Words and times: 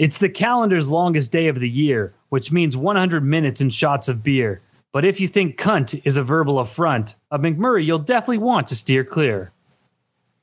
It's 0.00 0.16
the 0.16 0.30
calendar's 0.30 0.90
longest 0.90 1.30
day 1.30 1.48
of 1.48 1.60
the 1.60 1.68
year, 1.68 2.14
which 2.30 2.50
means 2.50 2.74
100 2.74 3.22
minutes 3.22 3.60
and 3.60 3.70
shots 3.72 4.08
of 4.08 4.22
beer. 4.22 4.62
But 4.92 5.04
if 5.04 5.20
you 5.20 5.28
think 5.28 5.60
cunt 5.60 6.00
is 6.06 6.16
a 6.16 6.24
verbal 6.24 6.58
affront, 6.58 7.16
of 7.30 7.42
McMurray 7.42 7.84
you'll 7.84 7.98
definitely 7.98 8.38
want 8.38 8.68
to 8.68 8.76
steer 8.76 9.04
clear. 9.04 9.52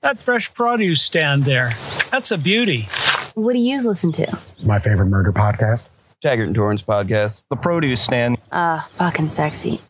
That 0.01 0.19
fresh 0.19 0.53
produce 0.53 1.01
stand 1.01 1.45
there, 1.45 1.71
that's 2.11 2.29
a 2.29 2.37
beauty. 2.37 2.87
What 3.33 3.53
do 3.53 3.57
you 3.57 3.77
listen 3.81 4.11
to? 4.11 4.37
My 4.61 4.77
favorite 4.77 5.07
murder 5.07 5.33
podcast. 5.33 5.85
Taggart 6.21 6.45
and 6.45 6.55
Torrance 6.55 6.83
podcast. 6.83 7.41
The 7.49 7.55
produce 7.55 7.99
stand. 7.99 8.37
Uh, 8.51 8.81
fucking 8.91 9.31
sexy. 9.31 9.81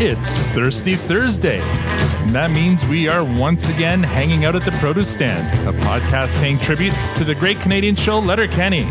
It's 0.00 0.42
Thirsty 0.54 0.94
Thursday. 0.94 1.58
And 2.28 2.36
that 2.36 2.50
means 2.50 2.84
we 2.84 3.08
are 3.08 3.24
once 3.24 3.70
again 3.70 4.02
hanging 4.02 4.44
out 4.44 4.54
at 4.54 4.66
the 4.66 4.70
Produce 4.72 5.10
Stand, 5.10 5.66
a 5.66 5.72
podcast 5.80 6.34
paying 6.34 6.58
tribute 6.58 6.92
to 7.16 7.24
the 7.24 7.34
great 7.34 7.58
Canadian 7.60 7.96
show 7.96 8.18
Letterkenny. 8.18 8.84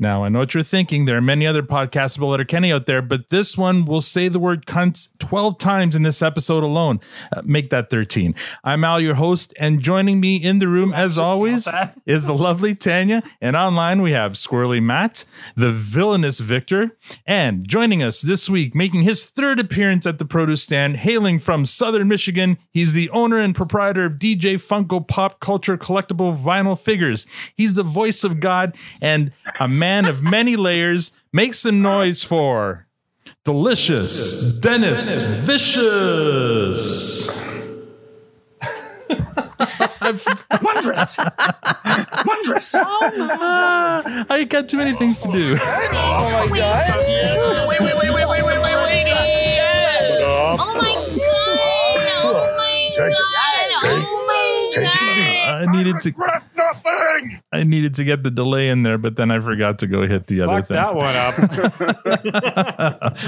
Now, 0.00 0.24
I 0.24 0.30
know 0.30 0.38
what 0.38 0.54
you're 0.54 0.62
thinking. 0.62 1.04
There 1.04 1.18
are 1.18 1.20
many 1.20 1.46
other 1.46 1.62
podcasts 1.62 2.16
about 2.16 2.28
Letterkenny 2.28 2.72
out 2.72 2.86
there, 2.86 3.02
but 3.02 3.28
this 3.28 3.58
one 3.58 3.84
will 3.84 4.00
say 4.00 4.28
the 4.28 4.38
word 4.38 4.64
cunts 4.64 5.10
12 5.18 5.58
times 5.58 5.94
in 5.94 6.04
this 6.04 6.22
episode 6.22 6.64
alone. 6.64 7.00
Uh, 7.30 7.42
make 7.44 7.68
that 7.68 7.90
13. 7.90 8.34
I'm 8.64 8.82
Al, 8.82 8.98
your 8.98 9.16
host, 9.16 9.52
and 9.60 9.82
joining 9.82 10.18
me 10.18 10.36
in 10.36 10.58
the 10.58 10.68
room, 10.68 10.94
as 10.94 11.18
always, 11.18 11.68
is 12.06 12.24
the 12.24 12.32
lovely 12.32 12.74
Tanya. 12.74 13.22
And 13.42 13.54
online, 13.56 14.00
we 14.00 14.12
have 14.12 14.32
Squirrely 14.32 14.82
Matt, 14.82 15.26
the 15.54 15.70
villainous 15.70 16.40
Victor, 16.40 16.96
and 17.26 17.68
joining 17.68 18.02
us 18.02 18.22
this 18.22 18.48
week, 18.48 18.74
making 18.74 19.02
his 19.02 19.26
third 19.26 19.60
appearance 19.60 20.06
at 20.06 20.18
the 20.18 20.24
produce 20.24 20.62
stand, 20.62 20.96
hailing 20.96 21.38
from 21.38 21.66
Southern 21.66 22.08
Michigan, 22.08 22.56
he's 22.70 22.94
the 22.94 23.10
owner 23.10 23.36
and 23.36 23.54
proprietor 23.54 24.06
of 24.06 24.14
DJ 24.14 24.54
Funko 24.54 25.06
Pop 25.06 25.40
Culture 25.40 25.76
Collectible 25.76 26.34
Vinyl 26.34 26.78
Figures. 26.78 27.26
He's 27.54 27.74
the 27.74 27.82
voice 27.82 28.24
of 28.24 28.40
God 28.40 28.74
and 29.02 29.32
a 29.58 29.68
man 29.68 29.89
of 30.06 30.22
many 30.22 30.56
layers. 30.56 31.12
Make 31.32 31.54
some 31.54 31.80
noise 31.82 32.22
for 32.24 32.86
delicious 33.44 34.58
Dennis 34.58 35.40
Vicious. 35.40 37.28
Wondrous! 40.62 41.16
Wondrous! 42.26 42.74
Ah, 42.74 44.26
I 44.28 44.44
got 44.44 44.68
too 44.68 44.78
many 44.78 44.94
things 44.96 45.20
to 45.22 45.30
do. 45.30 45.56
Oh 45.60 46.48
my 46.50 46.58
god. 46.58 47.68
Wait, 47.68 47.80
wait, 47.80 47.94
wait, 47.96 48.12
wait, 48.12 48.26
wait, 48.28 48.44
wait, 48.44 48.44
wait, 48.44 48.58
wait. 48.58 49.14
Oh 50.58 50.74
my 50.74 50.94
god. 51.16 51.46
Oh 52.24 52.34
my 52.56 52.72
god. 52.96 53.49
I 54.86 55.66
needed 55.70 56.00
to. 56.00 56.12
nothing! 56.56 57.40
I 57.52 57.62
needed 57.64 57.94
to 57.94 58.04
get 58.04 58.22
the 58.22 58.30
delay 58.30 58.68
in 58.68 58.82
there, 58.82 58.98
but 58.98 59.16
then 59.16 59.30
I 59.30 59.40
forgot 59.40 59.78
to 59.80 59.86
go 59.86 60.06
hit 60.06 60.26
the 60.26 60.40
other 60.42 60.62
Fuck 60.62 60.68
thing. 60.68 60.76
that 60.76 60.94
one 60.94 61.16
up. 61.16 61.34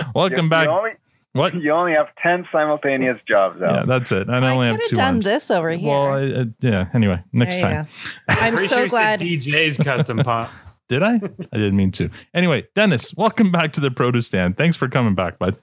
Welcome 0.15 0.45
You 0.47 0.51
back. 0.51 0.69
only, 0.69 0.91
What? 1.33 1.55
you 1.55 1.71
only 1.73 1.93
have 1.93 2.09
10 2.23 2.47
simultaneous 2.53 3.19
jobs 3.27 3.59
Yeah, 3.61 3.85
that's 3.87 4.13
it. 4.13 4.29
I 4.29 4.39
I 4.39 4.51
only 4.53 4.67
could 4.67 4.73
have 4.73 4.77
have 4.81 4.89
two 4.89 4.97
done 4.97 5.15
arms. 5.17 5.25
this 5.25 5.51
over 5.51 5.71
here. 5.71 5.89
Well, 5.89 6.07
I, 6.15 6.23
uh, 6.41 6.45
yeah. 6.61 6.89
Anyway, 6.95 7.23
next 7.33 7.61
time. 7.61 7.85
go. 7.85 7.89
I'm 8.29 8.53
Pretty 8.55 8.69
so 8.69 8.79
sure 8.81 8.89
glad. 8.89 9.21
DJ's 9.21 9.79
custom 9.79 10.19
pump. 10.25 10.51
Did 10.89 11.03
I? 11.03 11.15
I 11.15 11.57
didn't 11.57 11.77
mean 11.77 11.91
to. 11.93 12.11
Anyway, 12.35 12.67
Dennis, 12.75 13.15
welcome 13.15 13.51
back 13.51 13.73
to 13.75 13.81
the 13.81 13.91
produce 13.91 14.27
stand. 14.27 14.59
Thanks 14.59 14.77
for 14.77 14.89
coming 14.89 15.15
back, 15.15 15.39
bud. 15.39 15.57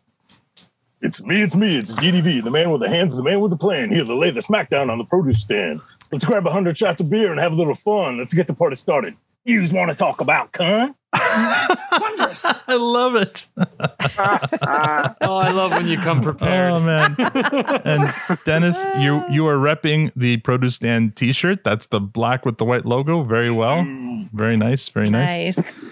It's 1.01 1.21
me, 1.21 1.41
it's 1.41 1.55
me, 1.55 1.77
it's 1.77 1.93
GDV, 1.93 2.43
the 2.43 2.51
man 2.51 2.71
with 2.71 2.81
the 2.81 2.89
hands, 2.89 3.15
the 3.15 3.23
man 3.23 3.39
with 3.39 3.51
the 3.51 3.57
plan, 3.57 3.89
here 3.89 4.03
to 4.03 4.15
lay 4.15 4.31
the 4.31 4.41
smackdown 4.41 4.89
on 4.91 4.97
the 4.97 5.05
produce 5.05 5.41
stand. 5.41 5.79
Let's 6.11 6.25
grab 6.25 6.45
a 6.45 6.51
hundred 6.51 6.77
shots 6.77 6.99
of 6.99 7.09
beer 7.09 7.31
and 7.31 7.39
have 7.39 7.53
a 7.53 7.55
little 7.55 7.75
fun. 7.75 8.17
Let's 8.17 8.33
get 8.33 8.47
the 8.47 8.53
party 8.53 8.75
started. 8.75 9.15
You 9.45 9.65
want 9.71 9.91
to 9.91 9.97
talk 9.97 10.19
about 10.19 10.51
cunt? 10.51 10.95
Wondrous! 11.99 12.43
I 12.67 12.75
love 12.75 13.15
it. 13.15 13.47
Oh, 15.21 15.35
I 15.37 15.51
love 15.51 15.71
when 15.71 15.87
you 15.87 15.97
come 15.97 16.21
prepared. 16.21 16.71
Oh 16.71 16.79
man. 16.79 17.15
and 17.85 18.13
Dennis, 18.45 18.85
you 18.97 19.23
you 19.29 19.47
are 19.47 19.57
repping 19.57 20.11
the 20.15 20.37
produce 20.37 20.75
stand 20.75 21.15
t-shirt. 21.15 21.63
That's 21.63 21.87
the 21.87 21.99
black 21.99 22.45
with 22.45 22.57
the 22.57 22.65
white 22.65 22.85
logo. 22.85 23.23
Very 23.23 23.51
well. 23.51 23.83
Mm. 23.83 24.29
Very 24.33 24.57
nice. 24.57 24.89
Very 24.89 25.09
nice. 25.09 25.57
Nice. 25.57 25.85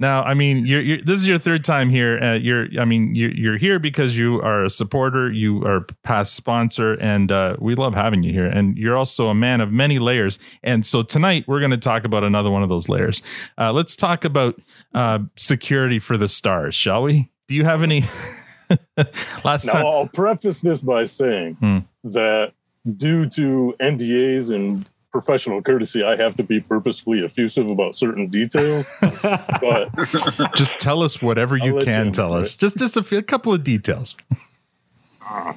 Now, 0.00 0.22
I 0.22 0.32
mean, 0.34 0.64
you're, 0.66 0.80
you're 0.80 1.02
this 1.02 1.20
is 1.20 1.28
your 1.28 1.38
third 1.38 1.62
time 1.62 1.90
here. 1.90 2.18
Uh, 2.18 2.32
you're, 2.34 2.66
I 2.80 2.86
mean, 2.86 3.14
you're, 3.14 3.30
you're 3.32 3.58
here 3.58 3.78
because 3.78 4.18
you 4.18 4.40
are 4.40 4.64
a 4.64 4.70
supporter, 4.70 5.30
you 5.30 5.62
are 5.64 5.76
a 5.76 5.86
past 6.02 6.34
sponsor, 6.34 6.94
and 6.94 7.30
uh, 7.30 7.56
we 7.60 7.74
love 7.74 7.94
having 7.94 8.22
you 8.22 8.32
here. 8.32 8.46
And 8.46 8.78
you're 8.78 8.96
also 8.96 9.28
a 9.28 9.34
man 9.34 9.60
of 9.60 9.70
many 9.70 9.98
layers. 9.98 10.38
And 10.62 10.86
so 10.86 11.02
tonight 11.02 11.44
we're 11.46 11.60
going 11.60 11.70
to 11.70 11.76
talk 11.76 12.04
about 12.04 12.24
another 12.24 12.50
one 12.50 12.62
of 12.62 12.70
those 12.70 12.88
layers. 12.88 13.22
Uh, 13.58 13.72
let's 13.72 13.94
talk 13.94 14.24
about 14.24 14.58
uh, 14.94 15.18
security 15.36 15.98
for 15.98 16.16
the 16.16 16.28
stars, 16.28 16.74
shall 16.74 17.02
we? 17.02 17.30
Do 17.46 17.54
you 17.54 17.64
have 17.64 17.82
any? 17.82 18.04
Last 19.44 19.66
Now, 19.66 19.72
time, 19.74 19.86
I'll 19.86 20.06
preface 20.06 20.60
this 20.60 20.80
by 20.80 21.04
saying 21.04 21.54
Hmm. 21.56 21.78
that 22.04 22.52
due 22.96 23.28
to 23.30 23.74
NDAs 23.80 24.50
and 24.54 24.88
professional 25.10 25.62
courtesy, 25.62 26.02
I 26.02 26.16
have 26.16 26.36
to 26.36 26.42
be 26.42 26.60
purposefully 26.60 27.24
effusive 27.24 27.68
about 27.68 27.96
certain 27.96 28.28
details. 28.28 28.86
but 29.00 29.88
just 30.56 30.78
tell 30.78 31.02
us 31.02 31.20
whatever 31.20 31.56
I'll 31.60 31.66
you 31.66 31.78
you 31.78 31.84
can 31.84 32.12
tell 32.12 32.34
right? 32.34 32.42
us. 32.42 32.56
Just 32.56 32.76
just 32.76 32.96
a, 32.96 33.02
few, 33.02 33.18
a 33.18 33.22
couple 33.22 33.52
of 33.52 33.64
details. 33.64 34.16
Ah. 35.22 35.54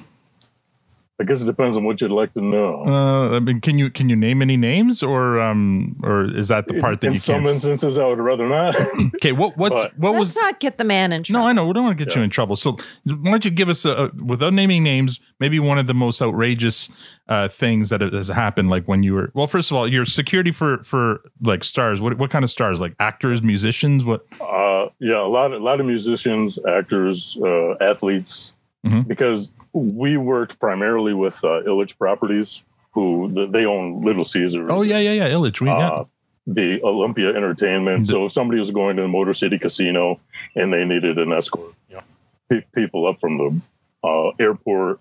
I 1.20 1.22
guess 1.24 1.42
it 1.42 1.46
depends 1.46 1.76
on 1.76 1.84
what 1.84 2.00
you'd 2.00 2.10
like 2.10 2.34
to 2.34 2.40
know. 2.40 2.82
Uh, 2.84 3.36
I 3.36 3.38
mean, 3.38 3.60
can 3.60 3.78
you 3.78 3.88
can 3.88 4.08
you 4.08 4.16
name 4.16 4.42
any 4.42 4.56
names, 4.56 5.00
or 5.00 5.40
um, 5.40 5.94
or 6.02 6.24
is 6.36 6.48
that 6.48 6.66
the 6.66 6.80
part 6.80 7.00
that 7.02 7.06
in 7.06 7.12
you 7.12 7.18
some 7.20 7.44
can't? 7.44 7.50
instances, 7.54 7.98
I 7.98 8.04
would 8.06 8.18
rather 8.18 8.48
not. 8.48 8.74
Okay, 9.16 9.30
what 9.30 9.56
what's 9.56 9.80
But- 9.84 9.96
what 9.98 10.10
Let's 10.10 10.18
was? 10.34 10.36
not 10.36 10.58
get 10.58 10.76
the 10.76 10.84
man 10.84 11.12
in 11.12 11.22
trouble. 11.22 11.42
No, 11.44 11.48
I 11.48 11.52
know 11.52 11.66
we 11.68 11.72
don't 11.72 11.84
want 11.84 11.96
to 11.98 12.04
get 12.04 12.16
you 12.16 12.22
in 12.22 12.30
trouble. 12.30 12.56
So 12.56 12.72
why 13.04 13.30
don't 13.30 13.44
you 13.44 13.52
give 13.52 13.68
us 13.68 13.84
a, 13.84 13.90
a 13.92 14.10
without 14.24 14.52
naming 14.54 14.82
names, 14.82 15.20
maybe 15.38 15.60
one 15.60 15.78
of 15.78 15.86
the 15.86 15.94
most 15.94 16.20
outrageous 16.20 16.90
uh, 17.28 17.46
things 17.48 17.90
that 17.90 18.00
has 18.00 18.26
happened, 18.28 18.68
like 18.68 18.84
when 18.86 19.04
you 19.04 19.14
were. 19.14 19.30
Well, 19.34 19.46
first 19.46 19.70
of 19.70 19.76
all, 19.76 19.86
your 19.86 20.04
security 20.04 20.50
for 20.50 20.82
for 20.82 21.20
like 21.40 21.62
stars. 21.62 22.00
What 22.00 22.18
what 22.18 22.30
kind 22.30 22.44
of 22.44 22.50
stars? 22.50 22.80
Like 22.80 22.96
actors, 22.98 23.40
musicians? 23.40 24.04
What? 24.04 24.26
Uh, 24.40 24.88
yeah, 24.98 25.20
a 25.20 25.28
lot, 25.30 25.52
a 25.52 25.58
lot 25.58 25.78
of 25.78 25.86
musicians, 25.86 26.58
actors, 26.66 27.38
uh, 27.40 27.74
athletes, 27.80 28.54
Mhm. 28.84 29.06
because 29.06 29.52
we 29.74 30.16
worked 30.16 30.58
primarily 30.58 31.12
with 31.12 31.42
uh, 31.44 31.60
Ilitch 31.66 31.98
Properties, 31.98 32.62
who 32.92 33.30
th- 33.34 33.50
they 33.50 33.66
own 33.66 34.02
Little 34.04 34.24
Caesars. 34.24 34.70
Oh 34.70 34.82
yeah, 34.82 34.98
yeah, 34.98 35.12
yeah. 35.12 35.28
Ilitch. 35.28 35.60
We, 35.60 35.66
yeah. 35.68 35.88
uh, 35.88 36.04
the 36.46 36.80
Olympia 36.82 37.34
Entertainment. 37.34 38.06
The- 38.06 38.12
So 38.12 38.26
if 38.26 38.32
somebody 38.32 38.60
was 38.60 38.70
going 38.70 38.96
to 38.96 39.02
the 39.02 39.08
Motor 39.08 39.34
City 39.34 39.58
Casino 39.58 40.20
and 40.54 40.72
they 40.72 40.84
needed 40.84 41.18
an 41.18 41.32
escort, 41.32 41.74
you 41.90 41.96
know, 41.96 42.02
pick 42.48 42.70
people 42.72 43.06
up 43.06 43.18
from 43.20 43.36
the 43.38 43.60
uh, 44.08 44.30
airport, 44.38 45.00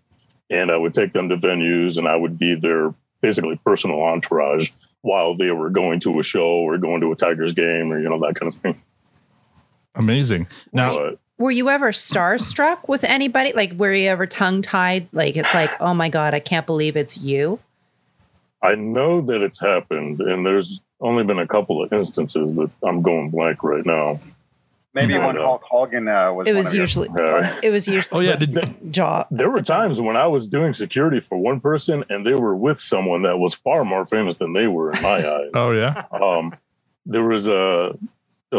and 0.50 0.72
I 0.72 0.78
would 0.78 0.94
take 0.94 1.14
them 1.14 1.30
to 1.30 1.38
venues, 1.38 1.98
and 1.98 2.08
I 2.08 2.16
would 2.16 2.38
be 2.40 2.56
their 2.56 2.94
basically 3.22 3.60
personal 3.64 4.02
entourage 4.02 4.72
while 5.02 5.36
they 5.36 5.52
were 5.52 5.70
going 5.70 6.00
to 6.02 6.20
a 6.20 6.24
show 6.24 6.48
or 6.48 6.78
going 6.78 7.02
to 7.02 7.12
a 7.12 7.16
Tigers 7.16 7.54
game 7.54 7.92
or 7.92 8.00
you 8.00 8.10
know 8.10 8.20
that 8.22 8.36
kind 8.36 8.54
of 8.54 8.60
thing. 8.62 8.82
Amazing. 9.96 10.48
Now, 10.72 10.98
But 10.98 11.20
Were 11.38 11.52
you 11.52 11.70
ever 11.70 11.92
starstruck 11.92 12.88
with 12.88 13.04
anybody? 13.04 13.54
Like, 13.54 13.74
were 13.74 13.94
you 13.94 14.10
ever 14.10 14.26
tongue 14.28 14.62
tied? 14.62 15.08
Like, 15.12 15.36
it's 15.36 15.54
like, 15.54 15.72
oh 15.82 15.94
my 15.94 16.10
God, 16.10 16.34
I 16.34 16.40
can't 16.40 16.66
believe 16.66 16.96
it's 16.96 17.18
you. 17.18 17.60
I 18.62 18.76
know 18.76 19.20
that 19.22 19.42
it's 19.42 19.60
happened, 19.60 20.22
and 20.22 20.46
there's 20.46 20.80
only 21.02 21.24
been 21.24 21.40
a 21.40 21.48
couple 21.48 21.84
of 21.84 21.92
instances 21.92 22.54
that 22.54 22.70
I'm 22.84 23.02
going 23.02 23.30
blank 23.30 23.64
right 23.64 23.86
now. 23.86 24.20
Maybe 24.94 25.14
Yeah. 25.16 25.26
when 25.26 25.36
Hulk 25.38 25.64
Hogan 25.64 26.08
uh, 26.08 26.32
was. 26.32 26.48
It 26.48 26.52
one 26.52 26.58
was 26.58 26.68
of 26.68 26.74
your- 26.76 26.82
usually, 26.84 27.10
Uh, 27.10 27.60
it 27.64 27.72
was 27.72 27.88
usually 27.88 28.28
oh 28.28 28.30
yeah, 28.30 28.36
the 28.38 28.46
did, 28.46 28.94
job. 28.94 29.26
There 29.32 29.50
were 29.50 29.64
times 29.64 30.00
when 30.00 30.16
I 30.16 30.28
was 30.28 30.48
doing 30.48 30.72
security 30.72 31.20
for 31.20 31.38
one 31.38 31.60
person, 31.60 32.06
and 32.10 32.26
they 32.26 32.36
were 32.36 32.56
with 32.56 32.80
someone 32.80 33.24
that 33.24 33.38
was 33.40 33.56
far 33.56 33.84
more 33.84 34.06
famous 34.06 34.38
than 34.38 34.54
they 34.54 34.68
were 34.68 34.92
in 34.92 35.02
my 35.02 35.28
eyes. 35.36 35.50
oh 35.56 35.72
yeah. 35.72 36.04
Um, 36.12 36.54
there 37.08 37.24
was 37.24 37.48
a 37.48 37.98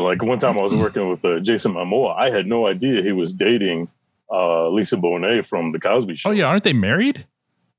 like 0.03 0.23
one 0.23 0.39
time 0.39 0.59
I 0.59 0.63
was 0.63 0.75
working 0.75 1.09
with 1.09 1.25
uh, 1.25 1.41
Jason 1.41 1.75
Momoa. 1.75 2.17
I 2.17 2.31
had 2.31 2.47
no 2.47 2.67
idea 2.67 3.03
he 3.03 3.13
was 3.13 3.33
dating 3.33 3.89
uh, 4.31 4.69
Lisa 4.69 4.97
Bonet 4.97 5.47
from 5.47 5.73
the 5.73 5.81
Cosby 5.81 6.17
Show. 6.17 6.31
Oh 6.31 6.33
yeah. 6.33 6.47
Aren't 6.47 6.65
they 6.65 6.73
married? 6.73 7.27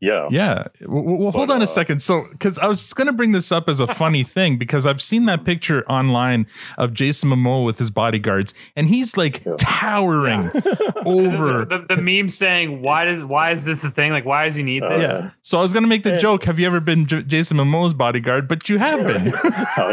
Yeah. 0.05 0.27
Yeah. 0.31 0.67
Well, 0.87 1.03
well 1.03 1.31
hold 1.31 1.47
But, 1.47 1.55
on 1.55 1.61
a 1.61 1.63
uh, 1.63 1.67
second. 1.67 2.01
So, 2.01 2.27
because 2.31 2.57
I 2.59 2.67
was 2.67 2.81
just 2.83 2.95
going 2.95 3.07
to 3.07 3.13
bring 3.13 3.31
this 3.31 3.51
up 3.51 3.67
as 3.67 3.79
a 3.79 3.87
funny 3.87 4.23
thing 4.35 4.57
because 4.57 4.85
I've 4.85 5.01
seen 5.01 5.25
that 5.25 5.43
picture 5.45 5.83
online 5.89 6.47
of 6.77 6.93
Jason 6.93 7.29
Momoa 7.29 7.65
with 7.65 7.79
his 7.79 7.89
bodyguards, 7.91 8.53
and 8.75 8.87
he's 8.87 9.17
like 9.17 9.43
Yeah. 9.45 9.55
towering 9.59 10.51
over. 11.05 11.65
the, 11.65 11.85
the 11.89 11.97
meme 11.97 12.29
saying, 12.29 12.81
"Why 12.81 13.05
does 13.05 13.23
why 13.23 13.51
is 13.51 13.65
this 13.65 13.83
a 13.83 13.89
thing? 13.89 14.11
Like, 14.11 14.25
why 14.25 14.45
does 14.45 14.55
he 14.55 14.63
need 14.63 14.83
Uh, 14.83 14.97
this?" 14.97 15.09
Yeah. 15.11 15.29
So 15.41 15.57
I 15.57 15.61
was 15.61 15.73
going 15.73 15.83
to 15.83 15.89
make 15.89 16.03
the 16.03 16.11
Yeah. 16.11 16.17
joke. 16.17 16.43
Have 16.45 16.59
you 16.59 16.67
ever 16.67 16.79
been 16.79 17.05
J- 17.07 17.23
Jason 17.23 17.57
Momoa's 17.57 17.93
bodyguard? 17.93 18.47
But 18.47 18.69
you 18.69 18.77
have 18.77 19.05
been. 19.07 19.33
oh 19.77 19.91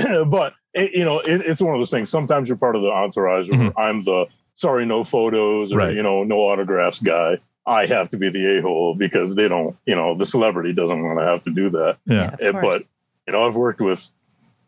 yeah, 0.00 0.24
but 0.24 0.54
it, 0.74 0.92
you 0.92 1.04
know 1.04 1.20
it, 1.20 1.40
it's 1.42 1.60
one 1.60 1.74
of 1.74 1.80
those 1.80 1.90
things. 1.90 2.08
Sometimes 2.08 2.48
you're 2.48 2.56
part 2.58 2.76
of 2.76 2.82
the 2.82 2.88
entourage, 2.90 3.48
or 3.48 3.52
Mhm. 3.54 3.72
I'm 3.76 4.00
the 4.02 4.26
sorry 4.54 4.86
no 4.86 5.04
photos 5.04 5.72
or 5.72 5.78
Right. 5.78 5.94
you 5.94 6.02
know 6.02 6.24
no 6.24 6.36
autographs 6.36 7.00
guy. 7.00 7.38
I 7.66 7.86
have 7.86 8.10
to 8.10 8.16
be 8.16 8.30
the 8.30 8.58
a 8.58 8.62
hole 8.62 8.94
because 8.94 9.34
they 9.34 9.48
don't, 9.48 9.76
you 9.86 9.96
know, 9.96 10.16
the 10.16 10.26
celebrity 10.26 10.72
doesn't 10.72 11.02
want 11.02 11.18
to 11.18 11.24
have 11.24 11.42
to 11.44 11.50
do 11.50 11.70
that. 11.70 11.96
Yeah. 12.06 12.34
of 12.40 12.54
but 12.62 12.82
you 13.26 13.32
know, 13.32 13.46
I've 13.46 13.56
worked 13.56 13.80
with 13.80 14.08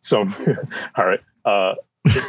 some. 0.01 0.35
all 0.97 1.07
right, 1.07 1.21
uh, 1.45 1.75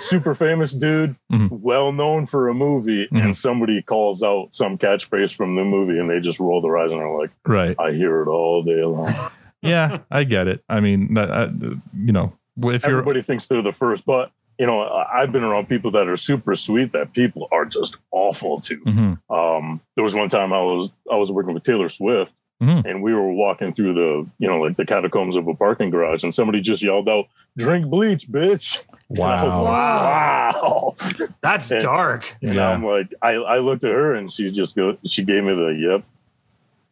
super 0.02 0.36
famous 0.36 0.74
dude, 0.74 1.16
Mhm. 1.32 1.50
well 1.52 1.92
known 1.92 2.26
for 2.28 2.50
a 2.50 2.54
movie, 2.54 3.08
Mhm. 3.08 3.24
and 3.24 3.36
somebody 3.36 3.82
calls 3.82 4.22
out 4.22 4.50
some 4.54 4.78
catchphrase 4.78 5.36
from 5.36 5.56
the 5.56 5.64
movie, 5.64 5.98
and 6.00 6.10
they 6.10 6.20
just 6.20 6.40
roll 6.40 6.62
their 6.62 6.78
eyes 6.78 6.92
and 6.92 7.02
are 7.02 7.18
like, 7.20 7.32
Right. 7.48 7.76
"I 7.80 7.92
hear 7.92 8.22
it 8.22 8.28
all 8.28 8.62
day 8.64 8.84
long." 8.84 9.12
Yeah, 9.62 9.98
I 10.10 10.24
get 10.24 10.48
it. 10.48 10.64
I 10.70 10.80
mean, 10.80 11.16
that, 11.16 11.30
uh, 11.30 11.50
you 11.94 12.14
know, 12.14 12.32
if 12.58 12.84
you're 12.84 12.92
Everybody 13.00 13.22
thinks 13.22 13.46
they're 13.46 13.62
the 13.62 13.74
first, 13.74 14.06
but 14.06 14.32
you 14.60 14.66
know, 14.68 14.82
I- 14.82 15.22
I've 15.22 15.32
been 15.32 15.44
around 15.44 15.70
people 15.70 15.90
that 15.92 16.08
are 16.08 16.18
super 16.18 16.54
sweet 16.54 16.92
that 16.92 17.14
people 17.14 17.48
are 17.52 17.66
just 17.66 17.96
awful 18.12 18.60
to. 18.62 18.78
Mhm. 18.82 19.20
Um, 19.30 19.80
there 19.96 20.04
was 20.04 20.14
one 20.14 20.30
time 20.30 20.52
I 20.54 20.62
was 20.62 20.92
I 21.12 21.16
was 21.16 21.32
working 21.32 21.54
with 21.54 21.64
Taylor 21.64 21.90
Swift, 21.90 22.34
Mhm. 22.62 22.86
and 22.86 23.02
we 23.02 23.14
were 23.16 23.32
walking 23.32 23.72
through 23.74 23.94
the 23.94 24.28
you 24.38 24.48
know 24.48 24.60
like 24.60 24.76
the 24.78 24.86
catacombs 24.86 25.36
of 25.38 25.48
a 25.48 25.54
parking 25.56 25.90
garage, 25.90 26.24
and 26.24 26.36
somebody 26.36 26.60
just 26.62 26.84
yelled 26.84 27.08
out, 27.10 27.26
"Drink 27.58 27.88
bleach, 27.88 28.28
bitch!" 28.28 28.84
And 29.10 29.20
I 29.24 29.44
was 29.46 29.56
Wow. 29.58 29.64
wow. 29.64 30.96
That's 31.42 31.72
And- 31.72 31.82
dark. 31.82 32.36
And 32.44 32.54
Yeah. 32.54 32.70
I'm 32.70 32.86
like, 32.86 33.12
I, 33.24 33.32
I 33.36 33.58
looked 33.60 33.84
at 33.84 33.92
her, 33.92 34.14
and 34.14 34.30
she 34.32 34.52
just 34.52 34.76
go, 34.76 34.98
she 35.06 35.24
gave 35.24 35.44
me 35.44 35.56
the 35.56 35.68
yep. 35.70 36.04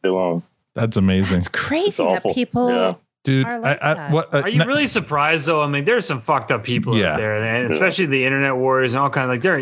Day 0.03 0.09
long. 0.09 0.41
That's 0.73 0.95
amazing, 0.97 1.39
it's 1.39 1.47
crazy 1.47 2.01
It's 2.03 2.23
that 2.23 2.33
people. 2.33 2.69
Yeah. 2.71 2.93
Dude. 3.27 3.45
Are 3.45 3.59
like 3.59 3.83
I, 3.83 3.91
I, 4.07 4.11
what? 4.11 4.33
Uh, 4.33 4.41
Are 4.41 4.49
you 4.49 4.59
na- 4.59 4.65
really 4.65 4.87
surprised 4.87 5.45
though? 5.47 5.61
I 5.61 5.67
mean, 5.67 5.83
there's 5.83 6.05
some 6.07 6.21
fucked 6.21 6.51
up 6.51 6.63
people 6.63 6.97
Yeah. 6.97 7.13
out 7.13 7.17
there, 7.17 7.35
and 7.43 7.69
especially 7.69 8.05
the 8.07 8.23
internet 8.25 8.55
wars 8.55 8.93
and 8.93 9.01
all 9.03 9.09
kind 9.09 9.25
of 9.25 9.29
like. 9.29 9.41
There, 9.41 9.59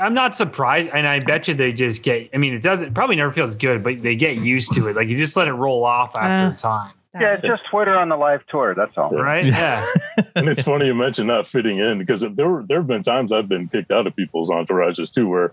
I'm 0.00 0.14
not 0.14 0.34
surprised, 0.34 0.90
and 0.94 1.06
I 1.06 1.18
bet 1.18 1.48
you 1.48 1.54
they 1.54 1.72
just 1.72 2.02
get. 2.02 2.30
I 2.32 2.36
mean, 2.38 2.54
it 2.54 2.62
doesn't 2.62 2.94
probably 2.94 3.16
never 3.16 3.32
feels 3.32 3.54
good, 3.56 3.82
but 3.82 4.00
they 4.02 4.14
get 4.16 4.36
used 4.38 4.72
to 4.74 4.86
it. 4.88 4.96
Like 4.96 5.08
you 5.08 5.16
just 5.16 5.36
let 5.36 5.48
it 5.48 5.52
roll 5.52 5.84
off 5.84 6.14
after 6.16 6.46
Uh. 6.46 6.52
a 6.52 6.56
time, 6.56 6.92
Yeah, 7.14 7.34
it's 7.34 7.42
just 7.42 7.66
Twitter 7.66 7.98
on 7.98 8.08
the 8.08 8.16
live 8.16 8.46
tour. 8.46 8.74
That's 8.74 8.96
all. 8.96 9.10
right? 9.10 9.44
Yeah. 9.44 9.84
and 10.36 10.48
it's 10.48 10.62
funny 10.62 10.86
you 10.86 10.94
mentioned 10.94 11.26
not 11.28 11.46
fitting 11.46 11.78
in 11.78 11.98
because 11.98 12.22
there 12.22 12.48
were 12.48 12.62
there 12.62 12.78
have 12.78 12.86
been 12.86 13.02
times 13.02 13.32
I've 13.32 13.48
been 13.48 13.68
kicked 13.68 13.90
out 13.90 14.06
of 14.06 14.14
people's 14.16 14.48
entourages 14.48 15.12
too, 15.12 15.28
where 15.28 15.52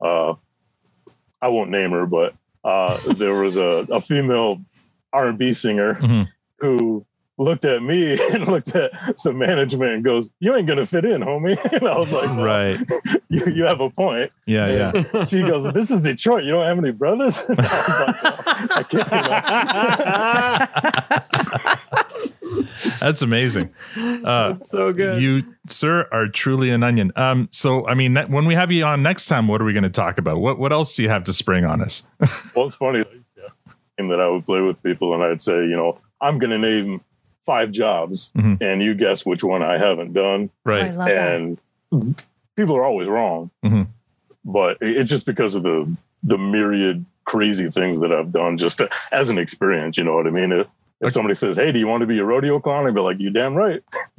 uh, 0.00 0.34
I 1.42 1.48
won't 1.48 1.70
name 1.70 1.90
her, 1.92 2.06
but 2.06 2.34
uh, 2.62 2.98
there 3.14 3.32
was 3.34 3.56
a, 3.56 3.86
a 3.90 4.00
female 4.02 4.60
R 5.12 5.28
and 5.28 5.38
B 5.38 5.52
singer 5.54 5.94
Mhm. 5.94 6.28
Who 6.60 7.06
looked 7.38 7.64
at 7.64 7.82
me 7.82 8.12
and 8.34 8.46
looked 8.46 8.74
at 8.76 8.92
the 9.24 9.32
management 9.32 9.92
and 9.92 10.04
goes, 10.04 10.28
"You 10.40 10.54
ain't 10.54 10.68
gonna 10.68 10.86
fit 10.86 11.04
in, 11.04 11.22
homie." 11.22 11.58
And 11.72 11.88
I 11.88 11.98
was 11.98 12.12
like, 12.12 12.26
well, 12.26 12.44
right? 12.44 12.78
you, 13.28 13.46
you 13.46 13.64
have 13.64 13.80
a 13.80 13.90
point." 13.90 14.30
Yeah, 14.46 14.92
yeah. 14.92 15.24
She 15.24 15.40
goes, 15.40 15.72
"This 15.72 15.90
is 15.90 16.02
Detroit. 16.02 16.44
You 16.44 16.52
don't 16.52 16.66
have 16.66 16.78
any 16.78 16.92
brothers." 16.92 17.40
And 17.48 17.58
I 17.60 17.62
was 17.62 17.88
like, 18.06 18.24
well, 18.34 18.74
I 18.76 18.82
can't, 18.82 19.10
you 22.44 22.54
know. 22.54 22.70
That's 23.00 23.22
amazing. 23.22 23.70
Uh, 23.96 24.52
That's 24.52 24.68
so 24.70 24.92
good. 24.92 25.22
you, 25.22 25.42
sir, 25.68 26.06
are 26.12 26.28
truly 26.28 26.70
an 26.70 26.82
onion. 26.82 27.12
Um, 27.16 27.48
so 27.50 27.86
I 27.86 27.94
mean, 27.94 28.14
ne- 28.14 28.26
when 28.26 28.44
we 28.46 28.54
have 28.54 28.70
you 28.70 28.84
on 28.84 29.02
next 29.02 29.26
time, 29.26 29.48
what 29.48 29.60
are 29.62 29.64
we 29.64 29.72
going 29.72 29.84
to 29.84 29.88
talk 29.90 30.18
about? 30.18 30.38
What 30.38 30.58
What 30.58 30.72
else 30.72 30.94
do 30.96 31.02
you 31.02 31.08
have 31.08 31.24
to 31.24 31.32
spring 31.32 31.64
on 31.64 31.80
us? 31.80 32.06
Well, 32.54 32.66
it's 32.66 32.76
funny 32.76 32.98
like, 32.98 33.22
yeah, 33.36 34.08
that 34.08 34.20
I 34.20 34.28
would 34.28 34.44
play 34.44 34.60
with 34.60 34.82
people, 34.82 35.14
and 35.14 35.22
I'd 35.22 35.40
say, 35.40 35.54
you 35.54 35.76
know, 35.76 35.98
I'm 36.20 36.38
going 36.38 36.50
to 36.50 36.58
name 36.58 37.00
five 37.46 37.70
jobs, 37.70 38.30
Mhm. 38.36 38.60
and 38.60 38.82
you 38.82 38.94
guess 38.94 39.24
which 39.26 39.42
one 39.42 39.62
I 39.62 39.78
haven't 39.78 40.12
done. 40.12 40.50
Oh, 40.66 40.70
I 40.70 40.78
Right. 40.78 40.94
love 40.94 41.08
that. 41.08 41.40
and 41.40 41.58
people 42.56 42.76
are 42.76 42.84
always 42.84 43.08
wrong, 43.08 43.50
Mhm. 43.64 43.86
but 44.44 44.76
it's 44.80 45.10
just 45.10 45.26
because 45.26 45.54
of 45.54 45.62
the 45.62 45.90
the 46.22 46.36
myriad 46.36 47.04
crazy 47.24 47.70
things 47.70 47.98
that 48.00 48.12
I've 48.12 48.30
done, 48.32 48.58
just 48.58 48.76
to, 48.78 48.90
as 49.10 49.30
an 49.30 49.38
experience. 49.38 49.96
You 49.96 50.04
know 50.04 50.14
what 50.14 50.26
I 50.26 50.30
mean? 50.30 50.52
If, 50.52 50.66
if 51.00 51.12
somebody 51.14 51.34
says, 51.34 51.56
"Hey, 51.56 51.72
do 51.72 51.78
you 51.78 51.86
want 51.86 52.02
to 52.02 52.06
be 52.06 52.18
a 52.18 52.24
rodeo 52.24 52.60
clown?" 52.60 52.86
I'd 52.86 52.94
be 52.94 53.00
like, 53.00 53.18
"You 53.18 53.30
damn 53.30 53.54
right." 53.54 53.82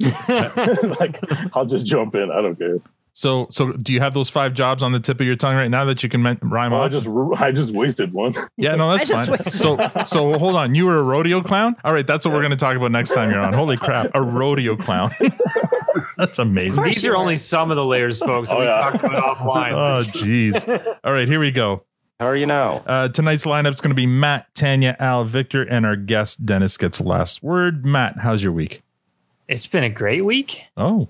like, 1.00 1.18
I'll 1.54 1.64
just 1.66 1.86
jump 1.86 2.14
in. 2.16 2.30
I 2.32 2.42
don't 2.42 2.56
care. 2.58 2.78
So, 3.14 3.46
so 3.50 3.72
do 3.72 3.92
you 3.92 4.00
have 4.00 4.14
those 4.14 4.30
five 4.30 4.54
jobs 4.54 4.82
on 4.82 4.92
the 4.92 4.98
tip 4.98 5.20
of 5.20 5.26
your 5.26 5.36
tongue 5.36 5.54
right 5.54 5.68
now 5.70 5.84
that 5.84 6.02
you 6.02 6.08
can 6.08 6.22
men- 6.22 6.38
rhyme 6.40 6.72
Well, 6.72 6.82
I 6.82 6.88
just 6.88 7.06
I 7.42 7.52
just 7.52 7.72
wasted 7.74 8.12
one. 8.14 8.32
yeah, 8.56 8.74
no, 8.74 8.90
that's 8.96 9.10
I 9.10 9.26
fine. 9.26 9.44
So, 9.44 9.76
so 10.06 10.38
hold 10.38 10.56
on. 10.56 10.74
You 10.74 10.86
were 10.86 10.96
a 10.96 11.02
rodeo 11.02 11.42
clown. 11.42 11.76
All 11.84 11.92
right, 11.92 12.06
that's 12.06 12.24
what 12.24 12.32
we're 12.32 12.40
going 12.40 12.52
to 12.52 12.56
talk 12.56 12.74
about 12.76 12.90
next 12.90 13.12
time 13.12 13.30
you're 13.30 13.40
on. 13.40 13.52
Holy 13.52 13.76
crap, 13.76 14.10
a 14.14 14.22
rodeo 14.22 14.76
clown. 14.76 15.14
that's 16.16 16.38
amazing. 16.38 16.84
These 16.84 17.04
are 17.04 17.16
only 17.16 17.36
some 17.36 17.70
of 17.70 17.76
the 17.76 17.84
layers, 17.84 18.18
folks. 18.18 18.48
That 18.48 18.56
Oh, 18.56 18.60
we 18.60 18.64
yeah. 18.66 18.80
talked 18.90 19.04
about 19.04 19.36
offline. 19.38 19.72
Oh, 19.72 20.02
jeez. 20.04 20.96
All 21.04 21.12
right, 21.12 21.28
here 21.28 21.40
we 21.40 21.50
go. 21.50 21.84
How 22.18 22.28
are 22.28 22.36
you 22.36 22.46
now? 22.46 22.76
Uh, 22.86 23.08
tonight's 23.08 23.44
lineup's 23.44 23.80
going 23.80 23.90
to 23.90 23.94
be 23.96 24.06
Matt, 24.06 24.54
Tanya, 24.54 24.96
Al, 25.00 25.24
Victor, 25.24 25.62
and 25.62 25.84
our 25.84 25.96
guest 25.96 26.46
Dennis 26.46 26.76
gets 26.76 27.00
last 27.00 27.42
word. 27.42 27.84
Matt, 27.84 28.18
how's 28.20 28.42
your 28.44 28.52
week? 28.52 28.82
It's 29.48 29.66
been 29.66 29.82
a 29.84 29.90
great 29.90 30.24
week. 30.24 30.64
Oh, 30.76 31.08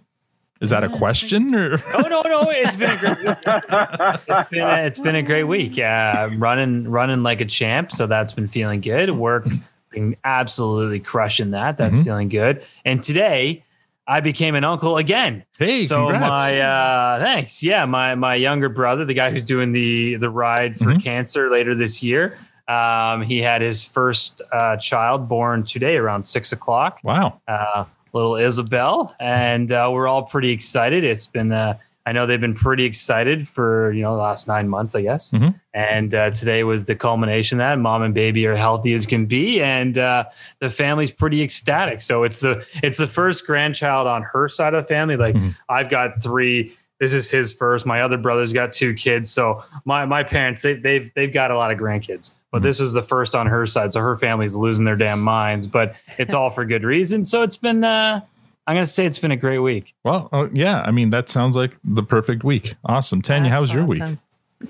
is 0.63 0.71
that 0.71 0.85
a 0.85 0.89
question 0.89 1.55
or? 1.55 1.77
Oh 1.95 2.03
no, 2.09 2.23
no, 2.23 2.49
it's 2.51 2.77
been 2.77 2.91
a 2.91 2.97
great. 2.97 3.19
Week. 3.19 3.37
It's 3.47 4.49
been 4.51 4.61
a, 4.63 4.77
it's 4.87 4.99
been 4.99 5.17
a 5.17 5.23
great 5.23 5.45
week. 5.45 5.77
Yeah, 5.77 6.31
running 6.37 6.89
running 6.89 7.23
like 7.23 7.41
a 7.41 7.45
champ, 7.45 7.93
so 7.93 8.07
that's 8.07 8.33
been 8.33 8.49
feeling 8.49 8.81
good. 8.81 9.11
Work 9.11 9.47
been 9.91 10.17
absolutely 10.25 11.01
crushing 11.01 11.51
that. 11.51 11.77
That's 11.77 11.99
Mhm. 11.99 12.05
feeling 12.05 12.29
good. 12.31 12.65
And 12.85 13.03
today, 13.03 13.63
I 14.07 14.21
became 14.21 14.55
an 14.55 14.65
uncle 14.65 14.97
again. 14.97 15.45
Hey, 15.59 15.83
so 15.85 16.09
congrats. 16.09 16.29
my 16.29 16.61
uh 16.61 17.19
thanks 17.21 17.63
yeah 17.63 17.85
my 17.85 18.15
my 18.15 18.35
younger 18.35 18.69
brother 18.69 19.05
the 19.05 19.15
guy 19.15 19.31
who's 19.31 19.45
doing 19.45 19.73
the 19.73 20.17
the 20.17 20.31
ride 20.31 20.77
for 20.77 20.87
Mhm. 20.95 21.03
cancer 21.05 21.51
later 21.51 21.75
this 21.75 22.03
year 22.03 22.37
um 22.69 23.23
he 23.23 23.39
had 23.43 23.61
his 23.63 23.85
first 23.85 24.41
uh 24.53 24.77
child 24.79 25.29
born 25.29 25.63
today 25.65 25.97
around 25.97 26.25
six 26.25 26.53
o'clock 26.53 26.99
wow. 27.05 27.41
uh 27.47 27.85
little 28.13 28.37
isabel 28.37 29.15
and 29.21 29.73
uh 29.73 29.89
we're 29.93 30.07
all 30.09 30.23
pretty 30.25 30.51
excited 30.51 31.03
it's 31.05 31.27
been 31.27 31.53
uh 31.53 31.75
I 32.05 32.11
know 32.11 32.27
they've 32.27 32.41
been 32.41 32.53
pretty 32.53 32.83
excited 32.85 33.47
for 33.47 33.93
you 33.93 34.03
know 34.03 34.17
the 34.17 34.23
last 34.23 34.49
nine 34.49 34.69
months, 34.69 34.97
I 34.97 35.03
guess. 35.03 35.31
Mhm. 35.31 35.55
And 35.73 36.13
uh, 36.13 36.31
today 36.31 36.65
was 36.65 36.87
the 36.87 36.97
culmination 36.97 37.59
that. 37.59 37.79
Mom 37.79 38.03
and 38.03 38.13
baby 38.13 38.45
are 38.49 38.57
healthy 38.57 38.93
as 38.93 39.07
can 39.07 39.27
be, 39.27 39.63
and 39.63 39.97
uh, 39.97 40.25
the 40.59 40.69
family's 40.69 41.13
pretty 41.13 41.43
ecstatic. 41.45 42.01
So 42.01 42.25
it's 42.25 42.41
the 42.41 42.67
it's 42.83 42.99
the 42.99 43.07
first 43.07 43.47
grandchild 43.47 44.09
on 44.09 44.23
her 44.25 44.49
side 44.49 44.75
of 44.75 44.83
the 44.83 44.89
family. 44.89 45.17
Like 45.17 45.37
Mhm. 45.37 45.55
I've 45.69 45.91
got 45.91 46.21
three. 46.21 46.73
This 47.03 47.15
is 47.15 47.29
his 47.29 47.53
first. 47.53 47.85
My 47.85 48.03
other 48.03 48.17
brother's 48.17 48.53
got 48.53 48.71
two 48.71 48.95
kids. 48.95 49.29
So 49.29 49.65
my 49.85 50.05
my 50.05 50.23
parents 50.23 50.63
they 50.63 50.75
they've 50.75 51.13
they've 51.15 51.33
got 51.33 51.51
a 51.51 51.57
lot 51.57 51.73
of 51.73 51.79
grandkids. 51.79 52.31
But 52.53 52.61
Mhm. 52.61 52.65
this 52.65 52.79
is 52.79 52.93
the 52.93 53.03
first 53.03 53.35
on 53.35 53.49
her 53.49 53.67
side. 53.67 53.93
So 53.93 54.01
her 54.01 54.15
family's 54.17 54.55
losing 54.55 54.85
their 54.85 54.95
damn 54.95 55.21
minds. 55.21 55.67
But 55.67 55.97
it's 56.17 56.33
all 56.33 56.51
for 56.51 56.65
good 56.65 56.85
reason. 56.85 57.25
So 57.25 57.43
it's 57.43 57.57
been 57.57 57.83
uh, 57.83 58.21
I'm 58.69 58.77
gonna 58.77 58.87
say 58.87 59.05
it's 59.05 59.19
been 59.19 59.33
a 59.33 59.37
great 59.37 59.59
week. 59.59 59.95
Well, 60.05 60.29
oh, 60.33 60.49
yeah. 60.53 60.83
I 60.83 60.93
mean, 60.93 61.11
that 61.11 61.29
sounds 61.29 61.57
like 61.57 61.75
the 61.83 62.05
perfect 62.05 62.45
week. 62.45 62.75
Awesome. 62.85 63.21
Tanya, 63.21 63.51
how 63.51 63.61
was 63.61 63.71
That's 63.71 63.77
your 63.79 63.85
week? 63.85 64.19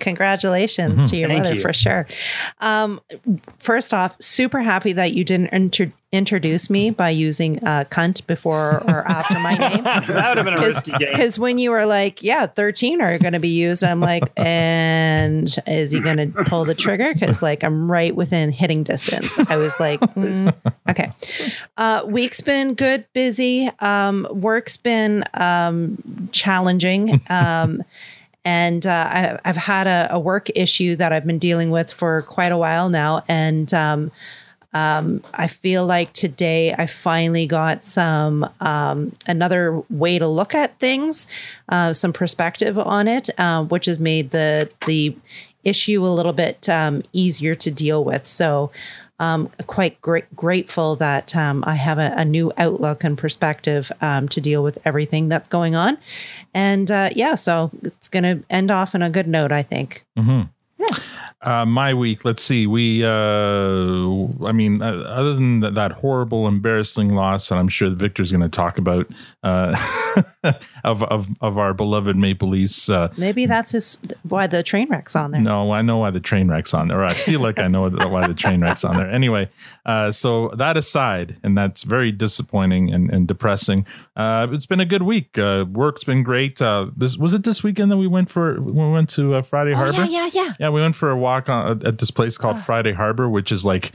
Congratulations 0.00 1.06
Mhm. 1.06 1.10
to 1.10 1.16
your 1.16 1.28
Thank 1.28 1.42
mother 1.44 1.54
you. 1.56 1.60
for 1.60 1.72
sure. 1.72 2.06
Um, 2.60 3.00
first 3.58 3.92
off, 3.94 4.14
super 4.20 4.60
happy 4.62 4.92
that 4.92 5.12
you 5.14 5.24
didn't 5.24 5.48
inter- 5.52 5.92
introduce 6.12 6.68
me 6.68 6.90
by 6.90 7.08
using 7.08 7.58
uh, 7.64 7.84
cunt 7.90 8.26
before 8.26 8.82
or 8.86 9.06
after 9.08 9.32
my 9.40 9.54
name. 9.68 9.82
That 9.84 10.06
would 10.28 10.36
have 10.36 10.44
been 10.44 10.54
a 10.58 10.60
risky 10.60 10.90
game. 10.90 11.08
Because 11.10 11.38
when 11.38 11.56
you 11.56 11.70
were 11.70 11.86
like, 11.86 12.22
yeah, 12.22 12.46
13 12.46 13.00
are 13.00 13.18
going 13.18 13.32
to 13.32 13.38
be 13.40 13.48
used, 13.48 13.82
I'm 13.82 14.00
like, 14.00 14.24
and 14.36 15.54
is 15.66 15.90
he 15.90 16.00
going 16.00 16.18
to 16.18 16.44
pull 16.44 16.66
the 16.66 16.74
trigger? 16.74 17.14
Because, 17.14 17.40
like, 17.40 17.64
I'm 17.64 17.90
right 17.90 18.14
within 18.14 18.52
hitting 18.52 18.82
distance. 18.84 19.30
I 19.50 19.56
was 19.56 19.78
like, 19.80 20.00
mm, 20.00 20.54
okay. 20.90 21.10
Uh, 21.78 22.02
week's 22.06 22.42
been 22.42 22.74
good, 22.74 23.06
busy. 23.14 23.70
Um, 23.80 24.26
work's 24.30 24.76
been 24.76 25.24
um, 25.32 25.96
challenging. 26.32 27.22
And 28.44 28.86
uh, 28.86 29.08
I, 29.10 29.38
I've 29.44 29.56
had 29.56 29.86
a, 29.86 30.08
a 30.10 30.18
work 30.18 30.48
issue 30.54 30.96
that 30.96 31.12
I've 31.12 31.26
been 31.26 31.38
dealing 31.38 31.70
with 31.70 31.92
for 31.92 32.22
quite 32.22 32.52
a 32.52 32.56
while 32.56 32.88
now. 32.88 33.22
And 33.28 33.72
um, 33.72 34.10
um, 34.74 35.22
I 35.34 35.46
feel 35.46 35.84
like 35.84 36.12
today 36.12 36.72
I 36.72 36.86
finally 36.86 37.46
got 37.46 37.84
some 37.84 38.48
um, 38.60 39.12
another 39.26 39.82
way 39.90 40.18
to 40.18 40.26
look 40.26 40.54
at 40.54 40.78
things, 40.78 41.26
uh, 41.68 41.92
some 41.92 42.12
perspective 42.12 42.78
on 42.78 43.06
it, 43.06 43.28
uh, 43.38 43.64
which 43.64 43.86
has 43.86 44.00
made 44.00 44.30
the 44.30 44.70
the 44.86 45.14
issue 45.62 46.04
a 46.04 46.08
little 46.08 46.32
bit 46.32 46.68
um, 46.68 47.02
easier 47.12 47.54
to 47.54 47.70
deal 47.70 48.02
with. 48.02 48.26
So. 48.26 48.70
Um, 49.22 49.48
quite 49.68 50.00
great, 50.02 50.24
grateful 50.34 50.96
that 50.96 51.36
um, 51.36 51.62
I 51.66 51.76
have 51.76 51.98
a, 51.98 52.12
a 52.16 52.24
new 52.24 52.52
outlook 52.58 53.04
and 53.04 53.16
perspective 53.16 53.92
um, 54.00 54.28
to 54.30 54.40
deal 54.40 54.62
with 54.64 54.78
everything 54.84 55.28
that's 55.28 55.48
going 55.48 55.76
on, 55.76 55.96
and 56.52 56.90
uh, 56.90 57.10
yeah, 57.14 57.36
so 57.36 57.70
it's 57.82 58.08
going 58.08 58.24
to 58.24 58.44
end 58.50 58.70
off 58.70 58.94
on 58.96 59.02
a 59.02 59.10
good 59.10 59.28
note, 59.28 59.52
I 59.52 59.62
think. 59.62 60.04
hmm 60.16 60.42
Uh, 61.42 61.64
my 61.66 61.92
week. 61.92 62.24
Let's 62.24 62.40
see. 62.42 62.68
We, 62.68 63.04
uh, 63.04 63.08
I 64.46 64.52
mean, 64.52 64.80
uh, 64.80 64.92
other 65.08 65.34
than 65.34 65.58
that, 65.60 65.74
that 65.74 65.90
horrible, 65.90 66.46
embarrassing 66.46 67.12
loss, 67.14 67.48
that 67.48 67.58
I'm 67.58 67.68
sure 67.68 67.90
Victor's 67.90 68.30
going 68.30 68.42
to 68.42 68.48
talk 68.48 68.78
about 68.78 69.08
uh, 69.42 69.76
of, 70.84 71.02
of 71.04 71.28
of 71.40 71.58
our 71.58 71.74
beloved 71.74 72.16
Maple 72.16 72.48
Leafs. 72.48 72.88
Uh, 72.88 73.12
Maybe 73.16 73.46
that's 73.46 73.72
his 73.72 73.98
why 74.22 74.46
the 74.46 74.62
train 74.62 74.88
wreck's 74.88 75.16
on 75.16 75.30
there. 75.32 75.40
no, 75.40 75.72
I 75.72 75.82
know 75.82 75.98
why 75.98 76.10
the 76.10 76.20
train 76.20 76.48
wreck's 76.48 76.72
on 76.74 76.88
there. 76.88 77.00
Or 77.00 77.04
I 77.04 77.12
feel 77.12 77.40
like 77.40 77.58
I 77.58 77.68
know 77.68 77.88
why 77.90 78.26
the 78.28 78.34
train 78.34 78.60
wreck's 78.60 78.84
on 78.84 78.96
there. 78.96 79.10
Anyway, 79.10 79.48
uh, 79.86 80.10
so 80.12 80.48
that 80.56 80.76
aside, 80.76 81.36
and 81.42 81.56
that's 81.58 81.82
very 81.82 82.12
disappointing 82.12 82.92
and, 82.92 83.10
and 83.10 83.26
depressing. 83.26 83.86
Uh, 84.16 84.46
it's 84.50 84.66
been 84.66 84.80
a 84.80 84.84
good 84.84 85.02
week. 85.02 85.38
Uh, 85.38 85.64
work's 85.70 86.04
been 86.04 86.22
great. 86.22 86.60
Uh, 86.62 86.86
this 86.96 87.16
was 87.16 87.34
it 87.34 87.42
this 87.44 87.62
weekend 87.62 87.90
that 87.90 87.96
we 87.96 88.06
went 88.06 88.30
for. 88.30 88.60
We 88.60 88.72
went 88.72 89.08
to 89.10 89.34
uh, 89.36 89.42
Friday 89.42 89.72
Oh, 89.72 89.76
Harbor. 89.76 90.04
yeah, 90.04 90.26
yeah, 90.26 90.30
yeah. 90.32 90.52
Yeah, 90.60 90.68
we 90.68 90.80
went 90.80 90.94
for 90.94 91.10
a 91.10 91.16
walk 91.16 91.48
on, 91.48 91.84
at 91.86 91.98
this 91.98 92.10
place 92.10 92.36
called 92.38 92.60
Friday 92.60 92.92
Harbor, 92.92 93.28
which 93.28 93.50
is 93.50 93.64
like 93.64 93.92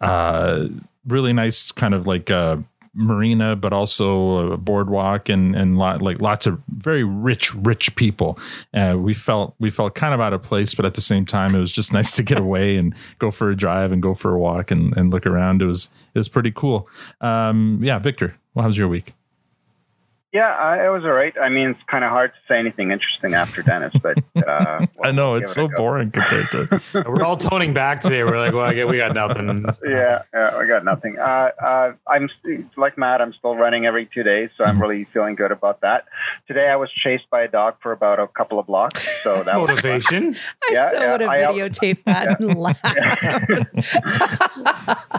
uh, 0.00 0.66
really 1.06 1.32
nice, 1.32 1.70
kind 1.72 1.94
of 1.94 2.06
like 2.06 2.30
uh, 2.30 2.56
marina, 2.94 3.56
but 3.56 3.72
also 3.72 4.52
a 4.52 4.56
boardwalk 4.56 5.28
and 5.28 5.54
and 5.54 5.78
lot, 5.78 6.02
like 6.02 6.20
lots 6.20 6.46
of 6.46 6.60
very 6.68 7.04
rich, 7.04 7.54
rich 7.54 7.94
people. 7.96 8.38
Uh, 8.74 8.96
we 8.98 9.14
felt 9.14 9.54
we 9.58 9.70
felt 9.70 9.94
kind 9.94 10.14
of 10.14 10.20
out 10.20 10.32
of 10.32 10.42
place, 10.42 10.74
but 10.74 10.84
at 10.84 10.94
the 10.94 11.00
same 11.00 11.24
time, 11.24 11.54
it 11.54 11.60
was 11.60 11.72
just 11.72 11.92
nice 12.00 12.14
to 12.16 12.22
get 12.22 12.38
away 12.38 12.76
and 12.76 12.94
go 13.18 13.30
for 13.30 13.50
a 13.50 13.56
drive 13.56 13.92
and 13.92 14.02
go 14.02 14.14
for 14.14 14.34
a 14.34 14.38
walk 14.38 14.70
and, 14.70 14.96
and 14.96 15.12
look 15.12 15.26
around. 15.26 15.62
It 15.62 15.66
was 15.66 15.90
it 16.14 16.18
was 16.18 16.28
pretty 16.28 16.50
cool. 16.50 16.88
Um, 17.20 17.80
yeah, 17.82 17.98
Victor, 17.98 18.36
how 18.54 18.66
was 18.66 18.78
your 18.78 18.88
week? 18.88 19.14
Yeah, 20.32 20.46
I, 20.46 20.86
it 20.86 20.90
was 20.90 21.02
all 21.02 21.10
right. 21.10 21.34
I 21.42 21.48
mean, 21.48 21.70
it's 21.70 21.80
kind 21.90 22.04
of 22.04 22.10
hard 22.10 22.30
to 22.30 22.38
say 22.46 22.56
anything 22.56 22.92
interesting 22.92 23.34
after 23.34 23.62
Dennis, 23.62 23.92
but 24.00 24.16
uh, 24.46 24.86
I 25.02 25.10
know 25.10 25.34
it's 25.34 25.52
so 25.52 25.64
a 25.64 25.68
go. 25.68 25.76
boring 25.76 26.12
compared 26.12 26.52
to. 26.52 26.80
We're 27.04 27.24
all 27.24 27.36
toning 27.36 27.74
back 27.74 28.00
today. 28.00 28.22
We're 28.22 28.38
like, 28.38 28.52
well, 28.52 28.64
I 28.64 28.74
guess 28.74 28.86
we 28.86 28.96
got 28.96 29.12
nothing. 29.12 29.64
Yeah, 29.84 30.22
yeah, 30.32 30.56
I 30.56 30.66
got 30.66 30.84
nothing. 30.84 31.18
Uh, 31.18 31.50
uh, 31.60 31.92
I'm 32.06 32.28
like 32.76 32.96
Matt. 32.96 33.20
I'm 33.20 33.32
still 33.32 33.56
running 33.56 33.86
every 33.86 34.08
two 34.14 34.22
days, 34.22 34.50
so 34.56 34.62
I'm 34.62 34.80
really 34.80 35.04
feeling 35.12 35.34
good 35.34 35.50
about 35.50 35.80
that. 35.80 36.04
Today, 36.46 36.68
I 36.68 36.76
was 36.76 36.92
chased 36.92 37.28
by 37.30 37.42
a 37.42 37.48
dog 37.48 37.74
for 37.82 37.90
about 37.90 38.20
a 38.20 38.28
couple 38.28 38.60
of 38.60 38.68
blocks, 38.68 39.22
so 39.24 39.42
that 39.42 39.60
was 39.60 39.68
fun. 39.68 39.90
Motivation. 39.90 40.36
I 40.62 40.72
Yeah, 40.72 40.90
so 40.90 41.00
yeah, 41.00 41.10
would 41.10 41.20
have 41.22 41.30
videotaped 41.30 42.04
that 42.04 42.40
and 42.40 42.54
laughed. 42.56 42.86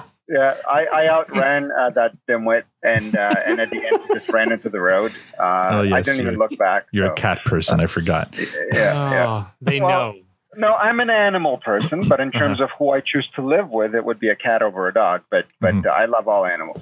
Yeah, 0.31 0.53
I, 0.65 0.85
I 0.85 1.07
outran 1.07 1.71
uh, 1.77 1.89
that 1.89 2.13
dimwit, 2.25 2.63
and 2.81 3.13
uh, 3.15 3.35
and 3.45 3.59
at 3.59 3.69
the 3.69 3.85
end, 3.85 3.97
just 4.13 4.31
ran 4.31 4.51
into 4.53 4.69
the 4.69 4.79
road. 4.79 5.11
Uh, 5.37 5.69
Oh, 5.73 5.81
yes, 5.81 5.93
I 5.93 6.01
didn't 6.03 6.21
even 6.21 6.39
look 6.39 6.57
back. 6.57 6.85
You're 6.93 7.07
so, 7.07 7.11
a 7.13 7.15
cat 7.15 7.39
person. 7.43 7.81
I 7.81 7.87
forgot. 7.87 8.33
Yeah, 8.71 9.11
yeah. 9.11 9.25
Oh, 9.27 9.51
they 9.61 9.81
Well, 9.81 9.89
know. 10.13 10.15
No, 10.55 10.73
I'm 10.75 10.99
an 10.99 11.09
animal 11.09 11.57
person, 11.59 12.07
but 12.09 12.19
in 12.19 12.29
terms 12.31 12.59
of 12.59 12.69
who 12.77 12.91
I 12.91 12.99
choose 12.99 13.27
to 13.35 13.41
live 13.41 13.69
with, 13.69 13.95
it 13.95 14.03
would 14.03 14.19
be 14.19 14.27
a 14.29 14.35
cat 14.35 14.61
over 14.61 14.87
a 14.87 14.93
dog. 14.93 15.21
But 15.29 15.45
but 15.61 15.73
Mhm. 15.75 15.89
I 15.89 16.05
love 16.05 16.27
all 16.27 16.45
animals, 16.45 16.81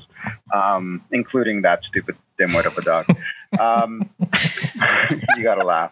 um, 0.53 1.03
including 1.11 1.61
that 1.63 1.83
stupid 1.83 2.15
dimwit 2.39 2.65
of 2.65 2.75
a 2.77 2.81
dog. 2.81 3.05
Um, 3.59 4.09
you 5.37 5.43
got 5.43 5.55
to 5.55 5.65
laugh. 5.65 5.91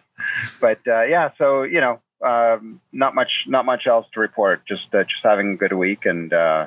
But 0.60 0.78
uh, 0.86 1.02
yeah, 1.02 1.30
so 1.38 1.62
you 1.62 1.80
know, 1.80 2.00
um, 2.22 2.80
not 2.92 3.14
much 3.14 3.30
not 3.46 3.64
much 3.64 3.86
else 3.86 4.06
to 4.14 4.20
report. 4.20 4.66
Just 4.66 4.94
uh, 4.94 5.02
just 5.04 5.22
having 5.22 5.52
a 5.52 5.56
good 5.56 5.72
week 5.72 6.04
and 6.04 6.32
uh, 6.32 6.66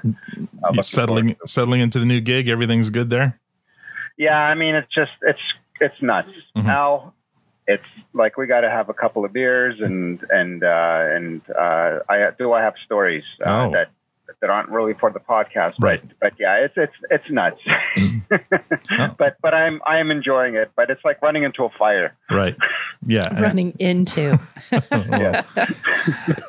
settling 0.81 1.35
settling 1.45 1.81
into 1.81 1.99
the 1.99 2.05
new 2.05 2.21
gig. 2.21 2.47
Everything's 2.47 2.89
good 2.89 3.09
there. 3.09 3.39
Yeah, 4.17 4.37
I 4.37 4.55
mean, 4.55 4.75
it's 4.75 4.93
just 4.93 5.11
it's 5.21 5.41
it's 5.79 6.01
nuts. 6.01 6.29
Mhm. 6.55 6.65
Now, 6.65 7.13
it's 7.67 7.83
like 8.13 8.37
we 8.37 8.45
got 8.47 8.61
to 8.61 8.69
have 8.69 8.89
a 8.89 8.93
couple 8.93 9.25
of 9.25 9.33
beers 9.33 9.79
and 9.79 10.23
and 10.29 10.63
uh, 10.63 11.05
and 11.09 11.41
uh, 11.49 11.99
I 12.09 12.29
do 12.37 12.53
I 12.53 12.61
have 12.61 12.75
stories 12.85 13.23
uh, 13.45 13.49
Oh. 13.67 13.71
that 13.71 13.89
that 14.41 14.49
aren't 14.49 14.69
really 14.69 14.93
for 14.93 15.11
the 15.11 15.19
podcast, 15.19 15.73
Right. 15.79 16.01
but 16.07 16.19
but 16.19 16.33
yeah, 16.39 16.55
it's 16.65 16.73
it's 16.77 16.93
it's 17.09 17.29
nuts. 17.29 17.59
Oh. 17.67 18.17
But 19.17 19.35
but 19.41 19.53
I'm 19.53 19.81
I 19.85 19.97
am 19.99 20.09
enjoying 20.09 20.55
it. 20.55 20.71
But 20.77 20.89
it's 20.89 21.03
like 21.03 21.21
running 21.21 21.43
into 21.43 21.63
a 21.65 21.69
fire. 21.77 22.15
Right. 22.29 22.55
Yeah. 23.05 23.27
running 23.41 23.73
into. 23.79 24.39
Yeah. 24.91 25.43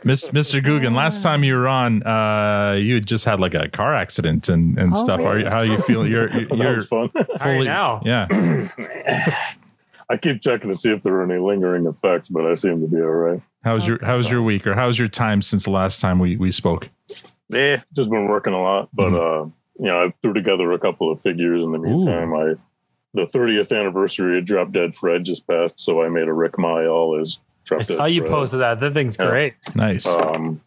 Mis- 0.05 0.25
Mr. 0.27 0.62
Guggen, 0.65 0.95
last 0.95 1.23
time 1.23 1.43
you 1.43 1.55
were 1.57 1.67
on, 1.67 2.03
uh, 2.05 2.75
you 2.79 2.95
had 2.95 3.07
just 3.07 3.25
had 3.25 3.41
like 3.41 3.55
a 3.55 3.69
car 3.69 3.95
accident 3.97 4.49
and, 4.49 4.79
and 4.79 4.93
Oh, 4.93 4.97
stuff. 4.97 5.21
Are 5.21 5.39
you, 5.41 5.47
how 5.49 5.62
you 5.62 5.79
feel? 5.79 6.07
You're 6.07 6.31
you're, 6.31 6.47
that 6.49 6.57
you're 6.57 6.81
fun. 6.83 7.11
How 7.39 7.51
are 7.51 7.65
now? 7.65 8.01
Yeah. 8.05 8.27
I 10.09 10.17
keep 10.19 10.41
checking 10.43 10.71
to 10.71 10.77
see 10.77 10.91
if 10.91 11.03
there 11.03 11.15
are 11.15 11.23
any 11.31 11.41
lingering 11.41 11.87
effects, 11.87 12.29
but 12.29 12.47
I 12.47 12.55
seem 12.55 12.81
to 12.83 12.87
be 12.87 12.99
all 12.99 13.09
right. 13.11 13.43
How's 13.65 13.87
your 13.89 13.99
How's 14.05 14.31
your 14.31 14.43
week, 14.43 14.67
or 14.67 14.75
how's 14.75 14.99
your 14.99 15.09
time 15.09 15.41
since 15.43 15.65
the 15.65 15.71
last 15.71 16.01
time 16.01 16.19
we 16.19 16.37
we 16.37 16.51
spoke? 16.51 16.89
Eh, 17.53 17.79
just 17.95 18.11
been 18.11 18.27
working 18.29 18.53
a 18.53 18.61
lot, 18.63 18.89
but 18.93 19.13
uh, 19.15 19.45
you 19.79 19.87
know, 19.87 20.07
I 20.07 20.13
threw 20.23 20.33
together 20.33 20.73
a 20.73 20.79
couple 20.79 21.11
of 21.11 21.21
figures 21.21 21.63
in 21.63 21.73
the 21.73 21.79
meantime. 21.79 22.33
I 22.35 22.55
the 23.15 23.27
30th 23.27 23.79
anniversary 23.79 24.39
of 24.39 24.47
Drop 24.47 24.73
Dead 24.73 24.95
Fred 24.95 25.25
just 25.25 25.47
passed, 25.47 25.79
so 25.79 26.03
I 26.03 26.09
made 26.09 26.29
a 26.29 26.33
Rick 26.33 26.53
Mayall 26.53 27.21
as 27.21 27.39
Drop 27.65 27.81
I 27.81 27.85
Dead 27.85 27.95
saw 27.95 28.05
you 28.07 28.21
Fred. 28.23 28.31
posted 28.31 28.61
that. 28.61 28.81
That 28.81 28.95
thing's 28.95 29.17
Yeah. 29.21 29.29
great. 29.31 29.55
Nice. 29.77 30.07
Um, 30.07 30.63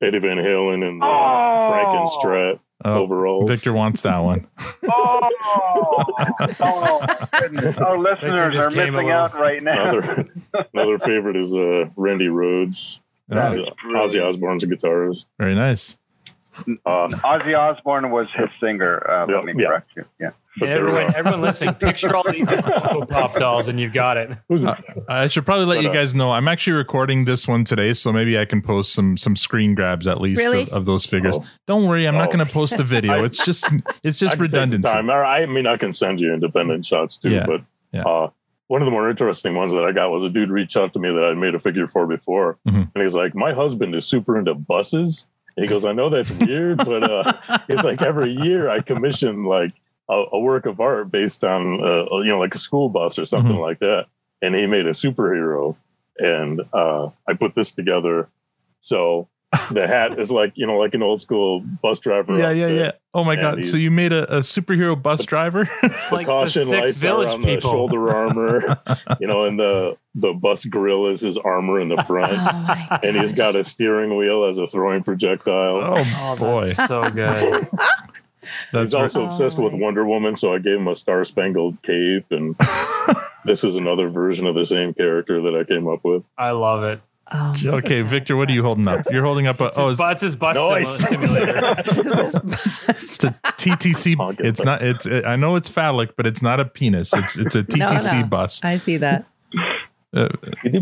Eddie 0.00 0.18
Van 0.20 0.38
Halen 0.38 0.86
and 0.88 1.00
the 1.02 1.06
Oh. 1.06 1.70
Frankenstrat 1.70 2.58
Oh, 2.84 2.94
overalls. 3.02 3.48
Victor 3.48 3.72
wants 3.72 4.00
that 4.00 4.18
one. 4.18 4.46
Oh, 4.84 5.20
oh. 6.60 7.06
Our 7.78 7.98
listeners 7.98 8.56
are 8.56 8.70
missing 8.70 9.10
out 9.10 9.34
right 9.34 9.62
now. 9.62 9.98
Another 9.98 10.28
another 10.74 10.98
favorite 10.98 11.36
is 11.36 11.54
uh, 11.54 11.84
Randy 11.96 12.26
Rhoads. 12.26 13.00
That 13.34 13.50
Ozzy. 13.50 13.72
Ozzy 13.94 14.22
Osbourne's 14.22 14.64
a 14.64 14.66
guitarist. 14.66 15.26
Very 15.38 15.54
nice. 15.54 15.98
Uh, 16.58 17.08
Ozzy 17.08 17.56
Osbourne 17.58 18.10
was 18.10 18.26
his 18.36 18.48
singer. 18.60 19.08
Uh, 19.10 19.26
Yeah, 19.28 19.36
let 19.36 19.44
me 19.46 19.54
yeah. 19.62 19.68
correct 19.68 19.90
you. 19.96 20.04
Yeah. 20.20 20.30
but 20.60 20.66
they're, 20.66 20.78
Everyone, 20.80 21.02
uh, 21.04 21.12
everyone 21.16 21.40
listening, 21.40 21.74
picture 21.76 22.14
all 22.14 22.30
these 22.30 22.46
Pop 22.50 23.34
dolls, 23.36 23.68
and 23.68 23.80
you've 23.80 23.94
got 23.94 24.18
it. 24.18 24.32
Uh, 24.50 24.74
I 25.08 25.28
should 25.28 25.46
probably 25.46 25.64
let 25.64 25.76
But, 25.76 25.84
you 25.84 25.88
uh, 25.88 25.94
guys 25.94 26.14
know 26.14 26.30
I'm 26.32 26.46
actually 26.48 26.74
recording 26.74 27.24
this 27.24 27.48
one 27.48 27.64
today, 27.64 27.94
so 27.94 28.12
maybe 28.12 28.38
I 28.38 28.44
can 28.44 28.60
post 28.60 28.92
some 28.92 29.16
some 29.16 29.34
screen 29.34 29.74
grabs 29.74 30.06
at 30.06 30.20
least 30.20 30.40
Really? 30.40 30.64
of, 30.64 30.68
of 30.70 30.84
those 30.84 31.06
figures. 31.06 31.36
Oh. 31.38 31.46
Don't 31.66 31.86
worry, 31.88 32.06
I'm 32.06 32.16
not 32.16 32.28
Oh. 32.28 32.32
going 32.32 32.46
to 32.46 32.52
post 32.52 32.78
a 32.78 32.84
video. 32.84 33.24
It's 33.24 33.42
just 33.46 33.66
it's 34.02 34.18
just 34.18 34.34
I 34.34 34.36
can 34.36 34.44
take 34.44 34.52
some 34.52 34.60
redundancy. 34.60 34.88
time. 34.90 35.08
I 35.08 35.46
mean, 35.46 35.66
I 35.66 35.78
can 35.78 35.90
send 35.92 36.20
you 36.20 36.34
independent 36.34 36.84
shots 36.84 37.16
too. 37.16 37.30
Yeah, 37.30 37.46
But 37.46 37.62
yeah. 37.92 38.02
One 38.72 38.80
of 38.80 38.86
the 38.86 38.90
more 38.90 39.10
interesting 39.10 39.54
ones 39.54 39.72
that 39.72 39.84
I 39.84 39.92
got 39.92 40.10
was 40.10 40.24
a 40.24 40.30
dude 40.30 40.48
reached 40.48 40.78
out 40.78 40.94
to 40.94 40.98
me 40.98 41.10
that 41.12 41.22
I'd 41.22 41.36
made 41.36 41.54
a 41.54 41.58
figure 41.58 41.86
for 41.86 42.06
before, 42.06 42.56
Mhm. 42.66 42.88
and 42.94 43.02
he's 43.04 43.14
like, 43.14 43.34
"My 43.34 43.52
husband 43.52 43.94
is 43.94 44.06
super 44.06 44.38
into 44.38 44.54
buses." 44.54 45.26
And 45.54 45.62
he 45.64 45.68
goes, 45.68 45.84
"I 45.84 45.92
know 45.92 46.08
that's 46.08 46.30
weird, 46.30 46.78
but 46.78 47.02
uh, 47.02 47.32
it's 47.68 47.84
like 47.84 48.00
every 48.00 48.30
year 48.32 48.70
I 48.70 48.80
commission 48.80 49.44
like 49.44 49.74
a, 50.08 50.24
a 50.32 50.40
work 50.40 50.64
of 50.64 50.80
art 50.80 51.10
based 51.10 51.44
on 51.44 51.84
uh, 51.84 52.06
you 52.20 52.28
know 52.32 52.38
like 52.38 52.54
a 52.54 52.58
school 52.58 52.88
bus 52.88 53.18
or 53.18 53.26
something 53.26 53.56
Mhm. 53.56 53.60
like 53.60 53.78
that." 53.80 54.06
And 54.40 54.54
he 54.54 54.64
made 54.66 54.86
a 54.86 54.92
superhero, 54.94 55.76
and 56.18 56.62
uh, 56.72 57.10
I 57.28 57.34
put 57.34 57.54
this 57.54 57.72
together. 57.72 58.30
So 58.80 59.28
the 59.70 59.86
hat 59.86 60.18
is 60.18 60.30
like 60.30 60.52
you 60.54 60.66
know 60.66 60.78
like 60.78 60.94
an 60.94 61.02
old 61.02 61.20
school 61.20 61.60
bus 61.60 61.98
driver. 61.98 62.32
Yeah, 62.38 62.50
yeah, 62.50 62.64
outfit. 62.64 62.78
yeah. 62.80 62.90
Oh 63.14 63.22
my 63.24 63.34
And 63.34 63.42
god! 63.42 63.66
So 63.66 63.76
you 63.76 63.90
made 63.90 64.12
a, 64.12 64.36
a 64.36 64.38
superhero 64.38 65.00
bus 65.00 65.26
driver? 65.26 65.68
It's 65.82 66.10
like 66.10 66.26
the 66.26 66.46
six 66.46 66.70
lights 66.72 66.96
village 66.96 67.34
are 67.34 67.38
the 67.38 67.44
people. 67.44 67.70
shoulder 67.70 68.08
armor, 68.14 68.78
you 69.20 69.26
know, 69.26 69.42
and 69.42 69.58
the 69.58 69.96
the 70.14 70.32
bus 70.32 70.64
grill 70.64 71.06
is 71.08 71.20
his 71.20 71.36
armor 71.36 71.80
in 71.80 71.88
the 71.90 72.02
front, 72.02 72.32
Oh 72.38 72.98
and 73.02 73.16
he's 73.16 73.32
got 73.34 73.54
a 73.54 73.62
steering 73.64 74.16
wheel 74.16 74.44
as 74.44 74.56
a 74.58 74.66
throwing 74.66 75.02
projectile. 75.02 75.52
oh 75.84 76.04
Oh, 76.18 76.36
boy, 76.36 76.60
that's 76.62 76.86
so 76.86 77.10
good. 77.10 77.66
that's 78.72 78.86
he's 78.90 78.94
also 78.94 79.22
Oh, 79.22 79.26
obsessed 79.26 79.58
with 79.58 79.74
oh, 79.74 79.76
Wonder 79.76 80.04
Woman, 80.06 80.34
so 80.36 80.54
I 80.54 80.58
gave 80.58 80.78
him 80.78 80.88
a 80.88 80.94
star 80.94 81.24
spangled 81.26 81.80
cape, 81.82 82.26
and 82.30 82.56
this 83.44 83.64
is 83.64 83.76
another 83.76 84.08
version 84.08 84.46
of 84.46 84.54
the 84.54 84.64
same 84.64 84.94
character 84.94 85.42
that 85.42 85.54
I 85.54 85.64
came 85.64 85.86
up 85.88 86.04
with. 86.04 86.24
I 86.38 86.50
love 86.52 86.84
it. 86.84 87.00
Oh, 87.34 87.54
okay. 87.64 88.02
Victor, 88.02 88.36
what 88.36 88.48
are 88.48 88.52
you 88.52 88.62
holding 88.62 88.86
up? 88.88 89.06
You're 89.10 89.24
holding 89.24 89.46
up 89.46 89.60
a 89.60 89.66
It's 89.66 89.78
oh, 89.78 89.88
his 89.88 89.92
it's, 89.92 90.00
bus, 90.00 90.20
his 90.20 90.36
bus 90.36 90.56
Nice. 90.56 91.08
simulator. 91.08 91.82
this 91.86 92.34
is 92.34 92.34
it's 92.88 93.24
a 93.24 93.30
TTC. 93.56 94.16
Honking 94.16 94.46
It's 94.46 94.60
bus. 94.60 94.64
not. 94.66 94.82
It's. 94.82 95.06
I 95.06 95.36
know 95.36 95.56
it's 95.56 95.68
phallic, 95.68 96.16
but 96.16 96.26
it's 96.26 96.42
not 96.42 96.60
a 96.60 96.64
penis. 96.64 97.12
It's 97.14 97.38
it's 97.38 97.54
a 97.54 97.58
No, 97.76 97.86
TTC 97.88 98.20
no. 98.20 98.26
bus. 98.26 98.64
I 98.64 98.76
see 98.76 98.96
that. 98.98 99.24
Uh, 100.14 100.28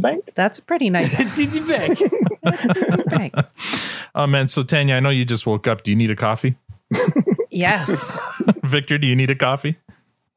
bank? 0.00 0.28
That's 0.34 0.58
a 0.58 0.62
pretty 0.62 0.90
nice 0.90 1.12
TT 1.14 1.64
Bank. 1.68 2.00
bag. 3.06 3.32
oh 4.16 4.26
man, 4.26 4.48
so 4.48 4.64
Tanya, 4.64 4.96
I 4.96 5.00
know 5.00 5.10
you 5.10 5.24
just 5.24 5.46
woke 5.46 5.68
up. 5.68 5.84
Do 5.84 5.92
you 5.92 5.96
need 5.96 6.10
a 6.10 6.16
coffee? 6.16 6.56
Yes. 7.48 8.18
Victor, 8.64 8.98
do 8.98 9.06
you 9.06 9.14
need 9.14 9.30
a 9.30 9.36
coffee? 9.36 9.76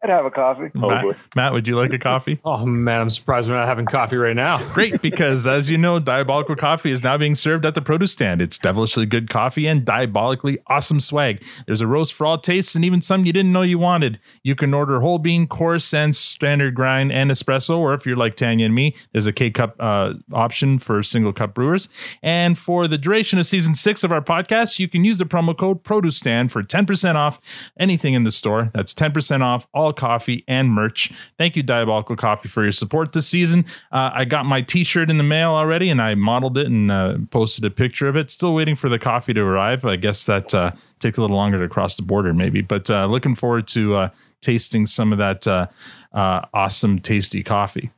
I'd 0.03 0.09
have 0.09 0.25
a 0.25 0.31
coffee. 0.31 0.69
Oh, 0.75 0.89
Matt, 0.89 1.03
boy. 1.03 1.13
Matt, 1.33 1.53
would 1.53 1.65
you 1.65 1.77
like 1.77 1.93
a 1.93 1.97
coffee? 1.97 2.41
Oh 2.43 2.65
man, 2.65 2.99
I'm 2.99 3.09
surprised 3.09 3.49
we're 3.49 3.55
not 3.55 3.67
having 3.67 3.85
coffee 3.85 4.17
right 4.17 4.35
now. 4.35 4.61
Great, 4.73 5.01
because 5.01 5.47
as 5.47 5.69
you 5.71 5.77
know, 5.77 5.97
Diabolical 5.99 6.57
Coffee 6.57 6.91
is 6.91 7.01
now 7.01 7.17
being 7.17 7.35
served 7.35 7.65
at 7.65 7.73
the 7.73 7.81
produce 7.81 8.11
stand. 8.11 8.41
It's 8.41 8.57
devilishly 8.57 9.05
good 9.05 9.29
coffee 9.29 9.65
and 9.65 9.85
diabolically 9.85 10.59
awesome 10.67 10.99
swag. 10.99 11.41
There's 11.67 11.79
a 11.79 11.87
roast 11.87 12.13
for 12.13 12.25
all 12.25 12.37
tastes 12.37 12.75
and 12.75 12.83
even 12.83 13.01
some 13.01 13.25
you 13.25 13.31
didn't 13.31 13.53
know 13.53 13.61
you 13.61 13.79
wanted. 13.79 14.19
You 14.43 14.55
can 14.55 14.73
order 14.73 14.99
whole 14.99 15.19
bean, 15.19 15.47
coarse, 15.47 15.93
and 15.93 16.13
standard 16.13 16.75
grind 16.75 17.13
and 17.13 17.31
espresso, 17.31 17.77
or 17.77 17.93
if 17.93 18.05
you're 18.05 18.17
like 18.17 18.35
Tanya 18.35 18.65
and 18.65 18.75
me, 18.75 18.95
there's 19.13 19.27
a 19.27 19.33
K 19.33 19.51
cup 19.51 19.75
uh, 19.79 20.15
option 20.33 20.79
for 20.79 21.01
single 21.01 21.31
cup 21.31 21.53
brewers. 21.53 21.87
And 22.21 22.57
for 22.57 22.89
the 22.89 22.97
duration 22.97 23.39
of 23.39 23.45
season 23.45 23.73
six 23.73 24.03
of 24.03 24.11
our 24.11 24.21
podcast, 24.21 24.79
you 24.79 24.89
can 24.89 25.05
use 25.05 25.19
the 25.19 25.25
promo 25.25 25.57
code 25.57 25.83
Produce 25.83 26.17
Stand 26.17 26.51
for 26.51 26.61
10% 26.61 27.15
off 27.15 27.39
anything 27.79 28.13
in 28.13 28.25
the 28.25 28.31
store. 28.31 28.69
That's 28.73 28.93
10% 28.93 29.41
off 29.41 29.67
all 29.73 29.92
coffee 29.93 30.43
and 30.47 30.69
merch. 30.69 31.11
Thank 31.37 31.55
you, 31.55 31.63
Diabolical 31.63 32.15
Coffee, 32.15 32.49
for 32.49 32.63
your 32.63 32.71
support 32.71 33.13
this 33.13 33.27
season. 33.27 33.65
Uh, 33.91 34.11
I 34.13 34.25
got 34.25 34.45
my 34.45 34.61
t 34.61 34.83
shirt 34.83 35.09
in 35.09 35.17
the 35.17 35.23
mail 35.23 35.51
already 35.51 35.89
and 35.89 36.01
I 36.01 36.15
modeled 36.15 36.57
it 36.57 36.67
and 36.67 36.91
uh, 36.91 37.17
posted 37.31 37.63
a 37.65 37.69
picture 37.69 38.07
of 38.07 38.15
it. 38.15 38.31
Still 38.31 38.53
waiting 38.53 38.75
for 38.75 38.89
the 38.89 38.99
coffee 38.99 39.33
to 39.33 39.41
arrive. 39.41 39.85
I 39.85 39.95
guess 39.95 40.25
that 40.25 40.53
uh, 40.53 40.71
takes 40.99 41.17
a 41.17 41.21
little 41.21 41.35
longer 41.35 41.59
to 41.59 41.69
cross 41.69 41.95
the 41.95 42.01
border, 42.01 42.33
maybe, 42.33 42.61
but 42.61 42.89
uh, 42.89 43.05
looking 43.05 43.35
forward 43.35 43.67
to 43.69 43.95
uh, 43.95 44.09
tasting 44.41 44.87
some 44.87 45.11
of 45.11 45.19
that 45.19 45.47
uh, 45.47 45.67
awesome, 46.13 46.99
tasty 46.99 47.43
coffee. 47.43 47.91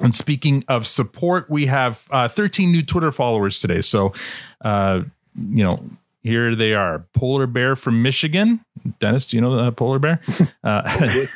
And 0.00 0.14
speaking 0.14 0.64
of 0.68 0.86
support, 0.86 1.50
we 1.50 1.66
have 1.66 2.06
uh, 2.10 2.28
13 2.28 2.70
new 2.70 2.82
Twitter 2.82 3.10
followers 3.10 3.60
today. 3.60 3.80
So, 3.80 4.12
you 4.64 5.64
know, 5.64 5.90
here 6.28 6.54
they 6.54 6.74
are 6.74 7.06
Polar 7.14 7.46
Bear 7.46 7.74
from 7.74 8.02
Michigan. 8.02 8.60
Dennis, 9.00 9.26
do 9.26 9.36
you 9.36 9.40
know 9.40 9.64
the 9.64 9.72
Polar 9.72 9.98
Bear? 9.98 10.20
Uh, 10.62 11.26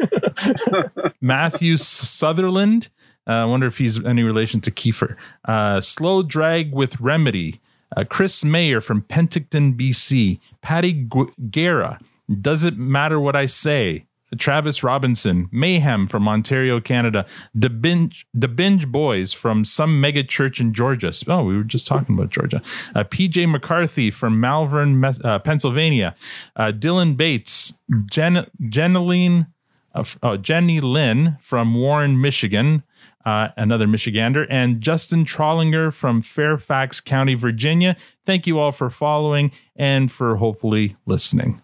Matthew 1.21 1.77
Sutherland. 1.77 2.89
Uh, 3.27 3.33
I 3.33 3.45
wonder 3.45 3.67
if 3.67 3.79
he's 3.79 4.05
any 4.05 4.23
relation 4.23 4.61
to 4.63 4.71
Kiefer. 4.71 5.17
Uh, 5.45 5.81
Slow 5.81 6.23
Drag 6.23 6.73
with 6.73 7.01
Remedy. 7.01 7.61
Uh, 7.97 8.05
Chris 8.05 8.45
Mayer 8.45 8.81
from 8.81 9.03
Penticton, 9.03 9.75
BC. 9.79 10.41
Patty 10.61 10.93
Gu- 10.93 11.33
Guerra. 11.51 11.99
Does 12.41 12.65
it 12.65 12.77
matter 12.79 13.21
what 13.21 13.37
I 13.37 13.47
say? 13.47 14.07
Travis 14.39 14.83
Robinson, 14.83 15.49
Mayhem 15.53 16.07
from 16.07 16.29
Ontario, 16.29 16.81
Canada, 16.81 17.27
the 17.55 17.71
Binge, 17.71 18.27
the 18.33 18.49
Binge 18.49 18.89
Boys 18.89 19.33
from 19.33 19.65
some 19.65 20.01
mega 20.01 20.25
church 20.25 20.61
in 20.61 20.73
Georgia. 20.73 21.13
Oh, 21.29 21.45
we 21.45 21.57
were 21.57 21.65
just 21.65 21.87
talking 21.87 22.15
about 22.15 22.31
Georgia. 22.31 22.63
Uh, 22.95 23.05
PJ 23.05 23.51
McCarthy 23.51 24.11
from 24.11 24.41
Malvern, 24.41 25.05
uh, 25.05 25.39
Pennsylvania, 25.41 26.15
uh, 26.57 26.73
Dylan 26.73 27.17
Bates, 27.17 27.79
Jen, 28.07 28.47
Jeneline, 28.63 29.49
uh, 29.95 30.05
oh, 30.23 30.37
Jenny 30.37 30.81
Lynn 30.81 31.37
from 31.41 31.75
Warren, 31.75 32.21
Michigan, 32.21 32.83
uh, 33.25 33.49
another 33.57 33.87
Michigander, 33.87 34.47
and 34.49 34.81
Justin 34.81 35.25
Trollinger 35.25 35.93
from 35.93 36.23
Fairfax 36.23 37.01
County, 37.01 37.35
Virginia. 37.35 37.97
Thank 38.25 38.47
you 38.47 38.59
all 38.59 38.73
for 38.73 38.91
following 38.91 39.53
and 39.77 40.11
for 40.11 40.37
hopefully 40.37 40.97
listening. 41.07 41.63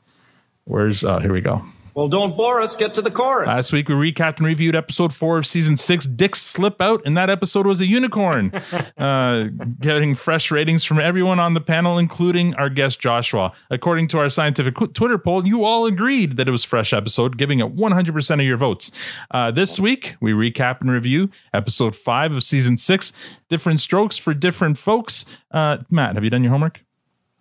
Where's, 0.65 1.03
uh, 1.03 1.21
here 1.21 1.33
we 1.33 1.41
go. 1.41 1.65
Well, 1.99 2.07
don't 2.07 2.37
bore 2.37 2.63
us. 2.63 2.77
Get 2.77 2.95
to 2.95 3.03
the 3.03 3.11
chorus. 3.11 3.49
Last 3.49 3.73
week 3.73 3.89
we 3.89 3.95
recapped 3.97 4.37
and 4.37 4.47
reviewed 4.47 4.77
episode 4.77 5.13
four 5.13 5.37
of 5.37 5.45
season 5.45 5.77
six, 5.77 6.07
Dick's 6.07 6.41
Slip 6.41 6.81
Out, 6.81 7.03
and 7.05 7.17
that 7.17 7.29
episode 7.29 7.67
was 7.67 7.81
a 7.81 7.87
unicorn, 7.87 8.53
uh, 8.99 9.49
getting 9.81 10.15
fresh 10.15 10.53
ratings 10.53 10.85
from 10.85 11.01
everyone 11.01 11.41
on 11.41 11.55
the 11.55 11.61
panel, 11.61 11.99
including 11.99 12.55
our 12.55 12.71
guest 12.71 13.01
Joshua. 13.01 13.53
According 13.69 14.07
to 14.09 14.19
our 14.21 14.29
scientific 14.29 14.77
Twitter 14.95 15.19
poll, 15.19 15.45
you 15.45 15.65
all 15.65 15.87
agreed 15.87 16.37
that 16.37 16.47
it 16.47 16.53
was 16.53 16.63
fresh 16.63 16.93
episode, 16.93 17.37
giving 17.37 17.59
it 17.59 17.75
100% 17.75 18.35
of 18.35 18.47
your 18.47 18.57
votes. 18.57 18.93
Uh, 19.33 19.51
this 19.51 19.81
week 19.81 20.15
we 20.21 20.31
recap 20.31 20.81
and 20.81 20.93
review 20.93 21.31
episode 21.53 21.97
five 21.97 22.31
of 22.31 22.45
season 22.45 22.77
six, 22.77 23.13
Different 23.49 23.81
Strokes 23.81 24.17
for 24.17 24.35
Different 24.35 24.79
Folks. 24.79 25.25
Uh, 25.51 25.79
Matt, 25.91 26.15
have 26.15 26.23
you 26.23 26.31
done 26.31 26.45
your 26.45 26.53
homework? 26.53 26.79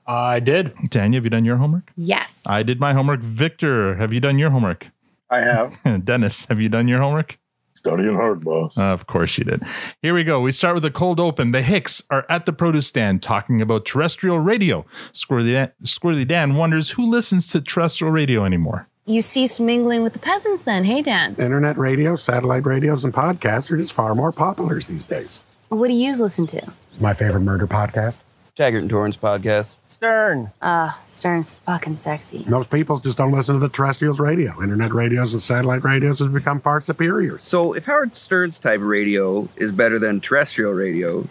I 0.08 0.40
did. 0.40 0.74
Tanya, 0.90 1.18
have 1.18 1.26
you 1.26 1.30
done 1.30 1.46
your 1.46 1.58
homework? 1.58 1.92
Yes. 1.98 2.42
I 2.46 2.64
did 2.64 2.80
my 2.80 2.94
homework. 2.94 3.20
Victor, 3.20 3.96
have 3.96 4.14
you 4.14 4.20
done 4.20 4.40
your 4.40 4.50
homework? 4.52 4.88
I 5.30 5.40
have. 5.40 5.78
Dennis, 6.06 6.46
have 6.46 6.60
you 6.62 6.70
done 6.70 6.88
your 6.88 7.00
homework? 7.00 7.38
Studying 7.74 8.16
hard, 8.16 8.44
boss. 8.44 8.76
Uh, 8.76 8.86
of 8.86 9.06
course 9.06 9.38
you 9.38 9.44
did. 9.44 9.62
Here 10.02 10.14
we 10.16 10.24
go. 10.24 10.42
We 10.42 10.52
start 10.52 10.74
with 10.74 10.86
a 10.86 10.90
cold 10.90 11.20
open. 11.20 11.52
The 11.52 11.62
Hicks 11.62 12.02
are 12.10 12.26
at 12.28 12.48
the 12.48 12.54
produce 12.54 12.88
stand 12.88 13.22
talking 13.22 13.62
about 13.62 13.86
terrestrial 13.86 14.40
radio. 14.40 14.84
Squirrely 15.14 15.52
Dan, 15.52 15.72
Squirrely 15.84 16.28
Dan 16.28 16.56
wonders 16.56 16.92
who 16.92 17.08
listens 17.08 17.48
to 17.50 17.62
terrestrial 17.62 18.12
radio 18.12 18.46
anymore. 18.46 18.88
You 19.06 19.22
ceased 19.22 19.62
mingling 19.62 20.02
with 20.02 20.14
the 20.14 20.20
peasants 20.20 20.64
then, 20.64 20.86
hey 20.86 21.02
Dan? 21.04 21.36
Internet 21.38 21.78
radio, 21.78 22.16
satellite 22.16 22.66
radios, 22.66 23.04
and 23.04 23.14
podcasts 23.14 23.70
are 23.70 23.78
just 23.78 23.94
far 23.94 24.16
more 24.16 24.32
popular 24.32 24.82
these 24.82 25.06
days. 25.06 25.42
What 25.70 25.88
do 25.88 25.94
you 25.94 26.16
listen 26.16 26.48
to? 26.48 26.74
My 27.00 27.14
favorite 27.14 27.42
murder 27.42 27.68
podcast. 27.68 28.18
Taggart 28.58 28.82
and 28.82 28.90
Torrance 28.90 29.16
podcast. 29.16 29.76
Stern. 29.86 30.52
Uh, 30.64 30.92
Stern's 31.06 31.54
fucking 31.54 31.98
sexy. 31.98 32.44
Most 32.48 32.72
people 32.72 33.00
just 33.00 33.16
don't 33.16 33.32
listen 33.32 33.54
to 33.54 33.60
the 33.60 33.70
terrestrials 33.70 34.18
radio. 34.18 34.52
Internet 34.64 34.96
radios 34.96 35.34
and 35.34 35.44
satellite 35.44 35.84
radios 35.84 36.18
have 36.18 36.34
become 36.34 36.60
far 36.60 36.82
superior. 36.82 37.38
So, 37.38 37.74
if 37.74 37.86
Howard 37.86 38.16
Stern's 38.16 38.58
type 38.58 38.80
of 38.80 38.88
radio 38.88 39.48
is 39.58 39.72
better 39.72 40.00
than 40.00 40.22
terrestrial 40.22 40.74
radio, 40.74 41.28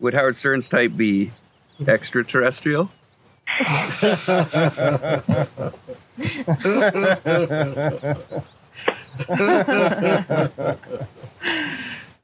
would 0.00 0.14
Howard 0.14 0.34
Stern's 0.34 0.68
type 0.68 0.96
be 0.96 1.30
extraterrestrial? 1.86 2.90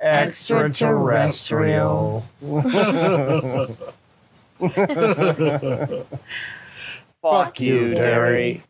Extraterrestrial. 0.01 2.25
Fuck 7.23 7.61
you, 7.61 7.91
Terry. 7.91 8.63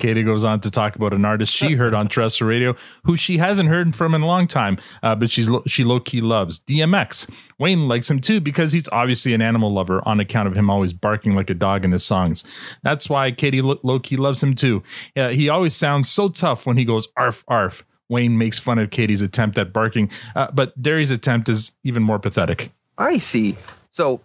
Katie 0.00 0.22
goes 0.22 0.44
on 0.44 0.60
to 0.60 0.70
talk 0.70 0.96
about 0.96 1.12
an 1.12 1.24
artist 1.26 1.54
she 1.54 1.74
heard 1.74 1.94
on 1.94 2.08
terrestrial 2.08 2.48
radio 2.48 2.74
who 3.04 3.16
she 3.16 3.36
hasn't 3.36 3.68
heard 3.68 3.94
from 3.94 4.14
in 4.14 4.22
a 4.22 4.26
long 4.26 4.46
time, 4.46 4.78
uh, 5.02 5.14
but 5.14 5.30
she's 5.30 5.48
lo- 5.48 5.62
she 5.66 5.84
low 5.84 6.00
key 6.00 6.22
loves 6.22 6.58
DMX. 6.60 7.30
Wayne 7.58 7.86
likes 7.86 8.10
him 8.10 8.18
too 8.18 8.40
because 8.40 8.72
he's 8.72 8.88
obviously 8.92 9.34
an 9.34 9.42
animal 9.42 9.70
lover 9.70 10.02
on 10.08 10.18
account 10.18 10.48
of 10.48 10.54
him 10.56 10.70
always 10.70 10.94
barking 10.94 11.34
like 11.34 11.50
a 11.50 11.54
dog 11.54 11.84
in 11.84 11.92
his 11.92 12.02
songs. 12.04 12.42
That's 12.82 13.10
why 13.10 13.30
Katie 13.30 13.60
lo- 13.60 13.78
low 13.82 14.00
key 14.00 14.16
loves 14.16 14.42
him 14.42 14.54
too. 14.54 14.82
Uh, 15.14 15.28
he 15.28 15.50
always 15.50 15.76
sounds 15.76 16.08
so 16.08 16.30
tough 16.30 16.66
when 16.66 16.78
he 16.78 16.84
goes 16.86 17.08
arf 17.16 17.44
arf. 17.46 17.84
Wayne 18.08 18.38
makes 18.38 18.58
fun 18.58 18.78
of 18.78 18.90
Katie's 18.90 19.22
attempt 19.22 19.56
at 19.58 19.72
barking, 19.72 20.10
uh, 20.34 20.50
but 20.52 20.80
Derry's 20.82 21.10
attempt 21.12 21.48
is 21.48 21.72
even 21.84 22.02
more 22.02 22.18
pathetic. 22.18 22.72
I 22.98 23.18
see. 23.18 23.56
So, 23.92 24.20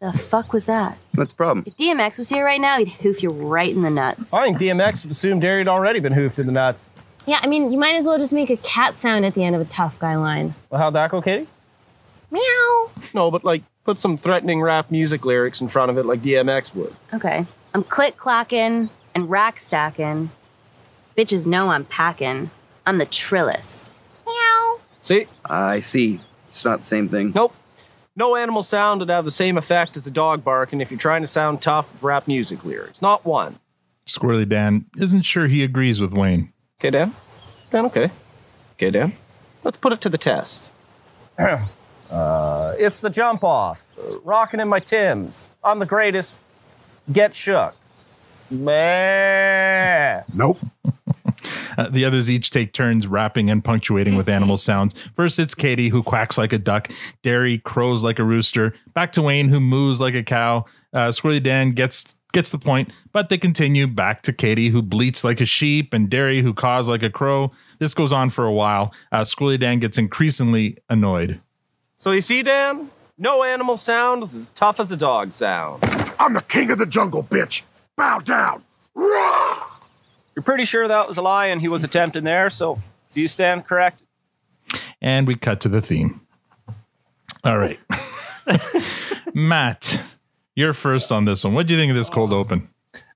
The 0.00 0.12
fuck 0.12 0.52
was 0.52 0.66
that? 0.66 0.96
what's 1.14 1.32
the 1.32 1.36
problem? 1.36 1.64
If 1.66 1.76
DMX 1.76 2.18
was 2.18 2.28
here 2.30 2.44
right 2.44 2.60
now, 2.60 2.78
he'd 2.78 2.88
hoof 2.88 3.22
you 3.22 3.30
right 3.30 3.70
in 3.70 3.82
the 3.82 3.90
nuts. 3.90 4.32
I 4.32 4.44
think 4.44 4.58
DMX 4.58 5.04
would 5.04 5.10
assume 5.10 5.40
Derry 5.40 5.58
had 5.58 5.68
already 5.68 6.00
been 6.00 6.12
hoofed 6.12 6.38
in 6.38 6.46
the 6.46 6.52
nuts. 6.52 6.90
Yeah, 7.26 7.38
I 7.42 7.46
mean, 7.46 7.70
you 7.70 7.78
might 7.78 7.96
as 7.96 8.06
well 8.06 8.18
just 8.18 8.32
make 8.32 8.48
a 8.48 8.56
cat 8.56 8.96
sound 8.96 9.26
at 9.26 9.34
the 9.34 9.44
end 9.44 9.54
of 9.54 9.60
a 9.60 9.66
tough 9.66 9.98
guy 9.98 10.16
line. 10.16 10.54
Well, 10.70 10.80
how'd 10.80 10.94
that 10.94 11.10
go, 11.10 11.20
Katie? 11.20 11.46
Meow. 12.30 12.90
No, 13.12 13.30
but 13.30 13.44
like 13.44 13.62
put 13.84 14.00
some 14.00 14.16
threatening 14.16 14.62
rap 14.62 14.90
music 14.90 15.24
lyrics 15.24 15.60
in 15.60 15.68
front 15.68 15.90
of 15.90 15.98
it 15.98 16.06
like 16.06 16.20
DMX 16.20 16.74
would. 16.74 16.94
Okay. 17.12 17.44
I'm 17.74 17.82
click 17.82 18.16
clacking 18.16 18.88
and 19.14 19.30
rack 19.30 19.58
stacking. 19.58 20.30
Bitches 21.16 21.46
know 21.46 21.70
I'm 21.70 21.84
packing. 21.84 22.50
I'm 22.86 22.98
the 22.98 23.06
trillist. 23.06 23.90
Meow. 24.26 24.76
See? 25.02 25.26
I 25.44 25.80
see. 25.80 26.20
It's 26.48 26.64
not 26.64 26.80
the 26.80 26.86
same 26.86 27.08
thing. 27.08 27.32
Nope. 27.34 27.54
No 28.16 28.34
animal 28.36 28.62
sound 28.62 29.00
would 29.00 29.08
have 29.08 29.24
the 29.24 29.30
same 29.30 29.56
effect 29.56 29.96
as 29.96 30.06
a 30.06 30.10
dog 30.10 30.42
barking 30.42 30.80
if 30.80 30.90
you're 30.90 30.98
trying 30.98 31.22
to 31.22 31.28
sound 31.28 31.62
tough 31.62 31.92
with 31.92 32.02
rap 32.02 32.26
music 32.26 32.64
lyrics. 32.64 33.00
Not 33.00 33.24
one. 33.24 33.58
Squirrely 34.06 34.48
Dan 34.48 34.86
isn't 34.98 35.22
sure 35.22 35.46
he 35.46 35.62
agrees 35.62 36.00
with 36.00 36.12
Wayne. 36.12 36.52
Okay, 36.80 36.90
Dan? 36.90 37.14
Dan, 37.70 37.86
okay. 37.86 38.10
Okay, 38.72 38.90
Dan. 38.90 39.12
Let's 39.62 39.76
put 39.76 39.92
it 39.92 40.00
to 40.00 40.08
the 40.08 40.18
test. 40.18 40.72
uh, 41.38 42.74
it's 42.78 43.00
the 43.00 43.10
jump 43.10 43.44
off. 43.44 43.86
Rocking 44.24 44.58
in 44.58 44.68
my 44.68 44.80
Tims. 44.80 45.48
I'm 45.62 45.78
the 45.78 45.86
greatest. 45.86 46.38
Get 47.12 47.34
shook. 47.34 47.76
Meh. 48.50 50.22
Nope. 50.34 50.58
Uh, 51.76 51.88
the 51.88 52.04
others 52.04 52.30
each 52.30 52.50
take 52.50 52.72
turns 52.72 53.06
rapping 53.06 53.50
and 53.50 53.64
punctuating 53.64 54.16
with 54.16 54.28
animal 54.28 54.56
sounds. 54.56 54.94
First, 55.14 55.38
it's 55.38 55.54
Katie, 55.54 55.88
who 55.88 56.02
quacks 56.02 56.38
like 56.38 56.52
a 56.52 56.58
duck. 56.58 56.90
Derry 57.22 57.58
crows 57.58 58.02
like 58.04 58.18
a 58.18 58.24
rooster. 58.24 58.74
Back 58.94 59.12
to 59.12 59.22
Wayne, 59.22 59.48
who 59.48 59.60
moos 59.60 60.00
like 60.00 60.14
a 60.14 60.22
cow. 60.22 60.64
Uh, 60.92 61.08
Squirrely 61.08 61.42
Dan 61.42 61.72
gets 61.72 62.16
gets 62.32 62.50
the 62.50 62.58
point, 62.58 62.92
but 63.12 63.28
they 63.28 63.36
continue 63.38 63.88
back 63.88 64.22
to 64.22 64.32
Katie, 64.32 64.68
who 64.68 64.82
bleats 64.82 65.24
like 65.24 65.40
a 65.40 65.44
sheep, 65.44 65.92
and 65.92 66.08
Derry, 66.08 66.42
who 66.42 66.54
caws 66.54 66.88
like 66.88 67.02
a 67.02 67.10
crow. 67.10 67.50
This 67.80 67.92
goes 67.92 68.12
on 68.12 68.30
for 68.30 68.44
a 68.44 68.52
while. 68.52 68.92
Uh, 69.10 69.22
Squirrely 69.22 69.58
Dan 69.58 69.80
gets 69.80 69.98
increasingly 69.98 70.76
annoyed. 70.88 71.40
So 71.98 72.12
you 72.12 72.20
see, 72.20 72.42
Dan? 72.42 72.90
No 73.18 73.42
animal 73.42 73.76
sound 73.76 74.22
is 74.22 74.34
as 74.34 74.48
tough 74.48 74.80
as 74.80 74.90
a 74.92 74.96
dog 74.96 75.32
sound. 75.32 75.82
I'm 76.18 76.34
the 76.34 76.40
king 76.40 76.70
of 76.70 76.78
the 76.78 76.86
jungle, 76.86 77.22
bitch. 77.22 77.62
Bow 77.96 78.18
down. 78.20 78.64
Rah! 78.94 79.66
You're 80.34 80.42
pretty 80.42 80.64
sure 80.64 80.86
that 80.86 81.08
was 81.08 81.18
a 81.18 81.22
lie 81.22 81.46
and 81.46 81.60
he 81.60 81.68
was 81.68 81.84
attempting 81.84 82.24
there, 82.24 82.50
so 82.50 82.80
do 83.12 83.20
you 83.20 83.28
stand 83.28 83.66
correct? 83.66 84.02
And 85.00 85.26
we 85.26 85.34
cut 85.34 85.60
to 85.62 85.68
the 85.68 85.80
theme. 85.80 86.20
All 87.44 87.58
right. 87.58 87.80
Matt, 89.34 90.02
you're 90.54 90.72
first 90.72 91.10
on 91.10 91.24
this 91.24 91.44
one. 91.44 91.54
What 91.54 91.66
do 91.66 91.74
you 91.74 91.80
think 91.80 91.90
of 91.90 91.96
this 91.96 92.10
cold 92.10 92.32
open? 92.32 92.68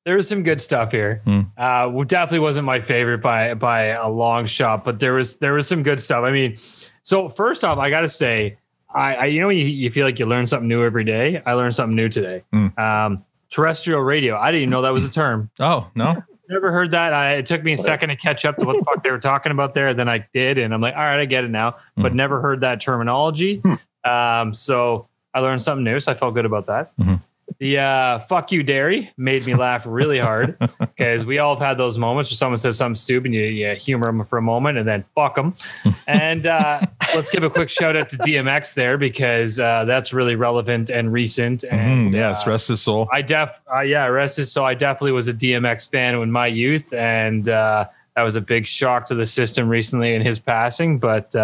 there 0.05 0.17
was 0.17 0.29
some 0.29 0.43
good 0.43 0.61
stuff 0.61 0.93
here. 0.93 1.23
Hmm. 1.25 1.41
Uh, 1.57 1.89
well, 1.91 2.05
definitely 2.05 2.41
wasn't 2.41 2.67
my 2.67 2.81
favorite 2.81 3.19
by 3.19 3.55
by 3.55 3.87
a 3.87 4.09
long 4.09 4.47
shot, 4.47 4.85
but 4.85 5.01
there 5.01 5.15
was 5.15 5.37
there 5.37 5.55
was 5.55 5.67
some 5.67 5.83
good 5.83 6.01
stuff. 6.01 6.25
I 6.25 6.31
mean, 6.31 6.59
so 7.03 7.29
first 7.29 7.65
off, 7.65 7.79
I 7.79 7.91
got 7.91 8.03
to 8.03 8.09
say, 8.09 8.59
I, 8.95 9.15
I 9.15 9.25
you 9.27 9.41
know 9.41 9.49
you, 9.49 9.65
you 9.65 9.91
feel 9.91 10.07
like 10.07 10.19
you 10.19 10.27
learn 10.27 10.47
something 10.47 10.69
new 10.69 10.85
every 10.85 11.05
day. 11.05 11.43
I 11.45 11.55
learned 11.55 11.75
something 11.75 11.97
new 11.97 12.09
today. 12.09 12.45
Hmm. 12.53 12.79
Um, 12.79 13.25
terrestrial 13.51 14.01
radio. 14.01 14.37
I 14.37 14.51
didn't 14.51 14.63
even 14.63 14.71
know 14.71 14.83
that 14.83 14.93
was 14.93 15.05
a 15.05 15.11
term. 15.11 15.51
Oh 15.59 15.91
no, 15.95 16.23
Never 16.49 16.71
heard 16.73 16.91
that. 16.91 17.13
I, 17.15 17.33
it 17.35 17.47
took 17.47 17.63
me 17.63 17.73
a 17.73 17.79
second 17.79 18.11
to 18.11 18.17
catch 18.17 18.45
up 18.45 18.59
to 18.59 18.67
what 18.67 18.79
the 18.79 18.85
fuck 18.85 19.03
they 19.03 19.11
were 19.11 19.19
talking 19.19 19.51
about 19.53 19.73
there. 19.75 19.95
Then 19.95 20.09
I 20.09 20.27
did, 20.33 20.59
and 20.59 20.75
I'm 20.75 20.81
like, 20.81 20.95
all 20.95 21.01
right, 21.03 21.19
I 21.21 21.25
get 21.25 21.45
it 21.45 21.51
now. 21.51 21.77
But 21.97 22.13
Hmm. 22.13 22.17
never 22.17 22.41
heard 22.41 22.61
that 22.61 22.81
terminology. 22.81 23.63
Um, 24.05 24.53
so 24.53 25.09
I 25.33 25.41
learned 25.41 25.63
something 25.63 25.85
new. 25.85 25.99
So 26.01 26.13
I 26.13 26.15
felt 26.15 26.35
good 26.35 26.45
about 26.45 26.67
that. 26.67 26.93
Mhm. 26.99 27.21
The 27.65 27.79
uh, 27.79 28.19
fuck 28.19 28.53
you, 28.53 28.63
Derry 28.63 29.11
made 29.17 29.47
me 29.47 29.55
laugh 29.55 29.87
really 29.87 30.19
hard 30.19 30.59
because 30.79 31.25
we 31.25 31.39
all 31.39 31.55
have 31.55 31.67
had 31.67 31.79
those 31.79 31.97
moments 31.97 32.31
where 32.31 32.37
someone 32.37 32.59
says 32.59 32.77
something 32.77 32.95
stupid, 32.95 33.29
and 33.29 33.35
you, 33.35 33.45
you 33.45 33.75
humor 33.75 34.05
them 34.05 34.23
for 34.27 34.37
a 34.37 34.43
moment, 34.43 34.77
and 34.77 34.87
then 34.87 35.03
fuck 35.15 35.35
them. 35.35 35.55
and 36.07 36.45
uh, 36.45 36.83
let's 37.15 37.31
give 37.31 37.43
a 37.43 37.49
quick 37.49 37.71
shout 37.71 37.97
out 37.97 38.11
to 38.11 38.19
DMX 38.19 38.75
there 38.75 38.99
because 38.99 39.59
uh, 39.59 39.87
that's 39.87 40.13
really 40.13 40.37
relevant 40.37 40.91
and 40.91 41.11
recent. 41.11 41.65
And 41.65 42.13
Mhm, 42.13 42.15
yes, 42.15 42.47
uh, 42.47 42.51
rest 42.51 42.69
his 42.69 42.83
soul. 42.83 43.09
I 43.11 43.23
def, 43.23 43.59
uh, 43.75 43.81
yeah, 43.81 44.05
arrested. 44.05 44.45
So 44.45 44.67
I 44.67 44.75
definitely 44.75 45.13
was 45.13 45.29
a 45.29 45.33
DMX 45.33 45.91
fan 45.91 46.17
in 46.17 46.31
my 46.31 46.49
youth, 46.49 46.93
and 46.93 47.49
uh, 47.49 47.87
that 48.15 48.23
was 48.23 48.37
a 48.37 48.43
big 48.43 48.67
shock 48.67 49.07
to 49.07 49.15
the 49.15 49.27
system 49.27 49.71
recently 49.71 50.15
in 50.15 50.21
his 50.21 50.39
passing. 50.39 50.99
But 50.99 51.35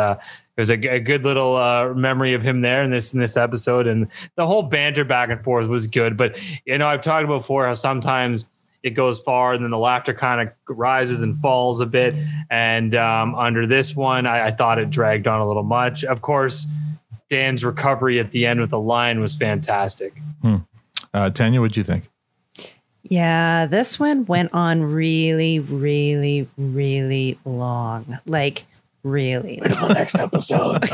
it 0.61 0.63
was 0.63 0.71
a, 0.71 0.77
g- 0.77 0.89
a 0.89 1.01
good 1.01 1.25
little 1.25 1.57
uh, 1.57 1.95
memory 1.95 2.35
of 2.35 2.43
him 2.43 2.61
there 2.61 2.83
in 2.83 2.91
this 2.91 3.15
in 3.15 3.21
this 3.21 3.37
episode, 3.39 3.87
and 3.87 4.09
the 4.37 4.47
whole 4.47 4.63
banter 4.63 5.05
back 5.05 5.31
and 5.31 5.43
forth 5.43 5.67
was 5.69 5.87
good. 5.87 6.19
But 6.19 6.39
you 6.67 6.77
know, 6.77 6.87
I've 6.87 7.01
talked 7.01 7.25
about 7.25 7.39
before 7.39 7.67
how 7.67 7.73
sometimes 7.73 8.45
it 8.83 8.91
goes 8.91 9.21
far 9.21 9.55
and 9.55 9.65
then 9.65 9.71
the 9.71 9.79
laughter 9.79 10.13
kind 10.13 10.41
of 10.41 10.55
rises 10.69 11.23
and 11.23 11.37
falls 11.37 11.81
a 11.81 11.87
bit. 11.87 12.15
And 12.51 12.95
um, 12.95 13.35
under 13.35 13.67
this 13.67 13.97
one, 13.97 14.27
I, 14.27 14.49
I 14.49 14.51
thought 14.53 14.79
it 14.79 14.91
dragged 14.91 15.27
on 15.27 15.41
a 15.41 15.47
little 15.47 15.63
much. 15.63 16.05
Of 16.05 16.21
course, 16.23 16.67
Dan's 17.29 17.65
recovery 17.65 18.19
at 18.19 18.31
the 18.31 18.47
end 18.47 18.61
with 18.61 18.71
the 18.71 18.81
line 18.81 19.21
was 19.21 19.37
fantastic. 19.37 20.13
Uh, 21.13 21.31
Tanya, 21.31 21.61
what'd 21.61 21.77
you 21.77 21.85
think? 21.85 22.09
Yeah, 23.03 23.67
this 23.67 23.99
one 23.99 24.25
went 24.27 24.51
on 24.53 24.83
really, 24.83 25.59
really, 25.59 26.49
really 26.57 27.39
long. 27.45 28.19
Like, 28.27 28.65
really. 29.03 29.57
the 29.63 29.93
next 29.95 30.15
episode. 30.15 30.85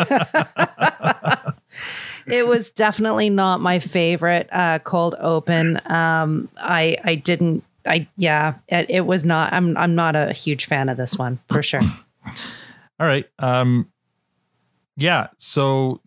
it 2.26 2.46
was 2.46 2.70
definitely 2.70 3.30
not 3.30 3.60
my 3.60 3.78
favorite 3.78 4.48
uh, 4.52 4.78
cold 4.80 5.14
open. 5.18 5.80
Um, 5.86 6.48
I 6.56 6.98
I 7.04 7.14
didn't. 7.16 7.64
I 7.86 8.06
yeah. 8.16 8.54
It, 8.68 8.90
it 8.90 9.00
was 9.06 9.24
not. 9.24 9.52
I'm 9.52 9.76
I'm 9.76 9.94
not 9.94 10.16
a 10.16 10.32
huge 10.32 10.66
fan 10.66 10.88
of 10.88 10.96
this 10.96 11.16
one 11.16 11.38
for 11.48 11.62
sure. 11.62 11.82
All 13.00 13.06
right. 13.06 13.28
Um, 13.38 13.90
yeah. 14.96 15.28
So 15.38 16.00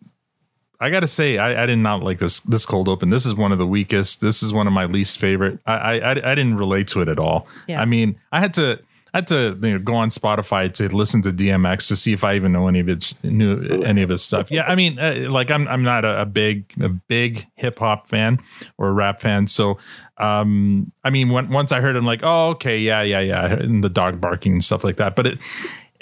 I 0.80 0.90
got 0.90 1.00
to 1.00 1.06
say, 1.06 1.38
I, 1.38 1.62
I 1.62 1.66
did 1.66 1.78
not 1.78 2.02
like 2.02 2.18
this 2.18 2.40
this 2.40 2.66
cold 2.66 2.88
open. 2.88 3.10
This 3.10 3.26
is 3.26 3.34
one 3.34 3.52
of 3.52 3.58
the 3.58 3.66
weakest. 3.66 4.20
This 4.20 4.42
is 4.42 4.52
one 4.52 4.66
of 4.66 4.72
my 4.72 4.86
least 4.86 5.18
favorite. 5.18 5.58
I 5.66 5.72
I, 5.72 5.94
I, 5.96 6.10
I 6.10 6.34
didn't 6.34 6.56
relate 6.56 6.88
to 6.88 7.02
it 7.02 7.08
at 7.08 7.18
all. 7.18 7.46
Yeah. 7.68 7.80
I 7.80 7.84
mean, 7.84 8.18
I 8.32 8.40
had 8.40 8.54
to. 8.54 8.80
I 9.12 9.18
had 9.18 9.26
to 9.28 9.58
you 9.62 9.72
know, 9.72 9.78
go 9.78 9.94
on 9.94 10.10
Spotify 10.10 10.72
to 10.74 10.88
listen 10.88 11.22
to 11.22 11.32
DMX 11.32 11.88
to 11.88 11.96
see 11.96 12.12
if 12.12 12.24
I 12.24 12.34
even 12.36 12.52
know 12.52 12.68
any 12.68 12.80
of 12.80 12.88
its 12.88 13.22
knew 13.24 13.82
any 13.82 14.02
of 14.02 14.08
his 14.08 14.22
stuff. 14.22 14.50
Yeah, 14.50 14.62
I 14.62 14.74
mean, 14.74 14.98
uh, 14.98 15.26
like 15.30 15.50
I'm 15.50 15.66
I'm 15.68 15.82
not 15.82 16.04
a, 16.04 16.22
a 16.22 16.26
big 16.26 16.64
a 16.80 16.88
big 16.88 17.46
hip 17.54 17.78
hop 17.78 18.06
fan 18.06 18.38
or 18.78 18.92
rap 18.92 19.20
fan, 19.20 19.46
so 19.46 19.78
um, 20.20 20.92
I 21.02 21.10
mean, 21.10 21.30
when, 21.30 21.48
once 21.48 21.72
I 21.72 21.80
heard 21.80 21.96
him, 21.96 22.04
like, 22.04 22.20
oh, 22.22 22.50
okay, 22.50 22.78
yeah, 22.78 23.00
yeah, 23.00 23.20
yeah, 23.20 23.46
and 23.46 23.82
the 23.82 23.88
dog 23.88 24.20
barking 24.20 24.52
and 24.52 24.64
stuff 24.64 24.84
like 24.84 24.98
that. 24.98 25.16
But 25.16 25.26
it, 25.26 25.40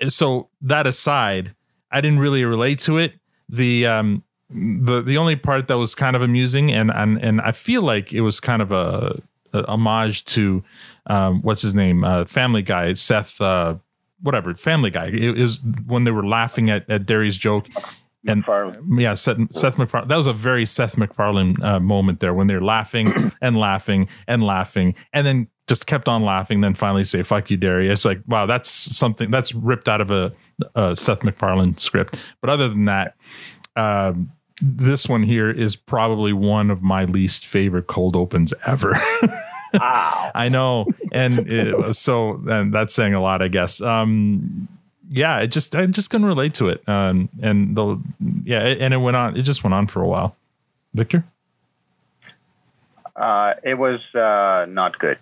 so 0.08 0.48
that 0.60 0.86
aside, 0.86 1.54
I 1.92 2.00
didn't 2.00 2.18
really 2.18 2.44
relate 2.44 2.80
to 2.80 2.98
it. 2.98 3.14
The 3.48 3.86
um, 3.86 4.24
the 4.50 5.02
the 5.02 5.16
only 5.16 5.36
part 5.36 5.68
that 5.68 5.78
was 5.78 5.94
kind 5.94 6.16
of 6.16 6.22
amusing, 6.22 6.72
and 6.72 6.90
and 6.90 7.22
and 7.22 7.40
I 7.40 7.52
feel 7.52 7.82
like 7.82 8.12
it 8.12 8.22
was 8.22 8.40
kind 8.40 8.60
of 8.60 8.72
a 8.72 9.22
homage 9.54 10.24
to 10.26 10.62
um, 11.06 11.42
what's 11.42 11.62
his 11.62 11.74
name, 11.74 12.04
uh, 12.04 12.24
Family 12.24 12.62
Guy, 12.62 12.92
Seth, 12.94 13.40
uh, 13.40 13.76
whatever, 14.22 14.54
Family 14.54 14.90
Guy. 14.90 15.06
It, 15.06 15.38
it 15.38 15.42
was 15.42 15.62
when 15.86 16.04
they 16.04 16.10
were 16.10 16.26
laughing 16.26 16.70
at 16.70 16.88
at 16.90 17.06
Derry's 17.06 17.38
joke. 17.38 17.68
And 18.26 18.44
yeah, 18.98 19.14
Seth, 19.14 19.38
Seth 19.52 19.78
MacFarlane. 19.78 20.08
That 20.08 20.16
was 20.16 20.26
a 20.26 20.32
very 20.32 20.66
Seth 20.66 20.98
MacFarlane 20.98 21.62
uh, 21.62 21.80
moment 21.80 22.20
there 22.20 22.34
when 22.34 22.46
they're 22.46 22.60
laughing 22.60 23.08
and 23.40 23.56
laughing 23.56 24.08
and 24.26 24.42
laughing, 24.42 24.96
and 25.12 25.26
then 25.26 25.48
just 25.66 25.86
kept 25.86 26.08
on 26.08 26.22
laughing. 26.22 26.60
Then 26.60 26.74
finally 26.74 27.04
say 27.04 27.22
"fuck 27.22 27.50
you, 27.50 27.56
Derry." 27.56 27.88
It's 27.90 28.04
like 28.04 28.20
wow, 28.26 28.46
that's 28.46 28.68
something 28.68 29.30
that's 29.30 29.54
ripped 29.54 29.88
out 29.88 30.00
of 30.00 30.10
a, 30.10 30.32
a 30.74 30.96
Seth 30.96 31.22
MacFarlane 31.22 31.76
script. 31.78 32.16
But 32.40 32.50
other 32.50 32.68
than 32.68 32.86
that, 32.86 33.14
um, 33.76 34.32
this 34.60 35.08
one 35.08 35.22
here 35.22 35.50
is 35.50 35.76
probably 35.76 36.32
one 36.32 36.70
of 36.70 36.82
my 36.82 37.04
least 37.04 37.46
favorite 37.46 37.86
cold 37.86 38.16
opens 38.16 38.52
ever. 38.66 39.00
wow. 39.74 40.30
I 40.34 40.48
know, 40.48 40.86
and 41.12 41.40
it, 41.50 41.94
so 41.96 42.40
and 42.48 42.72
that's 42.72 42.94
saying 42.94 43.14
a 43.14 43.20
lot, 43.20 43.42
I 43.42 43.48
guess. 43.48 43.80
Um, 43.80 44.68
yeah, 45.10 45.38
it 45.38 45.48
just 45.48 45.74
I 45.74 45.86
just 45.86 46.10
couldn't 46.10 46.26
relate 46.26 46.54
to 46.54 46.68
it, 46.68 46.86
um, 46.88 47.28
and 47.42 47.76
the 47.76 47.98
yeah, 48.44 48.60
it, 48.64 48.80
and 48.80 48.92
it 48.92 48.98
went 48.98 49.16
on. 49.16 49.36
It 49.36 49.42
just 49.42 49.64
went 49.64 49.74
on 49.74 49.86
for 49.86 50.02
a 50.02 50.06
while. 50.08 50.34
Victor, 50.94 51.24
Uh, 53.14 53.54
it 53.62 53.74
was 53.74 54.00
uh, 54.14 54.66
not 54.68 54.98
good. 54.98 55.18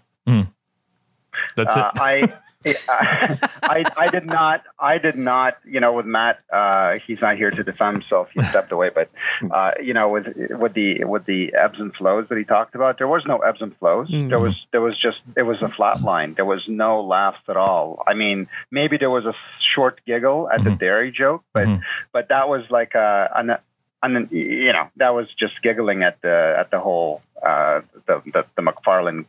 that's 1.56 1.76
uh, 1.76 1.90
it. 1.94 2.00
I, 2.00 2.32
I, 2.88 3.84
I 3.96 4.08
did 4.08 4.26
not, 4.26 4.62
I 4.78 4.98
did 4.98 5.16
not, 5.16 5.58
you 5.64 5.80
know, 5.80 5.92
with 5.92 6.06
Matt, 6.06 6.40
uh, 6.52 6.96
he's 7.06 7.20
not 7.20 7.36
here 7.36 7.50
to 7.50 7.62
defend 7.62 7.98
himself. 8.02 8.28
He 8.34 8.42
stepped 8.42 8.72
away, 8.72 8.90
but, 8.94 9.10
uh, 9.50 9.72
you 9.82 9.94
know, 9.94 10.08
with, 10.08 10.26
with 10.50 10.74
the, 10.74 11.04
with 11.04 11.24
the 11.26 11.54
ebbs 11.54 11.78
and 11.78 11.94
flows 11.94 12.28
that 12.28 12.38
he 12.38 12.44
talked 12.44 12.74
about, 12.74 12.98
there 12.98 13.08
was 13.08 13.24
no 13.26 13.38
ebbs 13.38 13.60
and 13.62 13.76
flows. 13.76 14.08
There 14.28 14.38
was, 14.38 14.54
there 14.72 14.80
was 14.80 14.96
just, 14.96 15.18
it 15.36 15.42
was 15.42 15.62
a 15.62 15.68
flat 15.68 16.02
line. 16.02 16.34
There 16.34 16.44
was 16.44 16.64
no 16.68 17.02
laughs 17.02 17.42
at 17.48 17.56
all. 17.56 18.02
I 18.06 18.14
mean, 18.14 18.48
maybe 18.70 18.96
there 18.96 19.10
was 19.10 19.24
a 19.24 19.34
short 19.74 20.00
giggle 20.06 20.48
at 20.50 20.62
the 20.64 20.70
Derry 20.70 21.12
joke, 21.12 21.44
but, 21.52 21.66
but 22.12 22.28
that 22.28 22.48
was 22.48 22.64
like 22.70 22.94
a, 22.94 23.30
an, 23.34 23.56
an, 24.02 24.28
you 24.30 24.72
know, 24.72 24.88
that 24.96 25.14
was 25.14 25.26
just 25.38 25.62
giggling 25.62 26.02
at 26.02 26.20
the, 26.22 26.56
at 26.58 26.70
the 26.70 26.80
whole, 26.80 27.22
uh, 27.42 27.80
the, 28.06 28.22
the, 28.32 28.44
the 28.56 28.62
MacFarlane 28.62 29.26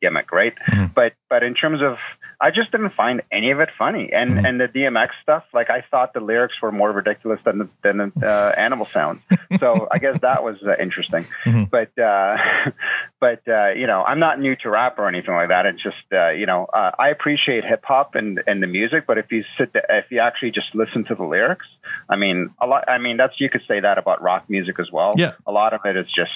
gimmick, 0.00 0.30
right? 0.32 0.54
But 0.94 1.14
but 1.28 1.42
in 1.42 1.54
terms 1.54 1.82
of, 1.82 1.98
I 2.40 2.50
just 2.50 2.70
didn't 2.70 2.90
find 2.90 3.22
any 3.30 3.50
of 3.50 3.60
it 3.60 3.68
funny, 3.78 4.12
and 4.12 4.46
and 4.46 4.60
the 4.60 4.68
DMX 4.68 5.10
stuff, 5.22 5.44
like 5.52 5.70
I 5.70 5.82
thought 5.90 6.12
the 6.12 6.20
lyrics 6.20 6.54
were 6.60 6.72
more 6.72 6.92
ridiculous 6.92 7.40
than 7.44 7.58
the, 7.58 7.68
than 7.82 8.12
the 8.16 8.26
uh, 8.26 8.54
animal 8.56 8.86
sounds. 8.92 9.22
So 9.60 9.86
I 9.88 9.98
guess 9.98 10.18
that 10.22 10.42
was 10.42 10.56
uh, 10.64 10.74
interesting. 10.82 11.26
But 11.70 11.96
uh, 11.96 12.36
but 13.20 13.46
uh, 13.46 13.68
you 13.68 13.86
know, 13.86 14.02
I'm 14.02 14.18
not 14.18 14.40
new 14.40 14.56
to 14.56 14.70
rap 14.70 14.98
or 14.98 15.06
anything 15.06 15.32
like 15.32 15.48
that. 15.48 15.64
It's 15.66 15.80
just 15.80 15.96
uh, 16.12 16.30
you 16.30 16.46
know, 16.46 16.64
uh, 16.64 16.90
I 16.98 17.10
appreciate 17.10 17.64
hip 17.64 17.84
hop 17.84 18.16
and 18.16 18.42
and 18.48 18.60
the 18.60 18.66
music, 18.66 19.04
but 19.06 19.16
if 19.16 19.30
you 19.30 19.44
sit, 19.56 19.72
there, 19.72 19.86
if 19.90 20.10
you 20.10 20.18
actually 20.18 20.50
just 20.50 20.74
listen 20.74 21.04
to 21.04 21.14
the 21.14 21.22
lyrics, 21.22 21.66
I 22.08 22.16
mean, 22.16 22.50
a 22.60 22.66
lot. 22.66 22.88
I 22.88 22.98
mean, 22.98 23.16
that's 23.16 23.40
you 23.40 23.48
could 23.48 23.62
say 23.68 23.78
that 23.78 23.96
about 23.96 24.22
rock 24.22 24.50
music 24.50 24.80
as 24.80 24.90
well. 24.90 25.14
Yeah. 25.16 25.34
a 25.46 25.52
lot 25.52 25.72
of 25.72 25.80
it 25.84 25.96
is 25.96 26.06
just 26.06 26.32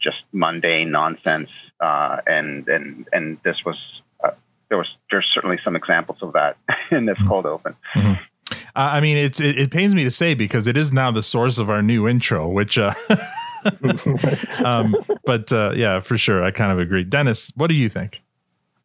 just 0.00 0.22
mundane 0.32 0.90
nonsense, 0.90 1.50
uh, 1.78 2.18
and 2.26 2.66
and 2.68 3.08
and 3.12 3.38
this 3.42 3.64
was 3.64 3.76
there 4.72 4.78
was 4.78 4.96
there's 5.10 5.30
certainly 5.34 5.58
some 5.62 5.76
examples 5.76 6.22
of 6.22 6.32
that 6.32 6.56
in 6.90 7.04
this 7.04 7.18
cold 7.28 7.44
open. 7.44 7.76
Uh, 7.94 8.14
I 8.74 9.00
mean, 9.00 9.18
it's 9.18 9.38
it, 9.38 9.58
it 9.58 9.70
pains 9.70 9.94
me 9.94 10.02
to 10.04 10.10
say 10.10 10.32
because 10.32 10.66
it 10.66 10.78
is 10.78 10.94
now 10.94 11.10
the 11.10 11.22
source 11.22 11.58
of 11.58 11.68
our 11.68 11.82
new 11.82 12.08
intro, 12.08 12.48
which. 12.48 12.78
Uh, 12.78 12.94
um, 14.64 14.96
but 15.24 15.52
uh, 15.52 15.72
yeah, 15.76 16.00
for 16.00 16.16
sure, 16.16 16.42
I 16.42 16.50
kind 16.50 16.72
of 16.72 16.80
agree. 16.80 17.04
Dennis, 17.04 17.52
what 17.54 17.66
do 17.66 17.74
you 17.74 17.90
think? 17.90 18.22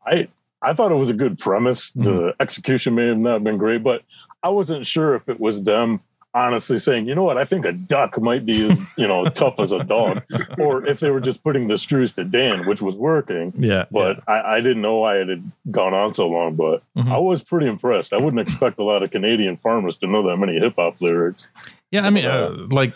I 0.06 0.28
I 0.62 0.74
thought 0.74 0.92
it 0.92 0.96
was 0.96 1.10
a 1.10 1.16
good 1.16 1.40
premise. 1.40 1.92
The 1.92 2.36
execution 2.40 2.94
may 2.94 3.08
have 3.08 3.18
not 3.18 3.44
been 3.44 3.58
great, 3.58 3.82
but 3.82 4.04
I 4.44 4.50
wasn't 4.50 4.86
sure 4.86 5.16
if 5.16 5.30
it 5.30 5.40
was 5.40 5.64
them 5.64 6.02
honestly 6.34 6.80
saying, 6.80 7.08
you 7.08 7.16
know 7.16 7.24
what, 7.24 7.38
I 7.38 7.46
think 7.46 7.66
a 7.66 7.72
duck 7.72 8.22
might 8.22 8.46
be 8.46 8.70
as 8.70 8.80
you 8.98 9.08
know 9.08 9.26
tough 9.30 9.60
as 9.60 9.72
a 9.72 9.84
dog, 9.84 10.24
or 10.60 10.86
if 10.86 11.00
they 11.00 11.10
were 11.10 11.20
just 11.20 11.44
putting 11.44 11.68
the 11.68 11.78
screws 11.78 12.14
to 12.14 12.24
Dan, 12.24 12.66
which 12.68 12.82
was 12.82 12.96
working. 12.96 13.54
Yeah, 13.58 13.86
but 13.92 14.22
I, 14.28 14.58
I 14.58 14.62
didn't 14.62 14.82
know 14.82 14.98
why 14.98 15.18
it 15.18 15.30
had 15.30 15.52
gone 15.72 15.94
on 15.94 16.14
so 16.14 16.28
long. 16.28 16.56
But 16.56 16.84
I 16.96 17.18
was 17.18 17.44
pretty 17.44 17.68
impressed. 17.68 18.14
I 18.14 18.18
wouldn't 18.18 18.40
expect 18.40 18.80
a 18.80 18.84
lot 18.84 19.04
of 19.04 19.12
Canadian 19.12 19.58
farmers 19.58 19.98
to 19.98 20.08
know 20.08 20.28
that 20.28 20.38
many 20.38 20.60
hip 20.60 20.76
hop 20.78 21.02
lyrics. 21.02 21.50
Yeah, 21.92 22.06
I 22.06 22.10
mean, 22.10 22.26
uh, 22.26 22.68
like 22.70 22.96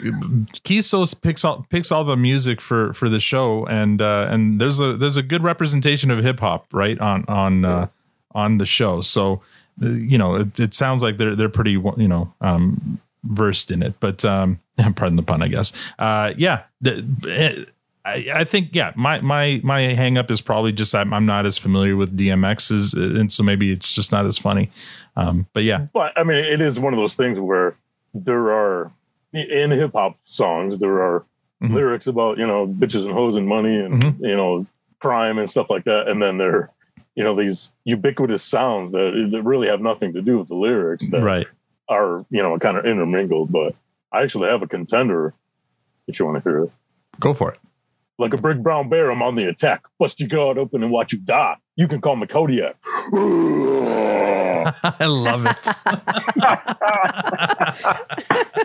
Keeso's 0.63 1.13
picks 1.13 1.45
all 1.45 1.65
picks 1.69 1.91
all 1.93 2.03
the 2.03 2.17
music 2.17 2.59
for 2.59 2.91
for 2.93 3.07
the 3.07 3.21
show, 3.21 3.65
and 3.67 4.01
uh, 4.01 4.27
and 4.29 4.59
there's 4.59 4.81
a 4.81 4.97
there's 4.97 5.17
a 5.17 5.23
good 5.23 5.43
representation 5.43 6.11
of 6.11 6.21
hip 6.23 6.41
hop 6.41 6.65
right 6.73 6.99
on 6.99 7.23
on 7.29 7.63
uh, 7.63 7.87
on 8.35 8.57
the 8.57 8.65
show. 8.65 8.99
So, 8.99 9.41
uh, 9.81 9.87
you 9.87 10.17
know, 10.17 10.35
it, 10.35 10.59
it 10.59 10.73
sounds 10.73 11.03
like 11.03 11.17
they're 11.17 11.37
they're 11.37 11.47
pretty 11.47 11.71
you 11.71 12.07
know 12.07 12.33
um, 12.41 12.99
versed 13.23 13.71
in 13.71 13.81
it. 13.83 13.93
But 13.99 14.23
um, 14.25 14.59
pardon 14.95 15.15
the 15.15 15.23
pun, 15.23 15.41
I 15.41 15.47
guess. 15.47 15.73
Uh, 15.99 16.33
yeah. 16.37 16.63
The, 16.81 17.67
I, 18.03 18.25
I 18.33 18.43
think 18.45 18.69
yeah 18.73 18.93
my 18.95 19.21
my 19.21 19.61
my 19.63 19.93
hang 19.93 20.17
up 20.17 20.31
is 20.31 20.41
probably 20.41 20.71
just 20.71 20.95
I'm, 20.95 21.13
I'm 21.13 21.27
not 21.27 21.45
as 21.45 21.59
familiar 21.59 21.95
with 21.95 22.17
DMX 22.17 22.71
as 22.75 22.93
and 22.95 23.31
so 23.31 23.43
maybe 23.43 23.71
it's 23.71 23.93
just 23.93 24.11
not 24.11 24.25
as 24.25 24.39
funny 24.39 24.71
um, 25.15 25.45
but 25.53 25.61
yeah 25.63 25.85
But 25.93 26.17
I 26.17 26.23
mean, 26.23 26.39
it 26.39 26.61
is 26.61 26.79
one 26.79 26.93
of 26.95 26.99
those 26.99 27.13
things 27.13 27.39
where 27.39 27.75
there 28.15 28.51
are 28.53 28.91
in 29.33 29.69
hip 29.69 29.91
hop 29.93 30.17
songs 30.23 30.79
there 30.79 30.99
are 31.03 31.23
Mhm. 31.61 31.75
lyrics 31.75 32.07
about 32.07 32.39
you 32.39 32.47
know 32.47 32.65
bitches 32.65 33.05
and 33.05 33.13
hoes 33.13 33.35
and 33.35 33.47
money 33.47 33.77
and 33.77 34.01
Mhm. 34.01 34.19
you 34.21 34.35
know 34.35 34.65
crime 34.99 35.37
and 35.37 35.47
stuff 35.47 35.69
like 35.69 35.83
that, 35.83 36.07
and 36.07 36.19
then 36.19 36.39
there 36.39 36.71
you 37.13 37.23
know 37.23 37.35
these 37.35 37.71
ubiquitous 37.85 38.41
sounds 38.41 38.91
that, 38.93 39.29
that 39.31 39.43
really 39.43 39.67
have 39.67 39.79
nothing 39.79 40.11
to 40.13 40.23
do 40.23 40.39
with 40.39 40.47
the 40.47 40.55
lyrics 40.55 41.07
that 41.09 41.21
right 41.21 41.45
are 41.91 42.25
you 42.29 42.41
know 42.41 42.57
kind 42.59 42.77
of 42.77 42.85
intermingled. 42.85 43.51
But 43.51 43.75
I 44.11 44.23
actually 44.23 44.49
have 44.49 44.61
a 44.63 44.67
contender 44.67 45.33
if 46.07 46.19
you 46.19 46.25
want 46.25 46.43
to 46.43 46.49
hear 46.49 46.63
it. 46.63 46.71
go 47.19 47.33
for 47.33 47.51
it 47.51 47.59
Like 48.17 48.33
a 48.33 48.37
big 48.37 48.63
brown 48.63 48.89
bear, 48.89 49.11
I'm 49.11 49.21
on 49.21 49.35
the 49.35 49.45
attack. 49.45 49.83
Bust 49.99 50.19
your 50.19 50.29
guard 50.29 50.57
open 50.57 50.81
and 50.83 50.91
watch 50.91 51.13
you 51.13 51.19
die. 51.19 51.55
You 51.75 51.87
can 51.87 52.01
call 52.01 52.15
me 52.15 52.27
Kodiak. 52.27 52.75
I 54.83 55.05
love 55.07 55.45
it 55.45 55.67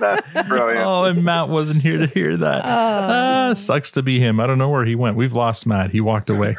That's 0.01 0.49
brilliant. 0.49 0.85
oh 0.85 1.05
and 1.05 1.25
Matt 1.25 1.49
wasn't 1.49 1.83
here 1.83 1.99
to 1.99 2.07
hear 2.07 2.37
that 2.37 2.63
ah, 2.65 3.55
sucks 3.55 3.91
to 3.93 4.03
be 4.03 4.19
him 4.21 4.39
I 4.41 4.47
don't 4.47 4.59
know 4.59 4.69
where 4.69 4.85
he 4.85 4.95
went 4.95 5.17
we've 5.17 5.33
lost 5.33 5.67
Matt 5.67 5.91
he 5.91 6.01
walked 6.01 6.29
away 6.31 6.57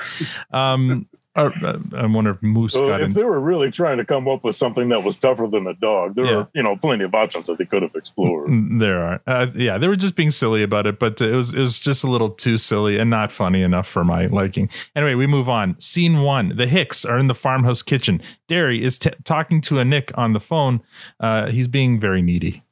um 0.52 1.08
or, 1.38 1.54
uh, 1.64 1.78
I 1.96 2.06
wonder 2.08 2.32
if 2.32 2.42
Moose 2.44 2.74
So 2.74 2.88
got 2.88 3.02
if 3.02 3.08
in 3.10 3.14
they 3.14 3.24
were 3.24 3.40
really 3.40 3.72
trying 3.72 3.98
to 3.98 4.06
come 4.06 4.28
up 4.28 4.44
with 4.44 4.56
something 4.56 4.90
that 4.90 5.04
was 5.04 5.16
tougher 5.18 5.48
than 5.48 5.68
a 5.68 5.74
dog, 5.76 6.16
there 6.16 6.26
Yeah. 6.26 6.36
are 6.36 6.48
you 6.54 6.64
know 6.64 6.76
plenty 6.76 7.04
of 7.04 7.14
options 7.16 7.46
that 7.48 7.58
they 7.58 7.66
could 7.66 7.82
have 7.84 7.96
explored. 7.96 8.50
Mm, 8.50 8.80
There 8.80 9.02
are, 9.04 9.22
uh, 9.28 9.48
yeah. 9.56 9.78
They 9.78 9.88
were 9.88 9.96
just 9.96 10.16
being 10.16 10.32
silly 10.32 10.64
about 10.64 10.88
it, 10.88 11.00
but 11.00 11.22
it 11.22 11.34
was 11.36 11.54
it 11.54 11.60
was 11.60 11.80
just 11.80 12.04
a 12.04 12.08
little 12.12 12.30
too 12.30 12.58
silly 12.58 12.98
and 12.98 13.10
not 13.10 13.32
funny 13.32 13.62
enough 13.62 13.88
for 13.88 14.04
my 14.04 14.26
liking. 14.26 14.70
Anyway, 14.96 15.16
we 15.16 15.28
move 15.28 15.48
on. 15.48 15.80
Scene 15.80 16.22
one: 16.22 16.54
the 16.58 16.68
Hicks 16.68 17.06
are 17.06 17.18
in 17.18 17.28
the 17.28 17.36
farmhouse 17.36 17.84
kitchen. 17.84 18.22
Derry 18.48 18.84
is 18.84 18.98
t- 19.00 19.12
talking 19.24 19.62
to 19.62 19.80
a 19.80 19.86
Nick 19.86 20.12
on 20.18 20.34
the 20.34 20.40
phone. 20.40 20.82
Uh, 21.20 21.48
he's 21.48 21.68
being 21.68 22.00
very 22.00 22.22
needy. 22.22 22.64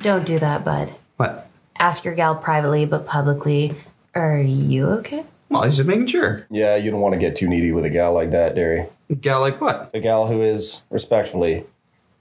Don't 0.00 0.26
do 0.26 0.38
that, 0.38 0.64
bud. 0.64 0.92
What? 1.16 1.48
Ask 1.78 2.04
your 2.04 2.14
gal 2.14 2.34
privately, 2.36 2.84
but 2.86 3.06
publicly. 3.06 3.74
Are 4.14 4.38
you 4.38 4.86
okay? 4.88 5.24
Well, 5.52 5.64
he's 5.64 5.76
just 5.76 5.86
making 5.88 6.06
sure. 6.06 6.46
Yeah, 6.50 6.76
you 6.76 6.90
don't 6.90 7.00
want 7.00 7.12
to 7.14 7.20
get 7.20 7.36
too 7.36 7.46
needy 7.46 7.72
with 7.72 7.84
a 7.84 7.90
gal 7.90 8.12
like 8.14 8.30
that, 8.30 8.54
Derry. 8.54 8.86
A 9.10 9.14
gal 9.14 9.40
like 9.40 9.60
what? 9.60 9.90
A 9.92 10.00
gal 10.00 10.26
who 10.26 10.40
is 10.40 10.82
respectfully 10.88 11.64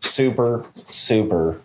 super, 0.01 0.65
super, 0.73 1.61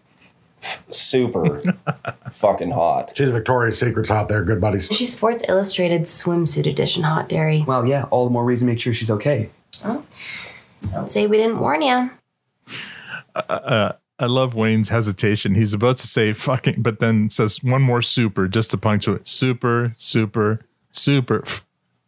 f- 0.63 0.85
super 0.91 1.61
fucking 2.31 2.71
hot. 2.71 3.13
She's 3.17 3.31
Victoria's 3.31 3.79
Secret's 3.79 4.13
out 4.13 4.29
there, 4.29 4.45
good 4.45 4.61
buddies. 4.61 4.87
She's 4.93 5.13
Sports 5.13 5.43
Illustrated 5.49 6.03
swimsuit 6.03 6.71
edition 6.71 7.03
hot 7.03 7.29
Derry. 7.29 7.65
Well, 7.67 7.85
yeah, 7.85 8.05
all 8.11 8.25
the 8.25 8.31
more 8.31 8.45
reason 8.45 8.69
to 8.69 8.73
make 8.73 8.81
sure 8.81 8.93
she's 8.93 9.11
okay. 9.11 9.51
Don't 9.83 11.11
say 11.11 11.27
we 11.27 11.37
didn't 11.37 11.59
warn 11.59 11.83
you. 11.83 12.11
Uh, 13.35 13.93
I 14.19 14.27
love 14.27 14.55
Wayne's 14.55 14.89
hesitation. 14.89 15.55
He's 15.57 15.75
about 15.75 15.97
to 15.99 16.07
say 16.07 16.33
fucking, 16.33 16.83
but 16.83 17.01
then 17.01 17.29
says 17.29 17.63
one 17.63 17.83
more 17.83 18.03
super 18.03 18.47
just 18.47 18.71
to 18.71 18.79
punctuate. 18.79 19.27
Super, 19.29 19.93
super, 19.97 20.61
super, 20.97 21.45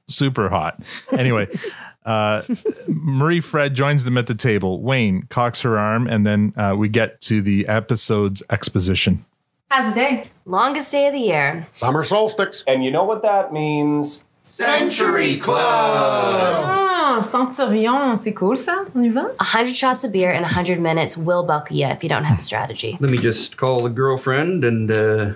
super 0.08 0.48
hot. 0.48 0.82
Anyway, 1.12 1.48
uh, 2.04 2.42
Marie 2.86 3.40
Fred 3.40 3.74
joins 3.74 4.04
them 4.04 4.18
at 4.18 4.26
the 4.26 4.34
table. 4.34 4.80
Wayne 4.80 5.22
cocks 5.24 5.60
her 5.62 5.78
arm, 5.78 6.06
and 6.06 6.26
then 6.26 6.52
uh, 6.56 6.74
we 6.76 6.88
get 6.88 7.20
to 7.22 7.42
the 7.42 7.66
episode's 7.68 8.42
exposition. 8.50 9.24
How's 9.70 9.90
the 9.90 9.94
day? 9.94 10.30
Longest 10.46 10.90
day 10.92 11.06
of 11.06 11.12
the 11.12 11.20
year. 11.20 11.66
Summer 11.72 12.02
solstice. 12.02 12.64
And 12.66 12.82
you 12.82 12.90
know 12.90 13.04
what 13.04 13.22
that 13.22 13.52
means? 13.52 14.24
Century 14.40 15.38
Club! 15.38 15.58
Ah, 15.60 17.20
Centurion, 17.20 18.16
c'est 18.16 18.32
cool 18.32 18.56
ça. 18.56 18.86
On 18.94 19.02
y 19.02 19.10
va? 19.10 19.34
A 19.40 19.44
hundred 19.44 19.76
shots 19.76 20.04
of 20.04 20.12
beer 20.12 20.30
in 20.30 20.42
a 20.42 20.48
hundred 20.48 20.80
minutes 20.80 21.18
will 21.18 21.42
buckle 21.42 21.76
you 21.76 21.86
if 21.86 22.02
you 22.02 22.08
don't 22.08 22.24
have 22.24 22.38
a 22.38 22.42
strategy. 22.42 22.96
Let 22.98 23.10
me 23.10 23.18
just 23.18 23.58
call 23.58 23.82
the 23.82 23.90
girlfriend 23.90 24.64
and 24.64 24.90
uh, 24.90 25.32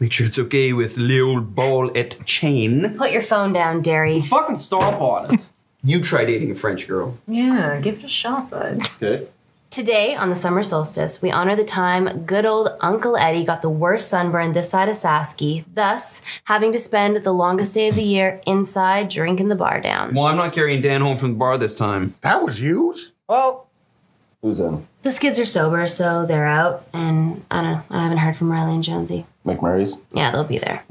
make 0.00 0.12
sure 0.12 0.26
it's 0.26 0.38
okay 0.38 0.72
with 0.72 0.96
the 0.96 1.20
old 1.20 1.54
ball 1.54 1.96
at 1.96 2.24
chain. 2.26 2.96
Put 2.96 3.12
your 3.12 3.22
phone 3.22 3.52
down, 3.52 3.82
Derry. 3.82 4.20
Fucking 4.22 4.56
stomp 4.56 5.00
on 5.00 5.34
it. 5.34 5.48
You 5.82 6.02
try 6.02 6.26
dating 6.26 6.50
a 6.50 6.54
French 6.54 6.86
girl. 6.86 7.16
Yeah, 7.26 7.80
give 7.80 8.00
it 8.00 8.04
a 8.04 8.08
shot, 8.08 8.50
bud. 8.50 8.86
Okay. 9.02 9.26
Today, 9.70 10.14
on 10.14 10.28
the 10.28 10.36
summer 10.36 10.62
solstice, 10.62 11.22
we 11.22 11.30
honor 11.30 11.56
the 11.56 11.64
time 11.64 12.24
good 12.24 12.44
old 12.44 12.68
Uncle 12.80 13.16
Eddie 13.16 13.46
got 13.46 13.62
the 13.62 13.70
worst 13.70 14.08
sunburn 14.10 14.52
this 14.52 14.68
side 14.68 14.90
of 14.90 14.96
Sasky, 14.96 15.64
thus 15.72 16.20
having 16.44 16.72
to 16.72 16.78
spend 16.78 17.16
the 17.24 17.32
longest 17.32 17.72
day 17.72 17.88
of 17.88 17.94
the 17.94 18.02
year 18.02 18.42
inside 18.46 19.08
drinking 19.08 19.48
the 19.48 19.56
bar 19.56 19.80
down. 19.80 20.12
Well, 20.14 20.26
I'm 20.26 20.36
not 20.36 20.52
carrying 20.52 20.82
Dan 20.82 21.00
home 21.00 21.16
from 21.16 21.30
the 21.30 21.38
bar 21.38 21.56
this 21.56 21.76
time. 21.76 22.14
That 22.20 22.42
was 22.42 22.60
huge. 22.60 23.12
Well, 23.26 23.69
who's 24.42 24.60
in? 24.60 24.86
The 25.02 25.10
skids 25.10 25.38
are 25.38 25.44
sober, 25.44 25.86
so 25.86 26.26
they're 26.26 26.46
out, 26.46 26.86
and 26.92 27.44
I 27.50 27.62
don't 27.62 27.72
know, 27.72 27.82
I 27.90 28.02
haven't 28.02 28.18
heard 28.18 28.36
from 28.36 28.50
Riley 28.50 28.74
and 28.74 28.84
Jonesy. 28.84 29.26
McMurray's? 29.46 29.98
Yeah, 30.12 30.30
they'll 30.30 30.44
be 30.44 30.58
there. 30.58 30.82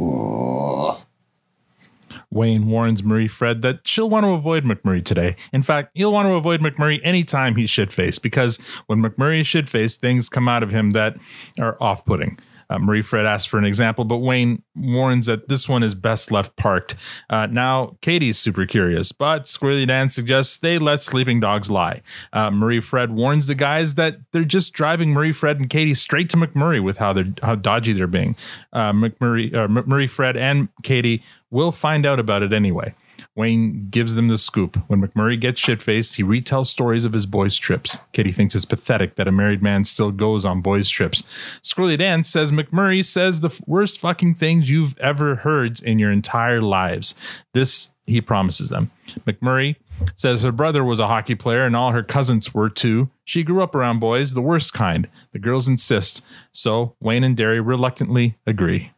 Wayne 2.32 2.68
warns 2.68 3.04
Marie 3.04 3.28
Fred 3.28 3.62
that 3.64 3.80
she'll 3.86 4.10
want 4.10 4.24
to 4.24 4.32
avoid 4.32 4.64
McMurray 4.64 5.04
today. 5.04 5.36
In 5.52 5.64
fact, 5.64 5.92
he'll 5.96 6.14
want 6.14 6.28
to 6.28 6.34
avoid 6.34 6.62
McMurray 6.62 7.00
anytime 7.04 7.56
he's 7.56 7.72
shit 7.72 7.92
faced 7.92 8.22
because 8.22 8.58
when 8.86 9.02
McMurray 9.02 9.40
is 9.40 9.48
shit 9.48 9.68
faced, 9.68 10.00
things 10.00 10.30
come 10.30 10.48
out 10.48 10.62
of 10.62 10.70
him 10.70 10.92
that 10.92 11.18
are 11.60 11.76
off 11.82 12.06
putting. 12.06 12.38
Uh, 12.70 12.80
Marie 12.80 13.02
Fred 13.02 13.26
asks 13.26 13.46
for 13.46 13.58
an 13.58 13.66
example, 13.66 14.06
but 14.06 14.18
Wayne 14.18 14.64
warns 14.76 15.26
that 15.26 15.48
this 15.48 15.68
one 15.68 15.84
is 15.84 15.96
best 15.96 16.32
left 16.32 16.56
parked. 16.56 16.96
Uh, 17.30 17.48
now, 17.48 17.98
Katie's 18.02 18.38
super 18.38 18.66
curious, 18.66 19.12
but 19.12 19.46
Squirrely 19.46 19.88
Dan 19.88 20.10
suggests 20.10 20.58
they 20.58 20.78
let 20.78 21.02
sleeping 21.02 21.40
dogs 21.40 21.72
lie. 21.72 22.02
Uh, 22.32 22.52
Marie 22.52 22.82
Fred 22.82 23.12
warns 23.12 23.48
the 23.48 23.56
guys 23.56 23.96
that 23.96 24.18
they're 24.32 24.44
just 24.44 24.74
driving 24.74 25.12
Marie 25.12 25.34
Fred 25.34 25.60
and 25.60 25.70
Katie 25.70 25.96
straight 25.96 26.30
to 26.30 26.38
McMurray 26.38 26.84
with 26.84 26.98
how 26.98 27.14
they're 27.14 27.34
how 27.42 27.56
dodgy 27.56 27.94
they're 27.94 28.08
being. 28.08 28.36
Uh, 28.72 28.92
McMurray, 28.92 29.54
uh, 29.54 29.68
Marie 29.68 30.08
Fred 30.08 30.38
and 30.38 30.70
Katie 30.84 31.24
will 31.52 31.72
find 31.72 32.06
out 32.06 32.20
about 32.20 32.44
it 32.44 32.54
anyway. 32.54 32.94
Wayne 33.36 33.88
gives 33.90 34.16
them 34.16 34.28
the 34.28 34.38
scoop. 34.38 34.76
When 34.88 35.02
McMurray 35.02 35.40
gets 35.40 35.60
shit 35.60 35.82
faced, 35.82 36.16
he 36.16 36.24
retells 36.24 36.66
stories 36.66 37.06
of 37.06 37.14
his 37.14 37.26
boys' 37.26 37.58
trips. 37.58 37.98
Kitty 38.12 38.32
thinks 38.32 38.56
it's 38.56 38.66
pathetic 38.66 39.16
that 39.16 39.28
a 39.28 39.32
married 39.32 39.62
man 39.62 39.86
still 39.86 40.12
goes 40.12 40.44
on 40.44 40.62
boys' 40.62 40.90
trips. 40.90 41.24
Squirrely 41.64 41.98
Dan 41.98 42.24
says 42.24 42.52
McMurray 42.52 43.06
says 43.06 43.40
the 43.40 43.58
worst 43.66 44.00
fucking 44.00 44.36
things 44.36 44.70
you've 44.70 44.98
ever 45.00 45.36
heard 45.36 45.82
in 45.82 46.00
your 46.00 46.12
entire 46.12 46.62
lives. 46.62 47.16
This 47.54 47.94
he 48.06 48.22
promises 48.22 48.70
them. 48.70 48.92
McMurray 49.26 49.76
says 50.16 50.42
her 50.42 50.52
brother 50.52 50.84
was 50.84 51.00
a 51.00 51.08
hockey 51.08 51.36
player 51.36 51.66
and 51.66 51.76
all 51.76 51.92
her 51.92 52.04
cousins 52.04 52.54
were 52.54 52.70
too. 52.70 53.10
She 53.24 53.44
grew 53.44 53.62
up 53.62 53.76
around 53.76 54.00
boys, 54.00 54.34
the 54.34 54.42
worst 54.42 54.74
kind. 54.74 55.08
The 55.32 55.40
girls 55.40 55.68
insist. 55.68 56.24
So 56.52 56.96
Wayne 57.00 57.24
and 57.24 57.38
Derry 57.38 57.60
reluctantly 57.62 58.38
agree. 58.46 58.92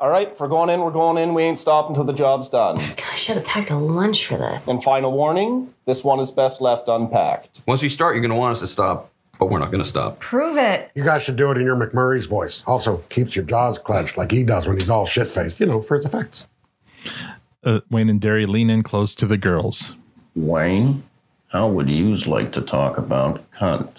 All 0.00 0.10
right, 0.10 0.30
if 0.30 0.38
we're 0.38 0.46
going 0.46 0.70
in, 0.70 0.80
we're 0.80 0.92
going 0.92 1.18
in. 1.20 1.34
We 1.34 1.42
ain't 1.42 1.58
stopping 1.58 1.90
until 1.90 2.04
the 2.04 2.12
job's 2.12 2.48
done. 2.48 2.78
I 2.78 3.16
should 3.16 3.36
have 3.36 3.44
packed 3.44 3.70
a 3.70 3.76
lunch 3.76 4.26
for 4.26 4.38
this. 4.38 4.68
And 4.68 4.82
final 4.82 5.10
warning 5.10 5.74
this 5.86 6.04
one 6.04 6.20
is 6.20 6.30
best 6.30 6.60
left 6.60 6.86
unpacked. 6.88 7.62
Once 7.66 7.82
we 7.82 7.88
start, 7.88 8.14
you're 8.14 8.22
going 8.22 8.30
to 8.30 8.36
want 8.36 8.52
us 8.52 8.60
to 8.60 8.68
stop, 8.68 9.10
but 9.40 9.46
we're 9.46 9.58
not 9.58 9.72
going 9.72 9.82
to 9.82 9.88
stop. 9.88 10.20
Prove 10.20 10.56
it. 10.56 10.92
You 10.94 11.02
guys 11.02 11.24
should 11.24 11.34
do 11.34 11.50
it 11.50 11.58
in 11.58 11.64
your 11.64 11.74
McMurray's 11.74 12.26
voice. 12.26 12.62
Also, 12.64 12.98
keeps 13.08 13.34
your 13.34 13.44
jaws 13.44 13.76
clenched 13.76 14.16
like 14.16 14.30
he 14.30 14.44
does 14.44 14.68
when 14.68 14.76
he's 14.76 14.88
all 14.88 15.04
shit 15.04 15.26
faced, 15.26 15.58
you 15.58 15.66
know, 15.66 15.82
for 15.82 15.96
his 15.96 16.04
effects. 16.04 16.46
Uh, 17.64 17.80
Wayne 17.90 18.08
and 18.08 18.20
Derry 18.20 18.46
lean 18.46 18.70
in 18.70 18.84
close 18.84 19.16
to 19.16 19.26
the 19.26 19.36
girls. 19.36 19.96
Wayne, 20.36 21.02
how 21.48 21.66
would 21.66 21.90
yous 21.90 22.28
like 22.28 22.52
to 22.52 22.60
talk 22.60 22.98
about 22.98 23.50
cunt? 23.50 23.90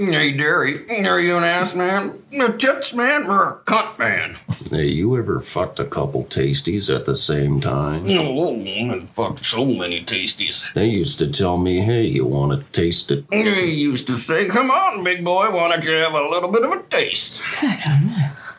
Hey, 0.00 0.32
Derry, 0.32 0.86
are 1.06 1.20
you 1.20 1.36
an 1.36 1.44
ass 1.44 1.74
man, 1.74 2.22
a 2.40 2.52
tits 2.52 2.94
man, 2.94 3.28
or 3.28 3.42
a 3.42 3.56
cunt 3.70 3.98
man? 3.98 4.38
Hey, 4.70 4.86
you 4.86 5.18
ever 5.18 5.40
fucked 5.40 5.78
a 5.78 5.84
couple 5.84 6.24
tasties 6.24 6.94
at 6.94 7.04
the 7.04 7.14
same 7.14 7.60
time? 7.60 8.06
No, 8.06 8.62
I 8.64 9.00
fucked 9.00 9.44
so 9.44 9.66
many 9.66 10.02
tasties. 10.02 10.72
They 10.72 10.86
used 10.86 11.18
to 11.18 11.28
tell 11.28 11.58
me, 11.58 11.80
hey, 11.80 12.06
you 12.06 12.24
want 12.24 12.58
to 12.58 12.72
taste 12.72 13.10
it? 13.10 13.28
They 13.28 13.66
used 13.66 14.06
to 14.06 14.16
say, 14.16 14.46
come 14.46 14.70
on, 14.70 15.04
big 15.04 15.22
boy, 15.22 15.50
why 15.50 15.68
don't 15.68 15.84
you 15.84 15.92
have 15.92 16.14
a 16.14 16.28
little 16.30 16.50
bit 16.50 16.62
of 16.64 16.72
a 16.72 16.82
taste? 16.84 17.42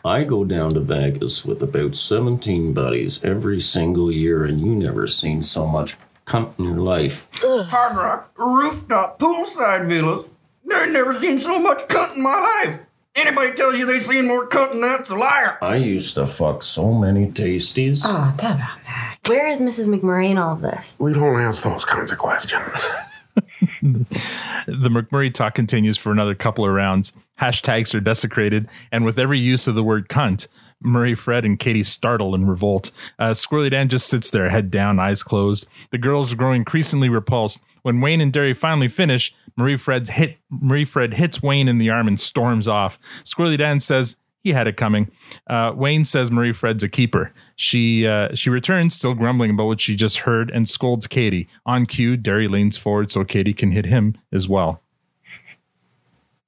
I 0.04 0.22
go 0.22 0.44
down 0.44 0.74
to 0.74 0.80
Vegas 0.80 1.44
with 1.44 1.60
about 1.60 1.96
17 1.96 2.72
buddies 2.72 3.24
every 3.24 3.58
single 3.58 4.12
year, 4.12 4.44
and 4.44 4.60
you 4.60 4.76
never 4.76 5.08
seen 5.08 5.42
so 5.42 5.66
much 5.66 5.96
cunt 6.24 6.56
in 6.60 6.66
your 6.66 6.76
life. 6.76 7.26
Hard 7.42 7.96
rock, 7.96 8.32
rooftop, 8.38 9.18
poolside 9.18 9.88
villas. 9.88 10.28
I've 10.70 10.90
never 10.90 11.18
seen 11.20 11.40
so 11.40 11.58
much 11.58 11.86
cunt 11.88 12.16
in 12.16 12.22
my 12.22 12.62
life. 12.64 12.80
Anybody 13.14 13.52
tells 13.52 13.76
you 13.76 13.84
they've 13.84 14.02
seen 14.02 14.26
more 14.26 14.48
cunt 14.48 14.72
than 14.72 14.80
that's 14.80 15.10
a 15.10 15.16
liar. 15.16 15.58
I 15.60 15.76
used 15.76 16.14
to 16.14 16.26
fuck 16.26 16.62
so 16.62 16.92
many 16.92 17.26
tasties. 17.26 18.02
Oh, 18.06 18.32
tabarnak. 18.36 19.28
Where 19.28 19.48
is 19.48 19.60
Mrs. 19.60 19.88
McMurray 19.88 20.30
in 20.30 20.38
all 20.38 20.54
of 20.54 20.62
this? 20.62 20.96
We 20.98 21.12
don't 21.12 21.38
ask 21.38 21.62
those 21.62 21.84
kinds 21.84 22.10
of 22.10 22.18
questions. 22.18 22.88
the 23.82 24.88
McMurray 24.88 25.32
talk 25.32 25.54
continues 25.54 25.98
for 25.98 26.10
another 26.10 26.34
couple 26.34 26.64
of 26.64 26.72
rounds. 26.72 27.12
Hashtags 27.40 27.94
are 27.94 28.00
desecrated, 28.00 28.68
and 28.90 29.04
with 29.04 29.18
every 29.18 29.38
use 29.38 29.66
of 29.66 29.74
the 29.74 29.84
word 29.84 30.08
cunt, 30.08 30.48
Marie, 30.80 31.14
Fred, 31.14 31.44
and 31.44 31.58
Katie 31.58 31.84
startle 31.84 32.34
and 32.34 32.48
revolt. 32.48 32.90
Uh, 33.18 33.30
Squirrely 33.30 33.70
Dan 33.70 33.88
just 33.88 34.08
sits 34.08 34.30
there, 34.30 34.50
head 34.50 34.70
down, 34.70 34.98
eyes 34.98 35.22
closed. 35.22 35.66
The 35.90 35.98
girls 35.98 36.34
grow 36.34 36.52
increasingly 36.52 37.08
repulsed. 37.08 37.62
When 37.82 38.00
Wayne 38.00 38.20
and 38.20 38.32
Derry 38.32 38.54
finally 38.54 38.88
finish, 38.88 39.34
Marie 39.56 39.76
Fred's 39.76 40.10
hit 40.10 40.38
Marie 40.50 40.84
Fred 40.84 41.14
hits 41.14 41.42
Wayne 41.42 41.68
in 41.68 41.78
the 41.78 41.90
arm 41.90 42.08
and 42.08 42.20
storms 42.20 42.68
off. 42.68 42.98
Squirrely 43.24 43.58
Dan 43.58 43.80
says 43.80 44.16
he 44.42 44.52
had 44.52 44.66
it 44.66 44.76
coming. 44.76 45.10
Uh, 45.46 45.72
Wayne 45.74 46.04
says 46.04 46.30
Marie 46.30 46.52
Fred's 46.52 46.82
a 46.82 46.88
keeper. 46.88 47.32
She 47.56 48.06
uh, 48.06 48.34
she 48.34 48.50
returns, 48.50 48.94
still 48.94 49.14
grumbling 49.14 49.50
about 49.50 49.66
what 49.66 49.80
she 49.80 49.94
just 49.94 50.18
heard, 50.18 50.50
and 50.50 50.68
scolds 50.68 51.06
Katie. 51.06 51.48
On 51.64 51.86
cue, 51.86 52.16
Derry 52.16 52.48
leans 52.48 52.76
forward 52.76 53.10
so 53.10 53.24
Katie 53.24 53.54
can 53.54 53.70
hit 53.70 53.86
him 53.86 54.16
as 54.32 54.48
well. 54.48 54.82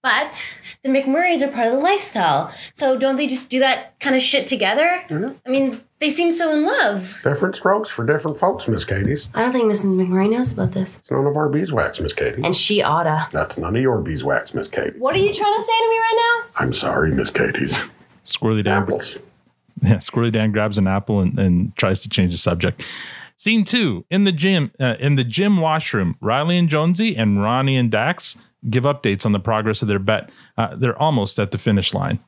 But 0.03 0.47
the 0.83 0.91
McMurrays 0.91 1.41
are 1.41 1.49
part 1.49 1.67
of 1.67 1.73
the 1.73 1.79
lifestyle. 1.79 2.53
So 2.75 2.99
don't 2.99 3.17
they 3.17 3.27
just 3.27 3.49
do 3.49 3.61
that 3.61 3.99
kind 4.01 4.15
of 4.15 4.21
shit 4.21 4.47
together? 4.47 5.03
I 5.11 5.49
mean, 5.49 5.81
they 6.05 6.11
seem 6.11 6.31
so 6.31 6.53
in 6.53 6.67
love. 6.67 7.19
Different 7.25 7.57
strokes 7.57 7.89
for 7.89 8.05
different 8.05 8.37
folks, 8.39 8.69
Miss 8.69 8.85
Katie's. 8.85 9.27
I 9.33 9.43
don't 9.43 9.53
think 9.53 9.73
Mrs. 9.73 9.95
McMurray 9.95 10.31
knows 10.31 10.53
about 10.53 10.73
this. 10.73 10.99
It's 10.99 11.11
none 11.11 11.27
of 11.27 11.35
our 11.35 11.49
beeswax, 11.49 11.99
Miss 11.99 12.13
Katie. 12.13 12.43
And 12.45 12.55
she 12.55 12.83
oughta. 12.83 13.27
That's 13.33 13.57
none 13.57 13.75
of 13.75 13.81
your 13.81 14.03
beeswax, 14.03 14.53
Miss 14.53 14.69
Katie. 14.69 14.99
What 14.99 15.15
are 15.15 15.19
you 15.19 15.33
trying 15.33 15.55
to 15.55 15.63
say 15.63 15.79
to 15.79 15.89
me 15.89 15.99
right 15.99 16.43
now? 16.45 16.51
I'm 16.57 16.75
sorry, 16.75 17.15
Miss 17.15 17.31
Katie's. 17.31 17.79
Squirrely 18.23 18.65
Dan. 18.65 18.83
Apples. 18.83 19.17
Yeah, 19.83 19.97
Squirrely 19.97 20.33
Dan 20.33 20.53
grabs 20.53 20.79
an 20.79 20.87
apple 20.87 21.21
and, 21.21 21.39
and 21.39 21.77
tries 21.77 22.03
to 22.03 22.09
change 22.09 22.33
the 22.33 22.39
subject. 22.39 22.83
Scene 23.37 23.65
two 23.65 24.05
in 24.11 24.25
the 24.25 24.33
gym. 24.33 24.71
Uh, 24.79 24.95
in 25.01 25.17
the 25.17 25.25
gym 25.25 25.57
washroom, 25.57 26.17
Riley 26.21 26.57
and 26.59 26.69
Jonesy 26.69 27.17
and 27.17 27.43
Ronnie 27.43 27.77
and 27.77 27.91
Dax 27.91 28.39
give 28.71 28.85
updates 28.85 29.27
on 29.27 29.33
the 29.33 29.41
progress 29.41 29.83
of 29.83 29.89
their 29.89 29.99
bet. 29.99 30.31
Uh, 30.57 30.77
they're 30.77 30.97
almost 30.97 31.39
at 31.39 31.51
the 31.51 31.59
finish 31.59 31.93
line. 31.93 32.19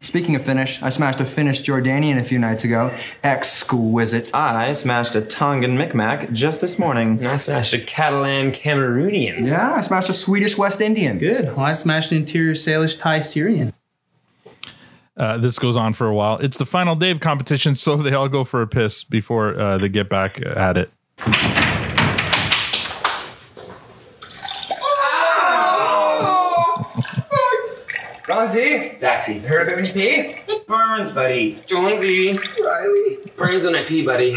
Speaking 0.00 0.36
of 0.36 0.42
Finnish, 0.42 0.82
I 0.82 0.90
smashed 0.90 1.20
a 1.20 1.24
Finnish 1.24 1.62
Jordanian 1.62 2.18
a 2.20 2.22
few 2.24 2.38
nights 2.38 2.64
ago. 2.64 2.92
Exquisite. 3.24 4.32
I 4.34 4.72
smashed 4.74 5.16
a 5.16 5.22
Tongan 5.22 5.76
Micmac 5.76 6.30
just 6.32 6.60
this 6.60 6.78
morning. 6.78 7.26
I 7.26 7.38
smashed 7.38 7.72
a 7.74 7.80
Catalan 7.80 8.52
Cameroonian. 8.52 9.46
Yeah, 9.46 9.72
I 9.72 9.80
smashed 9.80 10.10
a 10.10 10.12
Swedish 10.12 10.56
West 10.56 10.80
Indian. 10.80 11.18
Good. 11.18 11.46
Well, 11.56 11.66
I 11.66 11.72
smashed 11.72 12.12
an 12.12 12.18
interior 12.18 12.52
Salish 12.52 12.98
Thai 12.98 13.20
Syrian. 13.20 13.72
Uh, 15.16 15.38
this 15.38 15.58
goes 15.58 15.76
on 15.76 15.94
for 15.94 16.06
a 16.06 16.14
while. 16.14 16.36
It's 16.38 16.58
the 16.58 16.66
final 16.66 16.94
day 16.94 17.10
of 17.10 17.20
competition, 17.20 17.74
so 17.74 17.96
they 17.96 18.12
all 18.12 18.28
go 18.28 18.44
for 18.44 18.60
a 18.60 18.66
piss 18.66 19.02
before 19.02 19.58
uh, 19.58 19.78
they 19.78 19.88
get 19.88 20.10
back 20.10 20.40
at 20.44 20.76
it. 20.76 20.90
Ronzi? 28.46 28.98
Daxy. 29.00 29.42
Heard 29.42 29.68
of 29.68 29.76
when 29.76 29.84
you 29.86 29.92
pee? 29.92 30.36
Burns, 30.66 31.10
buddy. 31.10 31.58
Jonesy. 31.66 32.38
Riley. 32.62 33.18
Burns 33.36 33.64
when 33.64 33.74
I 33.74 33.82
pee, 33.84 34.04
buddy. 34.04 34.30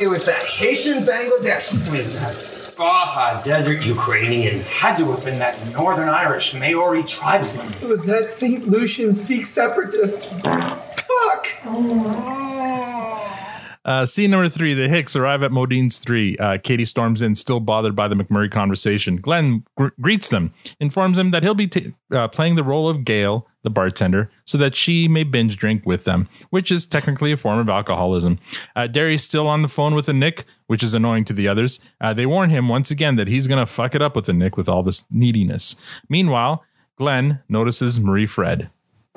it 0.00 0.08
was 0.08 0.24
that 0.24 0.42
Haitian 0.46 1.02
Bangladesh. 1.04 1.74
Who 1.86 1.94
is 1.96 2.18
that? 2.20 2.74
Baja 2.76 3.42
Desert 3.42 3.82
Ukrainian. 3.82 4.60
Had 4.60 4.98
to 4.98 5.04
have 5.06 5.24
been 5.24 5.40
that 5.40 5.56
Northern 5.72 6.08
Irish 6.08 6.54
Maori 6.54 7.02
tribesman. 7.02 7.72
It 7.82 7.88
was 7.88 8.04
that 8.04 8.32
St. 8.32 8.68
Lucian 8.68 9.14
Sikh 9.14 9.46
separatist. 9.46 10.24
Fuck. 10.42 11.48
Oh. 11.64 13.47
Uh, 13.88 14.04
scene 14.04 14.30
number 14.30 14.50
three: 14.50 14.74
The 14.74 14.86
Hicks 14.86 15.16
arrive 15.16 15.42
at 15.42 15.50
Modine's 15.50 15.96
three. 15.96 16.36
Uh, 16.36 16.58
Katie 16.62 16.84
storms 16.84 17.22
in, 17.22 17.34
still 17.34 17.58
bothered 17.58 17.96
by 17.96 18.06
the 18.06 18.14
McMurray 18.14 18.50
conversation. 18.50 19.16
Glenn 19.16 19.64
gr- 19.78 19.88
greets 19.98 20.28
them, 20.28 20.52
informs 20.78 21.16
them 21.16 21.30
that 21.30 21.42
he'll 21.42 21.54
be 21.54 21.68
t- 21.68 21.94
uh, 22.12 22.28
playing 22.28 22.56
the 22.56 22.62
role 22.62 22.86
of 22.90 23.06
Gail, 23.06 23.46
the 23.62 23.70
bartender, 23.70 24.30
so 24.44 24.58
that 24.58 24.76
she 24.76 25.08
may 25.08 25.24
binge 25.24 25.56
drink 25.56 25.86
with 25.86 26.04
them, 26.04 26.28
which 26.50 26.70
is 26.70 26.84
technically 26.84 27.32
a 27.32 27.36
form 27.38 27.58
of 27.58 27.70
alcoholism. 27.70 28.38
Uh, 28.76 28.88
Derry's 28.88 29.22
still 29.24 29.48
on 29.48 29.62
the 29.62 29.68
phone 29.68 29.94
with 29.94 30.06
Anik, 30.06 30.44
which 30.66 30.82
is 30.82 30.92
annoying 30.92 31.24
to 31.24 31.32
the 31.32 31.48
others. 31.48 31.80
Uh, 31.98 32.12
they 32.12 32.26
warn 32.26 32.50
him 32.50 32.68
once 32.68 32.90
again 32.90 33.16
that 33.16 33.28
he's 33.28 33.46
gonna 33.46 33.64
fuck 33.64 33.94
it 33.94 34.02
up 34.02 34.14
with 34.14 34.26
Anik 34.26 34.58
with 34.58 34.68
all 34.68 34.82
this 34.82 35.06
neediness. 35.10 35.76
Meanwhile, 36.10 36.62
Glenn 36.96 37.40
notices 37.48 37.98
Marie 37.98 38.26
Fred. 38.26 38.68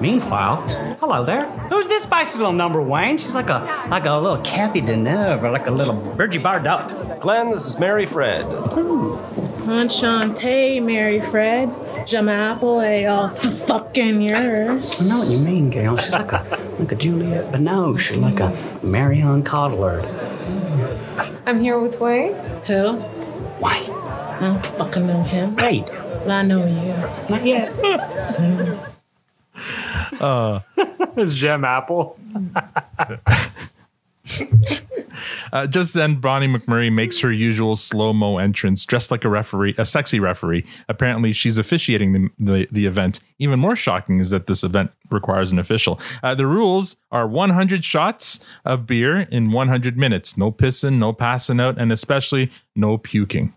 Meanwhile, 0.01 0.63
hello 0.99 1.23
there. 1.23 1.45
Who's 1.69 1.87
this 1.87 2.01
spicy 2.01 2.39
little 2.39 2.53
number, 2.53 2.81
Wayne? 2.81 3.19
She's 3.19 3.35
like 3.35 3.49
a 3.49 3.85
like 3.87 4.05
a 4.05 4.15
little 4.15 4.39
Kathy 4.39 4.81
Deneuve 4.81 5.43
or 5.43 5.51
like 5.51 5.67
a 5.67 5.71
little 5.71 5.93
Virgie 5.93 6.39
Bardot. 6.39 7.19
Glenn, 7.21 7.51
this 7.51 7.67
is 7.67 7.77
Marie 7.77 8.07
Fred. 8.07 8.45
Hmm. 8.45 9.69
Enchante, 9.69 10.79
Marie 10.79 11.21
Fred. 11.21 11.69
Jamapple, 12.07 12.83
a 12.83 13.03
eh, 13.03 13.07
all 13.07 13.25
oh, 13.25 13.35
fucking 13.67 14.21
yours. 14.23 15.03
I 15.03 15.07
know 15.07 15.19
what 15.19 15.27
you 15.27 15.37
mean, 15.37 15.69
Gail. 15.69 15.95
She's 15.97 16.13
like 16.13 16.31
a 16.31 16.43
like 16.79 16.91
a 16.91 16.95
Juliette 16.95 17.51
Binoche, 17.51 18.19
like 18.19 18.39
a 18.39 18.49
Marion 18.83 19.43
Cotillard. 19.43 20.03
I'm 21.45 21.59
here 21.61 21.79
with 21.79 22.01
Wayne. 22.01 22.33
Who? 22.65 22.93
Wayne. 23.61 23.91
I 23.91 24.39
don't 24.39 24.65
fucking 24.65 25.05
know 25.05 25.21
him. 25.21 25.55
Wait. 25.57 25.85
But 25.85 26.31
I 26.31 26.41
know 26.41 26.65
you. 26.65 27.29
Not 27.29 27.45
yet. 27.45 28.19
Soon. 28.23 28.79
Uh, 30.19 30.59
Gem 31.29 31.65
apple. 31.65 32.19
Uh, 35.51 35.67
just 35.67 35.93
then, 35.93 36.15
Bonnie 36.15 36.47
McMurray 36.47 36.91
makes 36.91 37.19
her 37.19 37.31
usual 37.31 37.75
slow 37.75 38.13
mo 38.13 38.37
entrance, 38.37 38.85
dressed 38.85 39.11
like 39.11 39.25
a 39.25 39.29
referee, 39.29 39.75
a 39.77 39.85
sexy 39.85 40.19
referee. 40.19 40.65
Apparently, 40.87 41.33
she's 41.33 41.57
officiating 41.57 42.13
the, 42.13 42.29
the, 42.39 42.67
the 42.71 42.85
event. 42.85 43.19
Even 43.39 43.59
more 43.59 43.75
shocking 43.75 44.19
is 44.19 44.29
that 44.29 44.47
this 44.47 44.63
event 44.63 44.91
requires 45.09 45.51
an 45.51 45.59
official. 45.59 45.99
Uh, 46.23 46.33
the 46.33 46.47
rules 46.47 46.95
are 47.11 47.27
100 47.27 47.83
shots 47.83 48.39
of 48.63 48.85
beer 48.85 49.21
in 49.21 49.51
100 49.51 49.97
minutes. 49.97 50.37
No 50.37 50.51
pissing, 50.51 50.97
no 50.97 51.11
passing 51.13 51.59
out, 51.59 51.79
and 51.79 51.91
especially 51.91 52.51
no 52.75 52.97
puking. 52.97 53.53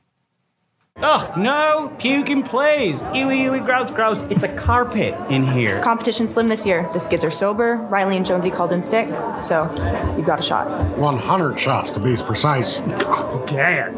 Oh, 1.02 1.32
no 1.36 1.94
puking, 1.98 2.44
please. 2.44 3.02
Ewy, 3.02 3.40
ewy, 3.46 3.64
gross, 3.64 3.90
gross. 3.90 4.22
It's 4.24 4.44
a 4.44 4.56
carpet 4.56 5.14
in 5.28 5.44
here. 5.44 5.82
Competition 5.82 6.28
slim 6.28 6.46
this 6.46 6.64
year. 6.64 6.88
The 6.92 7.00
skids 7.00 7.24
are 7.24 7.30
sober. 7.30 7.76
Riley 7.76 8.16
and 8.16 8.24
Jonesy 8.24 8.50
called 8.50 8.72
in 8.72 8.80
sick, 8.80 9.08
so 9.40 9.68
you 10.16 10.24
got 10.24 10.38
a 10.38 10.42
shot. 10.42 10.68
100 10.96 11.58
shots 11.58 11.90
to 11.92 12.00
be 12.00 12.14
precise. 12.16 12.76
Damn. 13.46 13.94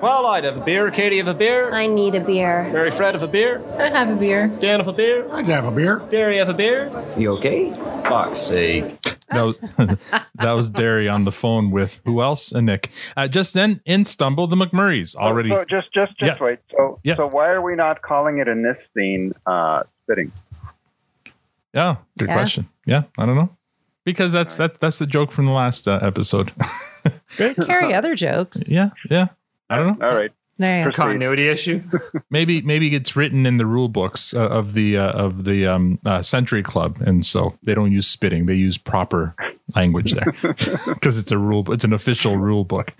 Well, 0.00 0.26
I'd 0.26 0.44
have 0.44 0.56
a 0.56 0.64
beer. 0.64 0.90
Katie 0.90 1.18
have 1.18 1.28
a 1.28 1.34
beer. 1.34 1.70
I 1.70 1.86
need 1.86 2.14
a 2.14 2.20
beer. 2.20 2.64
Marie 2.72 2.90
Fred 2.90 3.14
have 3.14 3.22
a 3.22 3.28
beer. 3.28 3.62
I 3.78 3.90
have 3.90 4.08
a 4.08 4.16
beer. 4.16 4.48
Dan 4.48 4.80
have 4.80 4.88
a 4.88 4.92
beer. 4.94 5.28
I'd 5.32 5.46
have 5.46 5.66
a 5.66 5.70
beer. 5.70 5.98
Derry 6.10 6.38
have 6.38 6.48
a 6.48 6.54
beer. 6.54 6.90
You 7.18 7.32
okay? 7.32 7.70
Fuck's 8.02 8.38
sake. 8.38 8.84
That 9.30 9.42
was, 9.42 9.56
that 10.36 10.52
was 10.52 10.70
Derry 10.70 11.08
on 11.08 11.24
the 11.24 11.32
phone 11.32 11.70
with 11.70 12.00
who 12.04 12.22
else? 12.22 12.52
Anik. 12.52 12.90
Uh, 13.16 13.28
just 13.28 13.54
then, 13.54 13.80
in 13.84 14.04
stumble 14.04 14.46
the 14.46 14.56
McMurrays 14.56 15.16
already. 15.16 15.50
So 15.50 15.64
just, 15.68 15.92
just, 15.92 16.16
just 16.18 16.38
Yeah. 16.40 16.44
wait. 16.44 16.58
So, 16.70 17.00
Yeah. 17.02 17.16
so 17.16 17.26
why 17.26 17.48
are 17.48 17.60
we 17.62 17.74
not 17.74 18.02
calling 18.02 18.38
it 18.38 18.48
in 18.48 18.62
this 18.62 18.76
scene 18.94 19.32
uh, 19.46 19.82
spitting? 20.04 20.32
Yeah, 21.74 21.96
good 22.18 22.28
Yeah. 22.28 22.34
question. 22.34 22.68
Yeah, 22.86 23.02
I 23.18 23.26
don't 23.26 23.36
know 23.36 23.50
because 24.04 24.32
that's 24.32 24.56
that 24.56 24.80
that's 24.80 24.98
the 24.98 25.06
joke 25.06 25.32
from 25.32 25.46
the 25.46 25.52
last 25.52 25.86
uh, 25.88 25.98
episode. 26.02 26.52
They 27.38 27.54
carry 27.54 27.94
other 27.94 28.14
jokes. 28.16 28.68
yeah, 28.70 28.90
yeah. 29.10 29.28
I 29.70 29.76
don't 29.76 29.98
know. 30.00 30.08
All 30.08 30.14
right. 30.16 30.32
There 30.58 30.86
you. 30.86 30.92
Continuity 30.92 31.48
issue. 31.48 31.82
maybe 32.30 32.62
maybe 32.62 32.94
it's 32.94 33.14
written 33.14 33.44
in 33.44 33.58
the 33.58 33.66
rule 33.66 33.88
books 33.88 34.32
uh, 34.34 34.48
of 34.48 34.72
the 34.72 34.96
uh, 34.96 35.12
of 35.12 35.44
the 35.44 35.66
um, 35.66 35.98
uh, 36.06 36.22
Century 36.22 36.62
Club, 36.62 37.00
and 37.00 37.26
so 37.26 37.58
they 37.62 37.74
don't 37.74 37.92
use 37.92 38.06
spitting; 38.06 38.46
they 38.46 38.54
use 38.54 38.78
proper 38.78 39.34
language 39.74 40.12
there 40.12 40.32
because 40.42 41.18
it's 41.18 41.30
a 41.30 41.38
rule. 41.38 41.70
It's 41.72 41.84
an 41.84 41.92
official 41.92 42.38
rule 42.38 42.64
book. 42.64 42.94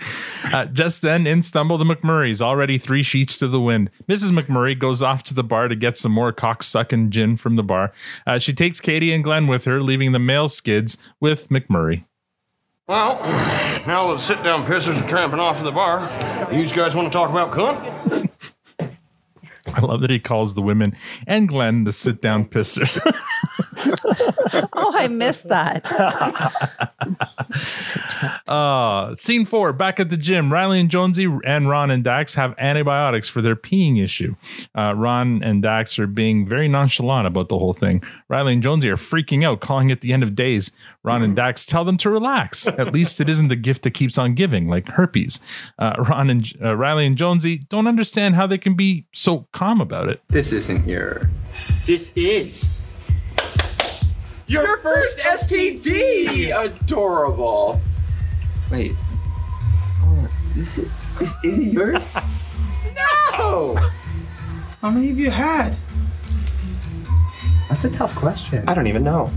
Uh, 0.44 0.66
just 0.66 1.00
then, 1.00 1.26
in 1.26 1.40
stumble 1.42 1.78
the 1.78 1.84
McMurrays, 1.84 2.42
already 2.42 2.76
three 2.76 3.02
sheets 3.02 3.38
to 3.38 3.48
the 3.48 3.60
wind. 3.60 3.90
Mrs. 4.08 4.38
McMurray 4.38 4.78
goes 4.78 5.02
off 5.02 5.22
to 5.24 5.34
the 5.34 5.44
bar 5.44 5.68
to 5.68 5.76
get 5.76 5.96
some 5.96 6.12
more 6.12 6.32
cocksucking 6.32 7.10
gin 7.10 7.36
from 7.36 7.56
the 7.56 7.62
bar. 7.62 7.92
Uh, 8.26 8.38
she 8.38 8.52
takes 8.52 8.80
Katie 8.80 9.12
and 9.12 9.24
Glenn 9.24 9.46
with 9.46 9.64
her, 9.64 9.80
leaving 9.80 10.12
the 10.12 10.18
male 10.18 10.48
skids 10.48 10.98
with 11.20 11.48
McMurray. 11.48 12.04
Well, 12.88 13.18
now 13.84 14.06
that 14.06 14.12
the 14.12 14.18
sit 14.18 14.44
down 14.44 14.64
pissers 14.64 15.02
are 15.02 15.08
tramping 15.08 15.40
off 15.40 15.58
to 15.58 15.64
the 15.64 15.72
bar, 15.72 15.98
you 16.52 16.68
guys 16.68 16.94
want 16.94 17.10
to 17.10 17.12
talk 17.12 17.30
about 17.30 17.50
cunt? 17.50 18.30
I 19.74 19.80
love 19.80 20.00
that 20.02 20.10
he 20.10 20.20
calls 20.20 20.54
the 20.54 20.62
women 20.62 20.96
and 21.26 21.48
Glenn 21.48 21.82
the 21.82 21.92
sit 21.92 22.22
down 22.22 22.44
pissers. 22.44 23.00
Oh, 24.72 24.92
I 24.94 25.08
missed 25.08 25.48
that. 25.48 25.84
Uh, 28.46 29.14
scene 29.16 29.44
four, 29.44 29.72
back 29.72 29.98
at 29.98 30.10
the 30.10 30.16
gym, 30.16 30.52
Riley 30.52 30.80
and 30.80 30.90
Jonesy 30.90 31.26
and 31.44 31.68
Ron 31.68 31.90
and 31.90 32.04
Dax 32.04 32.34
have 32.34 32.54
antibiotics 32.58 33.28
for 33.28 33.40
their 33.42 33.56
peeing 33.56 34.02
issue. 34.02 34.34
Uh, 34.76 34.94
Ron 34.94 35.42
and 35.42 35.62
Dax 35.62 35.98
are 35.98 36.06
being 36.06 36.46
very 36.46 36.68
nonchalant 36.68 37.26
about 37.26 37.48
the 37.48 37.58
whole 37.58 37.72
thing. 37.72 38.02
Riley 38.28 38.54
and 38.54 38.62
Jonesy 38.62 38.88
are 38.90 38.96
freaking 38.96 39.44
out, 39.44 39.60
calling 39.60 39.90
it 39.90 40.00
the 40.00 40.12
end 40.12 40.24
of 40.24 40.34
days. 40.34 40.72
Ron 41.04 41.22
and 41.22 41.36
Dax 41.36 41.64
tell 41.64 41.84
them 41.84 41.96
to 41.98 42.10
relax. 42.10 42.66
At 42.66 42.92
least 42.92 43.20
it 43.20 43.28
isn't 43.28 43.48
the 43.48 43.56
gift 43.56 43.82
that 43.82 43.92
keeps 43.92 44.18
on 44.18 44.34
giving, 44.34 44.66
like 44.66 44.88
herpes. 44.88 45.38
Uh, 45.78 45.94
Ron 45.98 46.30
and 46.30 46.52
uh, 46.60 46.76
Riley 46.76 47.06
and 47.06 47.16
Jonesy 47.16 47.58
don't 47.68 47.86
understand 47.86 48.34
how 48.34 48.46
they 48.48 48.58
can 48.58 48.74
be 48.74 49.06
so 49.12 49.46
calm 49.52 49.80
about 49.80 50.08
it. 50.08 50.20
This 50.28 50.52
isn't 50.52 50.88
your. 50.88 51.30
This 51.86 52.12
is. 52.16 52.70
Your, 54.48 54.78
first 54.78 55.18
STD! 55.18 56.56
Adorable. 56.56 57.80
Wait. 58.70 58.92
Oh, 60.02 60.28
this, 60.54 60.78
is, 60.78 60.90
this 61.18 61.36
isn't 61.44 61.72
yours? 61.72 62.14
No! 63.38 63.76
How 64.80 64.88
many 64.88 65.08
have 65.08 65.18
you 65.18 65.30
had? 65.30 65.76
That's 67.68 67.84
a 67.84 67.90
tough 67.90 68.14
question. 68.14 68.64
I 68.68 68.74
don't 68.74 68.86
even 68.86 69.02
know. 69.02 69.30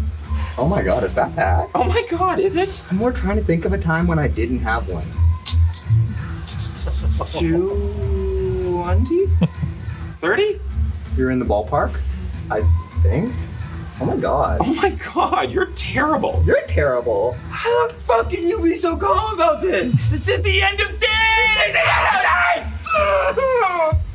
Oh 0.57 0.67
my 0.67 0.81
god, 0.81 1.03
is 1.03 1.15
that 1.15 1.35
bad? 1.35 1.69
Oh 1.73 1.85
my 1.85 2.03
god, 2.09 2.39
is 2.39 2.55
it? 2.55 2.83
I'm 2.89 2.97
more 2.97 3.11
trying 3.11 3.37
to 3.37 3.43
think 3.43 3.65
of 3.65 3.73
a 3.73 3.77
time 3.77 4.07
when 4.07 4.19
I 4.19 4.27
didn't 4.27 4.59
have 4.59 4.87
one. 4.89 5.05
Twenty? 8.73 9.25
Thirty? 10.19 10.59
You're 11.15 11.31
in 11.31 11.39
the 11.39 11.45
ballpark? 11.45 11.99
I 12.51 12.61
think. 13.03 13.33
Oh 14.01 14.05
my 14.05 14.17
god. 14.17 14.59
Oh 14.61 14.73
my 14.75 14.89
god, 15.13 15.49
you're 15.49 15.71
terrible. 15.75 16.41
You're 16.45 16.61
terrible. 16.67 17.33
How 17.49 17.87
the 17.87 17.93
fuck 17.95 18.29
can 18.29 18.47
you 18.47 18.61
be 18.61 18.75
so 18.75 18.95
calm 18.95 19.33
about 19.33 19.61
this? 19.61 20.07
This 20.09 20.27
is 20.27 20.41
the 20.41 20.61
end 20.61 20.79
of 20.79 20.87
days! 20.87 21.09
It's 21.57 21.73
the 21.73 21.79
end 21.89 22.07
of 22.07 23.95
days! 23.95 24.05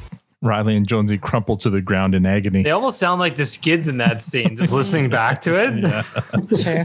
Riley 0.44 0.76
and 0.76 0.86
Jonesy 0.86 1.18
crumple 1.18 1.56
to 1.58 1.70
the 1.70 1.80
ground 1.80 2.14
in 2.14 2.26
agony. 2.26 2.62
They 2.62 2.70
almost 2.70 2.98
sound 2.98 3.18
like 3.18 3.36
the 3.36 3.46
skids 3.46 3.88
in 3.88 3.96
that 3.98 4.22
scene, 4.22 4.56
just 4.56 4.74
listening 4.74 5.10
back 5.10 5.40
to 5.42 5.54
it. 5.56 6.04
Yeah. 6.64 6.84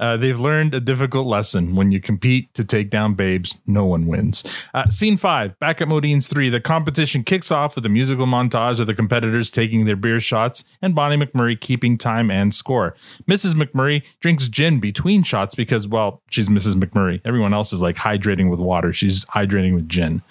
Uh, 0.00 0.16
they've 0.16 0.40
learned 0.40 0.74
a 0.74 0.80
difficult 0.80 1.26
lesson. 1.26 1.76
When 1.76 1.92
you 1.92 2.00
compete 2.00 2.52
to 2.54 2.64
take 2.64 2.90
down 2.90 3.14
babes, 3.14 3.58
no 3.66 3.84
one 3.84 4.06
wins. 4.06 4.42
Uh, 4.74 4.88
scene 4.88 5.16
five, 5.16 5.58
back 5.60 5.80
at 5.80 5.88
Modine's 5.88 6.26
three, 6.26 6.48
the 6.48 6.60
competition 6.60 7.22
kicks 7.22 7.50
off 7.50 7.76
with 7.76 7.84
a 7.86 7.90
musical 7.90 8.26
montage 8.26 8.80
of 8.80 8.86
the 8.86 8.94
competitors 8.94 9.50
taking 9.50 9.84
their 9.84 9.96
beer 9.96 10.18
shots 10.18 10.64
and 10.80 10.94
Bonnie 10.94 11.16
McMurray 11.16 11.60
keeping 11.60 11.98
time 11.98 12.30
and 12.30 12.54
score. 12.54 12.96
Mrs. 13.28 13.52
McMurray 13.52 14.02
drinks 14.20 14.48
gin 14.48 14.80
between 14.80 15.22
shots 15.22 15.54
because, 15.54 15.86
well, 15.86 16.22
she's 16.30 16.48
Mrs. 16.48 16.74
McMurray. 16.74 17.20
Everyone 17.24 17.52
else 17.52 17.72
is 17.72 17.82
like 17.82 17.96
hydrating 17.96 18.50
with 18.50 18.58
water. 18.58 18.92
She's 18.92 19.26
hydrating 19.26 19.74
with 19.74 19.88
gin. 19.88 20.22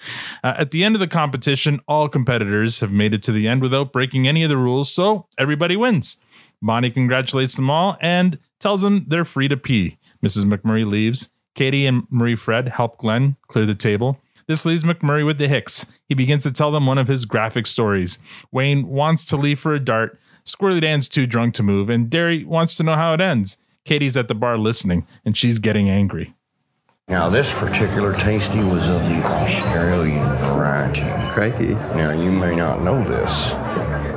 Uh, 0.42 0.54
at 0.58 0.72
the 0.72 0.82
end 0.82 0.96
of 0.96 1.00
the 1.00 1.06
competition, 1.06 1.80
all 1.86 2.08
competitors 2.08 2.80
have 2.80 2.90
made 2.90 3.14
it 3.14 3.22
to 3.22 3.32
the 3.32 3.46
end 3.46 3.62
without 3.62 3.92
breaking 3.92 4.26
any 4.26 4.42
of 4.42 4.48
the 4.48 4.56
rules, 4.56 4.92
so 4.92 5.26
everybody 5.38 5.76
wins. 5.76 6.16
Bonnie 6.62 6.90
congratulates 6.90 7.56
them 7.56 7.70
all 7.70 7.96
and 8.00 8.38
tells 8.58 8.82
them 8.82 9.06
they're 9.08 9.24
free 9.24 9.48
to 9.48 9.56
pee. 9.56 9.98
Mrs. 10.24 10.44
McMurray 10.44 10.86
leaves. 10.86 11.30
Katie 11.54 11.86
and 11.86 12.04
Marie 12.10 12.36
Fred 12.36 12.68
help 12.68 12.98
Glenn 12.98 13.36
clear 13.48 13.66
the 13.66 13.74
table. 13.74 14.18
This 14.46 14.64
leaves 14.64 14.84
McMurray 14.84 15.24
with 15.24 15.38
the 15.38 15.48
Hicks. 15.48 15.86
He 16.08 16.14
begins 16.14 16.42
to 16.42 16.52
tell 16.52 16.72
them 16.72 16.86
one 16.86 16.98
of 16.98 17.08
his 17.08 17.24
graphic 17.24 17.66
stories. 17.66 18.18
Wayne 18.50 18.88
wants 18.88 19.24
to 19.26 19.36
leave 19.36 19.60
for 19.60 19.74
a 19.74 19.80
dart. 19.80 20.18
Squirrely 20.44 20.80
Dan's 20.80 21.08
too 21.08 21.26
drunk 21.26 21.54
to 21.54 21.62
move, 21.62 21.88
and 21.88 22.10
Derry 22.10 22.44
wants 22.44 22.76
to 22.76 22.82
know 22.82 22.96
how 22.96 23.14
it 23.14 23.20
ends. 23.20 23.58
Katie's 23.84 24.16
at 24.16 24.28
the 24.28 24.34
bar 24.34 24.58
listening, 24.58 25.06
and 25.24 25.36
she's 25.36 25.58
getting 25.58 25.88
angry. 25.88 26.34
Now, 27.08 27.28
this 27.28 27.52
particular 27.52 28.14
tasty 28.14 28.62
was 28.62 28.88
of 28.88 29.02
the 29.08 29.22
Australian 29.24 30.28
variety. 30.36 31.02
Crikey. 31.32 31.74
Now, 31.96 32.12
you 32.12 32.30
may 32.30 32.54
not 32.54 32.82
know 32.82 33.02
this, 33.02 33.52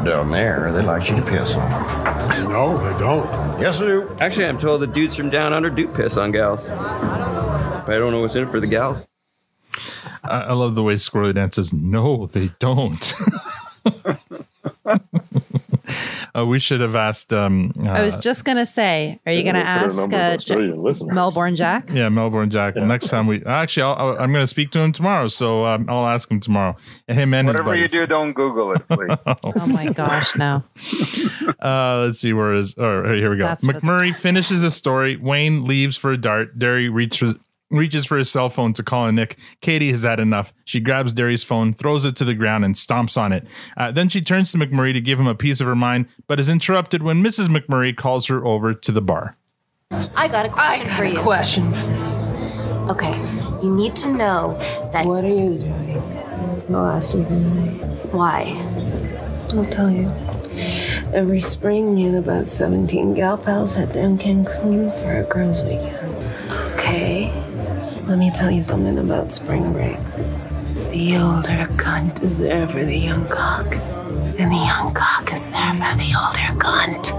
but 0.03 0.09
down 0.09 0.31
there, 0.31 0.71
they 0.71 0.81
like 0.81 1.09
you 1.09 1.15
to 1.15 1.21
piss 1.21 1.55
on 1.55 1.69
them. 1.69 2.51
No, 2.51 2.77
they 2.77 2.97
don't. 2.99 3.25
Yes, 3.59 3.79
they 3.79 3.87
do. 3.87 4.15
Actually, 4.19 4.45
I'm 4.47 4.59
told 4.59 4.81
the 4.81 4.87
dudes 4.87 5.15
from 5.15 5.29
down 5.29 5.53
under 5.53 5.69
do 5.69 5.87
piss 5.87 6.17
on 6.17 6.31
gals. 6.31 6.67
But 6.67 7.89
I 7.89 7.97
don't 7.97 8.11
know 8.11 8.21
what's 8.21 8.35
in 8.35 8.47
it 8.47 8.51
for 8.51 8.59
the 8.59 8.67
gals. 8.67 9.05
I, 10.23 10.41
I 10.41 10.53
love 10.53 10.75
the 10.75 10.83
way 10.83 10.95
Squirrely 10.95 11.35
Dan 11.35 11.51
says, 11.51 11.73
no, 11.73 12.27
they 12.27 12.51
don't. 12.59 13.13
uh, 16.37 16.45
we 16.45 16.59
should 16.59 16.81
have 16.81 16.95
asked. 16.95 17.31
Um, 17.31 17.73
uh, 17.79 17.89
I 17.89 18.01
was 18.03 18.15
just 18.17 18.45
gonna 18.45 18.65
say, 18.65 19.19
are 19.25 19.31
you 19.31 19.43
gonna 19.43 19.59
ask 19.59 19.97
uh, 19.97 20.37
J- 20.37 20.55
Melbourne 21.05 21.55
Jack? 21.55 21.89
Yeah, 21.91 22.09
Melbourne 22.09 22.49
Jack. 22.49 22.75
Next 22.75 23.09
time 23.09 23.27
we 23.27 23.43
actually, 23.45 23.83
I'll, 23.83 23.95
I'll, 23.95 24.17
I'm 24.19 24.31
going 24.31 24.43
to 24.43 24.47
speak 24.47 24.71
to 24.71 24.79
him 24.79 24.91
tomorrow, 24.91 25.27
so 25.27 25.65
um, 25.65 25.85
I'll 25.89 26.07
ask 26.07 26.29
him 26.29 26.39
tomorrow. 26.39 26.75
Him 27.07 27.33
and 27.33 27.47
Whatever 27.47 27.75
you 27.75 27.87
do, 27.87 28.05
don't 28.05 28.33
Google 28.33 28.73
it, 28.73 28.87
please. 28.87 29.17
Oh 29.55 29.67
my 29.67 29.91
gosh, 29.91 30.35
no. 30.35 30.63
Uh, 31.59 32.03
let's 32.05 32.19
see 32.19 32.33
where 32.33 32.53
is. 32.53 32.75
Oh, 32.77 33.03
here 33.13 33.29
we 33.31 33.37
go. 33.37 33.43
That's 33.45 33.65
what 33.65 33.75
the 33.75 33.81
McMurray 33.81 34.13
finishes 34.13 34.61
the 34.61 34.71
story. 34.71 35.15
Wayne 35.15 35.63
leaves 35.65 35.95
for 35.95 36.11
a 36.11 36.17
dart. 36.17 36.59
Derry 36.59 36.89
reaches. 36.89 37.35
Reaches 37.73 38.05
for 38.05 38.17
his 38.19 38.29
cell 38.31 38.49
phone 38.49 38.71
to 38.73 38.83
call 38.83 39.07
Anik. 39.07 39.35
Katie 39.59 39.91
has 39.91 40.03
had 40.03 40.19
enough. 40.19 40.53
She 40.63 40.79
grabs 40.79 41.11
Derry's 41.11 41.43
phone, 41.43 41.73
throws 41.73 42.05
it 42.05 42.15
to 42.17 42.23
the 42.23 42.35
ground, 42.35 42.63
and 42.63 42.75
stomps 42.75 43.19
on 43.19 43.33
it. 43.33 43.47
Uh, 43.75 43.91
then 43.91 44.09
she 44.09 44.21
turns 44.21 44.51
to 44.51 44.59
McMurray 44.59 44.93
to 44.93 45.01
give 45.01 45.19
him 45.19 45.25
a 45.25 45.33
piece 45.33 45.59
of 45.59 45.65
her 45.65 45.75
mind, 45.75 46.05
but 46.27 46.39
is 46.39 46.49
interrupted 46.49 47.01
when 47.01 47.23
Mrs. 47.23 47.47
McMurray 47.47 47.95
calls 47.95 48.27
her 48.27 48.45
over 48.45 48.75
to 48.75 48.91
the 48.91 49.01
bar. 49.01 49.37
I 50.15 50.27
got 50.27 50.45
a 50.45 50.49
question 50.49 50.89
for 50.89 51.03
you. 51.03 51.19
question. 51.19 51.73
Okay, 52.89 53.17
you 53.63 53.73
need 53.73 53.95
to 53.97 54.09
know 54.09 54.57
that. 54.91 55.05
What 55.05 55.23
are 55.23 55.29
you 55.29 55.57
doing? 55.57 56.01
I'll 56.69 56.87
ask 56.87 57.13
you 57.13 57.23
Why? 58.11 58.53
I'll 59.53 59.65
tell 59.65 59.89
you. 59.89 60.11
Every 61.13 61.41
spring, 61.41 61.95
me 61.95 62.05
and 62.05 62.17
about 62.17 62.47
17 62.47 63.15
gal 63.15 63.37
pals 63.37 63.75
head 63.75 63.93
down 63.93 64.17
Cancun 64.17 64.91
for 65.01 65.21
a 65.21 65.23
girls' 65.23 65.63
weekend. 65.63 66.13
Okay. 66.73 67.31
Let 68.05 68.17
me 68.17 68.31
tell 68.31 68.51
you 68.51 68.61
something 68.61 68.97
about 68.99 69.31
spring 69.31 69.71
break. 69.71 69.97
The 70.91 71.17
older 71.17 71.67
cunt 71.77 72.21
is 72.21 72.39
there 72.39 72.67
for 72.67 72.83
the 72.83 72.97
young 72.97 73.25
cock, 73.29 73.77
and 74.37 74.51
the 74.51 74.57
young 74.57 74.93
cock 74.93 75.31
is 75.31 75.49
there 75.49 75.73
for 75.73 75.95
the 75.97 76.13
older 76.13 76.59
cunt. 76.59 77.11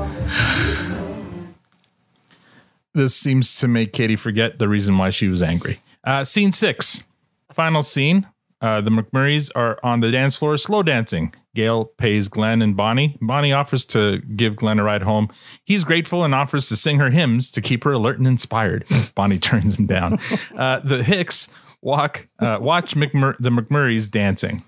This 2.93 3.17
seems 3.17 3.59
to 3.61 3.67
make 3.67 3.93
Katie 3.95 4.15
forget 4.15 4.59
the 4.59 4.69
reason 4.69 4.99
why 4.99 5.09
she 5.09 5.27
was 5.27 5.43
angry. 5.43 5.81
Uh, 6.05 6.25
scene 6.25 6.53
six, 6.53 7.05
final 7.51 7.83
scene. 7.83 8.29
Uh, 8.61 8.83
the 8.83 8.91
McMurrays 8.91 9.51
are 9.55 9.79
on 9.83 10.01
the 10.01 10.11
dance 10.11 10.37
floor 10.37 10.59
slow 10.59 10.83
dancing. 10.83 11.35
Gail 11.55 11.85
pays 11.87 12.29
Glenn 12.29 12.61
and 12.63 12.77
Bonnie. 12.77 13.17
Bonnie 13.21 13.53
offers 13.53 13.85
to 13.87 14.19
give 14.19 14.57
Glenn 14.57 14.79
a 14.79 14.85
ride 14.85 15.03
home. 15.03 15.29
He's 15.65 15.85
grateful 15.85 16.25
and 16.25 16.35
offers 16.35 16.69
to 16.69 16.77
sing 16.77 16.99
her 16.99 17.11
hymns 17.11 17.51
to 17.53 17.61
keep 17.63 17.85
her 17.85 17.93
alert 17.93 18.19
and 18.19 18.27
inspired. 18.27 18.85
Bonnie 19.15 19.39
turns 19.39 19.79
him 19.79 19.87
down. 19.87 20.19
Uh, 20.57 20.81
the 20.81 21.03
Hicks 21.05 21.49
walk, 21.81 22.27
uh, 22.41 22.59
watch 22.61 22.95
McMur- 22.97 23.37
the 23.39 23.51
McMurrays 23.51 24.11
dancing. 24.11 24.65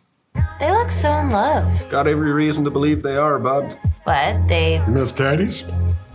They 0.60 0.70
look 0.70 0.90
so 0.90 1.10
in 1.18 1.30
love, 1.30 1.88
Got 1.88 2.06
every 2.06 2.30
reason 2.30 2.62
to 2.64 2.70
believe 2.70 3.02
they 3.02 3.16
are, 3.16 3.38
bud. 3.38 3.76
but 4.04 4.46
they. 4.48 4.82
Miss 4.86 5.10
Katie's, 5.10 5.62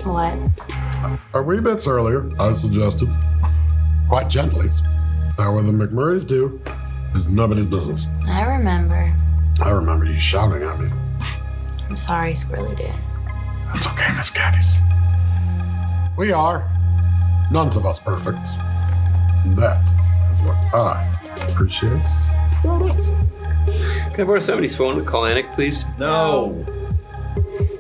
What? 0.04 0.38
a 1.34 1.42
wee 1.42 1.60
bits 1.60 1.88
earlier, 1.88 2.32
I 2.40 2.54
suggested, 2.54 3.10
quite 4.08 4.30
gently, 4.30 4.68
that 5.38 5.48
what 5.48 5.66
the 5.66 5.72
McMurrays 5.72 6.26
do 6.28 6.62
is 7.16 7.32
nobody's 7.32 7.66
business. 7.66 8.06
I 8.28 8.44
remember. 8.46 9.12
I 9.62 9.70
remember 9.70 10.06
you 10.06 10.20
shouting 10.20 10.64
at 10.64 10.80
me. 10.80 10.90
I'm 11.90 11.96
sorry, 11.98 12.34
Squirrely 12.34 12.76
Dan. 12.78 13.00
That's 13.74 13.88
okay, 13.88 14.08
Miss 14.18 14.30
Katie's. 14.30 14.80
We 16.18 16.32
are 16.32 16.70
none 17.52 17.68
of 17.68 17.86
us 17.86 18.00
perfect. 18.00 18.44
That 19.56 19.82
is 20.34 20.42
what 20.42 20.58
I 20.74 21.08
appreciate. 21.50 21.92
about 22.64 22.82
us. 22.84 23.10
Can 24.14 24.22
I 24.22 24.24
borrow 24.24 24.40
somebody's 24.40 24.76
phone 24.76 24.98
to 24.98 25.04
call 25.04 25.24
Anik, 25.24 25.54
please? 25.54 25.86
No. 25.98 26.66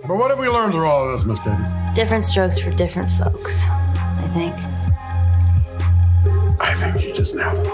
But 0.07 0.15
what 0.17 0.29
have 0.29 0.39
we 0.39 0.47
learned 0.49 0.73
through 0.73 0.87
all 0.87 1.09
of 1.09 1.17
this, 1.19 1.27
Miss 1.27 1.39
Katie's? 1.39 1.67
Different 1.95 2.23
strokes 2.25 2.57
for 2.59 2.71
different 2.71 3.11
folks, 3.11 3.69
I 3.69 4.29
think. 4.33 4.55
I 6.61 6.73
think 6.75 7.03
you 7.05 7.13
just 7.13 7.35
nailed 7.35 7.57
it. 7.59 7.67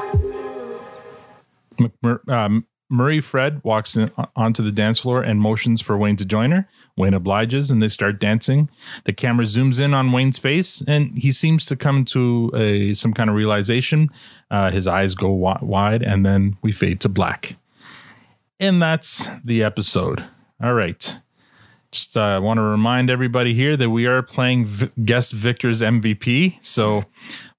McMur- 1.77 2.27
um, 2.29 2.65
Marie 2.89 3.21
Fred 3.21 3.61
walks 3.63 3.97
in, 3.97 4.11
onto 4.35 4.63
the 4.63 4.71
dance 4.71 4.99
floor 4.99 5.21
and 5.21 5.41
motions 5.41 5.81
for 5.81 5.97
Wayne 5.97 6.15
to 6.17 6.25
join 6.25 6.51
her. 6.51 6.67
Wayne 6.95 7.13
obliges 7.13 7.69
and 7.69 7.81
they 7.81 7.87
start 7.87 8.19
dancing. 8.19 8.69
The 9.03 9.13
camera 9.13 9.45
zooms 9.45 9.79
in 9.79 9.93
on 9.93 10.11
Wayne's 10.11 10.37
face 10.37 10.81
and 10.87 11.17
he 11.17 11.31
seems 11.31 11.65
to 11.65 11.75
come 11.75 12.05
to 12.05 12.51
a 12.55 12.93
some 12.93 13.13
kind 13.13 13.29
of 13.29 13.35
realization. 13.35 14.09
Uh, 14.49 14.71
his 14.71 14.87
eyes 14.87 15.15
go 15.15 15.27
wi- 15.27 15.59
wide 15.61 16.01
and 16.01 16.25
then 16.25 16.57
we 16.61 16.71
fade 16.71 17.01
to 17.01 17.09
black. 17.09 17.57
And 18.59 18.81
that's 18.81 19.29
the 19.43 19.63
episode. 19.63 20.23
All 20.61 20.73
right. 20.73 21.19
Just 21.91 22.17
uh, 22.17 22.39
want 22.43 22.57
to 22.57 22.63
remind 22.63 23.09
everybody 23.09 23.53
here 23.53 23.77
that 23.77 23.89
we 23.89 24.05
are 24.07 24.21
playing 24.21 24.65
v- 24.65 24.91
guest 25.05 25.31
Victor's 25.31 25.81
MVP. 25.81 26.57
So 26.61 27.03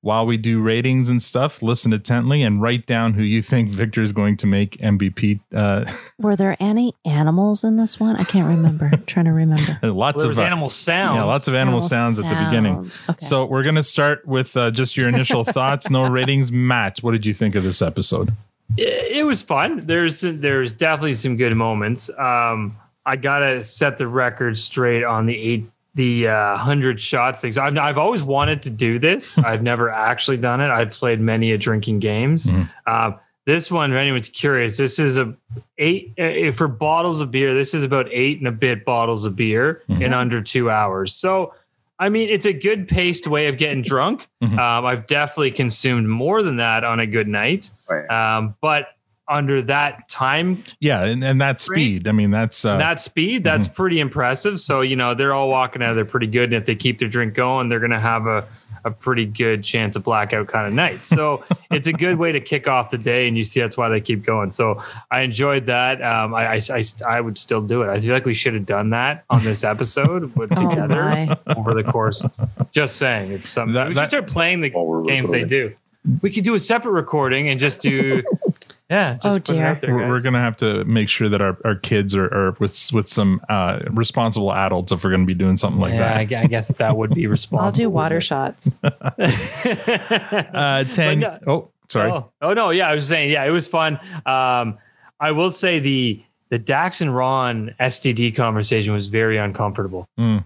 while 0.09 0.25
we 0.25 0.39
do 0.39 0.63
ratings 0.63 1.11
and 1.11 1.23
stuff, 1.23 1.61
listen 1.61 1.93
intently 1.93 2.43
and 2.43 2.63
write 2.63 2.87
down 2.87 3.13
who 3.13 3.23
you 3.23 3.43
think 3.43 3.69
Victor 3.69 4.01
is 4.01 4.11
going 4.11 4.39
to 4.39 4.47
make 4.47 4.79
MVP. 4.79 5.39
Uh, 5.55 5.85
Were 6.17 6.35
there 6.35 6.57
any 6.59 6.95
animals 7.05 7.63
in 7.63 7.77
this 7.77 8.01
one? 8.01 8.17
I 8.17 8.25
can't 8.25 8.49
remember. 8.49 8.89
I'm 8.91 9.05
trying 9.05 9.27
to 9.27 9.33
remember. 9.33 9.79
lots 9.83 10.17
Well, 10.17 10.23
there 10.23 10.29
was 10.29 10.39
of 10.39 10.45
uh, 10.45 10.47
animal 10.47 10.71
sounds. 10.71 11.17
Yeah, 11.17 11.25
lots 11.25 11.47
of 11.47 11.55
animal, 11.55 11.75
Animal 11.75 11.81
sounds, 11.83 12.19
at 12.19 12.27
the 12.27 12.43
beginning. 12.47 12.91
Okay. 13.11 13.19
So 13.19 13.45
we're 13.45 13.63
gonna 13.63 13.83
start 13.83 14.27
with 14.27 14.57
uh, 14.57 14.71
just 14.71 14.97
your 14.97 15.11
initial 15.11 15.45
thoughts. 15.59 15.91
No 15.91 16.09
ratings. 16.09 16.51
Matt, 16.51 17.01
what 17.01 17.11
did 17.11 17.27
you 17.27 17.35
think 17.35 17.55
of 17.55 17.63
this 17.63 17.83
episode? 17.83 18.33
it, 18.79 19.13
it 19.19 19.27
was 19.27 19.43
fun. 19.43 19.85
There's 19.85 20.23
there's 20.23 20.75
definitely 20.75 21.15
some 21.15 21.37
good 21.37 21.55
moments. 21.55 22.09
Um, 22.17 22.79
I 23.05 23.17
gotta 23.17 23.63
set 23.63 23.99
the 23.99 24.09
record 24.09 24.57
straight 24.57 25.05
on 25.05 25.27
the 25.27 25.37
eight 25.37 25.67
the 25.99 26.29
uh, 26.29 26.57
hundred 26.57 26.99
shots 26.99 27.43
things. 27.43 27.59
I've 27.59 27.77
I've 27.77 27.99
always 27.99 28.23
wanted 28.23 28.63
to 28.63 28.71
do 28.71 28.99
this. 28.99 29.37
I've 29.37 29.63
never 29.63 29.91
actually 29.91 30.39
done 30.39 30.63
it. 30.63 30.71
I've 30.71 30.93
played 30.93 31.21
many 31.21 31.53
a 31.53 31.59
drinking 31.59 31.99
games. 31.99 32.49
Uh, 32.87 33.11
this 33.45 33.71
one, 33.71 33.93
if 33.93 33.97
anyone's 33.97 34.29
curious, 34.29 34.77
this 34.77 34.99
is 34.99 35.19
a 35.19 35.35
eight 35.77 36.15
uh, 36.19 36.53
for 36.53 36.69
bottles 36.69 37.21
of 37.21 37.31
beer. 37.31 37.53
This 37.53 37.75
is 37.75 37.83
about 37.85 38.07
eight 38.13 38.39
and 38.39 38.47
a 38.47 38.53
bit 38.53 38.85
bottles 38.85 39.25
of 39.27 39.37
beer 39.37 39.83
in 39.89 40.15
under 40.15 40.41
two 40.41 40.71
hours. 40.71 41.15
So. 41.15 41.53
I 42.01 42.11
mean, 42.11 42.29
it's 42.29 42.47
a 42.47 42.53
good 42.53 42.87
paced 42.87 43.27
way 43.27 43.49
of 43.49 43.59
getting 43.59 43.83
drunk. 43.83 44.29
Um, 44.57 44.87
I've 44.87 45.09
definitely 45.09 45.51
consumed 45.51 46.09
more 46.09 46.45
than 46.45 46.59
that 46.59 46.85
on 46.85 47.01
a 47.01 47.07
good 47.09 47.27
night. 47.27 47.73
Um, 48.09 48.55
but 48.61 48.91
under 49.29 49.61
that 49.63 50.09
time 50.09 50.63
Yeah, 50.81 51.05
and, 51.05 51.23
and 51.23 51.41
that 51.41 51.61
speed. 51.61 52.09
I 52.09 52.13
mean, 52.13 52.31
that's 52.31 52.65
uh, 52.65 52.77
that 52.79 53.01
speed, 53.01 53.45
that's 53.45 53.69
pretty 53.69 54.01
impressive. 54.01 54.59
So, 54.61 54.81
you 54.81 54.97
know, 54.97 55.15
they're 55.15 55.35
all 55.35 55.49
walking 55.49 55.83
out 55.83 55.91
of 55.91 55.97
there 55.97 56.05
pretty 56.05 56.27
good. 56.27 56.45
And 56.45 56.55
if 56.55 56.67
they 56.67 56.75
keep 56.75 56.99
their 56.99 57.09
drink 57.09 57.35
going, 57.35 57.69
they're 57.69 57.81
going 57.81 57.91
to 57.91 58.01
have 58.01 58.27
a, 58.27 58.47
a 58.85 58.91
pretty 58.91 59.27
good 59.27 59.63
chance 59.65 59.97
of 59.97 60.05
blackout 60.05 60.47
kind 60.49 60.67
of 60.67 60.73
night. 60.73 61.05
So 61.05 61.45
it's 61.71 61.87
a 61.89 61.93
good 61.93 62.17
way 62.19 62.33
to 62.33 62.41
kick 62.41 62.69
off 62.69 62.91
the 62.91 62.99
day. 62.99 63.29
And 63.29 63.37
you 63.37 63.45
see, 63.45 63.61
that's 63.61 63.77
why 63.77 63.89
they 63.89 64.01
keep 64.01 64.25
going. 64.25 64.51
So 64.51 64.83
I 65.11 65.21
enjoyed 65.21 65.67
that. 65.67 66.01
Um, 66.03 66.35
I, 66.35 66.55
I, 66.55 66.61
I, 66.71 66.83
I 67.07 67.21
would 67.21 67.37
still 67.39 67.61
do 67.61 67.83
it. 67.83 67.89
I 67.91 68.01
feel 68.01 68.13
like 68.15 68.25
we 68.25 68.35
should 68.35 68.55
have 68.55 68.67
done 68.67 68.91
that 68.91 69.25
on 69.31 69.45
this 69.45 69.65
episode 69.65 70.35
with 70.37 70.51
Oh, 70.57 70.71
together 70.71 70.95
my. 70.95 71.37
over 71.57 71.75
the 71.75 71.85
course. 71.85 72.25
Just 72.73 72.97
saying, 72.97 73.33
it's 73.33 73.49
something. 73.49 73.75
That- 73.75 73.89
we 73.89 73.95
that- 73.95 74.03
should 74.03 74.09
start 74.11 74.27
playing 74.29 74.61
the 74.63 74.71
games 75.07 75.31
they 75.31 75.45
do. 75.45 75.75
We 76.23 76.31
could 76.31 76.45
do 76.45 76.55
a 76.55 76.61
separate 76.61 76.93
recording 76.93 77.49
and 77.51 77.61
just 77.61 77.81
do, 77.83 78.23
yeah. 78.91 79.15
Just 79.15 79.27
Oh, 79.27 79.31
put 79.33 79.51
it 79.51 79.53
dear. 79.55 79.67
out 79.67 79.81
there, 79.81 79.95
we're, 79.95 80.09
we're 80.09 80.21
gonna 80.23 80.41
have 80.41 80.57
to 80.59 80.85
make 80.85 81.09
sure 81.09 81.29
that 81.29 81.41
our, 81.41 81.57
our 81.65 81.75
kids 81.75 82.15
are, 82.15 82.27
are 82.27 82.57
with 82.59 82.91
with 82.93 83.09
some 83.09 83.41
uh, 83.49 83.81
responsible 83.91 84.53
adults 84.53 84.93
if 84.93 85.05
we're 85.05 85.11
gonna 85.11 85.25
be 85.27 85.35
doing 85.35 85.57
something 85.57 85.81
like 85.81 85.93
yeah, 85.93 86.15
I, 86.15 86.25
that. 86.25 86.29
gu- 86.29 86.37
I 86.37 86.47
guess 86.47 86.69
that 86.77 86.97
would 86.97 87.15
be 87.15 87.27
responsible. 87.27 87.65
I'll 87.67 87.73
do 87.73 87.91
water 87.91 88.21
shots. 88.21 88.71
Uh, 89.19 90.85
ten. 90.85 91.21
no- 91.21 91.39
oh, 91.47 91.69
sorry. 91.89 92.11
Oh, 92.11 92.31
oh 92.43 92.53
no, 92.55 92.71
yeah, 92.71 92.89
I 92.89 92.95
was 92.95 93.07
saying, 93.07 93.31
yeah, 93.31 93.45
it 93.45 93.51
was 93.51 93.67
fun. 93.67 93.99
Um, 94.27 94.79
I 95.21 95.33
will 95.33 95.51
say 95.51 95.79
the 95.81 96.23
the 96.51 96.59
Dax 96.59 97.01
and 97.01 97.15
Ron 97.15 97.75
STD 97.81 98.35
conversation 98.35 98.95
was 98.95 99.09
very 99.09 99.37
uncomfortable. 99.37 100.09
Mm. 100.19 100.45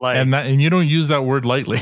Like 0.00 0.16
and 0.16 0.32
that 0.34 0.46
and 0.46 0.60
you 0.62 0.70
don't 0.70 0.88
use 0.88 1.08
that 1.08 1.24
word 1.24 1.44
lightly. 1.46 1.78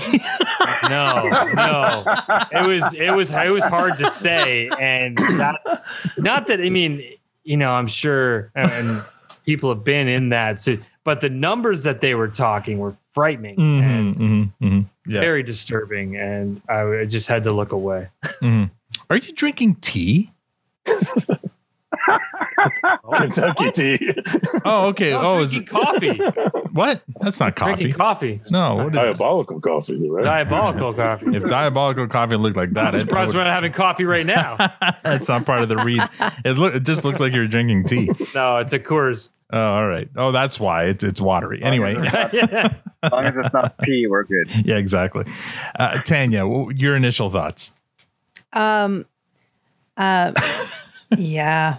No, 0.89 1.31
no, 1.55 2.05
it 2.53 2.67
was 2.67 2.95
it 2.95 3.11
was 3.15 3.31
it 3.33 3.51
was 3.51 3.65
hard 3.65 3.97
to 3.99 4.11
say, 4.11 4.69
and 4.79 5.17
that's 5.19 5.85
not 6.19 6.47
that. 6.49 6.61
I 6.61 6.71
mean, 6.71 7.03
you 7.45 7.57
know, 7.57 7.71
I'm 7.71 7.87
sure, 7.87 8.51
and 8.55 9.03
people 9.45 9.69
have 9.75 9.85
been 9.85 10.09
in 10.09 10.29
that. 10.31 10.61
So, 10.61 10.77
but 11.05 11.21
the 11.21 11.31
numbers 11.31 11.85
that 11.85 12.01
they 12.01 12.15
were 12.15 12.29
talking 12.29 12.79
were 12.79 12.97
frightening 13.13 13.59
and 13.59 14.17
Mhm, 14.17 14.19
mhm, 14.19 14.53
mhm. 14.63 14.85
Yeah. 15.07 15.21
very 15.21 15.43
disturbing, 15.43 16.17
and 16.17 16.61
I, 16.69 17.01
I 17.01 17.05
just 17.07 17.27
had 17.29 17.45
to 17.45 17.53
look 17.53 17.73
away. 17.73 18.09
Mhm. 18.43 18.71
Are 19.11 19.17
you 19.17 19.33
drinking 19.33 19.77
tea? 19.77 20.31
Kentucky 23.15 23.71
tea. 23.73 24.15
Oh, 24.65 24.87
okay. 24.89 25.11
No, 25.11 25.21
oh, 25.21 25.43
is 25.43 25.55
it 25.55 25.67
coffee. 25.67 26.17
what? 26.73 27.03
That's 27.21 27.41
not 27.41 27.57
coffee. 27.57 27.75
Drinking 27.75 27.99
coffee. 27.99 28.41
No, 28.51 28.77
what 28.77 28.87
is 28.87 29.05
it? 29.05 29.07
Diabolical 29.07 29.61
coffee, 29.61 30.09
right? 30.09 30.25
Diabolical 30.25 30.95
coffee. 30.95 31.37
If 31.37 31.45
diabolical 31.49 32.09
coffee 32.09 32.37
looked 32.37 32.57
like 32.57 32.73
that, 32.73 32.89
I'm 32.89 32.95
it, 32.95 33.01
surprised 33.01 33.35
I 33.35 33.39
we're 33.39 33.45
not 33.45 33.55
having 33.55 33.73
coffee 33.73 34.05
right 34.05 34.27
now. 34.27 34.57
that's 35.05 35.29
not 35.29 35.47
part 35.47 35.63
of 35.63 35.69
the 35.69 35.77
read. 35.77 36.03
It 36.45 36.57
look. 36.57 36.75
It 36.75 36.85
just 36.85 37.05
looked 37.05 37.21
like 37.21 37.33
you 37.33 37.41
were 37.41 37.47
drinking 37.47 37.85
tea. 37.85 38.11
no, 38.35 38.59
it's 38.59 38.73
a 38.73 38.79
Coors. 38.79 39.31
Oh, 39.51 39.59
all 39.59 39.87
right. 39.87 40.09
Oh, 40.15 40.31
that's 40.31 40.61
why 40.61 40.85
it's 40.85 41.03
it's 41.03 41.21
watery. 41.21 41.63
Anyway, 41.63 41.97
As 43.03 43.13
long 43.13 43.25
as 43.25 43.35
it's 43.37 43.55
not 43.55 43.79
pee, 43.79 44.07
we're 44.07 44.25
good. 44.25 44.51
yeah, 44.67 44.77
exactly. 44.77 45.25
Uh, 45.79 46.03
Tanya, 46.03 46.45
your 46.75 46.97
initial 46.97 47.31
thoughts? 47.31 47.75
Um, 48.53 49.07
uh, 49.97 50.33
yeah. 51.17 51.77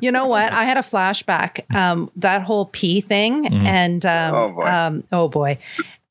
You 0.00 0.12
know 0.12 0.26
what? 0.26 0.52
I 0.52 0.64
had 0.64 0.76
a 0.76 0.80
flashback. 0.82 1.60
Um, 1.74 2.10
that 2.16 2.42
whole 2.42 2.66
pee 2.66 3.00
thing, 3.00 3.44
Mhm. 3.44 3.64
and 3.66 4.06
um, 4.06 4.34
Oh, 4.34 4.48
boy. 4.48 4.62
um, 4.62 5.04
oh 5.12 5.28
boy, 5.28 5.58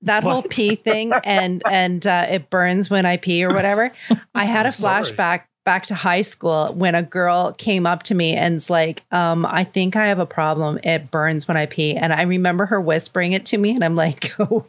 that 0.01 0.23
whole 0.23 0.41
pee 0.43 0.75
thing, 0.75 1.13
and 1.23 1.61
and 1.69 2.05
uh, 2.07 2.25
it 2.29 2.49
burns 2.49 2.89
when 2.89 3.05
I 3.05 3.17
pee 3.17 3.43
or 3.43 3.53
whatever. 3.53 3.91
I 4.35 4.45
had 4.45 4.65
a 4.65 4.69
flashback 4.69 5.41
back 5.65 5.85
to 5.85 5.95
high 5.95 6.21
school 6.21 6.73
when 6.73 6.93
a 6.93 7.01
girl 7.01 7.53
came 7.53 7.85
up 7.85 8.03
to 8.03 8.13
me 8.13 8.35
and's 8.35 8.69
like, 8.69 9.01
um, 9.13 9.45
I 9.45 9.63
think 9.63 9.95
I 9.95 10.07
have 10.07 10.19
a 10.19 10.25
problem. 10.25 10.77
It 10.83 11.09
burns 11.09 11.47
when 11.47 11.55
I 11.55 11.65
pee, 11.67 11.95
and 11.95 12.11
I 12.11 12.23
remember 12.23 12.65
her 12.65 12.81
whispering 12.81 13.31
it 13.31 13.45
to 13.45 13.57
me, 13.57 13.71
and 13.71 13.83
I'm 13.83 13.95
like, 13.95 14.31
oh, 14.39 14.65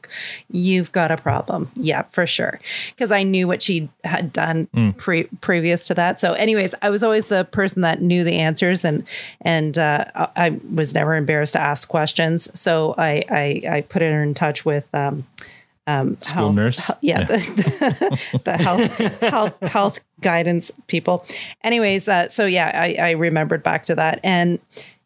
you've 0.51 0.93
got 0.93 1.11
a 1.11 1.17
problem. 1.17 1.71
Yeah, 1.75 2.03
for 2.13 2.27
sure, 2.27 2.61
because 2.91 3.11
I 3.11 3.25
knew 3.25 3.49
what 3.49 3.61
she 3.63 3.89
had 4.05 4.33
done 4.33 4.69
Mm. 4.75 4.97
pre- 4.97 5.25
previous 5.41 5.85
to 5.89 5.95
that. 5.95 6.21
So, 6.21 6.33
anyways, 6.35 6.75
I 6.81 6.91
was 6.91 7.03
always 7.03 7.25
the 7.27 7.45
person 7.45 7.83
that 7.83 8.01
knew 8.01 8.23
the 8.25 8.37
answers, 8.39 8.85
and 8.85 9.05
and 9.41 9.77
uh, 9.77 10.05
I 10.15 10.59
was 10.73 10.95
never 10.95 11.17
embarrassed 11.17 11.55
to 11.55 11.61
ask 11.61 11.89
questions. 11.89 12.49
So 12.59 12.95
I 12.99 13.25
I, 13.31 13.63
I 13.77 13.81
put 13.83 14.01
her 14.03 14.23
in 14.23 14.35
touch 14.35 14.65
with. 14.65 14.87
Um, 14.95 15.27
um, 15.87 16.17
School 16.23 16.55
nurse? 16.55 16.79
hel- 16.87 16.99
yeah, 17.03 17.21
Yeah. 17.21 17.27
The, 17.27 18.41
the 18.45 18.57
health, 18.57 19.21
health 19.21 19.61
health 19.61 20.01
guidance 20.25 20.73
people. 20.89 21.25
Anyways, 21.63 22.09
uh, 22.09 22.29
so 22.29 22.47
yeah, 22.47 22.73
I, 22.75 22.97
I 22.99 23.11
remembered 23.13 23.63
back 23.63 23.85
to 23.85 23.95
that, 23.95 24.19
and 24.25 24.59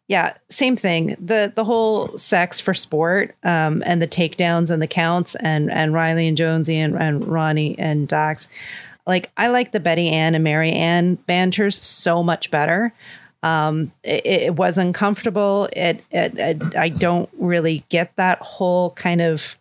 yeah, 0.07 0.33
same 0.49 0.75
thing. 0.75 1.15
the 1.19 1.53
The 1.55 1.63
whole 1.63 2.17
sex 2.17 2.59
for 2.59 2.73
sport, 2.73 3.35
um, 3.43 3.83
and 3.85 4.01
the 4.01 4.07
takedowns 4.07 4.71
and 4.71 4.81
the 4.81 4.87
counts, 4.87 5.35
and 5.35 5.71
and 5.71 5.93
Riley 5.93 6.27
and 6.27 6.35
Jonesy 6.35 6.77
and, 6.77 6.95
and 6.95 7.27
Ronnie 7.27 7.77
and 7.77 8.07
Dax. 8.07 8.47
Like 9.05 9.29
I 9.37 9.47
like 9.47 9.71
the 9.71 9.79
Betty 9.79 10.09
Ann 10.09 10.33
and 10.33 10.43
Mary 10.43 10.71
Ann 10.71 11.15
banters 11.27 11.75
so 11.75 12.23
much 12.23 12.49
better. 12.49 12.91
Um, 13.43 13.91
it, 14.03 14.25
it 14.25 14.55
was 14.55 14.77
uncomfortable. 14.77 15.69
It, 15.73 16.03
it, 16.11 16.37
it 16.37 16.75
I 16.75 16.89
don't 16.89 17.29
really 17.37 17.83
get 17.89 18.15
that 18.15 18.39
whole 18.41 18.91
kind 18.91 19.21
of 19.21 19.55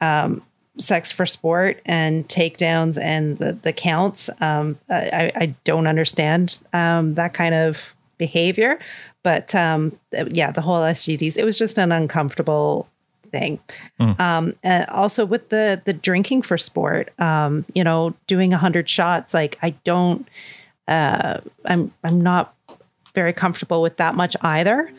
um, 0.00 0.42
sex 0.80 1.12
for 1.12 1.26
sport 1.26 1.80
and 1.84 2.26
takedowns 2.28 3.00
and 3.00 3.38
the, 3.38 3.52
the 3.52 3.72
counts. 3.72 4.30
Um, 4.40 4.78
I, 4.88 5.30
I 5.34 5.54
don't 5.64 5.86
understand 5.86 6.58
um, 6.72 7.14
that 7.14 7.34
kind 7.34 7.54
of 7.54 7.94
behavior, 8.18 8.78
but 9.22 9.54
um, 9.54 9.96
yeah, 10.28 10.50
the 10.50 10.60
whole 10.60 10.80
STDs, 10.80 11.36
it 11.36 11.44
was 11.44 11.58
just 11.58 11.78
an 11.78 11.92
uncomfortable 11.92 12.88
thing. 13.30 13.60
Um, 14.18 14.54
and 14.62 14.86
also 14.86 15.24
with 15.24 15.50
the 15.50 15.80
the 15.84 15.92
drinking 15.92 16.42
for 16.42 16.58
sport, 16.58 17.12
um, 17.20 17.64
you 17.74 17.84
know, 17.84 18.14
doing 18.26 18.52
a 18.52 18.58
hundred 18.58 18.88
shots, 18.88 19.32
like 19.34 19.58
I 19.62 19.70
don't, 19.84 20.26
uh, 20.88 21.40
I'm 21.64 21.92
I'm 22.02 22.20
not 22.20 22.54
very 23.14 23.32
comfortable 23.32 23.82
with 23.82 23.96
that 23.98 24.14
much 24.14 24.36
either. 24.42 24.90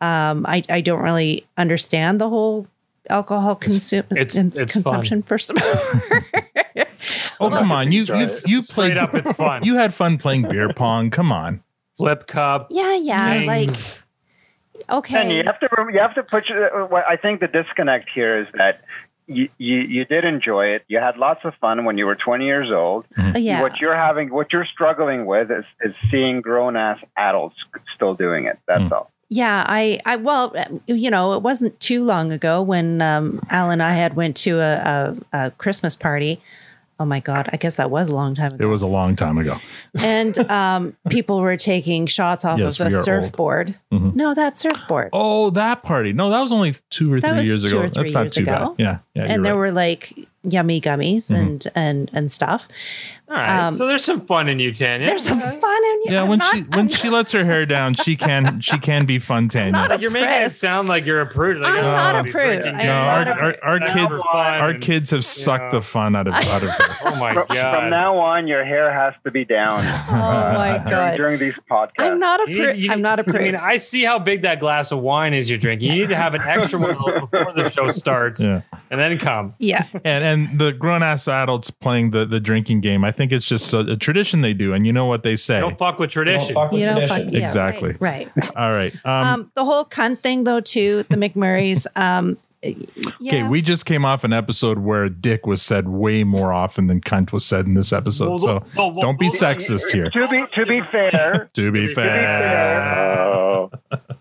Um, 0.00 0.44
I 0.46 0.62
I 0.68 0.80
don't 0.80 1.02
really 1.02 1.46
understand 1.56 2.20
the 2.20 2.28
whole 2.28 2.66
alcohol 3.10 3.56
consume 3.56 4.04
it's- 4.10 4.36
in- 4.36 4.52
it's 4.56 4.74
fun. 4.74 4.82
consumption 4.82 5.22
for 5.22 5.38
sport. 5.38 5.62
Oh, 7.40 7.50
come 7.50 7.70
on. 7.72 7.92
You 7.92 8.04
you 8.04 8.28
you 8.46 8.62
played 8.62 8.96
up, 8.96 9.14
it's 9.14 9.32
fun. 9.32 9.64
You 9.64 9.76
had 9.76 9.94
fun 9.94 10.18
playing 10.18 10.42
beer 10.42 10.72
pong. 10.72 11.10
Come 11.10 11.30
on. 11.30 11.62
Flip 11.96 12.26
cup. 12.26 12.68
yeah, 12.70 12.96
yeah, 12.96 13.44
like 13.46 13.68
Things. 13.68 14.02
okay. 14.90 15.22
And 15.22 15.32
you 15.32 15.42
have 15.44 15.60
to 15.60 15.68
you 15.92 16.00
have 16.00 16.14
to 16.14 16.22
put 16.22 16.48
your, 16.48 16.92
uh, 16.92 17.02
I 17.08 17.16
think 17.16 17.40
the 17.40 17.48
disconnect 17.48 18.08
here 18.14 18.40
is 18.40 18.46
that 18.54 18.82
you, 19.26 19.48
you 19.58 19.76
you 19.78 20.04
did 20.04 20.24
enjoy 20.24 20.66
it. 20.66 20.84
You 20.88 20.98
had 20.98 21.16
lots 21.16 21.40
of 21.44 21.54
fun 21.60 21.84
when 21.84 21.98
you 21.98 22.06
were 22.06 22.16
20 22.16 22.44
years 22.44 22.70
old. 22.72 23.04
Mm-hmm. 23.16 23.36
Uh, 23.36 23.38
yeah. 23.38 23.62
What 23.62 23.80
you're 23.80 23.96
having, 23.96 24.32
what 24.32 24.52
you're 24.52 24.66
struggling 24.66 25.26
with, 25.26 25.50
is, 25.50 25.64
is 25.82 25.94
seeing 26.10 26.40
grown 26.40 26.76
ass 26.76 26.98
adults 27.16 27.56
still 27.94 28.14
doing 28.14 28.46
it. 28.46 28.58
That's 28.66 28.82
mm. 28.82 28.92
all. 28.92 29.10
Yeah, 29.30 29.64
I, 29.68 30.00
I, 30.06 30.16
well, 30.16 30.54
you 30.86 31.10
know, 31.10 31.34
it 31.34 31.42
wasn't 31.42 31.78
too 31.80 32.02
long 32.02 32.32
ago 32.32 32.62
when 32.62 33.02
um, 33.02 33.40
Al 33.50 33.70
and 33.70 33.82
I 33.82 33.92
had 33.92 34.16
went 34.16 34.36
to 34.38 34.58
a, 34.58 35.16
a, 35.32 35.38
a 35.46 35.50
Christmas 35.52 35.94
party. 35.96 36.40
Oh 37.00 37.04
my 37.04 37.20
God, 37.20 37.48
I 37.52 37.58
guess 37.58 37.76
that 37.76 37.90
was 37.92 38.08
a 38.08 38.14
long 38.14 38.34
time 38.34 38.54
ago. 38.54 38.64
It 38.64 38.68
was 38.68 38.82
a 38.82 38.86
long 38.88 39.14
time 39.14 39.38
ago. 39.38 39.58
And 40.00 40.36
um, 40.50 40.96
people 41.10 41.40
were 41.40 41.56
taking 41.56 42.06
shots 42.06 42.44
off 42.44 42.58
Yes, 42.58 42.80
of 42.80 42.88
a 42.88 43.02
surfboard. 43.04 43.74
Mhm. 43.92 44.16
No, 44.16 44.34
that 44.34 44.58
surfboard. 44.58 45.10
Oh, 45.12 45.50
that 45.50 45.84
party. 45.84 46.12
No, 46.12 46.30
that 46.30 46.40
was 46.40 46.50
only 46.50 46.74
two 46.90 47.12
or 47.12 47.20
That 47.20 47.28
three 47.30 47.38
was 47.40 47.48
years 47.50 47.62
two 47.64 47.68
ago. 47.76 47.84
or 47.84 47.88
three 47.88 48.02
That's 48.04 48.14
not 48.14 48.20
years 48.22 48.34
too 48.34 48.42
ago. 48.44 48.52
bad. 48.52 48.74
Yeah. 48.78 48.98
Yeah. 49.14 49.24
and 49.32 49.44
there 49.44 49.52
right. 49.54 49.58
were 49.60 49.70
like 49.70 50.12
yummy 50.42 50.80
gummies 50.80 51.30
Mhm. 51.30 51.36
and 51.40 51.66
and 51.76 52.10
and 52.14 52.32
stuff. 52.32 52.66
All 53.30 53.36
right. 53.36 53.66
Um, 53.66 53.72
so 53.74 53.86
there's 53.86 54.04
some 54.04 54.22
fun 54.22 54.48
in 54.48 54.58
you, 54.58 54.72
Tanya. 54.72 55.06
There's 55.06 55.24
some 55.24 55.38
fun 55.40 55.50
in 55.52 55.60
you. 55.60 56.04
Yeah, 56.06 56.22
I'm 56.22 56.28
when 56.28 56.38
not- 56.38 56.54
she 56.54 56.62
when 56.62 56.88
she 56.88 57.10
lets 57.10 57.32
her 57.32 57.44
hair 57.44 57.66
down, 57.66 57.94
she 57.94 58.16
can 58.16 58.60
she 58.62 58.78
can 58.78 59.04
be 59.04 59.18
fun, 59.18 59.48
Tanya. 59.50 59.72
Like, 59.72 60.00
you're 60.00 60.10
making 60.10 60.30
it 60.30 60.50
sound 60.50 60.88
like 60.88 61.04
you're 61.04 61.20
a 61.20 61.26
prude. 61.26 61.58
Like, 61.60 61.74
I'm 61.74 61.84
oh, 61.84 61.92
not 61.94 62.14
a 62.16 62.22
prude. 62.22 62.32
drinking 62.62 62.74
I 62.76 62.82
am 62.82 62.86
No, 62.86 63.04
not 63.04 63.28
our, 63.28 63.34
a 63.50 63.54
our, 63.62 63.72
our 63.74 63.78
That's 63.80 63.92
kids 63.92 64.08
for 64.08 64.18
fun 64.18 64.60
our 64.60 64.74
kids 64.78 65.10
have 65.10 65.24
sucked 65.24 65.72
the 65.72 65.82
fun 65.82 66.16
out 66.16 66.26
of 66.26 66.34
out 66.34 66.62
of 66.62 66.70
her. 66.70 66.84
Oh 67.04 67.16
my 67.20 67.34
From, 67.34 67.46
god. 67.48 67.74
from 67.74 67.90
now 67.90 68.16
on, 68.18 68.48
your 68.48 68.64
hair 68.64 68.92
has 68.92 69.12
to 69.24 69.30
be 69.30 69.44
down. 69.44 69.84
Oh 70.10 70.52
my 70.54 70.78
god. 70.88 71.16
during 71.16 71.38
these 71.38 71.54
podcasts. 71.70 71.90
I'm 71.98 72.18
not 72.18 72.40
a 72.48 72.50
You 72.50 72.56
prude. 72.62 72.76
you 72.78 72.90
I'm 72.90 73.02
not 73.02 73.18
a 73.20 73.22
mean, 73.24 73.30
prude. 73.34 73.42
I 73.42 73.44
mean, 73.44 73.54
I 73.56 73.76
see 73.76 74.04
how 74.04 74.18
big 74.18 74.42
that 74.42 74.58
glass 74.60 74.90
of 74.90 75.00
wine 75.00 75.34
is 75.34 75.48
you're 75.50 75.58
drinking. 75.58 75.90
You 75.92 76.00
need 76.00 76.08
to 76.08 76.16
have 76.16 76.34
an 76.34 76.40
extra 76.42 76.78
one 76.78 76.94
before 77.30 77.52
the 77.54 77.68
show 77.70 77.88
starts, 77.88 78.44
Yeah. 78.44 78.62
and 78.90 78.98
then 79.00 79.18
come. 79.18 79.54
Yeah. 79.58 79.84
and 80.04 80.24
and 80.24 80.58
the 80.58 80.72
grown 80.72 81.02
ass 81.02 81.28
adults 81.28 81.70
playing 81.70 82.10
the 82.10 82.24
the 82.24 82.40
drinking 82.40 82.80
game. 82.80 83.04
I 83.04 83.12
think 83.18 83.32
it's 83.32 83.44
just 83.44 83.74
a, 83.74 83.80
a 83.80 83.96
tradition 83.96 84.40
they 84.40 84.54
do, 84.54 84.72
and 84.72 84.86
you 84.86 84.92
know 84.94 85.04
what 85.04 85.22
they 85.24 85.36
say. 85.36 85.60
Don't 85.60 85.76
fuck 85.76 85.98
with 85.98 86.08
tradition. 86.10 86.56
You 86.72 86.86
don't 86.86 87.06
fuck, 87.08 87.24
yeah, 87.28 87.44
exactly. 87.44 87.96
Right. 88.00 88.30
All 88.56 88.70
right. 88.72 88.94
Um, 89.04 89.26
Um, 89.26 89.52
the 89.54 89.64
whole 89.66 89.84
cunt 89.84 90.20
thing 90.20 90.44
though 90.44 90.60
too. 90.60 91.02
The 91.10 91.16
McMurrays. 91.16 91.86
Um, 91.96 92.38
Okay, 92.64 92.76
yeah. 93.20 93.48
we 93.48 93.62
just 93.62 93.86
came 93.86 94.04
off 94.04 94.24
an 94.24 94.32
episode 94.32 94.78
where 94.80 95.08
dick 95.08 95.46
was 95.46 95.62
said 95.62 95.88
way 95.88 96.24
more 96.24 96.52
often 96.52 96.88
than 96.88 97.00
cunt 97.00 97.30
was 97.30 97.46
said 97.46 97.66
in 97.66 97.74
this 97.74 97.92
episode. 97.92 98.30
Well, 98.30 98.38
So 98.40 98.64
well, 98.74 98.90
well, 98.90 99.00
don't 99.02 99.18
be 99.18 99.28
well, 99.28 99.36
sexist 99.54 99.92
here. 99.92 100.10
To 100.10 100.26
be 100.26 100.42
to 100.56 100.66
be 100.66 100.80
fair, 100.90 101.48
To 101.54 101.70
be 101.70 101.86
fair. 101.94 103.68
uh, 103.92 103.96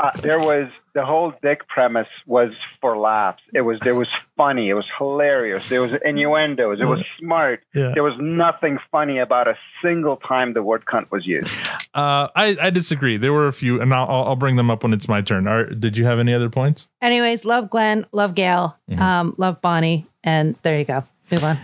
uh, 0.00 0.10
there 0.20 0.38
was 0.38 0.68
the 0.94 1.04
whole 1.04 1.32
dick 1.42 1.66
premise 1.68 2.06
was 2.26 2.50
for 2.80 2.96
laughs. 2.96 3.42
It 3.52 3.62
was 3.62 3.78
it 3.84 3.92
was 3.96 4.08
funny. 4.36 4.68
It 4.68 4.74
was 4.74 4.86
hilarious. 4.96 5.68
There 5.68 5.82
was 5.82 5.90
innuendos. 6.04 6.80
It 6.80 6.84
was 6.84 7.04
smart. 7.18 7.62
Yeah. 7.74 7.90
There 7.94 8.02
was 8.04 8.14
nothing 8.20 8.78
funny 8.92 9.18
about 9.18 9.48
a 9.48 9.56
single 9.82 10.16
time 10.16 10.54
the 10.54 10.62
word 10.62 10.84
cunt 10.86 11.10
was 11.10 11.26
used. 11.26 11.50
Uh, 11.94 12.28
I, 12.36 12.56
I 12.60 12.70
disagree. 12.70 13.16
There 13.16 13.32
were 13.32 13.48
a 13.48 13.52
few, 13.52 13.80
and 13.80 13.92
I'll, 13.92 14.06
I'll 14.08 14.24
I'll 14.28 14.36
bring 14.36 14.56
them 14.56 14.70
up 14.70 14.82
when 14.84 14.92
it's 14.92 15.08
my 15.08 15.20
turn. 15.20 15.48
Are, 15.48 15.64
did 15.66 15.96
you 15.98 16.04
have 16.06 16.18
any 16.20 16.32
other 16.32 16.48
points? 16.48 16.88
Anyways, 17.02 17.44
love 17.44 17.68
Glenn, 17.70 18.06
love 18.12 18.34
Gail, 18.34 18.76
Mhm. 18.90 19.00
um, 19.00 19.34
love 19.36 19.60
Bonnie, 19.60 20.06
and 20.22 20.54
there 20.62 20.78
you 20.78 20.84
go. 20.84 21.02
Move 21.30 21.44
on. 21.44 21.58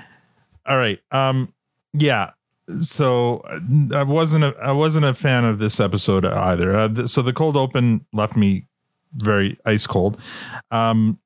All 0.66 0.76
right. 0.76 0.98
Um. 1.12 1.52
Yeah. 1.92 2.30
So 2.80 3.38
uh, 3.48 3.96
I 3.96 4.02
wasn't 4.02 4.44
a 4.44 4.54
I 4.62 4.72
wasn't 4.72 5.04
a 5.04 5.14
fan 5.14 5.44
of 5.44 5.58
this 5.58 5.80
episode 5.80 6.24
either. 6.24 6.76
Uh, 6.76 6.88
th- 6.88 7.08
so 7.08 7.22
the 7.22 7.32
cold 7.32 7.56
open 7.56 8.04
left 8.12 8.36
me 8.36 8.66
very 9.14 9.58
ice 9.64 9.86
cold. 9.86 10.18
Um. 10.70 11.18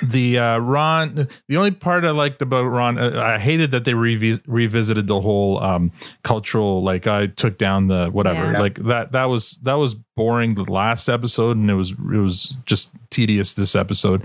The 0.00 0.38
uh, 0.38 0.58
Ron, 0.58 1.26
the 1.48 1.56
only 1.56 1.72
part 1.72 2.04
I 2.04 2.10
liked 2.12 2.40
about 2.40 2.62
Ron, 2.62 2.98
uh, 2.98 3.20
I 3.20 3.40
hated 3.40 3.72
that 3.72 3.84
they 3.84 3.94
revis- 3.94 4.40
revisited 4.46 5.08
the 5.08 5.20
whole 5.20 5.60
um, 5.60 5.90
cultural, 6.22 6.84
like 6.84 7.08
I 7.08 7.26
took 7.26 7.58
down 7.58 7.88
the 7.88 8.06
whatever, 8.06 8.52
Yeah. 8.52 8.60
like 8.60 8.76
that. 8.84 9.10
That 9.10 9.24
was 9.24 9.58
that 9.64 9.74
was 9.74 9.96
boring 9.96 10.54
the 10.54 10.62
last 10.70 11.08
episode, 11.08 11.56
and 11.56 11.68
it 11.68 11.74
was 11.74 11.90
it 11.90 11.96
was 12.18 12.54
just 12.64 12.90
tedious 13.10 13.54
this 13.54 13.74
episode. 13.74 14.22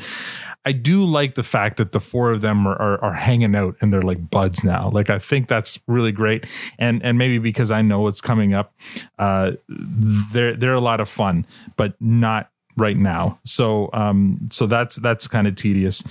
I 0.67 0.73
do 0.73 1.05
like 1.05 1.35
the 1.35 1.43
fact 1.43 1.77
that 1.77 1.93
the 1.93 2.01
four 2.01 2.33
of 2.33 2.41
them 2.41 2.67
are, 2.67 2.75
are, 2.75 3.01
are 3.01 3.13
hanging 3.13 3.55
out 3.55 3.77
and 3.79 3.93
they're 3.93 4.01
like 4.01 4.29
buds 4.29 4.65
now. 4.65 4.89
Like 4.89 5.09
I 5.09 5.17
think 5.17 5.47
that's 5.47 5.79
really 5.87 6.11
great, 6.11 6.45
and 6.77 7.01
and 7.03 7.17
maybe 7.17 7.37
because 7.37 7.71
I 7.71 7.81
know 7.81 8.01
what's 8.01 8.19
coming 8.19 8.53
up, 8.53 8.73
uh, 9.17 9.51
they're 9.69 10.57
they're 10.57 10.73
a 10.73 10.81
lot 10.81 10.99
of 10.99 11.07
fun, 11.07 11.45
but 11.77 11.95
not 12.01 12.49
right 12.75 12.97
now. 12.97 13.39
So 13.45 13.89
um 13.93 14.39
so 14.51 14.67
that's 14.67 14.97
that's 14.97 15.25
kind 15.25 15.47
of 15.47 15.55
tedious. 15.55 16.03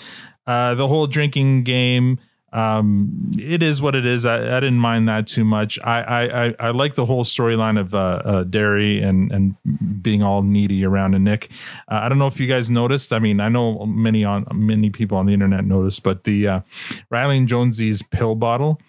Uh, 0.47 0.75
the 0.75 0.89
whole 0.89 1.07
drinking 1.07 1.65
game. 1.65 2.19
Um, 2.53 3.31
it 3.39 3.63
is 3.63 3.83
what 3.83 3.95
it 3.95 4.07
is. 4.07 4.25
I, 4.25 4.37
I 4.37 4.61
didn't 4.61 4.79
mind 4.79 5.09
that 5.09 5.27
too 5.27 5.45
much. 5.45 5.79
I 5.83 6.01
I 6.01 6.55
I, 6.59 6.71
like 6.71 6.95
the 6.95 7.05
whole 7.05 7.25
storyline 7.25 7.79
of 7.79 7.95
uh, 7.95 8.23
uh, 8.25 8.45
Derry 8.45 9.03
and 9.03 9.31
and 9.33 10.03
being 10.03 10.23
all 10.23 10.43
needy 10.43 10.85
around 10.85 11.15
Anik. 11.15 11.51
Uh, 11.91 12.01
I 12.03 12.09
don't 12.09 12.19
know 12.19 12.29
if 12.29 12.41
you 12.41 12.47
guys 12.47 12.71
noticed. 12.71 13.13
I 13.13 13.19
mean, 13.19 13.41
I 13.41 13.49
know 13.49 13.85
many 13.85 14.25
on 14.25 14.47
many 14.55 14.91
people 14.91 15.19
on 15.19 15.27
the 15.27 15.35
internet 15.35 15.65
noticed, 15.65 16.03
but 16.03 16.25
the 16.25 16.49
uh, 16.49 16.61
Riley 17.11 17.39
and 17.39 17.49
Jonesy's 17.49 18.03
pill 18.03 18.35
bottle. 18.37 18.81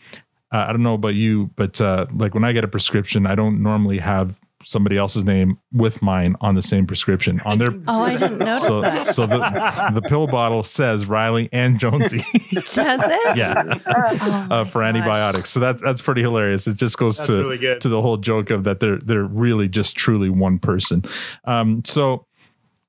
Uh, 0.53 0.66
I 0.68 0.72
don't 0.72 0.84
know 0.84 0.93
about 0.93 1.16
you, 1.16 1.49
but 1.55 1.82
uh, 1.82 2.05
like 2.14 2.34
when 2.34 2.45
I 2.45 2.53
get 2.53 2.64
a 2.64 2.70
prescription, 2.70 3.26
I 3.26 3.36
don't 3.36 3.62
normally 3.62 3.97
have 3.97 4.39
somebody 4.68 4.97
else's 4.97 5.24
name 5.24 5.57
with 5.72 6.01
mine 6.01 6.36
on 6.41 6.55
the 6.55 6.61
same 6.61 6.86
prescription 6.86 7.39
on 7.45 7.57
their. 7.57 7.68
Oh, 7.88 8.03
I 8.03 8.18
didn't 8.18 8.39
notice 8.39 8.65
so, 8.65 8.82
that. 8.82 9.07
So 9.07 9.26
the 9.26 9.91
the 9.93 10.01
pill 10.01 10.28
bottle 10.28 10.61
says 10.61 11.05
Riley 11.05 11.47
and 11.53 11.80
Jonesy. 11.80 12.18
Does 12.51 12.76
it? 12.76 13.38
yeah. 13.38 13.53
Oh 14.49 14.57
uh, 14.57 14.65
for 14.65 14.84
antibiotics. 14.84 15.49
So 15.49 15.59
that's 15.59 15.82
that's 15.82 16.01
pretty 16.01 16.22
hilarious. 16.22 16.68
It 16.68 16.76
just 16.78 16.97
goes 16.97 17.18
That's 17.18 17.28
to 17.28 17.43
really 17.43 17.80
to 17.80 17.89
the 17.89 18.01
whole 18.01 18.18
joke 18.18 18.49
of 18.49 18.65
that 18.65 18.80
they're 18.80 18.97
they're 18.97 19.24
really 19.24 19.68
just 19.70 19.95
truly 19.95 20.30
one 20.30 20.59
person. 20.59 21.03
Um, 21.45 21.84
so 21.86 22.26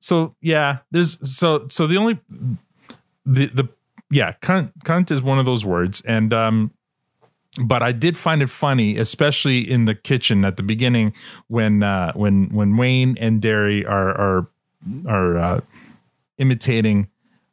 so 0.01 0.35
yeah, 0.41 0.79
there's 0.91 1.18
so 1.31 1.66
so 1.68 1.87
the 1.87 1.97
only 1.97 2.18
the 3.24 3.47
the 3.47 3.68
yeah 4.11 4.33
cunt 4.43 4.72
cunt 4.85 5.11
is 5.11 5.22
one 5.22 5.39
of 5.39 5.45
those 5.45 5.64
words 5.64 6.03
and 6.07 6.33
um 6.33 6.72
but 7.59 7.83
I 7.83 7.93
did 7.93 8.17
find 8.17 8.43
it 8.43 8.51
funny, 8.51 8.97
especially 8.97 9.69
in 9.69 9.85
the 9.85 9.95
kitchen 9.95 10.45
at 10.45 10.57
the 10.57 10.63
beginning 10.63 11.13
when 11.49 11.83
uh, 11.83 12.13
when 12.13 12.49
when 12.51 12.77
Wayne 12.77 13.17
and 13.19 13.41
Derry 13.43 13.85
are 13.85 14.11
are 14.11 14.49
are 15.07 15.39
uh, 15.39 15.61
imitating 16.39 17.09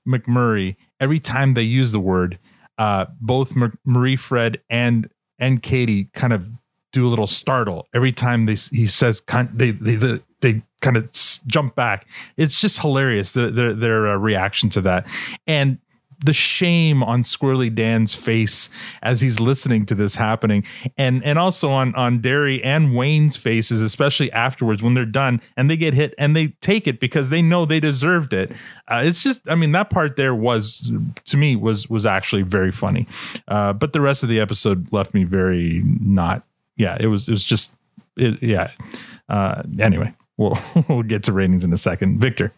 McMurray. 0.07 0.75
Every 0.99 1.19
time 1.19 1.55
they 1.55 1.63
use 1.63 1.91
the 1.91 1.99
word, 1.99 2.39
uh, 2.77 3.05
both 3.19 3.55
Mar- 3.55 3.77
Marie 3.85 4.15
Fred 4.15 4.61
and 4.69 5.09
and 5.39 5.61
Katie 5.61 6.05
kind 6.13 6.33
of 6.33 6.49
do 6.91 7.05
a 7.05 7.09
little 7.09 7.27
startle 7.27 7.87
every 7.93 8.11
time 8.11 8.45
they 8.45 8.55
he 8.55 8.85
says. 8.85 9.21
They 9.53 9.71
they 9.71 9.95
they, 9.95 10.21
they 10.41 10.61
kind 10.81 10.97
of 10.97 11.11
jump 11.47 11.75
back. 11.75 12.05
It's 12.37 12.61
just 12.61 12.79
hilarious 12.79 13.33
their 13.33 13.49
their, 13.49 13.73
their 13.73 14.07
uh, 14.07 14.17
reaction 14.17 14.69
to 14.71 14.81
that 14.81 15.07
and 15.47 15.79
the 16.23 16.33
shame 16.33 17.03
on 17.03 17.23
Squirrely 17.23 17.73
Dan's 17.73 18.15
face 18.15 18.69
as 19.01 19.21
he's 19.21 19.39
listening 19.39 19.85
to 19.87 19.95
this 19.95 20.15
happening, 20.15 20.63
and 20.97 21.23
and 21.23 21.39
also 21.39 21.71
on 21.71 21.95
on 21.95 22.21
Derry 22.21 22.63
and 22.63 22.95
Wayne's 22.95 23.37
faces, 23.37 23.81
especially 23.81 24.31
afterwards 24.31 24.83
when 24.83 24.93
they're 24.93 25.05
done 25.05 25.41
and 25.57 25.69
they 25.69 25.77
get 25.77 25.93
hit 25.93 26.13
and 26.17 26.35
they 26.35 26.49
take 26.61 26.87
it 26.87 26.99
because 26.99 27.29
they 27.29 27.41
know 27.41 27.65
they 27.65 27.79
deserved 27.79 28.33
it. 28.33 28.51
Uh, 28.89 29.01
it's 29.03 29.23
just, 29.23 29.41
I 29.49 29.55
mean, 29.55 29.71
that 29.71 29.89
part 29.89 30.15
there 30.15 30.35
was 30.35 30.91
to 31.25 31.37
me 31.37 31.55
was 31.55 31.89
was 31.89 32.05
actually 32.05 32.43
very 32.43 32.71
funny, 32.71 33.07
uh, 33.47 33.73
but 33.73 33.93
the 33.93 34.01
rest 34.01 34.23
of 34.23 34.29
the 34.29 34.39
episode 34.39 34.91
left 34.91 35.13
me 35.13 35.23
very 35.23 35.81
not. 35.99 36.43
Yeah, 36.77 36.97
it 36.99 37.07
was 37.07 37.27
it 37.27 37.31
was 37.31 37.43
just 37.43 37.73
it, 38.17 38.41
yeah. 38.41 38.71
Uh, 39.29 39.63
anyway, 39.79 40.13
we'll 40.37 40.57
we'll 40.87 41.03
get 41.03 41.23
to 41.23 41.33
ratings 41.33 41.63
in 41.63 41.73
a 41.73 41.77
second. 41.77 42.19
Victor. 42.19 42.51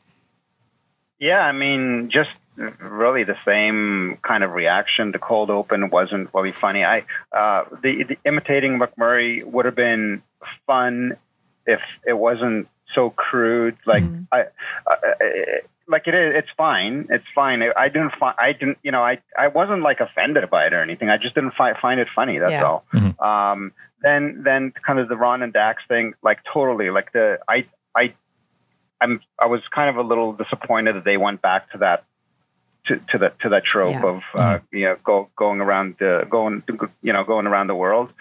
Yeah, 1.20 1.40
I 1.40 1.52
mean, 1.52 2.10
just 2.12 2.30
really 2.58 3.24
the 3.24 3.38
same 3.46 4.18
kind 4.22 4.44
of 4.44 4.52
reaction. 4.52 5.12
The 5.12 5.20
cold 5.20 5.50
open 5.50 5.90
wasn't 5.90 6.30
really 6.34 6.52
funny. 6.52 6.84
I 6.84 7.04
uh, 7.32 7.66
the, 7.84 8.04
the 8.04 8.18
imitating 8.26 8.80
McMurray 8.80 9.44
would 9.46 9.66
have 9.66 9.76
been 9.76 10.22
fun 10.66 11.18
if 11.66 11.82
it 12.06 12.14
wasn't 12.18 12.68
so 12.96 13.10
crude. 13.12 13.78
Like 13.86 14.04
I, 14.32 14.40
I, 14.88 14.94
I 15.22 15.60
like 15.88 16.08
it 16.08 16.16
is. 16.16 16.34
It's 16.36 16.50
fine. 16.58 17.08
It's 17.10 17.26
fine. 17.36 17.62
I 17.62 17.88
didn't 17.90 18.14
find. 18.20 18.36
I 18.40 18.54
didn't. 18.54 18.80
You 18.84 18.92
know. 18.92 19.04
I. 19.04 19.20
I 19.38 19.48
wasn't 19.50 19.82
like 19.82 20.00
offended 20.00 20.50
by 20.50 20.66
it 20.68 20.74
or 20.74 20.82
anything. 20.82 21.10
I 21.10 21.18
just 21.18 21.36
didn't 21.36 21.54
find 21.54 21.78
find 21.78 22.00
it 22.00 22.08
funny. 22.16 22.40
That's 22.40 22.52
Yeah. 22.52 22.64
all. 22.64 22.86
Um. 23.20 23.72
Then 24.02 24.42
then 24.44 24.74
kind 24.86 25.00
of 25.00 25.10
the 25.10 25.18
Ron 25.18 25.42
and 25.42 25.52
Dax 25.54 25.84
thing. 25.88 26.14
Like 26.24 26.40
totally. 26.54 26.90
Like 26.90 27.12
the 27.14 27.40
I 27.48 27.66
I 27.96 28.14
I'm 29.02 29.22
I 29.40 29.46
was 29.48 29.62
kind 29.74 29.90
of 29.90 29.98
a 29.98 30.08
little 30.08 30.34
disappointed 30.34 30.96
that 30.96 31.04
they 31.04 31.18
went 31.18 31.42
back 31.42 31.72
to 31.72 31.80
that 31.80 32.04
to, 32.88 32.98
to 33.12 33.18
that 33.20 33.40
to 33.42 33.50
that 33.50 33.64
trope 33.64 33.94
Yeah. 33.94 34.06
of 34.06 34.22
uh, 34.34 34.60
you 34.72 34.86
know 34.86 34.96
go, 35.04 35.30
going 35.36 35.62
around 35.62 35.96
the 36.00 36.26
going 36.30 36.64
you 37.02 37.14
know 37.14 37.24
going 37.24 37.48
around 37.48 37.68
the 37.68 37.76
world. 37.76 38.12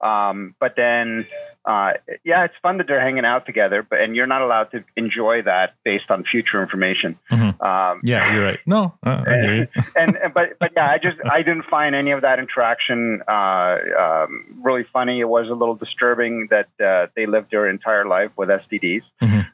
Um, 0.00 0.54
but 0.60 0.74
then 0.76 1.26
uh, 1.64 1.94
yeah, 2.24 2.44
it's 2.44 2.54
fun 2.62 2.78
that 2.78 2.86
they're 2.86 3.00
hanging 3.00 3.24
out 3.24 3.44
together, 3.44 3.82
but 3.82 4.00
and 4.00 4.14
you're 4.14 4.28
not 4.28 4.40
allowed 4.42 4.70
to 4.70 4.84
enjoy 4.96 5.42
that 5.42 5.74
based 5.84 6.10
on 6.10 6.22
future 6.22 6.62
information. 6.62 7.18
Mhm. 7.30 7.60
Um, 7.60 8.00
Yeah, 8.04 8.32
you're 8.32 8.44
right. 8.44 8.60
No, 8.66 8.94
uh, 9.04 9.24
I 9.26 9.30
hear 9.40 9.68
and 9.96 10.16
and- 10.16 10.32
but 10.34 10.58
but 10.60 10.70
yeah, 10.76 10.88
I 10.90 10.98
just 10.98 11.16
I 11.28 11.42
didn't 11.42 11.64
find 11.64 11.94
any 11.94 12.12
of 12.12 12.20
that 12.22 12.38
interaction 12.38 13.20
uh, 13.26 13.78
um, 13.98 14.44
really 14.62 14.84
funny. 14.92 15.18
It 15.20 15.28
was 15.28 15.48
a 15.48 15.54
little 15.54 15.74
disturbing 15.74 16.48
that 16.50 16.68
uh, 16.84 17.06
they 17.16 17.26
lived 17.26 17.50
their 17.50 17.68
entire 17.68 18.06
life 18.06 18.30
with 18.36 18.48
STDs, 18.48 19.02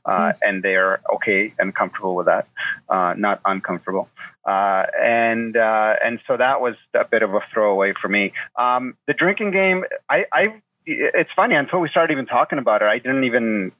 uh, 0.05 0.33
and 0.43 0.63
they're 0.63 1.01
okay 1.15 1.53
and 1.59 1.75
comfortable 1.75 2.15
with 2.15 2.27
that, 2.27 2.47
uh, 2.89 3.15
not 3.17 3.41
uncomfortable. 3.45 4.09
Uh, 4.45 4.85
and 5.01 5.57
uh, 5.57 5.95
and 6.05 6.21
so 6.27 6.37
that 6.37 6.61
was 6.61 6.75
a 6.95 7.05
bit 7.05 7.23
of 7.23 7.35
a 7.35 7.41
throwaway 7.53 7.93
for 8.01 8.09
me. 8.09 8.33
Um, 8.57 8.97
the 9.07 9.15
drinking 9.15 9.53
game, 9.53 9.85
I, 10.09 10.25
I 10.33 10.63
it's 10.85 11.31
funny 11.37 11.55
until 11.55 11.81
we 11.81 11.89
started 11.89 12.13
even 12.13 12.27
talking 12.27 12.59
about 12.59 12.83
it, 12.83 12.87
I 12.87 12.99
didn't 12.99 13.25
even 13.25 13.73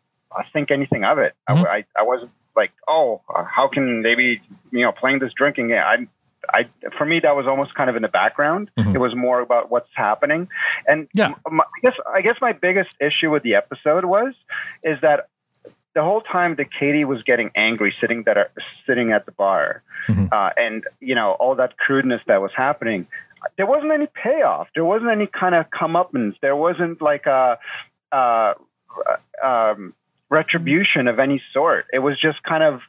think 0.53 0.71
anything 0.71 1.05
of 1.05 1.19
it. 1.19 1.35
I, 1.49 1.53
I 1.55 1.85
I 1.99 2.03
wasn't 2.03 2.31
like, 2.55 2.73
oh, 2.87 3.23
how 3.29 3.69
can 3.69 4.03
they 4.03 4.15
be 4.15 4.41
you 4.71 4.83
know 4.83 4.93
playing 4.93 5.19
this 5.19 5.33
drinking 5.33 5.69
game? 5.69 5.83
I 5.85 6.07
I 6.53 6.69
for 6.97 7.05
me 7.05 7.21
that 7.21 7.37
was 7.37 7.47
almost 7.47 7.75
kind 7.75 7.91
of 7.91 7.97
in 7.97 8.03
the 8.03 8.09
background. 8.09 8.71
Mm-hmm. 8.79 8.95
It 8.95 8.99
was 8.99 9.15
more 9.15 9.41
about 9.41 9.71
what's 9.71 9.91
happening. 9.95 10.49
And 10.87 11.09
yeah. 11.15 11.35
my, 11.51 11.65
I 11.65 11.81
guess 11.83 11.95
I 12.15 12.21
guess 12.23 12.37
my 12.41 12.53
biggest 12.53 12.95
issue 13.01 13.31
with 13.31 13.43
the 13.43 13.55
episode 13.55 14.05
was 14.05 14.35
is 14.83 15.01
that 15.03 15.29
the 15.95 16.03
whole 16.03 16.21
time 16.21 16.57
that 16.57 16.73
Katie 16.73 17.05
was 17.05 17.23
getting 17.23 17.51
angry 17.55 17.95
sitting 18.01 18.23
that 18.25 18.51
sitting 18.87 19.13
at 19.13 19.27
the 19.27 19.33
bar, 19.33 19.83
Mm-hmm. 20.09 20.27
uh, 20.33 20.51
and 20.57 20.83
you 20.99 21.15
know 21.15 21.33
all 21.33 21.55
that 21.55 21.77
crudeness 21.77 22.21
that 22.27 22.43
was 22.43 22.51
happening, 22.57 23.07
there 23.57 23.67
wasn't 23.67 23.93
any 23.93 24.09
payoff. 24.09 24.67
There 24.75 24.85
wasn't 24.85 25.13
any 25.13 25.29
kind 25.29 25.55
of 25.55 25.71
comeuppance. 25.71 26.35
There 26.41 26.57
wasn't 26.57 27.01
like 27.01 27.27
a, 27.27 27.59
uh 28.11 28.55
um, 29.43 29.95
retribution 30.29 31.09
of 31.09 31.19
any 31.19 31.43
sort. 31.53 31.87
It 31.93 32.01
was 32.01 32.21
just 32.21 32.43
kind 32.43 32.63
of, 32.63 32.81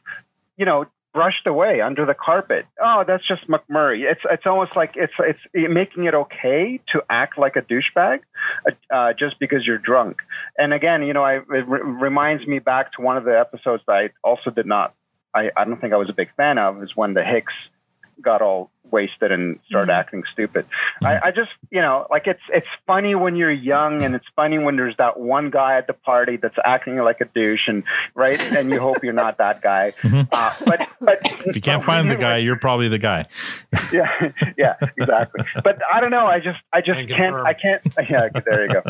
you 0.56 0.64
know, 0.64 0.86
brushed 1.14 1.46
away 1.46 1.80
under 1.80 2.04
the 2.04 2.12
carpet. 2.12 2.66
Oh, 2.84 3.04
that's 3.06 3.26
just 3.26 3.48
McMurray. 3.48 4.10
It's 4.10 4.20
it's 4.30 4.44
almost 4.44 4.76
like 4.76 4.94
it's 4.96 5.12
it's 5.20 5.38
making 5.54 6.04
it 6.04 6.14
okay 6.14 6.80
to 6.92 7.02
act 7.08 7.38
like 7.38 7.56
a 7.56 7.62
douchebag 7.62 8.18
uh, 8.92 9.12
just 9.18 9.38
because 9.38 9.64
you're 9.64 9.78
drunk. 9.78 10.18
And 10.58 10.74
again, 10.74 11.04
you 11.04 11.14
know, 11.14 11.22
I, 11.22 11.36
it 11.36 11.68
re- 11.68 11.80
reminds 11.80 12.46
me 12.46 12.58
back 12.58 12.92
to 12.94 13.02
one 13.02 13.16
of 13.16 13.24
the 13.24 13.38
episodes 13.38 13.82
that 13.86 13.92
I 13.92 14.10
also 14.22 14.50
did 14.50 14.66
not. 14.66 14.92
I, 15.34 15.50
I 15.56 15.64
don't 15.64 15.80
think 15.80 15.92
I 15.92 15.96
was 15.96 16.10
a 16.10 16.14
big 16.14 16.28
fan 16.36 16.58
of 16.58 16.82
is 16.82 16.90
when 16.94 17.14
the 17.14 17.24
Hicks 17.24 17.54
got 18.22 18.42
all 18.42 18.70
wasted 18.90 19.32
and 19.32 19.58
started 19.66 19.92
acting 19.92 20.22
stupid. 20.32 20.66
I, 21.02 21.18
I 21.24 21.30
just, 21.30 21.50
you 21.70 21.80
know, 21.80 22.06
like 22.10 22.26
it's 22.26 22.40
it's 22.52 22.66
funny 22.86 23.14
when 23.14 23.34
you're 23.36 23.50
young 23.50 24.04
and 24.04 24.14
it's 24.14 24.26
funny 24.36 24.58
when 24.58 24.76
there's 24.76 24.96
that 24.98 25.18
one 25.18 25.50
guy 25.50 25.76
at 25.78 25.86
the 25.86 25.92
party 25.92 26.36
that's 26.36 26.56
acting 26.64 26.96
like 26.98 27.20
a 27.20 27.24
douche 27.26 27.66
and 27.66 27.82
right, 28.14 28.40
and 28.40 28.70
you 28.70 28.80
hope 28.80 29.02
you're 29.02 29.12
not 29.12 29.38
that 29.38 29.60
guy. 29.62 29.92
Uh, 30.32 30.52
but 30.64 30.88
but 31.00 31.18
If 31.46 31.56
you 31.56 31.62
can't 31.62 31.84
find 31.84 32.10
the 32.10 32.16
guy, 32.16 32.38
you're 32.38 32.56
probably 32.58 32.88
the 32.88 32.98
guy. 32.98 33.26
yeah, 33.92 34.30
yeah, 34.56 34.74
exactly. 34.96 35.44
But 35.62 35.80
I 35.92 36.00
don't 36.00 36.10
know. 36.10 36.26
I 36.26 36.38
just, 36.38 36.58
I 36.72 36.80
just 36.80 37.08
can't. 37.08 37.34
I 37.34 37.52
can't. 37.52 37.82
Yeah, 38.08 38.28
there 38.44 38.66
you 38.66 38.72
go. 38.72 38.82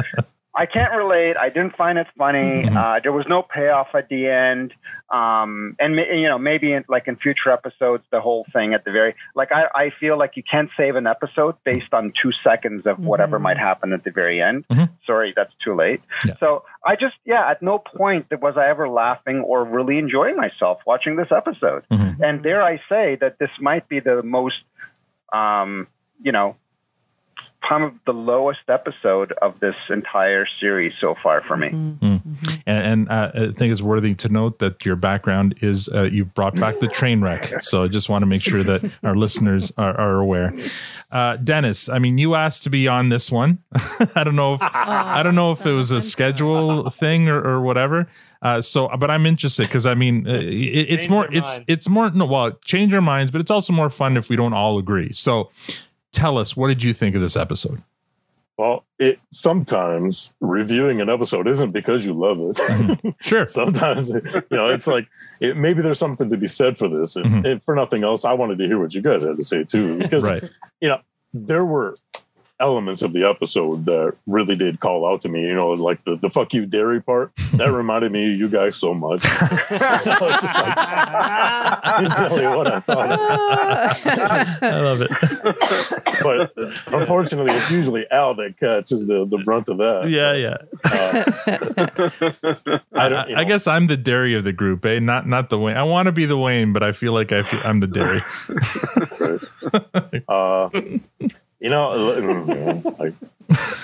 I 0.57 0.67
can't 0.67 0.93
relate. 0.95 1.37
I 1.37 1.49
didn't 1.49 1.77
find 1.77 1.99
it 1.99 2.07
funny. 2.17 2.65
Uh, 2.75 3.01
there 3.03 3.13
was 3.13 3.27
no 3.29 3.43
payoff 3.43 3.89
at 3.95 4.09
the 4.09 4.29
end. 4.29 4.73
Um, 5.11 5.77
and 5.79 5.97
you 5.97 6.29
know, 6.29 6.39
maybe 6.39 6.73
in, 6.73 6.85
like 6.89 7.09
in 7.09 7.17
future 7.17 7.51
episodes, 7.51 8.05
the 8.11 8.21
whole 8.21 8.47
thing 8.53 8.73
at 8.75 8.85
the 8.85 8.93
very 8.93 9.15
like 9.35 9.51
I, 9.53 9.65
I 9.75 9.91
feel 9.99 10.19
like 10.19 10.33
you 10.37 10.43
can't 10.49 10.71
save 10.77 10.97
an 10.97 11.07
episode 11.07 11.57
based 11.65 11.93
on 11.93 12.13
two 12.21 12.31
seconds 12.43 12.87
of 12.87 12.99
whatever 12.99 13.39
might 13.39 13.59
happen 13.59 13.93
at 13.93 14.05
the 14.05 14.11
very 14.11 14.41
end. 14.41 14.65
Sorry, 15.07 15.33
that's 15.35 15.53
too 15.65 15.75
late. 15.75 16.01
So 16.39 16.65
I 16.87 16.95
just 16.95 17.15
yeah, 17.25 17.51
at 17.51 17.61
no 17.63 17.79
point 17.79 18.27
was 18.41 18.55
I 18.57 18.69
ever 18.69 18.89
laughing 18.89 19.39
or 19.41 19.65
really 19.65 19.99
enjoying 19.99 20.37
myself 20.37 20.79
watching 20.87 21.17
this 21.17 21.29
episode. 21.31 21.85
And 22.23 22.43
dare 22.43 22.63
I 22.63 22.77
say 22.89 23.17
that 23.21 23.39
this 23.39 23.51
might 23.61 23.89
be 23.89 24.01
the 24.01 24.23
most 24.23 24.57
um, 25.33 25.89
you 26.23 26.33
know, 26.33 26.57
kind 27.69 27.85
of 27.85 27.93
the 28.07 28.13
lowest 28.13 28.61
episode 28.69 29.33
of 29.43 29.59
this 29.61 29.75
entire 29.91 30.47
series 30.61 30.93
so 31.01 31.15
far 31.23 31.43
for 31.43 31.57
me. 31.57 31.71
Mm. 31.71 32.23
And, 32.67 33.09
and 33.09 33.09
uh, 33.09 33.31
I 33.35 33.39
think 33.53 33.73
it's 33.73 33.83
worthy 33.83 34.15
to 34.17 34.29
note 34.29 34.59
that 34.59 34.85
your 34.85 34.97
background 34.97 35.57
is 35.61 35.89
uh, 35.89 36.03
you 36.03 36.25
brought 36.25 36.55
back 36.57 36.79
the 36.79 36.89
train 36.89 37.21
wreck. 37.21 37.53
So 37.65 37.85
I 37.85 37.89
just 37.89 38.09
want 38.09 38.23
to 38.23 38.27
make 38.27 38.43
sure 38.43 38.63
that 38.63 38.91
our 39.03 39.17
listeners 39.17 39.73
are, 39.79 39.99
are 39.99 40.21
aware. 40.21 40.55
Uh, 41.11 41.37
Dennis, 41.37 41.89
I 41.89 41.99
mean, 41.99 42.19
you 42.19 42.35
asked 42.35 42.63
to 42.65 42.71
be 42.71 42.87
on 42.89 43.09
this 43.09 43.31
one. 43.31 43.59
I 44.15 44.23
don't 44.23 44.37
know 44.37 44.55
if 44.55 44.63
I 44.63 45.23
don't 45.23 45.35
know 45.35 45.53
if 45.53 45.65
it 45.65 45.73
was 45.73 45.91
a 45.91 46.01
schedule 46.01 46.91
thing 46.91 47.29
or, 47.29 47.41
or 47.41 47.63
whatever. 47.63 48.07
Uh, 48.43 48.61
so, 48.61 48.89
but 48.99 49.11
I'm 49.11 49.25
interested 49.25 49.67
because 49.67 49.87
I 49.87 49.95
mean, 49.95 50.29
uh, 50.29 50.33
it, 50.35 50.43
it's 50.45 51.07
Change 51.07 51.11
more, 51.11 51.29
it's, 51.33 51.57
mind. 51.57 51.65
it's 51.67 51.89
more. 51.89 52.11
No, 52.11 52.27
well, 52.27 52.53
change 52.65 52.93
our 52.93 53.01
minds, 53.01 53.31
but 53.31 53.41
it's 53.41 53.51
also 53.51 53.73
more 53.73 53.89
fun 53.89 54.19
if 54.19 54.29
we 54.29 54.37
don't 54.37 54.53
all 54.53 54.79
agree. 54.79 55.13
So, 55.13 55.51
tell 56.15 56.39
us, 56.39 56.57
what 56.57 56.69
did 56.69 56.83
you 56.83 56.95
think 56.95 57.15
of 57.15 57.21
this 57.21 57.37
episode? 57.37 57.83
Well, 58.57 58.85
it 59.01 59.19
sometimes 59.33 60.33
reviewing 60.41 61.01
an 61.01 61.11
episode 61.11 61.49
isn't 61.49 61.73
because 61.73 62.07
you 62.07 62.13
love 62.15 62.39
it. 62.41 63.15
sure. 63.21 63.47
sometimes 63.47 64.11
you 64.11 64.23
know 64.53 64.67
it's 64.67 64.87
like 64.87 65.09
it, 65.41 65.57
maybe 65.57 65.83
there's 65.83 65.99
something 65.99 66.31
to 66.31 66.37
be 66.37 66.47
said 66.47 66.79
for 66.79 66.89
this, 66.89 67.17
and, 67.17 67.27
mm-hmm. 67.27 67.47
and 67.47 67.63
for 67.63 67.75
nothing 67.75 68.05
else, 68.05 68.25
I 68.25 68.33
wanted 68.33 68.59
to 68.59 68.67
hear 68.67 68.79
what 68.79 68.95
you 68.95 69.03
guys 69.03 69.25
had 69.25 69.37
to 69.37 69.43
say 69.43 69.65
too, 69.65 69.99
because 69.99 70.23
Right. 70.23 70.45
you 70.81 70.89
know 70.89 71.01
there 71.33 71.65
were 71.65 71.97
elements 72.65 73.03
of 73.03 73.13
the 73.13 73.29
episode 73.29 73.85
that 73.85 74.17
really 74.27 74.55
did 74.55 74.81
call 74.81 75.07
out 75.07 75.21
to 75.23 75.29
me. 75.29 75.43
You 75.43 75.55
know, 75.55 75.71
like 75.73 76.03
the, 76.05 76.17
the 76.17 76.31
"fuck 76.31 76.55
you, 76.55 76.65
Derry" 76.65 77.03
part 77.03 77.31
that 77.55 77.71
reminded 77.81 78.11
me 78.11 78.33
of 78.33 78.39
you 78.41 78.49
guys 78.49 78.75
so 78.77 78.95
much. 78.95 79.21
I 79.25 80.01
like, 81.95 82.05
instantly 82.05 82.47
what 82.47 82.67
I 82.67 82.81
thought. 82.81 83.11
I 84.63 84.81
love 84.81 85.03
it. 85.03 85.11
but 86.23 86.53
unfortunately, 86.95 87.53
it's 87.55 87.71
usually 87.71 88.11
Al 88.11 88.35
that 88.37 88.59
catches 88.59 89.07
the, 89.07 89.27
the 89.27 89.37
brunt 89.45 89.69
of 89.69 89.77
that. 89.79 90.09
Yeah, 90.09 90.33
yeah. 90.35 90.57
I, 92.95 93.09
I, 93.09 93.41
I 93.41 93.45
guess 93.45 93.67
I'm 93.67 93.89
the 93.89 93.99
Derry 93.99 94.35
of 94.35 94.45
the 94.45 94.53
group, 94.53 94.87
eh? 94.87 95.01
Not 95.01 95.29
not 95.29 95.51
the 95.51 95.59
Wayne. 95.59 95.77
I 95.77 95.83
want 95.83 96.07
to 96.07 96.13
be 96.13 96.25
the 96.25 96.39
Wayne, 96.39 96.73
but 96.73 96.83
I 96.83 96.93
feel 96.93 97.13
like 97.13 97.31
I 97.31 97.43
feel, 97.43 97.61
I'm 97.63 97.81
the 97.81 97.87
Derry. 97.87 98.23
uh, 100.29 100.71
you 101.65 101.71
know, 101.71 102.83
like, 103.01 103.15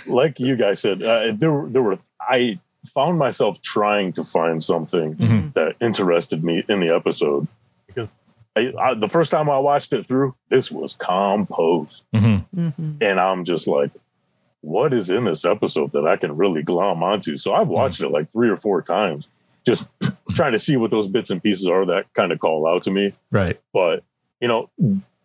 like 0.06 0.38
you 0.40 0.56
guys 0.56 0.80
said, 0.80 1.02
uh, 1.02 1.32
there 1.34 1.64
there 1.66 1.82
were 1.82 1.98
I 2.20 2.58
found 2.94 3.18
myself 3.18 3.60
trying 3.62 4.12
to 4.14 4.24
find 4.24 4.62
something 4.62 5.14
Mhm. 5.16 5.52
that 5.54 5.76
interested 5.80 6.42
me 6.44 6.62
in 6.68 6.80
the 6.80 6.94
episode 6.94 7.46
because 7.86 8.08
I, 8.56 8.72
I, 8.78 8.94
the 8.94 9.08
first 9.08 9.30
time 9.30 9.48
I 9.50 9.58
watched 9.58 9.92
it 9.92 10.06
through, 10.06 10.34
this 10.48 10.70
was 10.70 10.94
compost, 10.96 12.04
Mm-hmm. 12.14 12.96
and 13.00 13.20
I'm 13.20 13.44
just 13.44 13.66
like, 13.68 13.90
what 14.62 14.92
is 14.92 15.08
in 15.10 15.24
this 15.24 15.44
episode 15.44 15.92
that 15.92 16.06
I 16.06 16.16
can 16.16 16.36
really 16.36 16.62
glom 16.62 17.02
onto? 17.02 17.36
So 17.36 17.54
I've 17.54 17.68
watched 17.68 18.00
it 18.02 18.08
like 18.10 18.28
three 18.30 18.48
or 18.50 18.56
four 18.56 18.82
times, 18.82 19.28
just 19.66 19.88
trying 20.34 20.52
to 20.52 20.58
see 20.58 20.76
what 20.76 20.90
those 20.90 21.08
bits 21.08 21.30
and 21.30 21.42
pieces 21.42 21.66
are 21.66 21.84
that 21.86 22.12
kind 22.14 22.32
of 22.32 22.38
call 22.40 22.66
out 22.66 22.82
to 22.84 22.90
me 22.90 23.12
Right. 23.30 23.58
but 23.72 24.02
you 24.40 24.48
know 24.48 24.70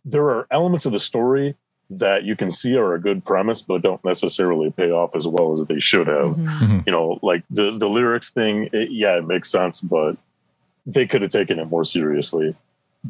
there 0.03 0.25
are 0.29 0.45
elements 0.51 0.85
of 0.85 0.91
the 0.91 0.99
story 0.99 1.55
that 1.89 2.23
you 2.23 2.35
can 2.35 2.49
see 2.49 2.75
are 2.75 2.93
a 2.93 2.99
good 2.99 3.23
premise 3.23 3.61
but 3.61 3.81
don't 3.81 4.03
necessarily 4.03 4.71
pay 4.71 4.89
off 4.89 5.15
as 5.15 5.27
well 5.27 5.53
as 5.53 5.63
they 5.65 5.79
should 5.79 6.07
have. 6.07 6.27
Mm-hmm. 6.27 6.65
mm-hmm. 6.65 6.79
you 6.85 6.91
know 6.91 7.19
like 7.21 7.43
the 7.49 7.71
the 7.71 7.87
lyrics 7.87 8.31
thing 8.31 8.69
it, 8.73 8.91
yeah 8.91 9.17
it 9.17 9.25
makes 9.25 9.49
sense 9.49 9.81
but 9.81 10.17
they 10.85 11.07
could 11.07 11.21
have 11.21 11.31
taken 11.31 11.59
it 11.59 11.65
more 11.65 11.83
seriously. 11.83 12.55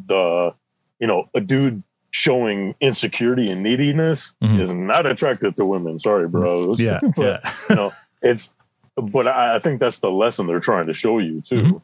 The 0.08 0.54
you 1.00 1.08
know 1.08 1.30
a 1.34 1.42
dude 1.42 1.84
showing 2.12 2.76
insecurity 2.80 3.52
and 3.52 3.62
neediness 3.62 4.34
mm-hmm. 4.42 4.62
is 4.62 4.74
not 4.74 5.06
attractive 5.06 5.56
to 5.56 5.66
women. 5.66 6.00
Sorry 6.00 6.28
bros. 6.28 6.80
Mm-hmm. 6.80 7.22
Yeah, 7.22 7.40
but, 7.42 7.54
you 7.70 7.76
know 7.76 7.92
it's 8.22 8.52
but 8.96 9.28
I, 9.28 9.56
I 9.56 9.60
think 9.60 9.80
that's 9.80 10.00
the 10.00 10.10
lesson 10.10 10.48
they're 10.48 10.60
trying 10.60 10.88
to 10.88 10.94
show 10.94 11.20
you 11.20 11.42
too. 11.42 11.82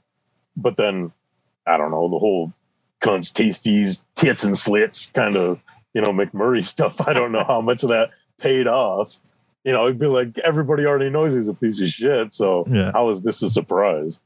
But 0.55 0.77
then 0.77 1.11
I 1.65 1.77
don't 1.77 1.91
know, 1.91 2.09
the 2.09 2.19
whole 2.19 2.53
cunts, 3.01 3.31
tasties, 3.31 4.01
tits 4.15 4.43
and 4.43 4.57
slits 4.57 5.07
kind 5.07 5.35
of, 5.35 5.59
you 5.93 6.01
know, 6.01 6.09
McMurray 6.09 6.63
stuff. 6.75 7.07
I 7.07 7.13
don't 7.13 7.31
know 7.31 7.43
how 7.43 7.61
much 7.61 7.83
of 7.83 7.89
that 7.89 8.11
paid 8.39 8.67
off. 8.67 9.19
You 9.63 9.71
know, 9.71 9.85
it'd 9.85 9.99
be 9.99 10.07
like 10.07 10.37
everybody 10.39 10.85
already 10.85 11.09
knows 11.09 11.35
he's 11.35 11.47
a 11.47 11.53
piece 11.53 11.79
of 11.81 11.87
shit. 11.89 12.33
So 12.33 12.65
Yeah. 12.69 12.91
how 12.91 13.09
is 13.09 13.21
this 13.21 13.41
a 13.43 13.49
surprise? 13.49 14.19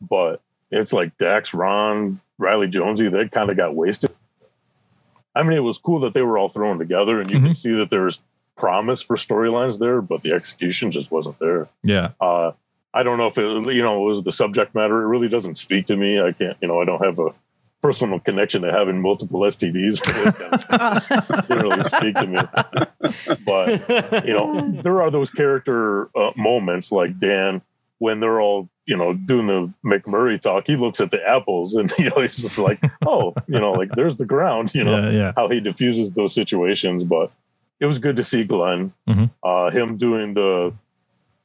But 0.00 0.40
it's 0.70 0.92
like 0.92 1.16
Dax, 1.18 1.52
Ron, 1.52 2.20
Riley 2.38 2.68
Jonesy, 2.68 3.08
they 3.08 3.28
kind 3.28 3.50
of 3.50 3.56
got 3.58 3.74
wasted. 3.74 4.10
I 5.34 5.42
mean, 5.42 5.52
it 5.52 5.60
was 5.60 5.78
cool 5.78 6.00
that 6.00 6.14
they 6.14 6.22
were 6.22 6.38
all 6.38 6.48
thrown 6.48 6.78
together 6.78 7.20
and 7.20 7.30
you 7.30 7.40
can 7.40 7.54
see 7.54 7.72
that 7.74 7.90
there's 7.90 8.20
promise 8.56 9.00
for 9.02 9.16
storylines 9.16 9.78
there, 9.78 10.00
but 10.02 10.22
the 10.22 10.32
execution 10.32 10.90
just 10.90 11.10
wasn't 11.10 11.38
there 11.38 11.68
Yeah. 11.82 12.10
uh, 12.20 12.52
I 12.92 13.02
don't 13.04 13.18
know 13.18 13.28
if 13.28 13.38
it, 13.38 13.44
you 13.74 13.82
know, 13.82 14.02
it 14.02 14.08
was 14.08 14.22
the 14.24 14.32
subject 14.32 14.74
matter. 14.74 15.02
It 15.02 15.06
really 15.06 15.28
doesn't 15.28 15.54
speak 15.56 15.86
to 15.86 15.96
me. 15.96 16.20
I 16.20 16.32
can't, 16.32 16.56
you 16.60 16.66
know, 16.68 16.80
I 16.80 16.84
don't 16.84 17.04
have 17.04 17.18
a 17.20 17.32
personal 17.82 18.20
connection 18.20 18.62
to 18.62 18.72
having 18.72 19.00
multiple 19.00 19.40
STDs. 19.40 20.00
Really 21.48 21.82
speak 21.84 22.14
to 22.16 22.26
me. 22.26 22.38
But, 23.44 24.24
you 24.26 24.32
know, 24.32 24.70
there 24.82 25.02
are 25.02 25.10
those 25.10 25.30
character 25.30 26.08
uh, 26.16 26.30
moments 26.36 26.92
like 26.92 27.18
Dan 27.18 27.62
when 27.98 28.20
they're 28.20 28.40
all, 28.40 28.68
you 28.86 28.96
know, 28.96 29.12
doing 29.14 29.46
the 29.46 29.72
McMurray 29.84 30.40
talk. 30.40 30.66
He 30.66 30.76
looks 30.76 31.00
at 31.00 31.10
the 31.10 31.26
apples 31.26 31.74
and, 31.74 31.92
you 31.98 32.10
know, 32.10 32.20
he's 32.20 32.36
just 32.36 32.58
like, 32.58 32.80
oh, 33.06 33.34
you 33.46 33.58
know, 33.58 33.72
like 33.72 33.90
there's 33.94 34.16
the 34.16 34.24
ground, 34.26 34.74
you 34.74 34.84
know, 34.84 35.10
Yeah, 35.10 35.10
yeah. 35.10 35.32
how 35.36 35.48
he 35.48 35.60
diffuses 35.60 36.12
those 36.12 36.34
situations. 36.34 37.04
But 37.04 37.30
it 37.78 37.86
was 37.86 37.98
good 37.98 38.16
to 38.16 38.24
see 38.24 38.44
Glenn, 38.44 38.92
Mhm. 39.08 39.30
uh, 39.42 39.70
him 39.70 39.96
doing 39.96 40.34
the, 40.34 40.72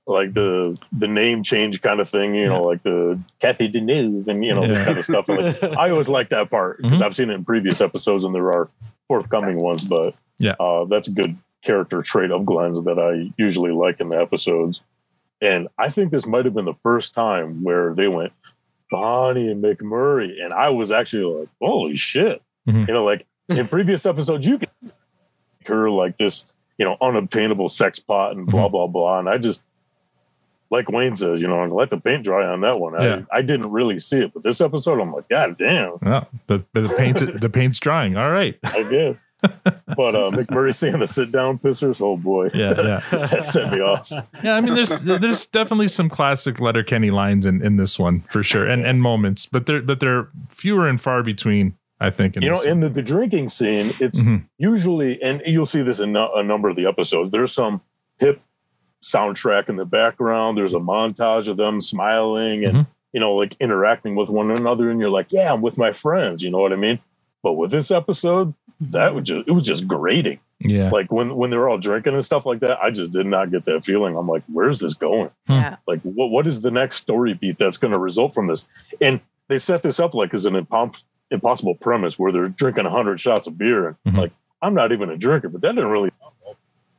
like 0.07 0.33
the 0.33 0.77
the 0.91 1.07
name 1.07 1.41
change 1.43 1.81
kind 1.81 1.99
of 1.99 2.07
thing, 2.09 2.35
you 2.35 2.47
know, 2.47 2.63
like 2.63 2.83
the 2.83 3.19
Kathy 3.39 3.71
Deneuve 3.71 4.27
and 4.27 4.43
you 4.45 4.53
know 4.53 4.67
this 4.67 4.81
kind 4.81 4.97
of 4.97 5.05
stuff. 5.05 5.27
Like, 5.27 5.61
I 5.77 5.89
always 5.89 6.07
like 6.09 6.29
that 6.29 6.49
part 6.49 6.81
because 6.81 7.01
I've 7.01 7.15
seen 7.15 7.29
it 7.29 7.33
in 7.33 7.45
previous 7.45 7.81
episodes, 7.81 8.23
and 8.23 8.33
there 8.35 8.51
are 8.51 8.69
forthcoming 9.07 9.57
ones. 9.57 9.83
But 9.83 10.13
Yeah. 10.37 10.53
uh, 10.59 10.85
that's 10.85 11.07
a 11.07 11.11
good 11.11 11.37
character 11.63 12.01
trait 12.03 12.29
of 12.31 12.45
Glenn's 12.45 12.81
that 12.83 12.99
I 12.99 13.33
usually 13.37 13.71
like 13.71 13.99
in 13.99 14.09
the 14.09 14.21
episodes. 14.21 14.81
And 15.41 15.67
I 15.77 15.89
think 15.89 16.11
this 16.11 16.25
might 16.27 16.45
have 16.45 16.53
been 16.53 16.65
the 16.65 16.75
first 16.75 17.13
time 17.15 17.63
where 17.63 17.93
they 17.95 18.07
went 18.07 18.31
Bonnie 18.91 19.49
and 19.51 19.63
McMurray, 19.63 20.41
and 20.43 20.53
I 20.53 20.69
was 20.69 20.91
actually 20.91 21.39
like, 21.39 21.49
"Holy 21.59 21.95
shit!" 21.95 22.41
Mhm. 22.67 22.87
You 22.87 22.93
know, 22.93 23.03
like 23.03 23.25
in 23.49 23.67
previous 23.67 24.05
episodes, 24.05 24.45
you 24.47 24.59
could 24.59 24.69
her 25.65 25.89
like 25.89 26.17
this, 26.17 26.45
you 26.77 26.85
know, 26.85 26.95
unobtainable 27.01 27.69
sex 27.69 27.97
pot 27.99 28.35
and 28.35 28.45
blah 28.45 28.67
blah 28.69 28.85
blah. 28.87 29.17
And 29.19 29.27
I 29.27 29.37
just, 29.39 29.63
like 30.71 30.89
Wayne 30.89 31.15
says, 31.15 31.41
you 31.41 31.47
know, 31.47 31.63
let 31.65 31.89
the 31.89 31.97
paint 31.97 32.23
dry 32.23 32.45
on 32.45 32.61
that 32.61 32.79
one. 32.79 32.93
Yeah. 32.93 33.21
I, 33.31 33.37
I 33.37 33.41
didn't 33.41 33.71
really 33.71 33.99
see 33.99 34.17
it, 34.19 34.33
but 34.33 34.43
this 34.43 34.61
episode, 34.61 34.99
I'm 34.99 35.11
like, 35.13 35.29
God 35.29 35.57
damn, 35.57 35.97
Well, 36.01 36.27
the 36.47 36.63
the 36.73 36.93
paint's 36.97 37.21
the 37.23 37.49
paint's 37.49 37.79
drying. 37.79 38.17
All 38.17 38.31
right. 38.31 38.57
I 38.63 38.83
guess. 38.83 39.17
but 39.41 40.15
uh, 40.15 40.31
McMurray 40.31 40.73
saying 40.73 40.97
the 40.97 41.07
sit 41.07 41.31
down 41.31 41.59
pissers, 41.59 42.01
oh 42.01 42.17
boy, 42.17 42.49
Yeah, 42.53 42.73
yeah. 42.81 43.01
that 43.27 43.45
set 43.45 43.71
me 43.71 43.79
off. 43.79 44.11
Yeah, 44.43 44.53
I 44.55 44.61
mean, 44.61 44.73
there's 44.73 45.01
there's 45.01 45.45
definitely 45.45 45.87
some 45.89 46.09
classic 46.09 46.59
Letterkenny 46.59 47.11
lines 47.11 47.45
in, 47.45 47.63
in 47.63 47.75
this 47.75 47.99
one 47.99 48.21
for 48.31 48.41
sure, 48.41 48.65
and 48.65 48.83
and 48.85 49.03
moments, 49.03 49.45
but 49.45 49.67
they're 49.67 49.81
but 49.83 49.99
they're 49.99 50.29
fewer 50.49 50.87
and 50.87 50.99
far 50.99 51.21
between. 51.21 51.75
I 51.97 52.09
think. 52.09 52.35
In 52.35 52.41
you 52.43 52.49
know, 52.51 52.61
in 52.61 52.81
the, 52.81 52.89
the 52.89 53.01
drinking 53.01 53.47
scene, 53.49 53.93
it's 54.01 54.19
Mhm. 54.19 54.43
usually, 54.57 55.21
and 55.21 55.41
you'll 55.45 55.65
see 55.65 55.81
this 55.81 56.01
in 56.01 56.13
a 56.15 56.43
number 56.43 56.67
of 56.67 56.75
the 56.75 56.87
episodes. 56.87 57.31
There's 57.31 57.53
some 57.53 57.79
hip 58.19 58.41
soundtrack 59.05 59.69
in 59.69 59.75
the 59.75 59.85
background. 59.85 60.57
There's 60.57 60.73
a 60.73 60.79
montage 60.79 61.47
of 61.47 61.57
them 61.57 61.79
smiling 61.79 62.65
and 62.65 62.73
mm-hmm. 62.73 62.91
you 63.13 63.19
know, 63.19 63.35
like 63.35 63.55
interacting 63.59 64.15
with 64.15 64.29
one 64.29 64.51
another, 64.51 64.89
and 64.89 64.99
you're 64.99 65.09
like, 65.09 65.27
yeah, 65.29 65.53
I'm 65.53 65.61
with 65.61 65.77
my 65.77 65.91
friends. 65.91 66.43
You 66.43 66.49
know 66.49 66.59
what 66.59 66.73
I 66.73 66.77
mean? 66.77 66.99
But 67.43 67.53
with 67.53 67.69
this 67.69 67.91
episode, 67.91 68.55
that 68.81 69.13
was 69.13 69.25
just 69.25 69.47
it 69.47 69.51
was 69.51 69.63
just 69.63 69.87
grating. 69.87 70.39
Yeah. 70.59 70.89
Like 70.89 71.11
when 71.11 71.35
when 71.35 71.49
they're 71.49 71.69
all 71.69 71.77
drinking 71.77 72.13
and 72.13 72.25
stuff 72.25 72.45
like 72.45 72.59
that, 72.61 72.79
I 72.81 72.89
just 72.89 73.11
did 73.11 73.25
not 73.25 73.51
get 73.51 73.65
that 73.65 73.85
feeling. 73.85 74.17
I'm 74.17 74.27
like, 74.27 74.43
where's 74.51 74.79
this 74.79 74.95
going? 74.95 75.29
Hmm. 75.47 75.53
Yeah. 75.53 75.75
Like, 75.87 76.01
what 76.01 76.31
what 76.31 76.47
is 76.47 76.61
the 76.61 76.71
next 76.71 76.97
story 76.97 77.33
beat 77.33 77.57
that's 77.57 77.77
going 77.77 77.93
to 77.93 77.99
result 77.99 78.33
from 78.33 78.47
this? 78.47 78.67
And 78.99 79.19
they 79.47 79.59
set 79.59 79.83
this 79.83 79.99
up 79.99 80.13
like 80.13 80.33
as 80.33 80.45
an 80.45 80.53
impom- 80.53 81.03
impossible 81.29 81.75
premise 81.75 82.17
where 82.17 82.31
they're 82.31 82.49
drinking 82.49 82.85
hundred 82.85 83.19
shots 83.19 83.47
of 83.47 83.57
beer, 83.57 83.87
and 83.87 83.97
mm-hmm. 84.07 84.19
like, 84.19 84.31
I'm 84.61 84.73
not 84.73 84.91
even 84.91 85.09
a 85.09 85.17
drinker, 85.17 85.49
but 85.49 85.61
that 85.61 85.75
didn't 85.75 85.91
really 85.91 86.11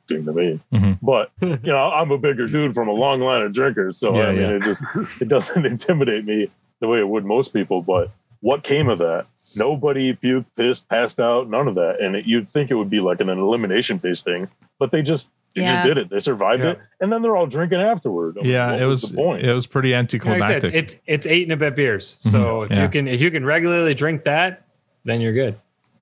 sound 0.08 0.18
interesting 0.18 0.24
to 0.24 0.32
me. 0.32 0.60
Mhm. 0.72 0.98
But 1.02 1.30
you 1.40 1.72
know, 1.72 1.90
I'm 1.90 2.10
a 2.10 2.18
bigger 2.18 2.46
dude 2.46 2.74
from 2.74 2.88
a 2.88 2.92
long 2.92 3.20
line 3.20 3.42
of 3.42 3.52
drinkers, 3.52 3.98
so 3.98 4.14
Yeah, 4.16 4.26
I 4.28 4.32
mean, 4.32 4.40
yeah. 4.40 4.50
it 4.56 4.62
just 4.62 4.82
it 5.20 5.28
doesn't 5.28 5.64
intimidate 5.72 6.24
me 6.24 6.48
the 6.80 6.88
way 6.88 6.98
it 6.98 7.08
would 7.08 7.24
most 7.24 7.52
people. 7.52 7.82
But 7.82 8.10
what 8.40 8.62
came 8.62 8.88
of 8.88 8.98
that? 8.98 9.26
Nobody 9.54 10.12
puked, 10.14 10.44
pissed, 10.56 10.88
passed 10.88 11.18
out, 11.18 11.48
none 11.48 11.66
of 11.66 11.76
that. 11.76 12.00
And 12.00 12.14
it, 12.14 12.26
you'd 12.26 12.48
think 12.48 12.70
it 12.70 12.74
would 12.74 12.90
be 12.90 13.00
like 13.00 13.20
an 13.20 13.30
elimination 13.30 13.96
based 13.96 14.24
thing, 14.24 14.48
but 14.78 14.90
they 14.90 15.02
just 15.02 15.30
they 15.54 15.62
Yeah. 15.62 15.76
just 15.76 15.86
did 15.86 15.96
it. 15.98 16.10
They 16.10 16.18
survived 16.18 16.62
Yeah. 16.62 16.70
it, 16.72 16.78
and 17.00 17.10
then 17.10 17.22
they're 17.22 17.34
all 17.36 17.46
drinking 17.46 17.80
afterward. 17.80 18.36
I 18.38 18.42
mean, 18.42 18.50
yeah, 18.52 18.72
what 18.72 18.82
it 18.82 18.86
was 18.86 19.02
the 19.10 19.16
point. 19.16 19.42
it 19.46 19.54
was 19.54 19.66
pretty 19.66 19.92
Like 19.92 19.98
anticlimactic. 20.00 20.66
said, 20.66 20.74
it's 20.74 21.00
it's 21.06 21.26
eight 21.26 21.44
and 21.44 21.52
a 21.52 21.56
bit 21.56 21.74
beers. 21.74 22.16
So 22.20 22.38
Mhm. 22.38 22.64
if 22.70 22.76
Yeah. 22.76 22.82
you 22.82 22.88
can 22.90 23.08
if 23.08 23.22
you 23.22 23.30
can 23.30 23.44
regularly 23.44 23.94
drink 23.94 24.24
that, 24.24 24.62
then 25.06 25.20
you're 25.22 25.32
good. 25.32 25.54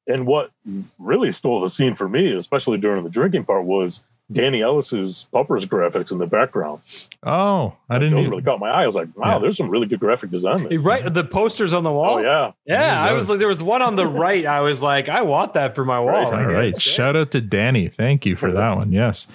And 0.06 0.26
what 0.26 0.50
really 0.98 1.32
stole 1.32 1.60
the 1.62 1.68
scene 1.70 1.94
for 1.94 2.08
me, 2.08 2.32
especially 2.32 2.78
during 2.78 3.04
the 3.04 3.10
drinking 3.10 3.44
part, 3.44 3.64
was 3.64 4.04
Danny 4.32 4.62
Ellis's 4.62 5.28
puppers 5.32 5.66
graphics 5.66 6.10
in 6.12 6.18
the 6.18 6.26
background. 6.26 6.80
oh, 7.22 7.74
I 7.90 7.98
didn't. 7.98 8.12
Those 8.14 8.20
even- 8.20 8.30
really 8.30 8.42
caught 8.42 8.58
my 8.60 8.70
eye. 8.70 8.82
I 8.82 8.86
was 8.86 8.94
like, 8.96 9.08
wow, 9.16 9.32
Yeah. 9.34 9.38
there's 9.40 9.56
some 9.56 9.68
really 9.70 9.86
good 9.86 10.00
graphic 10.00 10.30
design 10.30 10.64
there. 10.68 10.78
Right, 10.78 11.12
the 11.12 11.24
posters 11.24 11.72
on 11.74 11.84
the 11.84 11.92
wall. 11.92 12.16
Oh 12.16 12.18
yeah, 12.22 12.52
Yeah, 12.66 13.02
I 13.02 13.06
Yeah. 13.08 13.12
was 13.12 13.28
like, 13.28 13.38
there 13.38 13.48
was 13.48 13.62
one 13.62 13.82
on 13.82 13.96
the 13.96 14.06
right. 14.06 14.44
I 14.46 14.60
was 14.60 14.82
like, 14.82 15.08
I 15.08 15.22
want 15.22 15.54
that 15.54 15.74
for 15.74 15.84
my 15.84 16.00
wall. 16.00 16.08
Right, 16.08 16.24
Like, 16.24 16.34
All 16.46 16.52
right, 16.52 16.80
shout 16.80 17.16
out 17.16 17.30
to 17.32 17.40
Danny. 17.40 17.88
Thank 17.88 18.24
you 18.26 18.34
for 18.36 18.50
that 18.52 18.76
one. 18.76 18.92
Yes. 18.92 19.26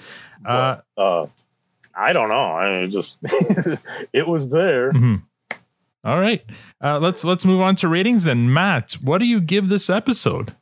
Uh, 0.44 0.76
uh, 0.96 1.26
I 1.94 2.12
don't 2.12 2.28
know. 2.28 2.34
I 2.34 2.70
mean, 2.70 2.84
it 2.84 2.88
just 2.88 3.18
it 4.12 4.26
was 4.26 4.48
there. 4.48 4.92
mhm. 4.92 5.22
All 6.02 6.18
right, 6.18 6.42
uh, 6.82 6.98
let's 6.98 7.24
let's 7.24 7.44
move 7.44 7.60
on 7.60 7.76
to 7.76 7.88
ratings. 7.88 8.24
Then, 8.24 8.52
Matt, 8.52 8.92
what 9.02 9.18
do 9.18 9.26
you 9.26 9.40
give 9.40 9.68
this 9.68 9.90
episode? 9.90 10.54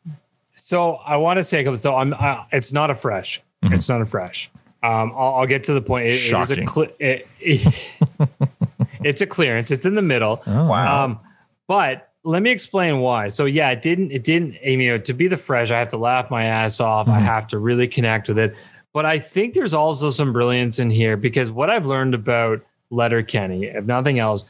So 0.57 0.95
I 0.97 1.16
want 1.16 1.36
to 1.39 1.45
say, 1.45 1.74
so 1.76 1.95
I'm. 1.97 2.12
Uh, 2.12 2.45
it's 2.53 2.72
not 2.72 2.91
a 2.91 2.95
fresh. 2.95 3.41
It's 3.62 3.89
not 3.89 4.01
a 4.01 4.05
fresh. 4.05 4.51
Um, 4.82 5.12
I'll, 5.16 5.36
I'll 5.36 5.47
get 5.47 5.64
to 5.64 5.74
the 5.74 5.80
point. 5.80 6.07
It- 6.07 6.11
it 6.11 6.14
is 6.14 6.26
a 6.51 6.55
Shocking. 6.57 6.68
cl- 6.68 6.89
it- 6.99 7.26
it's 9.05 9.20
a 9.20 9.26
clearance. 9.26 9.70
It's 9.70 9.86
in 9.86 9.95
the 9.95 10.03
middle. 10.03 10.43
Oh, 10.47 10.66
wow. 10.66 11.05
Um, 11.05 11.20
but 11.66 12.11
let 12.24 12.43
me 12.43 12.51
explain 12.51 12.99
why. 13.01 13.28
So 13.28 13.45
yeah, 13.45 13.70
it 13.70 13.82
didn't. 13.82 14.11
It 14.12 14.24
didn't. 14.24 14.55
You 14.62 14.91
know, 14.91 14.99
to 14.99 15.12
be 15.12 15.28
the 15.28 15.36
fresh, 15.36 15.70
I 15.70 15.78
have 15.78 15.89
to 15.89 15.99
laugh 15.99 16.30
my 16.30 16.45
ass 16.45 16.80
off. 16.80 17.09
I 17.09 17.20
have 17.20 17.47
to 17.49 17.59
really 17.59 17.89
connect 17.89 18.28
with 18.28 18.39
it. 18.39 18.55
But 18.93 19.07
I 19.07 19.18
think 19.18 19.55
there's 19.55 19.74
also 19.74 20.11
some 20.11 20.32
brilliance 20.32 20.78
in 20.80 20.91
here 20.91 21.16
because 21.16 21.51
what 21.51 21.70
I've 21.70 21.86
learned 21.86 22.14
about 22.14 22.61
Letterkenny, 22.91 23.64
if 23.66 23.84
nothing 23.84 24.18
else, 24.18 24.45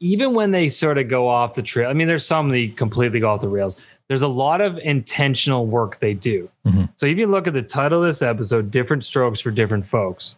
even 0.00 0.34
when 0.34 0.50
they 0.50 0.68
sort 0.68 0.98
of 0.98 1.08
go 1.08 1.28
off 1.28 1.54
the 1.54 1.62
trail, 1.62 1.88
I 1.88 1.92
mean, 1.92 2.08
there's 2.08 2.26
some 2.26 2.50
that 2.50 2.76
completely 2.76 3.20
go 3.20 3.30
off 3.30 3.40
the 3.40 3.48
rails. 3.48 3.76
There's 4.08 4.22
a 4.22 4.28
lot 4.28 4.60
of 4.60 4.78
intentional 4.78 5.66
work 5.66 5.98
they 5.98 6.14
do. 6.14 6.50
Mm-hmm. 6.66 6.84
So 6.96 7.06
if 7.06 7.16
you 7.16 7.26
look 7.26 7.46
at 7.46 7.54
the 7.54 7.62
title 7.62 8.00
of 8.00 8.06
this 8.06 8.20
episode, 8.20 8.70
Different 8.70 9.04
Strokes 9.04 9.40
for 9.40 9.50
Different 9.50 9.86
Folks, 9.86 10.36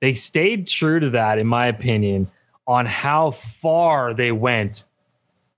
they 0.00 0.14
stayed 0.14 0.66
true 0.66 1.00
to 1.00 1.10
that, 1.10 1.38
in 1.38 1.46
my 1.46 1.66
opinion, 1.66 2.28
on 2.66 2.86
how 2.86 3.30
far 3.30 4.12
they 4.12 4.30
went 4.30 4.84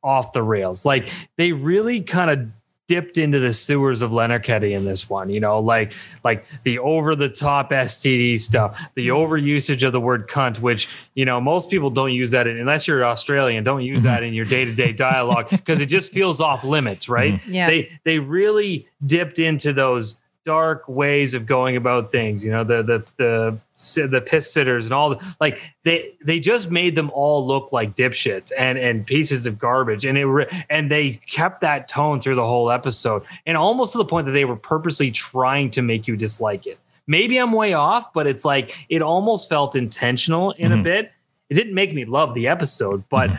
off 0.02 0.32
the 0.32 0.42
rails. 0.42 0.86
Like 0.86 1.10
they 1.36 1.52
really 1.52 2.00
kind 2.02 2.30
of 2.30 2.48
dipped 2.90 3.18
into 3.18 3.38
the 3.38 3.52
sewers 3.52 4.02
of 4.02 4.12
Letterkenny 4.12 4.72
in 4.72 4.84
this 4.84 5.08
one, 5.08 5.30
you 5.30 5.38
know, 5.38 5.60
like 5.60 5.92
like 6.24 6.44
the 6.64 6.80
over 6.80 7.14
the 7.14 7.28
top 7.28 7.70
STD 7.70 8.40
stuff, 8.40 8.76
the 8.96 9.06
mm-hmm. 9.06 9.16
over 9.16 9.36
usage 9.36 9.84
of 9.84 9.92
the 9.92 10.00
word 10.00 10.28
cunt, 10.28 10.58
which 10.58 10.88
you 11.14 11.24
know 11.24 11.40
most 11.40 11.70
people 11.70 11.88
don't 11.88 12.10
use 12.10 12.32
that 12.32 12.48
in, 12.48 12.58
unless 12.58 12.88
you're 12.88 13.04
Australian, 13.04 13.62
don't 13.62 13.84
use 13.84 14.02
that 14.02 14.16
mm-hmm. 14.22 14.24
in 14.24 14.34
your 14.34 14.44
day 14.44 14.64
to 14.64 14.74
day 14.74 14.92
dialogue 14.92 15.48
because 15.50 15.78
it 15.78 15.86
just 15.86 16.10
feels 16.10 16.40
off 16.40 16.64
limits, 16.64 17.08
right? 17.08 17.34
Mm-hmm. 17.34 17.52
Yeah. 17.52 17.68
They 17.68 18.00
they 18.02 18.18
really 18.18 18.88
dipped 19.06 19.38
into 19.38 19.72
those 19.72 20.18
dark 20.44 20.88
ways 20.88 21.34
of 21.34 21.44
going 21.44 21.76
about 21.76 22.10
things 22.10 22.44
you 22.44 22.50
know 22.50 22.64
the 22.64 22.82
the 22.82 23.04
the 23.18 24.06
the 24.08 24.20
piss 24.20 24.50
sitters 24.52 24.86
and 24.86 24.94
all 24.94 25.10
the 25.10 25.36
like 25.40 25.60
they 25.84 26.12
they 26.24 26.40
just 26.40 26.70
made 26.70 26.96
them 26.96 27.10
all 27.12 27.46
look 27.46 27.72
like 27.72 27.94
dipshits 27.94 28.50
and 28.56 28.78
and 28.78 29.06
pieces 29.06 29.46
of 29.46 29.58
garbage. 29.58 30.04
And 30.04 30.16
it 30.18 30.24
re- 30.26 30.46
and 30.68 30.90
they 30.90 31.12
kept 31.12 31.60
that 31.62 31.88
tone 31.88 32.20
through 32.20 32.34
the 32.36 32.44
whole 32.44 32.70
episode 32.70 33.22
and 33.46 33.56
almost 33.56 33.92
to 33.92 33.98
the 33.98 34.04
point 34.04 34.26
that 34.26 34.32
they 34.32 34.44
were 34.44 34.56
purposely 34.56 35.10
trying 35.10 35.70
to 35.72 35.82
make 35.82 36.06
you 36.08 36.16
dislike 36.16 36.66
it. 36.66 36.78
Maybe 37.06 37.38
i'm 37.38 37.52
way 37.52 37.72
off 37.74 38.12
but 38.12 38.26
it's 38.26 38.44
like 38.44 38.86
it 38.88 39.02
almost 39.02 39.48
felt 39.48 39.76
intentional 39.76 40.52
in 40.52 40.72
a 40.72 40.76
Mhm. 40.76 40.82
bit. 40.82 41.12
It 41.48 41.54
didn't 41.54 41.74
make 41.74 41.92
me 41.94 42.04
love 42.04 42.34
the 42.34 42.48
episode 42.48 43.04
but 43.10 43.30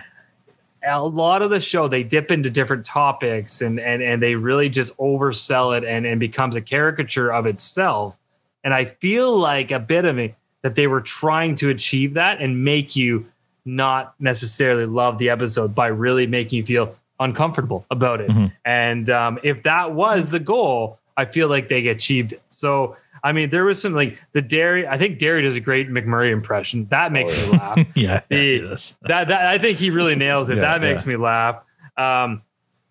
a 0.84 1.03
lot 1.03 1.41
of 1.41 1.49
the 1.49 1.59
show 1.59 1.88
they 1.88 2.03
dip 2.03 2.32
into 2.32 2.49
different 2.49 2.86
topics 2.86 3.61
and 3.61 3.79
and 3.79 4.01
and 4.01 4.21
they 4.21 4.36
really 4.36 4.69
just 4.69 4.95
oversell 4.97 5.77
it 5.77 5.84
and 5.84 6.05
and 6.05 6.19
becomes 6.19 6.55
a 6.55 6.61
caricature 6.61 7.32
of 7.32 7.45
itself. 7.45 8.17
And 8.63 8.73
i 8.73 8.86
feel 8.86 9.36
like 9.36 9.71
a 9.71 9.79
bit 9.79 10.05
of 10.05 10.17
it 10.17 10.36
that 10.61 10.75
they 10.75 10.88
were 10.88 11.01
trying 11.01 11.55
to 11.55 11.69
achieve 11.69 12.13
that 12.13 12.39
and 12.39 12.63
make 12.63 12.95
you 12.95 13.25
not 13.65 14.13
necessarily 14.19 14.86
love 14.86 15.17
the 15.17 15.29
episode 15.29 15.73
by 15.73 15.88
really 15.88 16.27
making 16.27 16.57
you 16.57 16.65
feel 16.65 16.95
uncomfortable 17.19 17.86
about 17.91 18.21
it. 18.21 18.29
And 18.65 19.09
um, 19.09 19.39
if 19.43 19.63
that 19.63 19.93
was 19.93 20.29
the 20.29 20.39
goal 20.39 20.99
i 21.17 21.25
feel 21.25 21.47
like 21.47 21.67
they 21.69 21.88
achieved 21.88 22.34
it. 22.34 22.41
So 22.49 22.97
i 23.24 23.32
mean 23.32 23.49
there 23.49 23.63
was 23.65 23.82
some 23.82 23.93
like 23.93 24.19
the 24.34 24.41
Derry 24.41 24.88
i 24.88 24.97
think 24.97 25.19
Derry 25.19 25.41
does 25.41 25.55
a 25.55 25.59
great 25.59 25.89
mcmurray 25.89 26.32
impression 26.32 26.88
that 26.89 27.11
makes 27.11 27.32
me 27.34 27.45
laugh 27.51 27.80
yeah, 27.95 28.22
the, 28.30 28.93
that 29.03 29.28
that 29.28 29.45
I 29.45 29.57
think 29.57 29.78
he 29.78 29.89
really 29.89 30.15
nails 30.15 30.49
it. 30.49 30.55
Yeah, 30.57 30.61
that 30.61 30.82
makes 30.82 31.03
yeah. 31.03 31.09
me 31.09 31.15
laugh. 31.17 31.63
Um, 31.97 32.41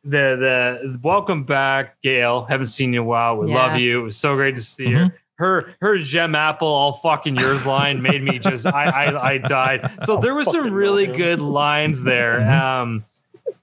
the 0.05 0.81
the 0.85 0.99
welcome 1.03 1.45
back, 1.45 2.01
Gail. 2.03 2.45
Haven't 2.45 2.67
seen 2.67 2.93
you 2.93 3.01
in 3.01 3.07
a 3.07 3.09
while. 3.09 3.37
We 3.37 3.49
Yeah. 3.51 3.55
love 3.55 3.79
you. 3.79 4.01
It 4.01 4.05
was 4.05 4.17
so 4.17 4.35
great 4.37 4.57
to 4.57 4.61
see 4.61 4.93
her. 4.93 5.15
Her 5.37 5.75
her 5.81 5.99
gem 5.99 6.35
apple 6.35 6.69
all 6.69 6.93
fucking 6.93 7.37
yours 7.37 7.67
line 7.67 8.03
made 8.03 8.23
me 8.23 8.39
just 8.39 8.67
I 8.67 8.85
I, 8.85 9.31
I 9.33 9.39
died. 9.39 9.91
So 10.05 10.19
there 10.19 10.35
was 10.35 10.51
some 10.51 10.73
really 10.73 11.07
good 11.07 11.41
lines 11.41 12.03
there. 12.03 12.41
Um, 12.51 13.05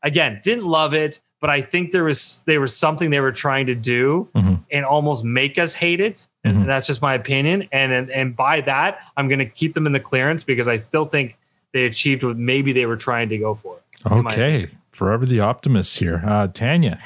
again, 0.04 0.40
didn't 0.44 0.66
love 0.66 0.94
it, 0.94 1.20
but 1.40 1.50
I 1.50 1.62
think 1.62 1.92
there 1.92 2.04
was 2.04 2.44
there 2.46 2.60
was 2.60 2.76
something 2.76 3.10
they 3.10 3.20
were 3.20 3.32
trying 3.32 3.68
to 3.68 3.76
do 3.76 4.28
and 4.72 4.86
almost 4.86 5.24
make 5.24 5.58
us 5.58 5.74
hate 5.74 6.00
it. 6.00 6.28
And 6.44 6.68
that's 6.68 6.88
just 6.88 7.02
my 7.02 7.14
opinion. 7.14 7.68
And, 7.72 7.92
and 7.92 8.10
and 8.10 8.36
by 8.36 8.62
that, 8.62 9.00
I'm 9.18 9.28
going 9.28 9.40
to 9.40 9.46
keep 9.46 9.74
them 9.74 9.86
in 9.86 9.94
the 9.94 10.00
clearance 10.00 10.44
because 10.44 10.68
I 10.68 10.78
still 10.78 11.06
think 11.06 11.38
they 11.74 11.86
achieved 11.86 12.24
what 12.24 12.38
maybe 12.38 12.74
they 12.74 12.86
were 12.86 12.98
trying 12.98 13.30
to 13.30 13.38
go 13.38 13.54
for. 13.54 13.78
Okay, 14.10 14.70
forever 14.92 15.26
the 15.26 15.42
optimist 15.42 16.00
here. 16.00 16.24
Uh, 16.26 16.48
Tanya. 16.48 17.00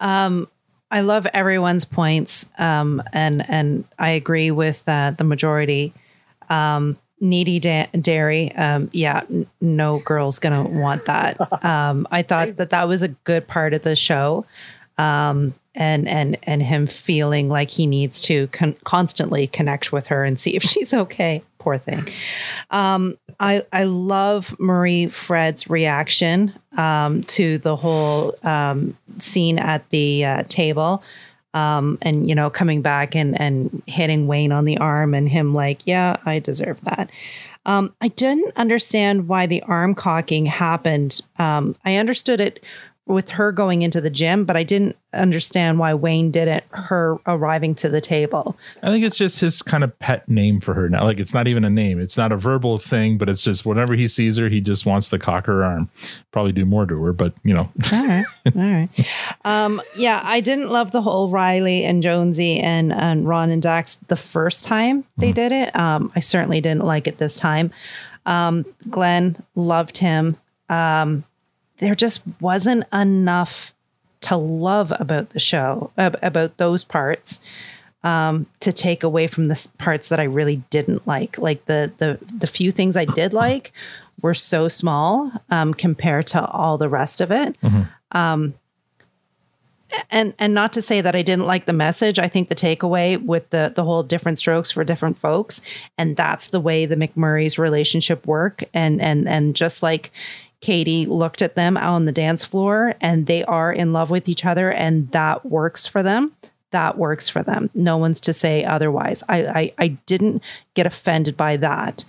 Um, 0.00 0.48
I 0.90 1.02
love 1.02 1.26
everyone's 1.32 1.84
points, 1.84 2.46
um, 2.58 3.02
and 3.12 3.48
and 3.48 3.84
I 3.98 4.10
agree 4.10 4.50
with 4.50 4.82
uh, 4.88 5.12
the 5.12 5.24
majority. 5.24 5.92
Um, 6.48 6.96
needy 7.20 7.60
da- 7.60 7.88
Derry, 8.00 8.52
um, 8.52 8.88
yeah, 8.92 9.22
n- 9.30 9.46
no 9.60 9.98
girl's 10.00 10.38
gonna 10.38 10.64
want 10.64 11.04
that. 11.06 11.38
Um, 11.64 12.06
I 12.10 12.22
thought 12.22 12.56
that 12.56 12.70
that 12.70 12.88
was 12.88 13.02
a 13.02 13.08
good 13.08 13.46
part 13.46 13.74
of 13.74 13.82
the 13.82 13.94
show, 13.94 14.46
um, 14.98 15.52
and 15.74 16.08
and 16.08 16.38
and 16.44 16.62
him 16.62 16.86
feeling 16.86 17.48
like 17.48 17.70
he 17.70 17.86
needs 17.86 18.20
to 18.22 18.46
con- 18.48 18.76
constantly 18.84 19.46
connect 19.46 19.92
with 19.92 20.06
her 20.06 20.24
and 20.24 20.40
see 20.40 20.56
if 20.56 20.62
she's 20.70 20.94
okay. 20.94 21.42
Poor 21.58 21.76
thing. 21.76 22.06
Um, 22.70 23.16
I 23.38 23.64
I 23.72 23.84
love 23.84 24.56
Marie 24.58 25.08
Fred's 25.08 25.68
reaction 25.68 26.54
um, 26.76 27.22
to 27.24 27.58
the 27.58 27.76
whole 27.76 28.34
um, 28.42 28.96
scene 29.18 29.58
at 29.58 29.88
the 29.90 30.24
uh, 30.24 30.42
table. 30.48 31.02
Um, 31.52 31.98
and 32.02 32.28
you 32.28 32.34
know, 32.34 32.50
coming 32.50 32.82
back 32.82 33.14
and 33.16 33.40
and 33.40 33.82
hitting 33.86 34.26
Wayne 34.26 34.52
on 34.52 34.64
the 34.64 34.78
arm, 34.78 35.14
and 35.14 35.28
him 35.28 35.54
like, 35.54 35.86
"Yeah, 35.86 36.16
I 36.24 36.38
deserve 36.38 36.80
that." 36.82 37.10
Um, 37.66 37.94
I 38.00 38.08
didn't 38.08 38.52
understand 38.56 39.28
why 39.28 39.46
the 39.46 39.62
arm 39.62 39.94
cocking 39.94 40.46
happened. 40.46 41.20
Um, 41.38 41.76
I 41.84 41.96
understood 41.96 42.40
it 42.40 42.64
with 43.06 43.30
her 43.30 43.50
going 43.50 43.82
into 43.82 44.00
the 44.00 44.10
gym, 44.10 44.44
but 44.44 44.56
I 44.56 44.62
didn't 44.62 44.96
understand 45.12 45.80
why 45.80 45.94
Wayne 45.94 46.30
didn't 46.30 46.62
Her 46.70 47.18
arriving 47.26 47.74
to 47.76 47.88
the 47.88 48.00
table. 48.00 48.56
I 48.82 48.88
think 48.88 49.04
it's 49.04 49.16
just 49.16 49.40
his 49.40 49.62
kind 49.62 49.82
of 49.82 49.98
pet 49.98 50.28
name 50.28 50.60
for 50.60 50.74
her 50.74 50.88
now. 50.88 51.04
Like 51.04 51.18
it's 51.18 51.34
not 51.34 51.48
even 51.48 51.64
a 51.64 51.70
name. 51.70 52.00
It's 52.00 52.16
not 52.16 52.30
a 52.30 52.36
verbal 52.36 52.78
thing, 52.78 53.18
but 53.18 53.28
it's 53.28 53.42
just 53.42 53.66
whenever 53.66 53.94
he 53.94 54.06
sees 54.06 54.36
her, 54.36 54.48
he 54.48 54.60
just 54.60 54.86
wants 54.86 55.08
to 55.08 55.18
cock 55.18 55.46
her 55.46 55.64
arm. 55.64 55.90
Probably 56.30 56.52
do 56.52 56.64
more 56.64 56.86
to 56.86 57.02
her, 57.02 57.12
but 57.12 57.34
you 57.42 57.52
know. 57.52 57.68
All 57.92 58.06
right, 58.06 58.24
all 58.46 58.62
right. 58.62 58.88
Um, 59.44 59.82
yeah, 59.96 60.20
I 60.22 60.40
didn't 60.40 60.70
love 60.70 60.92
the 60.92 61.02
whole 61.02 61.30
Riley 61.30 61.84
and 61.84 62.02
Jonesy 62.02 62.60
and 62.60 62.92
and 62.92 63.26
Ron 63.26 63.50
and 63.50 63.60
Dax 63.62 63.96
the 64.06 64.16
first 64.16 64.64
time 64.64 65.04
they 65.16 65.32
did 65.32 65.52
it. 65.52 65.74
Um, 65.74 66.12
I 66.14 66.20
certainly 66.20 66.60
didn't 66.60 66.84
like 66.84 67.06
it 67.06 67.18
this 67.18 67.34
time. 67.34 67.72
Um, 68.26 68.64
Glenn 68.88 69.42
loved 69.56 69.98
him. 69.98 70.36
Um, 70.68 71.24
there 71.80 71.94
just 71.94 72.22
wasn't 72.40 72.84
enough 72.92 73.74
to 74.22 74.36
love 74.36 74.92
about 75.00 75.30
the 75.30 75.40
show 75.40 75.90
ab- 75.98 76.18
about 76.22 76.56
those 76.58 76.84
parts 76.84 77.40
um, 78.04 78.46
to 78.60 78.72
take 78.72 79.02
away 79.02 79.26
from 79.26 79.46
the 79.46 79.68
parts 79.78 80.08
that 80.08 80.20
I 80.20 80.24
really 80.24 80.56
didn't 80.70 81.06
like. 81.06 81.36
Like 81.38 81.64
the 81.66 81.90
the 81.98 82.18
the 82.38 82.46
few 82.46 82.70
things 82.70 82.96
I 82.96 83.04
did 83.04 83.32
like 83.32 83.72
were 84.22 84.34
so 84.34 84.68
small 84.68 85.32
um, 85.50 85.74
compared 85.74 86.26
to 86.28 86.44
all 86.44 86.78
the 86.78 86.88
rest 86.88 87.20
of 87.20 87.32
it. 87.32 87.56
Um, 88.12 88.54
and 90.10 90.34
and 90.38 90.54
not 90.54 90.72
to 90.74 90.82
say 90.82 91.00
that 91.00 91.16
I 91.16 91.22
didn't 91.22 91.46
like 91.46 91.66
the 91.66 91.72
message. 91.72 92.18
I 92.18 92.28
think 92.28 92.48
the 92.48 92.54
takeaway 92.54 93.22
with 93.22 93.48
the 93.50 93.72
the 93.74 93.84
whole 93.84 94.02
different 94.02 94.38
strokes 94.38 94.70
for 94.70 94.84
different 94.84 95.18
folks, 95.18 95.60
and 95.98 96.16
that's 96.16 96.48
the 96.48 96.60
way 96.60 96.86
the 96.86 96.96
McMurray's 96.96 97.58
relationship 97.58 98.26
work. 98.26 98.62
And 98.72 99.00
and 99.00 99.28
and 99.28 99.56
just 99.56 99.82
like 99.82 100.12
Katie 100.60 101.06
looked 101.06 101.42
at 101.42 101.54
them 101.54 101.76
out 101.76 101.94
on 101.94 102.04
the 102.04 102.12
dance 102.12 102.44
floor, 102.44 102.94
and 103.00 103.26
they 103.26 103.44
are 103.44 103.72
in 103.72 103.92
love 103.92 104.10
with 104.10 104.28
each 104.28 104.44
other, 104.44 104.70
and 104.70 105.10
that 105.12 105.46
works 105.46 105.86
for 105.86 106.02
them. 106.02 106.32
That 106.72 106.98
works 106.98 107.28
for 107.28 107.42
them. 107.42 107.70
No 107.74 107.96
one's 107.96 108.20
to 108.20 108.32
say 108.32 108.64
otherwise. 108.64 109.22
I 109.28 109.46
I, 109.46 109.72
I 109.78 109.88
didn't 110.06 110.42
get 110.74 110.86
offended 110.86 111.36
by 111.36 111.56
that. 111.56 112.04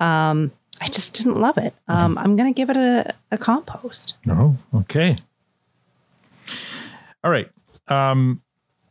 Um, 0.00 0.52
I 0.80 0.86
just 0.86 1.14
didn't 1.14 1.40
love 1.40 1.58
it. 1.58 1.74
Um, 1.88 2.16
I'm 2.18 2.36
gonna 2.36 2.52
give 2.52 2.70
it 2.70 2.76
a, 2.76 3.12
a 3.30 3.38
compost. 3.38 4.16
Oh, 4.28 4.56
okay. 4.74 5.18
All 7.24 7.30
right. 7.30 7.50
Um, 7.88 8.42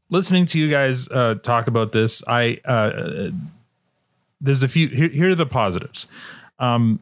listening 0.09 0.45
to 0.47 0.59
you 0.59 0.69
guys 0.69 1.07
uh, 1.09 1.35
talk 1.41 1.67
about 1.67 1.91
this, 1.91 2.23
I 2.27 2.59
uh, 2.65 3.29
there's 4.41 4.63
a 4.63 4.67
few. 4.67 4.89
Here, 4.89 5.09
here 5.09 5.31
are 5.31 5.35
the 5.35 5.45
positives. 5.45 6.07
Um, 6.59 6.99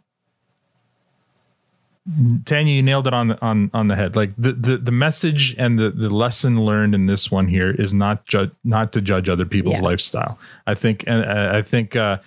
Tanya, 2.44 2.74
you 2.74 2.82
nailed 2.84 3.08
it 3.08 3.14
on 3.14 3.32
on 3.42 3.72
on 3.74 3.88
the 3.88 3.96
head. 3.96 4.16
Like 4.16 4.34
the 4.38 4.52
the, 4.52 4.78
the 4.78 4.92
message 4.92 5.56
and 5.58 5.80
the, 5.80 5.90
the 5.90 6.10
lesson 6.10 6.66
learned 6.66 6.94
in 6.94 7.06
this 7.06 7.32
one 7.32 7.48
here 7.48 7.72
is 7.72 7.94
not 7.94 8.26
judge 8.26 8.52
not 8.66 8.92
to 8.94 9.02
judge 9.02 9.30
other 9.30 9.46
people's 9.46 9.76
Yeah. 9.76 9.82
lifestyle. 9.82 10.38
I 10.68 10.74
think 10.74 11.06
and 11.08 11.24
uh, 11.24 11.52
I 11.58 11.62
think 11.62 11.96
uh, 11.96 12.18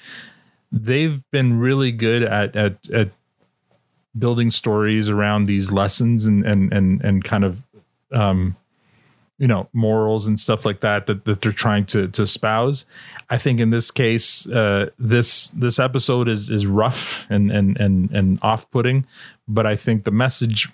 they've 0.72 1.22
been 1.31 1.59
really 1.59 1.93
good 1.93 2.22
at 2.22 2.57
at 2.57 2.91
at 2.91 3.11
building 4.18 4.51
stories 4.51 5.11
around 5.11 5.45
these 5.45 5.70
lessons 5.72 6.24
and 6.24 6.45
and 6.47 6.72
and 6.72 7.03
and 7.05 7.22
kind 7.22 7.45
of 7.45 7.62
um 8.12 8.57
you 9.39 9.47
know 9.47 9.68
morals 9.74 10.27
and 10.27 10.41
stuff 10.41 10.64
like 10.64 10.81
that 10.81 11.07
that, 11.07 11.27
that 11.27 11.43
they're 11.43 11.53
trying 11.53 11.85
to 11.85 12.09
to 12.09 12.22
espouse 12.22 12.87
i 13.29 13.37
think 13.37 13.61
in 13.61 13.68
this 13.68 13.91
case 13.91 14.49
uh 14.49 14.89
this 14.99 15.49
this 15.49 15.79
episode 15.79 16.29
is 16.29 16.49
is 16.49 16.66
rough 16.66 17.27
and 17.29 17.51
and 17.51 17.77
and 17.79 18.11
and 18.12 18.39
off-putting 18.41 19.05
but 19.49 19.66
i 19.66 19.76
think 19.76 20.05
the 20.05 20.11
message 20.11 20.68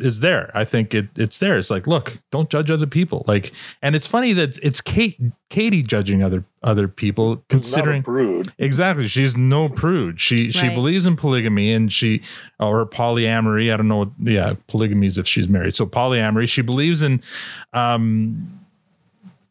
is 0.00 0.20
there. 0.20 0.50
I 0.54 0.64
think 0.64 0.94
it 0.94 1.08
it's 1.16 1.38
there. 1.38 1.58
It's 1.58 1.70
like 1.70 1.86
look 1.86 2.18
don't 2.30 2.48
judge 2.48 2.70
other 2.70 2.86
people. 2.86 3.24
Like 3.26 3.52
and 3.82 3.94
it's 3.94 4.06
funny 4.06 4.32
that 4.32 4.58
it's 4.62 4.80
kate 4.80 5.20
katie 5.50 5.82
judging 5.82 6.22
other 6.22 6.44
other 6.62 6.88
people 6.88 7.42
considering 7.48 8.02
prude. 8.02 8.52
exactly. 8.58 9.08
She's 9.08 9.36
no 9.36 9.68
prude. 9.68 10.20
She 10.20 10.50
she 10.50 10.68
believes 10.74 11.06
in 11.06 11.16
polygamy 11.16 11.72
and 11.72 11.92
she 11.92 12.22
or 12.58 12.86
polyamory. 12.86 13.72
I 13.72 13.76
don't 13.76 13.88
know 13.88 13.98
what 13.98 14.10
yeah 14.20 14.54
polygamy 14.68 15.08
is 15.08 15.18
if 15.18 15.26
she's 15.26 15.48
married. 15.48 15.74
So 15.74 15.86
polyamory 15.86 16.48
she 16.48 16.62
believes 16.62 17.02
in 17.02 17.22
um 17.72 18.58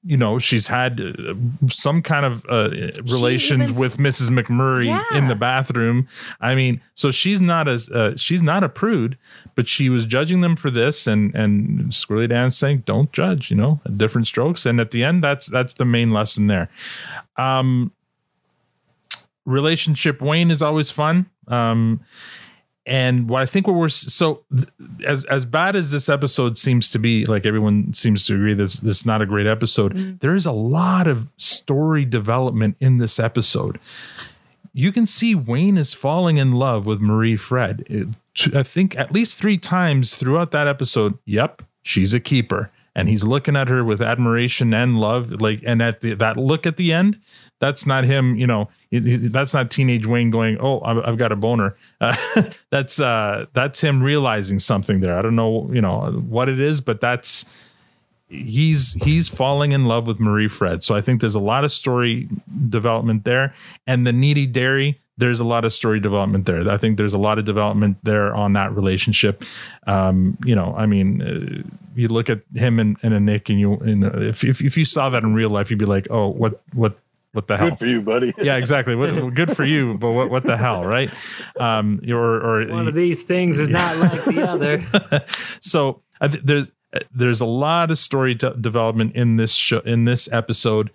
you 0.03 0.17
know 0.17 0.39
she's 0.39 0.67
had 0.67 0.99
uh, 0.99 1.33
some 1.69 2.01
kind 2.01 2.25
of 2.25 2.43
uh, 2.49 2.69
relations 3.03 3.63
even- 3.65 3.75
with 3.75 3.97
mrs 3.97 4.29
mcmurray 4.29 4.89
in 5.15 5.27
the 5.27 5.35
bathroom. 5.35 6.07
I 6.39 6.55
mean 6.55 6.81
so 6.95 7.11
she's 7.11 7.39
not 7.39 7.67
as 7.67 7.87
uh, 7.89 8.15
she's 8.17 8.41
not 8.41 8.63
a 8.63 8.69
prude 8.69 9.17
but 9.55 9.67
she 9.67 9.89
was 9.89 10.05
judging 10.05 10.41
them 10.41 10.55
for 10.55 10.71
this 10.71 11.05
and 11.05 11.35
and 11.35 11.91
squirrely 11.91 12.29
dan 12.29 12.47
is 12.47 12.57
saying 12.57 12.83
don't 12.87 13.11
judge 13.13 13.51
you 13.51 13.57
know 13.57 13.79
different 13.95 14.25
strokes. 14.27 14.65
And 14.65 14.79
at 14.79 14.89
the 14.91 15.03
end 15.03 15.23
that's 15.23 15.45
that's 15.47 15.75
the 15.75 15.85
main 15.85 16.09
lesson 16.09 16.47
there. 16.47 16.69
Um 17.37 17.91
relationship 19.45 20.21
wayne 20.21 20.51
is 20.51 20.61
always 20.61 20.91
fun. 20.91 21.27
Um 21.47 21.99
and 22.85 23.29
what 23.29 23.41
I 23.41 23.45
think 23.45 23.67
what 23.67 23.75
we're 23.75 23.89
so 23.89 24.41
as 25.05 25.25
as 25.25 25.45
bad 25.45 25.75
as 25.75 25.91
this 25.91 26.09
episode 26.09 26.57
seems 26.57 26.89
to 26.91 26.99
be, 26.99 27.25
like 27.25 27.45
everyone 27.45 27.93
seems 27.93 28.25
to 28.25 28.35
agree 28.35 28.53
this 28.53 28.75
this 28.79 28.99
is 29.01 29.05
not 29.05 29.21
a 29.21 29.25
great 29.25 29.47
episode. 29.47 29.93
Mm. 29.93 30.19
there 30.19 30.35
is 30.35 30.45
a 30.45 30.51
lot 30.51 31.07
of 31.07 31.27
story 31.37 32.05
development 32.05 32.75
in 32.79 32.97
this 32.97 33.19
episode. 33.19 33.79
You 34.73 34.91
can 34.91 35.05
see 35.05 35.35
Wayne 35.35 35.77
is 35.77 35.93
falling 35.93 36.37
in 36.37 36.53
love 36.53 36.85
with 36.85 37.01
Marie 37.01 37.35
Fred. 37.37 37.83
It- 37.87 38.07
I 38.55 38.63
think 38.63 38.97
at 38.97 39.11
least 39.11 39.37
three 39.37 39.57
times 39.57 40.15
throughout 40.15 40.51
that 40.51 40.65
episode. 40.65 41.17
Yep, 41.25 41.63
she's 41.83 42.13
a 42.13 42.19
keeper, 42.19 42.71
and 42.95 43.09
he's 43.09 43.25
looking 43.25 43.57
at 43.57 43.67
her 43.67 43.83
with 43.83 44.01
admiration 44.01 44.73
and 44.73 44.99
love. 45.01 45.41
Like, 45.41 45.61
and 45.65 45.81
at 45.81 45.99
the, 45.99 46.13
that 46.15 46.37
look 46.37 46.65
at 46.65 46.77
the 46.77 46.93
end, 46.93 47.19
that's 47.59 47.85
not 47.85 48.05
him. 48.05 48.37
You 48.37 48.47
know, 48.47 48.69
that's 48.91 49.53
not 49.53 49.71
teenage 49.71 50.05
Wayne 50.05 50.31
going, 50.31 50.57
"Oh, 50.59 50.81
I've, 50.81 51.17
got 51.17 51.31
a 51.31 51.35
boner." 51.37 51.75
Uh, 52.01 52.15
that's 52.69 52.99
uh, 52.99 53.45
that's 53.53 53.79
him 53.81 54.03
realizing 54.03 54.59
something 54.59 54.99
there. 54.99 55.17
I 55.17 55.21
don't 55.21 55.35
know, 55.35 55.69
you 55.71 55.81
know, 55.81 56.11
what 56.27 56.49
it 56.49 56.59
is, 56.59 56.81
but 56.81 56.99
that's 56.99 57.45
he's 58.27 58.93
he's 58.93 59.29
falling 59.29 59.71
in 59.71 59.85
love 59.85 60.07
with 60.07 60.19
Marie 60.19 60.49
Fred. 60.49 60.83
So 60.83 60.95
I 60.95 61.01
think 61.01 61.21
there's 61.21 61.35
a 61.35 61.39
lot 61.39 61.63
of 61.63 61.71
story 61.71 62.27
development 62.69 63.23
there, 63.23 63.53
and 63.87 64.05
the 64.05 64.13
needy 64.13 64.45
dairy. 64.45 64.99
There's 65.17 65.39
a 65.39 65.45
lot 65.45 65.65
of 65.65 65.73
story 65.73 65.99
development 65.99 66.47
there. 66.47 66.67
I 66.67 66.77
think 66.77 66.97
there's 66.97 67.13
a 67.13 67.19
lot 67.19 67.37
of 67.37 67.45
development 67.45 67.97
there 68.01 68.33
on 68.33 68.53
that 68.53 68.75
relationship. 68.75 69.43
Um, 69.85 70.35
you 70.43 70.55
know, 70.55 70.73
I 70.75 70.87
mean, 70.87 71.21
uh, 71.21 71.69
you 71.93 72.07
look 72.07 72.27
at 72.27 72.41
him 72.55 72.79
and, 72.79 72.97
and 73.03 73.13
Anik, 73.13 73.47
and 73.49 73.59
you, 73.59 73.73
and 73.73 74.03
if, 74.03 74.43
if 74.43 74.61
if 74.61 74.77
you 74.77 74.85
saw 74.85 75.09
that 75.09 75.21
in 75.21 75.35
real 75.35 75.49
life, 75.51 75.69
you'd 75.69 75.77
be 75.77 75.85
like, 75.85 76.07
oh, 76.09 76.27
what 76.27 76.61
what 76.73 76.97
what 77.33 77.47
the 77.47 77.57
hell? 77.57 77.69
Good 77.69 77.79
for 77.79 77.85
you, 77.85 78.01
buddy. 78.01 78.33
yeah, 78.41 78.57
exactly. 78.57 78.95
What, 78.95 79.33
good 79.33 79.55
for 79.55 79.63
you, 79.63 79.97
but 79.97 80.11
what, 80.11 80.29
what 80.29 80.43
the 80.43 80.57
hell, 80.57 80.83
right? 80.83 81.11
Um, 81.59 82.01
or, 82.09 82.17
or 82.17 82.67
One 82.67 82.87
of 82.87 82.95
these 82.95 83.23
things 83.23 83.59
is 83.59 83.69
not 83.69 83.97
like 83.97 84.23
the 84.25 84.41
other. 84.49 85.25
so 85.59 86.01
I 86.19 86.27
there's 86.27 86.67
there's 87.13 87.41
a 87.41 87.45
lot 87.45 87.91
of 87.91 87.97
story 87.97 88.35
de- 88.35 88.55
development 88.55 89.15
in 89.15 89.37
this 89.37 89.53
show 89.53 89.79
in 89.79 90.05
this 90.05 90.31
episode, 90.31 90.91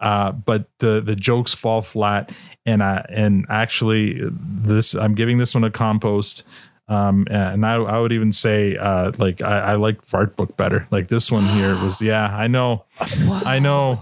uh, 0.00 0.32
but 0.32 0.68
the 0.78 1.00
the 1.00 1.16
jokes 1.16 1.54
fall 1.54 1.82
flat, 1.82 2.30
and 2.66 2.82
I 2.82 3.06
and 3.08 3.46
actually 3.48 4.20
this 4.30 4.94
I'm 4.94 5.14
giving 5.14 5.38
this 5.38 5.54
one 5.54 5.64
a 5.64 5.70
compost. 5.70 6.46
Um, 6.90 7.26
and 7.30 7.66
I, 7.66 7.74
I 7.74 7.98
would 7.98 8.12
even 8.12 8.32
say, 8.32 8.74
uh, 8.78 9.12
like 9.18 9.42
I, 9.42 9.58
I 9.58 9.74
like 9.74 10.00
fart 10.00 10.36
book 10.36 10.56
better. 10.56 10.88
Like 10.90 11.08
this 11.08 11.30
one 11.30 11.44
here 11.44 11.74
was, 11.84 12.00
yeah, 12.02 12.34
I 12.34 12.46
know, 12.46 12.86
I 12.98 13.58
know. 13.58 14.00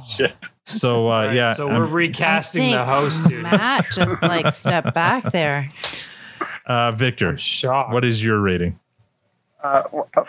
So, 0.66 1.08
uh, 1.10 1.30
yeah, 1.30 1.54
so 1.54 1.68
I'm- 1.68 1.78
we're 1.78 1.86
recasting 1.86 2.72
the 2.72 2.84
host, 2.84 3.28
dude. 3.28 3.42
Matt 3.44 3.86
just 3.92 4.20
like 4.22 4.52
stepped 4.52 4.92
back 4.94 5.22
there. 5.32 5.70
uh, 6.66 6.90
Victor, 6.92 7.36
what 7.90 8.04
is 8.04 8.24
your 8.24 8.40
rating? 8.40 8.78
Uh, 9.62 9.82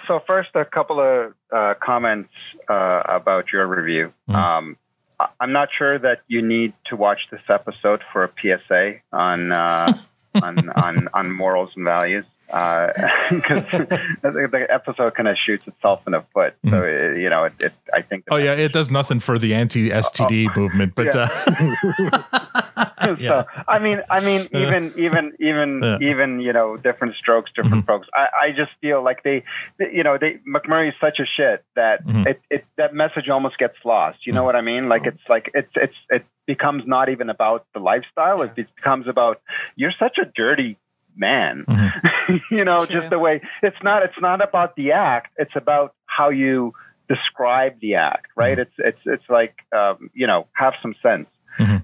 so 0.07 0.19
first, 0.25 0.49
a 0.55 0.63
couple 0.65 0.99
of 0.99 1.33
uh, 1.51 1.73
comments 1.83 2.29
uh, 2.69 3.01
about 3.07 3.51
your 3.51 3.65
review. 3.67 4.13
Um, 4.29 4.77
I- 5.19 5.27
I'm 5.39 5.51
not 5.51 5.69
sure 5.75 5.97
that 5.99 6.21
you 6.27 6.41
need 6.43 6.73
to 6.85 6.95
watch 6.95 7.21
this 7.31 7.41
episode 7.49 8.01
for 8.13 8.23
a 8.23 8.29
PSA 8.39 8.95
on 9.11 9.51
uh, 9.51 9.97
on, 10.41 10.69
on 10.69 11.09
on 11.13 11.31
morals 11.31 11.71
and 11.75 11.83
values. 11.83 12.25
Uh, 12.49 12.87
because 13.29 13.63
the, 14.21 14.47
the 14.51 14.65
episode 14.69 15.13
kind 15.15 15.27
of 15.27 15.35
shoots 15.37 15.67
itself 15.67 16.01
in 16.07 16.13
the 16.13 16.23
foot. 16.33 16.55
So 16.63 16.77
hmm. 16.77 16.83
it, 16.83 17.21
you 17.21 17.29
know, 17.29 17.43
it, 17.45 17.53
it, 17.59 17.73
I 17.93 18.01
think 18.01 18.23
Oh 18.29 18.37
yeah, 18.37 18.53
it 18.53 18.71
does 18.71 18.89
nothing 18.89 19.19
for 19.19 19.37
the 19.37 19.53
anti-STD 19.53 20.47
oh. 20.55 20.59
movement, 20.59 20.95
but 20.95 21.13
Yeah. 21.13 21.29
uh, 22.77 23.15
so 23.17 23.45
I 23.67 23.79
mean, 23.79 24.01
I 24.09 24.21
mean, 24.21 24.47
even 24.53 24.93
even 24.95 25.33
even 25.39 25.81
Yeah. 25.83 25.97
even 26.09 26.39
you 26.39 26.53
know, 26.53 26.77
different 26.77 27.15
strokes, 27.15 27.51
different 27.53 27.85
mm-hmm. 27.85 27.91
folks. 27.91 28.07
I, 28.13 28.47
I 28.47 28.51
just 28.51 28.71
feel 28.79 29.03
like 29.03 29.23
they, 29.23 29.43
they- 29.77 29.91
you 29.91 30.03
know, 30.03 30.17
they 30.17 30.39
McMurray 30.47 30.89
is 30.89 30.95
such 31.01 31.19
a 31.19 31.25
shit 31.25 31.65
that 31.75 32.05
Mhm. 32.05 32.27
it, 32.27 32.41
it 32.49 32.65
that 32.77 32.93
message 32.93 33.27
almost 33.27 33.57
gets 33.57 33.75
lost. 33.83 34.25
You 34.25 34.31
know 34.31 34.39
mm-hmm. 34.39 34.45
what 34.45 34.55
I 34.55 34.61
mean? 34.61 34.87
Like 34.87 35.05
it's 35.05 35.27
like 35.27 35.51
it's 35.53 35.71
it's 35.75 35.95
it 36.09 36.25
becomes 36.45 36.83
not 36.87 37.09
even 37.09 37.29
about 37.29 37.65
the 37.73 37.81
lifestyle. 37.81 38.41
It 38.41 38.55
becomes 38.55 39.07
about 39.07 39.41
you're 39.75 39.93
such 39.99 40.17
a 40.17 40.25
dirty 40.25 40.77
man. 41.17 41.65
Mm-hmm. 41.67 42.07
you 42.51 42.63
know, 42.63 42.85
just 42.85 43.09
the 43.09 43.19
way 43.19 43.41
it's 43.61 43.81
not 43.83 44.03
it's 44.03 44.19
not 44.21 44.41
about 44.41 44.75
the 44.75 44.91
act. 44.91 45.33
It's 45.37 45.55
about 45.55 45.93
how 46.05 46.29
you 46.29 46.73
describe 47.07 47.79
the 47.79 47.95
act, 47.95 48.27
right? 48.35 48.57
It's 48.57 48.73
it's 48.77 48.99
it's 49.05 49.29
like 49.29 49.55
um, 49.75 50.09
you 50.13 50.27
know, 50.27 50.47
have 50.53 50.73
some 50.81 50.95
sense. 51.01 51.27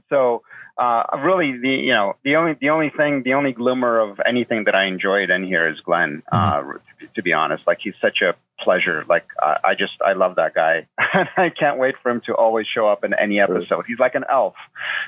So 0.10 0.44
uh, 0.78 1.04
really, 1.20 1.58
the 1.58 1.70
you 1.70 1.94
know 1.94 2.16
the 2.24 2.36
only 2.36 2.56
the 2.60 2.70
only 2.70 2.89
thing 2.89 3.24
the 3.24 3.34
only 3.34 3.52
glimmer 3.52 4.00
of 4.00 4.20
anything 4.26 4.66
that 4.66 4.76
I 4.76 4.86
enjoyed 4.86 5.30
in 5.30 5.44
here 5.44 5.68
is 5.68 5.80
Glenn. 5.80 6.24
Uh, 6.32 6.62
to, 7.00 7.08
to 7.16 7.22
be 7.24 7.34
honest, 7.34 7.64
like 7.68 7.80
he's 7.82 7.96
such 8.02 8.22
a 8.22 8.36
pleasure. 8.64 9.03
Like 9.07 9.26
I 9.41 9.57
I 9.64 9.76
just 9.76 9.93
I 10.05 10.14
love 10.14 10.36
that 10.36 10.53
guy, 10.53 10.88
I 11.38 11.49
can't 11.49 11.78
wait 11.78 11.95
for 12.01 12.11
him 12.11 12.22
to 12.26 12.36
always 12.36 12.68
show 12.68 12.88
up 12.88 13.03
in 13.03 13.14
any 13.14 13.39
episode. 13.39 13.86
He's 13.88 13.99
like 13.99 14.16
an 14.16 14.26
elf, 14.30 14.55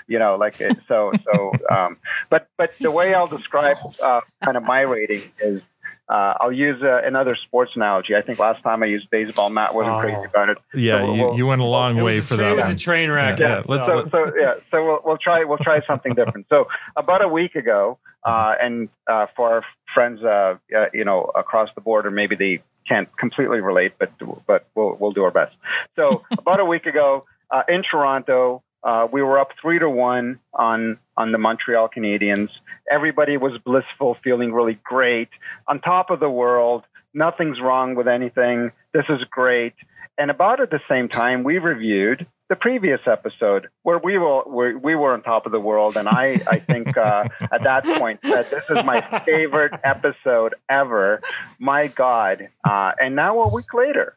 you 0.08 0.20
know. 0.20 0.36
Like 0.36 0.56
so 0.88 1.12
so. 1.26 1.52
Um, 1.76 1.98
but 2.30 2.48
but 2.58 2.74
the 2.80 2.92
way 2.92 3.14
I'll 3.16 3.28
describe 3.28 3.78
uh, 4.04 4.22
kind 4.44 4.56
of 4.56 4.64
my 4.64 4.82
rating 4.82 5.24
is. 5.40 5.62
Uh, 6.08 6.34
I'll 6.40 6.52
use 6.52 6.82
uh, 6.84 7.02
another 7.04 7.36
sports 7.36 7.72
analogy. 7.76 8.16
I 8.16 8.22
think 8.22 8.38
last 8.38 8.62
time 8.62 8.84
I 8.84 8.86
used 8.86 9.10
baseball. 9.10 9.50
Matt 9.50 9.74
wasn't 9.74 9.96
Oh. 9.96 10.00
crazy 10.02 10.24
about 10.26 10.50
it. 10.50 10.58
yeah, 10.76 11.00
So 11.00 11.14
you, 11.14 11.24
we'll- 11.24 11.38
you 11.38 11.46
went 11.48 11.62
a 11.62 11.66
long 11.66 11.98
way 12.02 12.20
for 12.20 12.36
a 12.36 12.38
that. 12.38 12.52
it 12.52 12.56
was 12.56 12.70
a 12.70 12.76
train 12.76 13.10
wreck. 13.10 13.40
Yeah, 13.40 13.62
let's- 13.68 13.88
so, 13.88 14.08
so 14.10 14.32
yeah, 14.40 14.54
so 14.70 14.86
we'll, 14.86 15.00
we'll 15.04 15.18
try 15.18 15.44
we'll 15.46 15.58
try 15.58 15.82
something 15.88 16.14
different. 16.20 16.46
So 16.50 16.68
about 16.96 17.24
a 17.24 17.28
week 17.28 17.56
ago, 17.56 17.98
uh, 18.24 18.54
and 18.62 18.90
uh, 19.08 19.26
for 19.36 19.50
our 19.56 19.64
friends, 19.94 20.24
uh, 20.24 20.58
uh, 20.76 20.86
you 20.94 21.06
know, 21.06 21.32
across 21.36 21.70
the 21.76 21.82
border, 21.82 22.12
maybe 22.12 22.36
they 22.36 22.62
can't 22.88 23.10
completely 23.18 23.60
relate, 23.62 23.94
but 23.98 24.12
but 24.46 24.68
we'll 24.76 24.96
we'll 25.00 25.12
do 25.12 25.24
our 25.24 25.32
best. 25.32 25.56
So 25.96 26.24
about 26.38 26.60
a 26.60 26.66
week 26.66 26.86
ago, 26.86 27.26
uh, 27.50 27.64
in 27.68 27.82
Toronto, 27.82 28.62
uh, 28.86 29.08
we 29.12 29.24
were 29.24 29.40
up 29.40 29.50
three 29.60 29.80
to 29.80 29.90
one 29.90 30.40
on 30.54 31.00
on 31.18 31.32
the 31.32 31.38
Montreal 31.38 31.90
Canadiens. 31.90 32.50
Everybody 32.90 33.36
was 33.36 33.58
blissful, 33.66 34.16
feeling 34.24 34.54
really 34.54 34.80
great, 34.84 35.30
on 35.68 35.82
top 35.82 36.12
of 36.12 36.20
the 36.20 36.30
world. 36.30 36.84
Nothing's 37.14 37.60
wrong 37.60 37.96
with 37.96 38.08
anything. 38.08 38.72
This 38.94 39.06
is 39.10 39.24
great. 39.32 39.74
And 40.18 40.30
about 40.30 40.62
at 40.62 40.70
the 40.70 40.82
same 40.88 41.10
time, 41.10 41.44
we 41.44 41.58
reviewed 41.58 42.28
the 42.50 42.56
previous 42.56 43.02
episode 43.08 43.68
where 43.84 43.98
we 43.98 44.18
were 44.18 44.44
we, 44.48 44.76
we 44.76 44.96
were 44.96 45.14
on 45.14 45.22
top 45.24 45.46
of 45.46 45.52
the 45.52 45.60
world, 45.60 45.98
and 45.98 46.08
I 46.08 46.42
I 46.48 46.60
think 46.60 46.96
uh, 46.96 47.28
at 47.52 47.64
that 47.64 47.86
point 47.86 48.20
said 48.24 48.50
this 48.52 48.70
is 48.70 48.84
my 48.86 49.02
favorite 49.26 49.74
episode 49.84 50.56
ever. 50.70 51.22
My 51.60 51.88
God! 51.88 52.50
Uh, 52.64 52.92
and 53.02 53.16
now 53.16 53.42
a 53.42 53.50
week 53.54 53.74
later, 53.74 54.16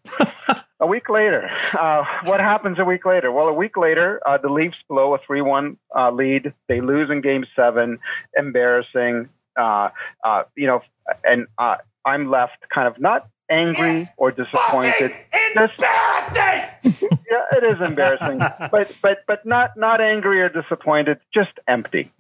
a 0.81 0.87
week 0.87 1.09
later, 1.09 1.51
uh, 1.73 2.05
what 2.25 2.41
happens 2.41 2.79
a 2.79 2.85
week 2.85 3.07
later? 3.07 3.33
Well, 3.33 3.49
a 3.49 3.53
week 3.55 3.77
later, 3.77 4.21
uh, 4.27 4.39
the 4.39 4.51
Leafs 4.51 4.83
blow 4.89 5.15
a 5.15 5.19
three-one 5.19 5.79
uh, 5.97 6.11
lead. 6.11 6.53
They 6.69 6.81
lose 6.81 7.11
in 7.11 7.21
Game 7.21 7.47
Seven. 7.57 7.99
Embarrassing. 8.37 9.29
Uh, 9.57 9.89
uh, 10.23 10.45
you 10.55 10.67
know, 10.67 10.81
and 11.25 11.47
uh, 11.59 11.77
I'm 12.05 12.31
left 12.31 12.59
kind 12.73 12.87
of 12.87 13.01
not 13.01 13.29
angry 13.51 14.07
or 14.17 14.31
disappointed. 14.31 15.13
Just, 15.55 15.81
yeah, 17.31 17.59
it 17.59 17.65
is 17.65 17.81
embarrassing, 17.87 18.39
but 18.71 18.93
but 19.03 19.19
but 19.27 19.45
not 19.45 19.77
not 19.77 20.01
angry 20.01 20.41
or 20.41 20.49
disappointed. 20.49 21.19
Just 21.33 21.53
empty, 21.67 22.11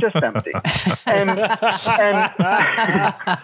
just 0.00 0.16
empty, 0.16 0.52
and 1.06 1.30
and 1.30 2.32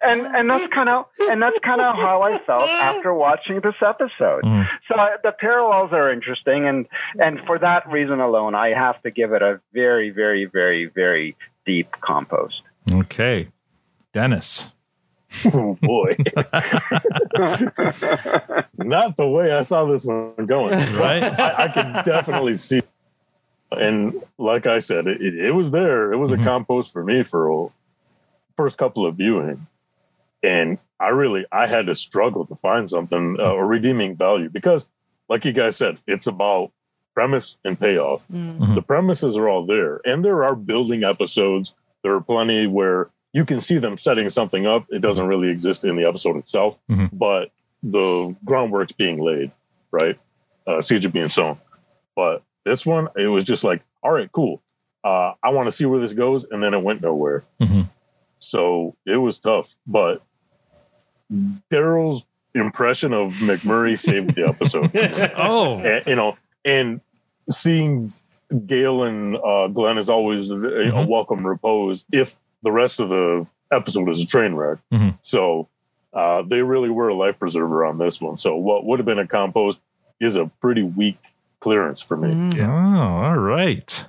and 0.00 0.26
and 0.26 0.50
that's 0.50 0.66
kind 0.68 0.88
of 0.88 1.06
and 1.18 1.42
that's 1.42 1.58
kind 1.60 1.80
of 1.80 1.96
how 1.96 2.22
I 2.22 2.38
felt 2.44 2.62
after 2.62 3.12
watching 3.12 3.60
this 3.60 3.74
episode. 3.86 4.44
Mm-hmm. 4.44 4.62
So 4.88 4.98
I, 4.98 5.16
the 5.22 5.32
parallels 5.32 5.92
are 5.92 6.12
interesting, 6.12 6.66
and 6.66 6.86
and 7.18 7.40
for 7.46 7.58
that 7.58 7.90
reason 7.90 8.20
alone, 8.20 8.54
I 8.54 8.68
have 8.70 9.00
to 9.02 9.10
give 9.10 9.32
it 9.32 9.42
a 9.42 9.60
very 9.72 10.10
very 10.10 10.46
very 10.46 10.86
very 10.86 11.36
deep 11.66 11.90
compost. 12.00 12.62
Okay, 12.90 13.48
Dennis. 14.12 14.72
Oh 15.52 15.78
boy. 15.80 16.16
Not 18.78 19.16
the 19.16 19.28
way 19.28 19.52
I 19.52 19.62
saw 19.62 19.84
this 19.84 20.04
one 20.04 20.34
going. 20.46 20.78
Right? 20.94 21.22
I, 21.40 21.64
I 21.64 21.68
could 21.68 22.04
definitely 22.04 22.56
see. 22.56 22.82
And 23.70 24.22
like 24.38 24.66
I 24.66 24.78
said, 24.78 25.06
it, 25.06 25.20
it 25.20 25.54
was 25.54 25.70
there. 25.70 26.12
It 26.12 26.16
was 26.16 26.32
a 26.32 26.36
mm-hmm. 26.36 26.44
compost 26.44 26.92
for 26.92 27.04
me 27.04 27.22
for 27.22 27.50
a 27.50 27.68
first 28.56 28.78
couple 28.78 29.06
of 29.06 29.16
viewings. 29.16 29.68
And 30.42 30.78
I 30.98 31.08
really, 31.08 31.44
I 31.52 31.66
had 31.66 31.86
to 31.86 31.94
struggle 31.94 32.46
to 32.46 32.54
find 32.54 32.88
something, 32.88 33.36
uh, 33.38 33.44
a 33.44 33.64
redeeming 33.64 34.16
value 34.16 34.48
because 34.48 34.88
like 35.28 35.44
you 35.44 35.52
guys 35.52 35.76
said, 35.76 35.98
it's 36.06 36.26
about 36.26 36.72
premise 37.14 37.56
and 37.64 37.78
payoff. 37.78 38.26
Mm. 38.28 38.58
Mm-hmm. 38.58 38.74
The 38.74 38.82
premises 38.82 39.36
are 39.36 39.48
all 39.48 39.66
there 39.66 40.00
and 40.04 40.24
there 40.24 40.44
are 40.44 40.54
building 40.54 41.04
episodes. 41.04 41.74
There 42.02 42.14
are 42.14 42.20
plenty 42.20 42.66
where 42.66 43.10
you 43.32 43.44
can 43.44 43.60
see 43.60 43.78
them 43.78 43.96
setting 43.96 44.28
something 44.28 44.66
up. 44.66 44.86
It 44.90 45.00
doesn't 45.00 45.26
really 45.26 45.48
exist 45.50 45.84
in 45.84 45.96
the 45.96 46.04
episode 46.06 46.36
itself, 46.36 46.78
Mhm. 46.90 47.10
but 47.12 47.50
the 47.82 48.34
groundwork's 48.44 48.92
being 48.92 49.20
laid, 49.20 49.50
right? 49.90 50.18
Uh, 50.66 50.80
siege 50.80 51.04
is 51.06 51.12
being 51.12 51.28
sown. 51.28 51.58
But 52.16 52.42
this 52.64 52.84
one, 52.86 53.08
it 53.16 53.26
was 53.28 53.44
just 53.44 53.64
like, 53.64 53.82
all 54.02 54.10
right, 54.12 54.30
cool. 54.32 54.60
Uh, 55.04 55.32
I 55.42 55.50
want 55.50 55.66
to 55.66 55.72
see 55.72 55.84
where 55.86 56.00
this 56.00 56.12
goes, 56.12 56.44
and 56.44 56.62
then 56.62 56.74
it 56.74 56.82
went 56.82 57.00
nowhere. 57.02 57.44
Mhm. 57.60 57.88
So 58.38 58.96
it 59.06 59.16
was 59.16 59.38
tough. 59.38 59.76
But 59.86 60.22
Daryl's 61.70 62.24
impression 62.54 63.12
of 63.12 63.32
McMurray 63.34 63.98
saved 63.98 64.34
the 64.34 64.48
episode. 64.48 64.90
Oh. 65.36 65.78
And, 65.78 66.06
you 66.06 66.16
know, 66.16 66.36
and 66.64 67.00
seeing 67.50 68.12
Gail 68.66 69.02
and 69.04 69.36
uh, 69.36 69.68
Glenn 69.68 69.98
is 69.98 70.08
always 70.08 70.50
a, 70.50 70.56
a 70.56 71.06
welcome 71.06 71.46
repose 71.46 72.04
if 72.10 72.36
the 72.62 72.72
rest 72.72 73.00
of 73.00 73.08
the 73.08 73.46
episode 73.72 74.08
is 74.08 74.20
a 74.22 74.26
train 74.26 74.54
wreck. 74.54 74.78
Mhm. 74.92 75.16
So 75.20 75.68
uh, 76.12 76.42
they 76.42 76.62
really 76.62 76.88
were 76.90 77.08
a 77.08 77.14
life 77.14 77.38
preserver 77.38 77.84
on 77.84 77.98
this 77.98 78.20
one. 78.20 78.36
So 78.38 78.56
what 78.56 78.84
would 78.84 78.98
have 78.98 79.06
been 79.06 79.18
a 79.18 79.26
compost 79.26 79.80
is 80.20 80.36
a 80.36 80.46
pretty 80.60 80.82
weak 80.82 81.18
clearance 81.60 82.00
for 82.00 82.16
me. 82.16 82.60
Oh, 82.60 82.66
all 82.70 83.36
right. 83.36 84.06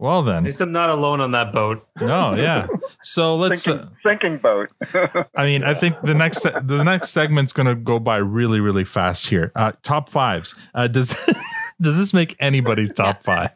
Well 0.00 0.22
then, 0.22 0.34
At 0.34 0.36
then, 0.36 0.44
least 0.44 0.60
I'm 0.60 0.70
not 0.70 0.90
alone 0.90 1.20
on 1.20 1.32
that 1.32 1.52
boat. 1.52 1.84
no, 2.00 2.34
yeah. 2.36 2.68
So 3.02 3.34
let's. 3.42 3.62
Sinking, 3.64 3.82
Uh, 3.84 3.88
sinking 4.04 4.38
boat. 4.38 4.68
I 5.36 5.44
mean, 5.44 5.64
I 5.64 5.74
think 5.74 6.00
the 6.02 6.14
next 6.14 6.44
the 6.44 6.84
next 6.84 7.10
segment's 7.10 7.52
going 7.52 7.66
to 7.66 7.74
go 7.74 7.98
by 7.98 8.18
really 8.18 8.60
really 8.60 8.84
fast 8.84 9.26
here. 9.26 9.50
Uh, 9.56 9.72
top 9.82 10.08
fives. 10.08 10.54
Uh, 10.72 10.86
does 10.86 11.16
does 11.80 11.98
this 11.98 12.14
make 12.14 12.36
anybody's 12.38 12.92
top 12.92 13.24
five? 13.24 13.50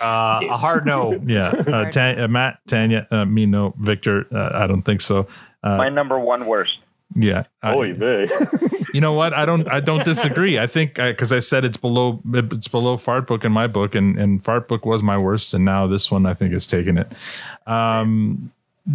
Uh, 0.00 0.40
a 0.50 0.56
hard 0.56 0.84
no. 0.86 1.18
Yeah, 1.26 1.48
uh, 1.50 1.90
Tan- 1.90 2.20
uh, 2.20 2.28
Matt, 2.28 2.58
Tanya, 2.66 3.06
uh, 3.10 3.24
me, 3.24 3.46
no, 3.46 3.74
Victor. 3.78 4.26
Uh, 4.34 4.50
I 4.54 4.66
don't 4.66 4.82
think 4.82 5.00
so. 5.00 5.26
Uh, 5.62 5.76
My 5.76 5.88
number 5.88 6.18
one 6.18 6.46
worst. 6.46 6.78
yeah, 7.14 7.44
I- 7.62 7.74
Oy 7.74 7.92
vey. 7.94 8.26
you 8.92 9.00
know 9.00 9.12
what? 9.12 9.32
I 9.34 9.44
don't. 9.46 9.68
I 9.68 9.80
don't 9.80 10.04
disagree. 10.04 10.58
I 10.58 10.66
think 10.66 10.94
because 10.94 11.32
I, 11.32 11.38
said 11.38 11.64
it's 11.64 11.76
below. 11.76 12.20
It's 12.32 12.68
below 12.68 12.96
Fart 12.96 13.26
Book 13.26 13.44
in 13.44 13.52
my 13.52 13.66
book, 13.66 13.94
and 13.94 14.18
and 14.18 14.42
Fart 14.42 14.66
Book 14.68 14.84
was 14.84 15.02
my 15.02 15.16
worst, 15.18 15.54
and 15.54 15.64
now 15.64 15.86
this 15.86 16.10
one 16.10 16.26
I 16.26 16.34
think 16.34 16.52
is 16.52 16.66
taking 16.66 16.96
it. 16.98 17.10
Um, 17.66 18.52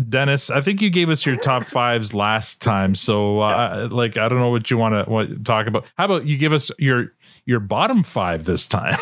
Dennis, 0.10 0.50
I 0.50 0.62
think 0.62 0.82
you 0.82 0.90
gave 0.90 1.10
us 1.10 1.26
your 1.26 1.36
top 1.38 1.64
fives 1.78 2.14
last 2.14 2.62
time, 2.62 2.96
so 2.96 3.40
uh, 3.42 3.88
like 3.92 4.18
I 4.18 4.30
don't 4.30 4.40
know 4.40 4.50
what 4.50 4.70
you 4.72 4.78
want 4.78 4.94
to 5.08 5.40
talk 5.44 5.68
about. 5.68 5.86
How 5.98 6.06
about 6.06 6.26
you 6.26 6.38
give 6.38 6.54
us 6.54 6.72
your 6.78 7.12
your 7.46 7.60
bottom 7.60 8.04
five 8.04 8.46
this 8.46 8.68
time? 8.68 8.98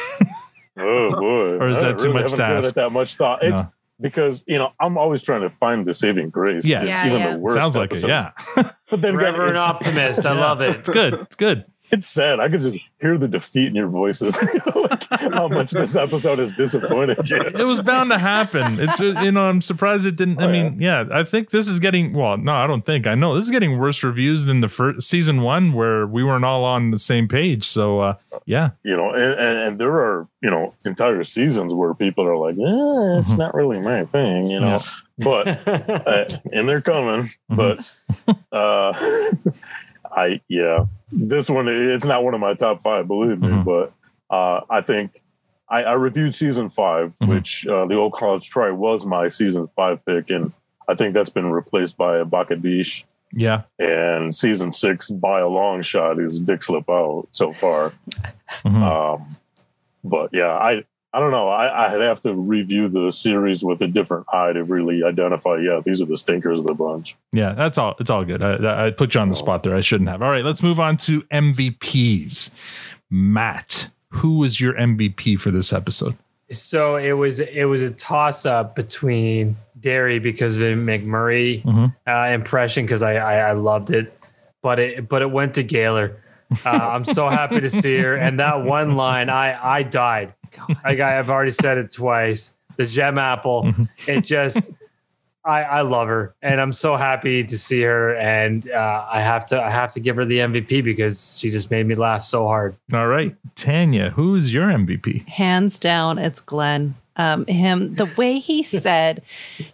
Oh 0.81 1.11
boy! 1.19 1.38
Or 1.59 1.69
is 1.69 1.77
I 1.79 1.89
that 1.89 1.99
too 1.99 2.05
really 2.07 2.21
much 2.21 2.31
haven't 2.31 2.37
to 2.37 2.43
given 2.43 2.57
ask? 2.57 2.69
it 2.71 2.75
that 2.75 2.89
much 2.91 3.15
thought. 3.15 3.43
It's 3.43 3.61
No. 3.61 3.71
because 4.01 4.43
you 4.47 4.57
know 4.57 4.71
I'm 4.79 4.97
always 4.97 5.21
trying 5.21 5.41
to 5.41 5.49
find 5.49 5.85
the 5.85 5.93
saving 5.93 6.29
grace. 6.29 6.65
Yes. 6.65 6.83
It's 6.85 6.91
Yeah, 6.93 7.05
even 7.07 7.19
yeah. 7.19 7.31
the 7.33 7.39
worst. 7.39 7.55
Sounds 7.55 7.75
like 7.75 7.91
it. 7.93 8.07
Yeah, 8.07 8.31
But 8.55 8.73
then 8.89 9.15
again, 9.15 9.33
Forever 9.33 9.47
an 9.51 9.57
optimist. 9.57 10.25
I 10.25 10.33
love 10.33 10.61
it. 10.61 10.77
it's 10.77 10.89
good. 10.89 11.13
It's 11.15 11.35
good. 11.35 11.65
It's 11.91 12.07
sad. 12.07 12.39
I 12.39 12.49
could 12.49 12.61
just 12.61 12.77
hear 13.01 13.17
the 13.17 13.27
defeat 13.27 13.67
in 13.67 13.75
your 13.75 13.87
voices. 13.87 14.37
like 14.75 15.03
how 15.09 15.47
much 15.47 15.71
this 15.71 15.95
episode 15.95 16.39
has 16.39 16.51
disappointed 16.51 17.27
you. 17.29 17.37
it 17.41 17.63
was 17.65 17.79
bound 17.79 18.11
to 18.11 18.17
happen. 18.19 18.79
It's 18.79 18.99
uh, 18.99 19.19
you 19.21 19.31
know 19.31 19.43
I'm 19.43 19.61
surprised 19.61 20.05
it 20.05 20.15
didn't. 20.15 20.39
I 20.39 20.51
mean, 20.51 20.79
yeah, 20.81 21.05
I 21.11 21.23
think 21.23 21.49
this 21.49 21.67
is 21.67 21.79
getting 21.79 22.13
well. 22.13 22.37
No, 22.37 22.53
I 22.53 22.67
don't 22.67 22.85
think. 22.85 23.07
I 23.07 23.15
know 23.15 23.35
this 23.35 23.45
is 23.45 23.51
getting 23.51 23.79
worse 23.79 24.03
reviews 24.03 24.45
than 24.45 24.59
the 24.61 24.69
first 24.69 25.07
season 25.09 25.41
one 25.41 25.73
where 25.73 26.05
we 26.05 26.23
weren't 26.23 26.45
all 26.45 26.63
on 26.63 26.91
the 26.91 26.99
same 26.99 27.27
page. 27.27 27.63
So 27.63 27.99
uh, 28.01 28.15
yeah, 28.45 28.71
You 28.83 28.95
know, 28.95 29.11
and, 29.11 29.33
and, 29.39 29.57
and 29.59 29.79
there 29.79 29.93
are 29.93 30.27
you 30.41 30.49
know 30.51 30.73
entire 30.85 31.23
seasons 31.23 31.73
where 31.73 31.93
people 31.93 32.25
are 32.25 32.37
like, 32.37 32.55
eh, 32.55 33.19
it's 33.21 33.33
not 33.33 33.53
really 33.53 33.81
my 33.81 34.03
thing. 34.05 34.47
You 34.49 34.59
know, 34.59 34.79
Yeah. 34.79 34.81
but 35.17 35.67
uh, 36.07 36.25
and 36.53 36.69
they're 36.69 36.81
coming. 36.81 37.29
But 37.49 37.91
uh, 38.51 38.93
I 40.11 40.41
yeah, 40.47 40.85
this 41.11 41.49
one 41.49 41.67
it's 41.67 42.05
not 42.05 42.23
one 42.23 42.33
of 42.33 42.39
my 42.39 42.53
top 42.53 42.81
five, 42.81 43.07
believe 43.07 43.39
me. 43.41 43.61
But 43.63 43.93
uh, 44.29 44.61
I 44.69 44.81
think 44.81 45.21
I, 45.69 45.83
I 45.83 45.93
reviewed 45.93 46.33
season 46.33 46.69
5 46.69 47.15
which 47.21 47.67
uh, 47.67 47.85
the 47.85 47.95
old 47.95 48.13
college 48.13 48.49
try 48.49 48.71
was 48.71 49.05
my 49.05 49.27
season 49.27 49.67
five 49.67 50.03
pick, 50.05 50.29
and 50.29 50.51
I 50.87 50.95
think 50.95 51.13
that's 51.13 51.29
been 51.29 51.51
replaced 51.51 51.97
by 51.97 52.17
a 52.17 52.25
Bakadish. 52.25 53.03
Yeah. 53.31 53.63
And 53.77 54.35
season 54.35 54.73
six, 54.73 55.09
by 55.09 55.39
a 55.39 55.47
long 55.47 55.83
shot, 55.83 56.19
is 56.19 56.41
Dick 56.41 56.63
Slip 56.63 56.89
Out 56.89 57.27
so 57.31 57.53
far. 57.53 57.93
Um, 58.65 59.37
but 60.03 60.31
yeah, 60.33 60.49
I 60.49 60.83
I 61.11 61.19
don't 61.19 61.31
know. 61.31 61.49
I, 61.49 61.87
I'd 61.93 62.01
have 62.01 62.21
to 62.21 62.33
review 62.35 62.87
the 62.87 63.11
series 63.11 63.63
with 63.63 63.81
a 63.81 63.87
different 63.87 64.27
eye 64.31 64.53
to 64.53 64.63
really 64.63 65.03
identify. 65.03 65.57
Yeah, 65.57 65.81
these 65.83 66.01
are 66.03 66.05
the 66.05 66.17
stinkers 66.17 66.59
of 66.59 66.67
the 66.67 66.75
bunch. 66.75 67.15
Yeah, 67.31 67.53
that's 67.53 67.77
all. 67.79 67.95
It's 67.99 68.11
all 68.11 68.23
good. 68.23 68.43
I, 68.43 68.87
I 68.87 68.91
put 68.91 69.15
you 69.15 69.21
on 69.21 69.29
the 69.29 69.35
spot 69.35 69.63
there. 69.63 69.75
I 69.75 69.81
shouldn't 69.81 70.09
have. 70.09 70.21
All 70.21 70.29
right, 70.29 70.45
let's 70.45 70.61
move 70.61 70.79
on 70.79 70.97
to 70.97 71.21
MVPs. 71.23 72.51
Matt, 73.09 73.89
who 74.09 74.37
was 74.37 74.61
your 74.61 74.73
MVP 74.73 75.39
for 75.39 75.51
this 75.51 75.73
episode? 75.73 76.15
So 76.51 76.95
it 76.95 77.13
was 77.13 77.39
it 77.39 77.65
was 77.65 77.83
a 77.83 77.91
toss 77.91 78.45
up 78.45 78.75
between 78.75 79.55
Derry 79.79 80.19
because 80.19 80.57
of 80.57 80.61
the 80.61 80.69
McMurray 80.75 81.63
Mhm. 81.63 81.95
uh, 82.07 82.33
impression 82.33 82.85
because 82.85 83.03
I, 83.03 83.15
I 83.15 83.35
I 83.49 83.51
loved 83.53 83.91
it, 83.91 84.15
but 84.63 84.79
it 84.79 85.07
but 85.09 85.21
it 85.21 85.29
went 85.31 85.55
to 85.55 85.63
Gaylor. 85.63 86.17
Uh, 86.65 86.69
I'm 86.69 87.05
so 87.05 87.29
happy 87.29 87.61
to 87.61 87.69
see 87.69 87.97
her, 87.99 88.15
and 88.15 88.39
that 88.39 88.63
one 88.63 88.95
line 88.95 89.29
I 89.29 89.77
I 89.77 89.83
died. 89.83 90.33
Like 90.83 90.99
I, 91.01 91.19
I've 91.19 91.29
already 91.29 91.51
said 91.51 91.77
it 91.77 91.91
twice. 91.91 92.53
The 92.77 92.85
gem 92.85 93.17
apple, 93.17 93.73
it 94.07 94.21
just. 94.21 94.69
I, 95.45 95.63
I 95.63 95.81
love 95.81 96.09
her, 96.09 96.35
and 96.41 96.59
I'm 96.59 96.73
so 96.73 96.97
happy 96.97 97.45
to 97.45 97.57
see 97.57 97.81
her, 97.81 98.13
and 98.17 98.69
uh, 98.69 99.07
I 99.09 99.21
have 99.21 99.45
to 99.47 99.59
I 99.59 99.69
have 99.69 99.91
to 99.93 100.01
give 100.01 100.17
her 100.17 100.25
the 100.25 100.39
MVP 100.39 100.83
because 100.83 101.39
she 101.39 101.49
just 101.49 101.71
made 101.71 101.87
me 101.87 101.95
laugh 101.95 102.23
so 102.23 102.45
hard. 102.45 102.75
All 102.93 103.07
right, 103.07 103.35
Tanya, 103.55 104.11
who 104.11 104.35
is 104.35 104.53
your 104.53 104.67
MVP? 104.67 105.27
Hands 105.27 105.79
down, 105.79 106.19
it's 106.19 106.41
Glenn. 106.41 106.95
Um, 107.19 107.45
him, 107.47 107.95
the 107.95 108.09
way 108.17 108.39
he 108.39 108.63
said 108.83 109.21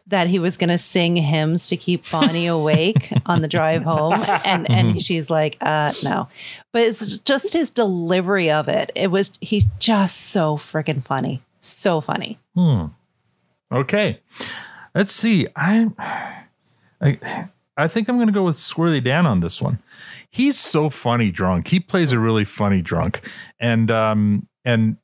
that 0.07 0.27
he 0.27 0.39
was 0.39 0.57
going 0.57 0.71
to 0.71 0.79
sing 0.79 1.15
hymns 1.15 1.67
to 1.67 1.77
keep 1.77 2.09
Bonnie 2.09 2.47
awake 2.59 3.13
on 3.27 3.41
the 3.41 3.47
drive 3.47 3.83
home, 3.83 4.25
and 4.43 4.69
and 4.69 5.01
she's 5.01 5.29
like, 5.29 5.55
uh, 5.61 5.93
no, 6.03 6.27
but 6.73 6.81
it's 6.81 7.19
just 7.19 7.53
his 7.53 7.69
delivery 7.69 8.49
of 8.49 8.67
it. 8.67 8.91
It 8.95 9.07
was 9.11 9.31
he's 9.41 9.65
just 9.79 10.17
so 10.17 10.57
freaking 10.57 11.03
funny, 11.03 11.41
so 11.59 12.01
funny. 12.01 12.39
Hmm. 12.55 12.85
Okay. 13.71 14.19
Let's 14.95 15.13
see. 15.13 15.47
I, 15.55 15.91
I, 17.01 17.49
I 17.77 17.87
think 17.87 18.07
I'm 18.07 18.15
going 18.15 18.27
to 18.27 18.33
go 18.33 18.43
with 18.43 18.55
Squirrely 18.55 19.03
Dan 19.03 19.25
on 19.25 19.41
this 19.41 19.61
one. 19.61 19.79
He's 20.29 20.57
so 20.57 20.89
funny 20.89 21.31
drunk. 21.31 21.67
He 21.67 21.79
plays 21.79 22.11
a 22.11 22.19
really 22.19 22.45
funny 22.45 22.81
drunk, 22.81 23.21
and 23.59 23.91
um 23.91 24.47
and 24.63 24.97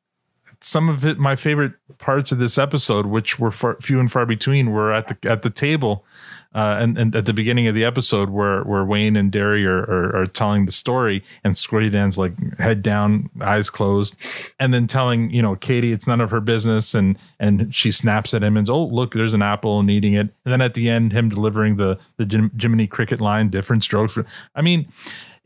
some 0.61 0.89
of 0.89 1.05
it, 1.05 1.17
my 1.17 1.35
favorite 1.35 1.73
parts 1.97 2.31
of 2.31 2.38
this 2.38 2.57
episode, 2.57 3.07
which 3.07 3.39
were 3.39 3.51
far, 3.51 3.77
few 3.81 3.99
and 3.99 4.11
far 4.11 4.25
between, 4.25 4.71
were 4.71 4.93
at 4.93 5.07
the 5.07 5.29
at 5.29 5.41
the 5.41 5.49
table, 5.49 6.05
uh, 6.53 6.77
and, 6.79 6.97
and 6.97 7.15
at 7.15 7.25
the 7.25 7.33
beginning 7.33 7.67
of 7.67 7.73
the 7.73 7.83
episode 7.83 8.29
where 8.29 8.61
where 8.63 8.85
Wayne 8.85 9.15
and 9.15 9.31
Derry 9.31 9.65
are, 9.65 9.79
are, 9.79 10.21
are 10.21 10.25
telling 10.27 10.67
the 10.67 10.71
story, 10.71 11.23
and 11.43 11.55
Squirrely 11.55 11.91
Dan's 11.91 12.17
like 12.17 12.33
head 12.59 12.83
down, 12.83 13.29
eyes 13.41 13.69
closed, 13.71 14.15
and 14.59 14.71
then 14.73 14.85
telling 14.85 15.31
you 15.31 15.41
know 15.41 15.55
Katie 15.55 15.91
it's 15.91 16.07
none 16.07 16.21
of 16.21 16.29
her 16.29 16.41
business, 16.41 16.93
and 16.93 17.17
and 17.39 17.73
she 17.73 17.91
snaps 17.91 18.33
at 18.33 18.43
him 18.43 18.55
and 18.55 18.69
oh 18.69 18.85
look, 18.85 19.13
there's 19.13 19.33
an 19.33 19.41
apple 19.41 19.79
and 19.79 19.89
eating 19.89 20.13
it, 20.13 20.29
and 20.45 20.53
then 20.53 20.61
at 20.61 20.75
the 20.75 20.89
end 20.89 21.11
him 21.11 21.29
delivering 21.29 21.77
the 21.77 21.97
the 22.17 22.25
Jim, 22.25 22.51
Jiminy 22.59 22.85
Cricket 22.85 23.19
line, 23.19 23.49
different 23.49 23.83
strokes. 23.83 24.13
For, 24.13 24.25
I 24.55 24.61
mean. 24.61 24.91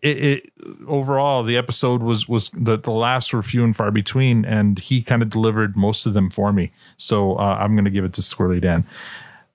It, 0.01 0.17
it 0.23 0.53
overall 0.88 1.43
the 1.43 1.57
episode 1.57 2.03
was 2.03 2.27
was 2.30 2.49
the, 2.49 2.77
the 2.77 2.91
laughs 2.91 3.34
were 3.34 3.41
few 3.41 3.63
and 3.63 3.76
far 3.76 3.89
between 3.91 4.45
and 4.45 4.77
he 4.77 5.01
kind 5.01 5.22
of 5.23 5.30
delivered 5.30 5.76
most 5.76 6.05
of 6.05 6.13
them 6.13 6.30
for 6.30 6.51
me. 6.53 6.72
So 6.97 7.35
uh, 7.38 7.57
i'm 7.59 7.76
going 7.76 7.85
to 7.85 7.91
give 7.91 8.03
it 8.05 8.13
to 8.13 8.22
squirrely 8.22 8.61
dan. 8.61 8.85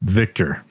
Victor. 0.02 0.64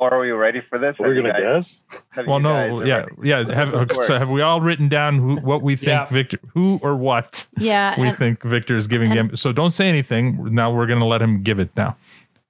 Are 0.00 0.18
we 0.20 0.32
ready 0.32 0.60
for 0.68 0.78
this? 0.78 0.96
We're 0.98 1.14
Have 1.14 1.24
gonna 1.24 1.54
guys- 1.54 1.84
guess. 2.14 2.26
well 2.26 2.40
no 2.40 2.84
yeah 2.84 3.06
yeah 3.22 3.54
have, 3.54 3.72
okay, 3.72 3.94
so 4.02 4.18
have 4.18 4.28
we 4.28 4.42
all 4.42 4.60
written 4.60 4.88
down 4.88 5.18
who, 5.18 5.36
what 5.36 5.62
we 5.62 5.76
think 5.76 5.86
Yeah. 5.88 6.04
victor 6.06 6.38
who 6.52 6.78
or 6.82 6.94
what 6.96 7.46
Yeah, 7.56 7.98
we 7.98 8.08
and- 8.08 8.18
think 8.18 8.42
victor 8.42 8.76
is 8.76 8.86
giving 8.86 9.10
him? 9.12 9.34
So 9.36 9.52
don't 9.52 9.70
say 9.70 9.88
anything. 9.88 10.52
Now 10.54 10.70
we're 10.72 10.86
going 10.86 10.98
to 10.98 11.06
let 11.06 11.22
him 11.22 11.42
give 11.42 11.58
it 11.58 11.70
now. 11.76 11.96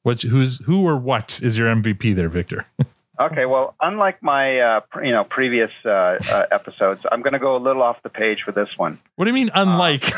What 0.03 0.23
who's 0.23 0.59
who 0.65 0.85
or 0.89 0.97
what 0.97 1.39
is 1.43 1.57
your 1.59 1.69
mvp 1.77 2.17
there 2.17 2.29
victor 2.31 2.65
Okay, 3.21 3.45
well, 3.47 3.77
unlike 3.81 4.21
my 4.25 4.59
uh, 4.59 4.81
you 5.03 5.13
know 5.13 5.23
previous 5.23 5.71
uh, 5.85 5.89
uh, 5.89 6.47
episodes, 6.51 7.01
I'm 7.13 7.23
going 7.23 7.35
to 7.35 7.39
go 7.39 7.57
a 7.57 7.63
little 7.63 7.83
off 7.83 8.03
the 8.03 8.09
page 8.09 8.39
for 8.45 8.51
this 8.51 8.69
one. 8.77 8.99
what 9.15 9.27
do 9.27 9.31
you 9.31 9.35
mean 9.35 9.51
unlike 9.55 10.03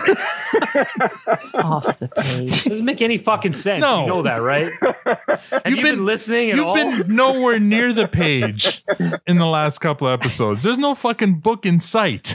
Off 1.55 1.98
the 1.98 2.09
page. 2.16 2.64
Doesn't 2.64 2.86
make 2.86 3.02
any 3.02 3.18
fucking 3.18 3.52
sense. 3.52 3.82
No. 3.82 4.01
You 4.02 4.06
know 4.06 4.23
that, 4.23 4.39
right? 4.39 4.73
Have 5.51 5.77
you 5.77 5.82
been, 5.82 6.06
listening 6.06 6.52
at 6.52 6.56
You've 6.56 6.66
all? 6.66 6.74
been 6.74 7.14
nowhere 7.14 7.59
near 7.59 7.93
the 7.93 8.09
page 8.09 8.82
in 9.27 9.36
the 9.36 9.47
last 9.47 9.78
couple 9.81 10.09
episodes. 10.09 10.64
There's 10.64 10.78
no 10.78 10.94
fucking 10.94 11.40
book 11.40 11.66
in 11.66 11.81
sight. 11.81 12.35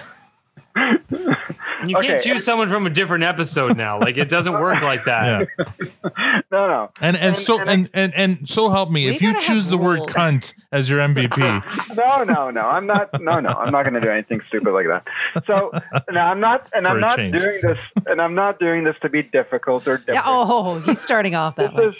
you 1.87 1.95
can't 1.97 2.21
choose 2.21 2.43
someone 2.43 2.69
from 2.69 2.85
a 2.85 2.89
different 2.89 3.23
episode 3.23 3.77
now. 3.77 3.99
Like 3.99 4.17
it 4.17 4.29
doesn't 4.29 4.53
work 4.53 4.81
like 4.81 5.05
that. 5.05 5.47
No, 6.51 6.67
no. 6.67 6.91
And 6.99 7.15
and, 7.15 7.33
so 7.33 7.61
and, 7.61 7.89
and 7.93 8.13
and 8.13 8.49
so 8.49 8.69
help 8.69 8.91
me 8.91 9.07
if 9.07 9.21
you 9.21 9.33
choose 9.39 9.65
have 9.65 9.69
the 9.69 9.77
word 9.77 10.01
cunt 10.09 10.53
as 10.73 10.89
your 10.89 10.99
MVP. 10.99 11.37
no, 11.95 12.23
no, 12.25 12.49
no. 12.49 12.61
I'm 12.67 12.85
not. 12.85 13.09
No, 13.21 13.39
no. 13.39 13.49
I'm 13.51 13.71
not 13.71 13.83
going 13.83 13.93
to 13.93 14.01
do 14.01 14.09
anything 14.09 14.41
stupid 14.49 14.73
like 14.73 14.87
that. 14.87 15.07
So, 15.45 15.71
no, 16.11 16.19
I'm 16.19 16.41
not. 16.41 16.69
And 16.73 16.85
For 16.85 16.91
I'm 16.91 16.99
not 16.99 17.15
change. 17.15 17.41
doing 17.41 17.59
this. 17.63 17.77
And 18.05 18.21
I'm 18.21 18.35
not 18.35 18.59
doing 18.59 18.83
this 18.83 18.97
to 19.01 19.07
be 19.07 19.23
difficult 19.23 19.87
or 19.87 19.97
different. 19.99 20.15
Yeah, 20.15 20.23
oh, 20.25 20.79
he's 20.79 20.99
starting 20.99 21.35
off 21.35 21.55
that 21.55 21.73
way. 21.73 21.95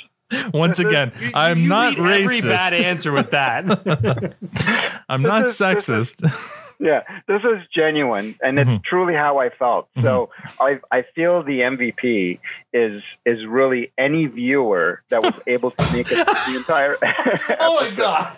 Once 0.53 0.79
again, 0.79 1.13
I'm 1.33 1.69
not 1.69 1.97
lead 1.97 2.23
every 2.23 2.41
bad 2.41 2.73
answer 2.73 3.13
with 3.13 3.31
that. 3.31 4.35
I'm 5.09 5.21
not 5.21 5.43
This 5.43 5.51
is- 5.53 5.57
this 5.59 5.89
is- 5.89 6.13
sexist. 6.13 6.70
Yeah, 6.81 7.01
this 7.27 7.41
is 7.43 7.59
genuine, 7.73 8.35
and 8.41 8.57
it's 8.59 8.67
Mhm. 8.69 8.83
truly 8.83 9.13
how 9.13 9.37
I 9.39 9.49
felt. 9.49 9.87
So 10.01 10.31
I 10.59 10.79
I 10.91 11.03
feel 11.15 11.43
the 11.43 11.61
MVP 11.61 12.39
is 12.73 13.01
is 13.25 13.45
really 13.45 13.91
any 13.97 14.25
viewer 14.25 15.01
that 15.09 15.21
was 15.21 15.35
able 15.47 15.71
to 15.71 15.93
make 15.93 16.11
it 16.11 16.25
the 16.25 16.55
entire. 16.57 16.97
oh 17.59 17.79
my 17.81 17.91
god! 17.95 18.35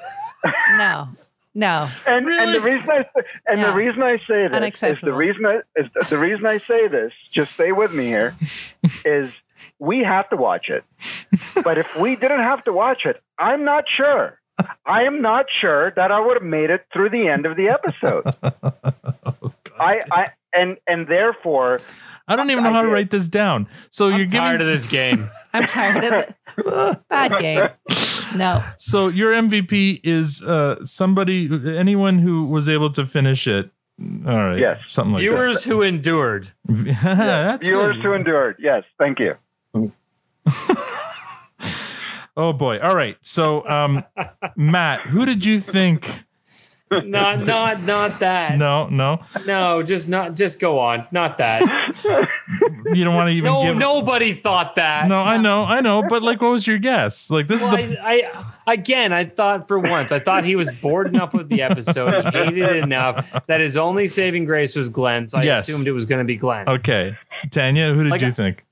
No, 0.77 1.07
no. 1.55 1.87
And 2.05 2.27
and 2.27 2.53
the 2.53 2.59
reason 2.61 2.89
I 2.89 3.05
and 3.47 3.59
Yeah. 3.59 3.71
the 3.71 3.75
reason 3.77 4.03
I 4.03 4.17
say 4.27 4.47
this 4.49 4.81
is 4.83 4.97
the 5.01 5.13
reason 5.13 5.45
I, 5.45 5.55
is 5.75 6.09
the 6.09 6.17
reason 6.17 6.45
I 6.45 6.57
say 6.59 6.87
this. 6.87 7.13
Just 7.31 7.53
stay 7.53 7.71
with 7.71 7.93
me 7.93 8.05
here. 8.07 8.35
is 9.05 9.31
we 9.79 9.99
have 10.03 10.29
to 10.29 10.35
watch 10.35 10.69
it, 10.69 10.83
but 11.63 11.77
if 11.77 11.95
we 11.97 12.15
didn't 12.17 12.41
have 12.41 12.63
to 12.65 12.73
watch 12.73 13.05
it, 13.05 13.21
I'm 13.39 13.63
not 13.63 13.85
sure. 13.87 14.37
I 14.85 15.03
am 15.03 15.21
not 15.21 15.45
sure 15.61 15.91
that 15.95 16.11
I 16.11 16.19
would 16.19 16.37
have 16.37 16.43
made 16.43 16.69
it 16.69 16.85
through 16.91 17.09
the 17.09 17.27
end 17.27 17.45
of 17.45 17.57
the 17.57 17.69
episode. 17.69 18.23
I, 19.79 19.99
I 20.11 20.25
and 20.53 20.77
and 20.87 21.07
therefore 21.07 21.79
I 22.27 22.35
don't 22.35 22.49
even 22.51 22.63
know 22.63 22.69
I 22.69 22.73
how 22.73 22.81
to 22.83 22.89
write 22.89 23.09
this 23.09 23.27
down. 23.27 23.67
So 23.89 24.07
you're 24.09 24.25
giving 24.25 24.39
Tired 24.41 24.61
of 24.61 24.67
this 24.67 24.87
game. 24.87 25.29
I'm 25.53 25.65
tired 25.65 26.03
of 26.03 26.13
it. 26.13 26.99
Bad 27.09 27.39
game. 27.39 27.67
No. 28.35 28.63
So 28.77 29.07
your 29.07 29.31
MVP 29.33 30.01
is 30.03 30.43
uh 30.43 30.83
somebody 30.85 31.49
anyone 31.77 32.19
who 32.19 32.45
was 32.45 32.69
able 32.69 32.91
to 32.91 33.05
finish 33.05 33.47
it. 33.47 33.71
All 33.99 34.33
right. 34.35 34.59
Yes. 34.59 34.79
Something 34.87 35.13
like 35.13 35.21
Viewers 35.21 35.63
who 35.63 35.81
endured. 35.81 36.51
that. 36.65 37.03
That's 37.03 37.67
viewers 37.67 37.95
good. 37.97 38.05
who 38.05 38.13
endured. 38.13 38.55
Yes, 38.59 38.83
thank 38.97 39.19
you. 39.19 39.35
Oh 42.35 42.53
boy. 42.53 42.79
All 42.79 42.95
right. 42.95 43.17
So 43.21 43.67
um 43.69 44.03
Matt, 44.55 45.01
who 45.01 45.25
did 45.25 45.45
you 45.45 45.59
think 45.59 46.23
Not 46.91 47.39
not 47.45 47.83
not 47.83 48.19
that. 48.19 48.57
No, 48.57 48.87
no. 48.87 49.19
No, 49.45 49.81
just 49.83 50.09
not 50.09 50.35
just 50.35 50.59
go 50.59 50.79
on. 50.79 51.07
Not 51.11 51.37
that. 51.39 51.61
You 52.93 53.03
don't 53.03 53.15
want 53.15 53.27
to 53.29 53.33
even 53.33 53.51
no, 53.51 53.63
give 53.63 53.77
nobody 53.77 54.33
thought 54.33 54.75
that. 54.75 55.07
No, 55.07 55.19
I 55.19 55.37
know, 55.37 55.63
I 55.63 55.81
know, 55.81 56.03
but 56.03 56.21
like 56.21 56.41
what 56.41 56.51
was 56.51 56.67
your 56.67 56.77
guess? 56.77 57.29
Like 57.31 57.47
this 57.47 57.61
Well, 57.61 57.75
is 57.79 57.89
the 57.95 57.99
I, 57.99 58.31
I 58.67 58.73
again, 58.73 59.11
I 59.13 59.25
thought 59.25 59.67
for 59.67 59.79
once, 59.79 60.11
I 60.11 60.19
thought 60.19 60.43
he 60.43 60.55
was 60.55 60.69
bored 60.71 61.07
enough 61.07 61.33
with 61.33 61.49
the 61.49 61.61
episode, 61.61 62.25
he 62.25 62.31
hated 62.37 62.57
it 62.63 62.75
enough 62.77 63.25
that 63.47 63.59
his 63.61 63.77
only 63.77 64.07
saving 64.07 64.45
grace 64.45 64.75
was 64.75 64.89
Glenn. 64.89 65.27
So 65.27 65.37
I 65.39 65.43
Yes. 65.43 65.67
assumed 65.67 65.87
it 65.87 65.91
was 65.93 66.05
going 66.05 66.19
to 66.19 66.25
be 66.25 66.35
Glenn. 66.35 66.67
Okay. 66.69 67.17
Tanya, 67.51 67.93
who 67.93 68.03
did 68.03 68.11
Like 68.11 68.21
you 68.21 68.31
think? 68.31 68.63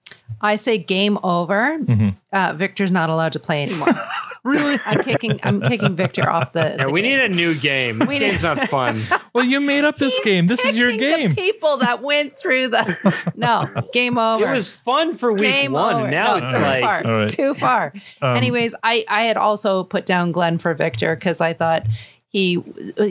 I 0.42 0.56
say 0.56 0.78
game 0.78 1.18
over. 1.24 1.78
Mhm. 1.80 2.16
Uh, 2.34 2.54
Victor's 2.54 2.92
not 2.92 3.10
allowed 3.10 3.34
to 3.34 3.40
play 3.40 3.64
anymore. 3.64 3.90
Really? 4.44 4.80
I'm 4.88 5.04
kicking. 5.04 5.40
I'm 5.44 5.62
kicking 5.62 5.96
Victor 5.96 6.28
off 6.28 6.54
the. 6.54 6.62
Yeah, 6.76 6.86
the 6.88 6.92
we 6.92 7.04
game. 7.04 7.12
need 7.12 7.20
a 7.20 7.30
new 7.30 7.54
game. 7.54 8.00
This 8.00 8.10
We 8.10 8.18
game's 8.18 8.42
need- 8.42 8.48
not 8.58 8.70
fun. 8.70 9.00
Well, 9.34 9.46
you 9.46 9.62
made 9.62 9.84
up 9.86 10.00
this 10.00 10.20
game. 10.24 10.48
This 10.48 10.66
is 10.66 10.76
your 10.76 10.92
game. 10.98 11.36
people 11.36 11.78
that 11.78 12.02
went 12.02 12.40
through 12.40 12.70
the. 12.70 12.98
No, 13.36 13.68
game 13.94 14.18
over. 14.18 14.48
It 14.52 14.56
was 14.56 14.72
fun 14.72 15.14
for 15.14 15.32
week 15.32 15.44
Game 15.44 15.74
one. 15.74 15.94
over. 15.94 16.08
Now 16.10 16.26
No, 16.26 16.36
it's 16.38 16.58
too 16.58 16.64
like 16.64 16.84
far. 16.84 17.06
All 17.06 17.18
right. 17.20 17.30
Too 17.30 17.54
far. 17.54 17.94
Um, 18.24 18.36
Anyways, 18.36 18.74
I 18.82 19.06
I 19.08 19.22
had 19.26 19.38
also 19.38 19.84
put 19.84 20.08
down 20.08 20.32
Glenn 20.32 20.58
for 20.58 20.74
Victor 20.74 21.16
because 21.16 21.40
I 21.40 21.54
thought 21.54 21.86
he 22.28 22.64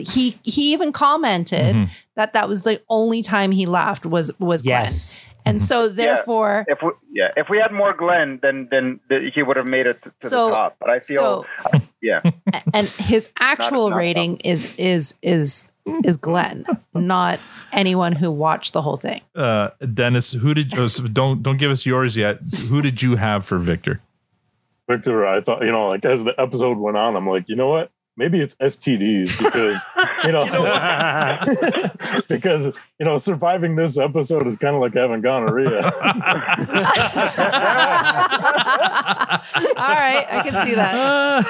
he 0.05 0.37
he 0.43 0.73
even 0.73 0.91
commented 0.91 1.75
Mhm. 1.75 1.89
that 2.17 2.33
that 2.33 2.49
was 2.49 2.63
the 2.63 2.81
only 2.89 3.21
time 3.21 3.53
he 3.53 3.65
laughed 3.65 4.05
was 4.05 4.37
was 4.37 4.63
Glenn. 4.63 4.81
Yes. 4.83 5.17
And 5.45 5.61
so 5.63 5.89
therefore, 5.89 6.65
if 6.67 6.79
we, 6.81 6.91
yeah, 7.11 7.29
if 7.35 7.49
we 7.49 7.57
had 7.57 7.71
more 7.71 7.93
Glenn, 7.93 8.39
then 8.41 8.67
then 8.71 8.99
the, 9.09 9.31
he 9.33 9.43
would 9.43 9.57
have 9.57 9.65
made 9.65 9.87
it 9.87 10.01
to, 10.03 10.11
to 10.21 10.29
So- 10.29 10.49
the 10.49 10.55
top. 10.55 10.75
But 10.79 10.89
I 10.89 10.99
feel, 10.99 11.45
yeah, 12.01 12.21
and 12.73 12.87
his 12.87 13.29
actual 13.39 13.89
not 13.89 13.97
rating 13.97 14.37
is 14.37 14.67
is 14.77 15.15
is 15.21 15.67
is 16.03 16.17
Glenn, 16.17 16.65
not 16.93 17.39
anyone 17.71 18.13
who 18.13 18.31
watched 18.31 18.73
the 18.73 18.81
whole 18.81 18.97
thing. 18.97 19.21
Uh, 19.35 19.69
Dennis, 19.93 20.31
who 20.33 20.53
did 20.53 20.77
oh, 20.77 20.87
so 20.87 21.07
don't 21.07 21.41
don't 21.43 21.57
give 21.57 21.71
us 21.71 21.85
yours 21.85 22.15
yet? 22.17 22.39
Who 22.69 22.81
did 22.81 23.01
you 23.01 23.15
have 23.15 23.45
for 23.45 23.57
Victor? 23.57 23.99
Victor, 24.89 25.25
I 25.25 25.41
thought, 25.41 25.63
you 25.63 25.71
know, 25.71 25.87
like 25.87 26.03
as 26.05 26.23
the 26.23 26.33
episode 26.37 26.77
went 26.77 26.97
on, 26.97 27.15
I'm 27.15 27.27
like, 27.27 27.47
you 27.47 27.55
know 27.55 27.69
what? 27.69 27.91
Maybe 28.17 28.41
it's 28.41 28.55
STDs 28.55 29.37
because, 29.37 29.81
you 30.25 30.31
know, 30.33 30.45
because, 32.27 32.65
you 32.99 33.05
know, 33.05 33.17
surviving 33.17 33.75
this 33.75 33.97
episode 33.97 34.47
is 34.47 34.57
kind 34.57 34.75
of 34.75 34.81
like 34.81 34.93
having 34.93 35.21
gonorrhea. 35.21 35.81
All 39.77 39.95
right, 39.95 40.25
I 40.29 40.41
can 40.45 40.67
see 40.67 40.75
that. 40.75 41.45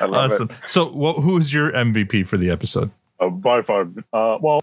I 0.00 0.04
love 0.06 0.32
awesome. 0.32 0.50
So, 0.66 0.90
what, 0.90 1.16
who 1.22 1.34
was 1.34 1.52
your 1.54 1.70
MVP 1.72 2.26
for 2.26 2.36
the 2.36 2.50
episode? 2.50 2.90
uh, 3.20 3.28
by 3.28 3.60
far, 3.62 3.82
uh, 4.12 4.38
well, 4.40 4.62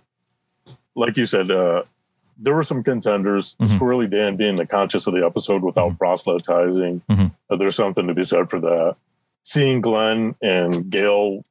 like 0.95 1.16
you 1.16 1.26
said, 1.28 1.52
uh, 1.52 1.84
there 2.40 2.54
were 2.56 2.64
some 2.64 2.84
contenders. 2.84 3.56
Mhm. 3.62 3.68
Squirrely 3.78 4.10
Dan 4.10 4.36
being 4.36 4.56
the 4.58 4.66
conscious 4.66 5.06
of 5.08 5.14
the 5.14 5.24
episode 5.26 5.62
without 5.64 5.98
proselytizing. 5.98 7.02
Mhm. 7.10 7.32
Uh, 7.49 7.56
there's 7.56 7.76
something 7.76 8.08
to 8.08 8.14
be 8.16 8.24
said 8.24 8.49
for 8.49 8.60
that. 8.60 8.95
Seeing 9.48 9.80
Glenn 9.80 10.36
and 10.41 10.90
Gail 10.90 11.45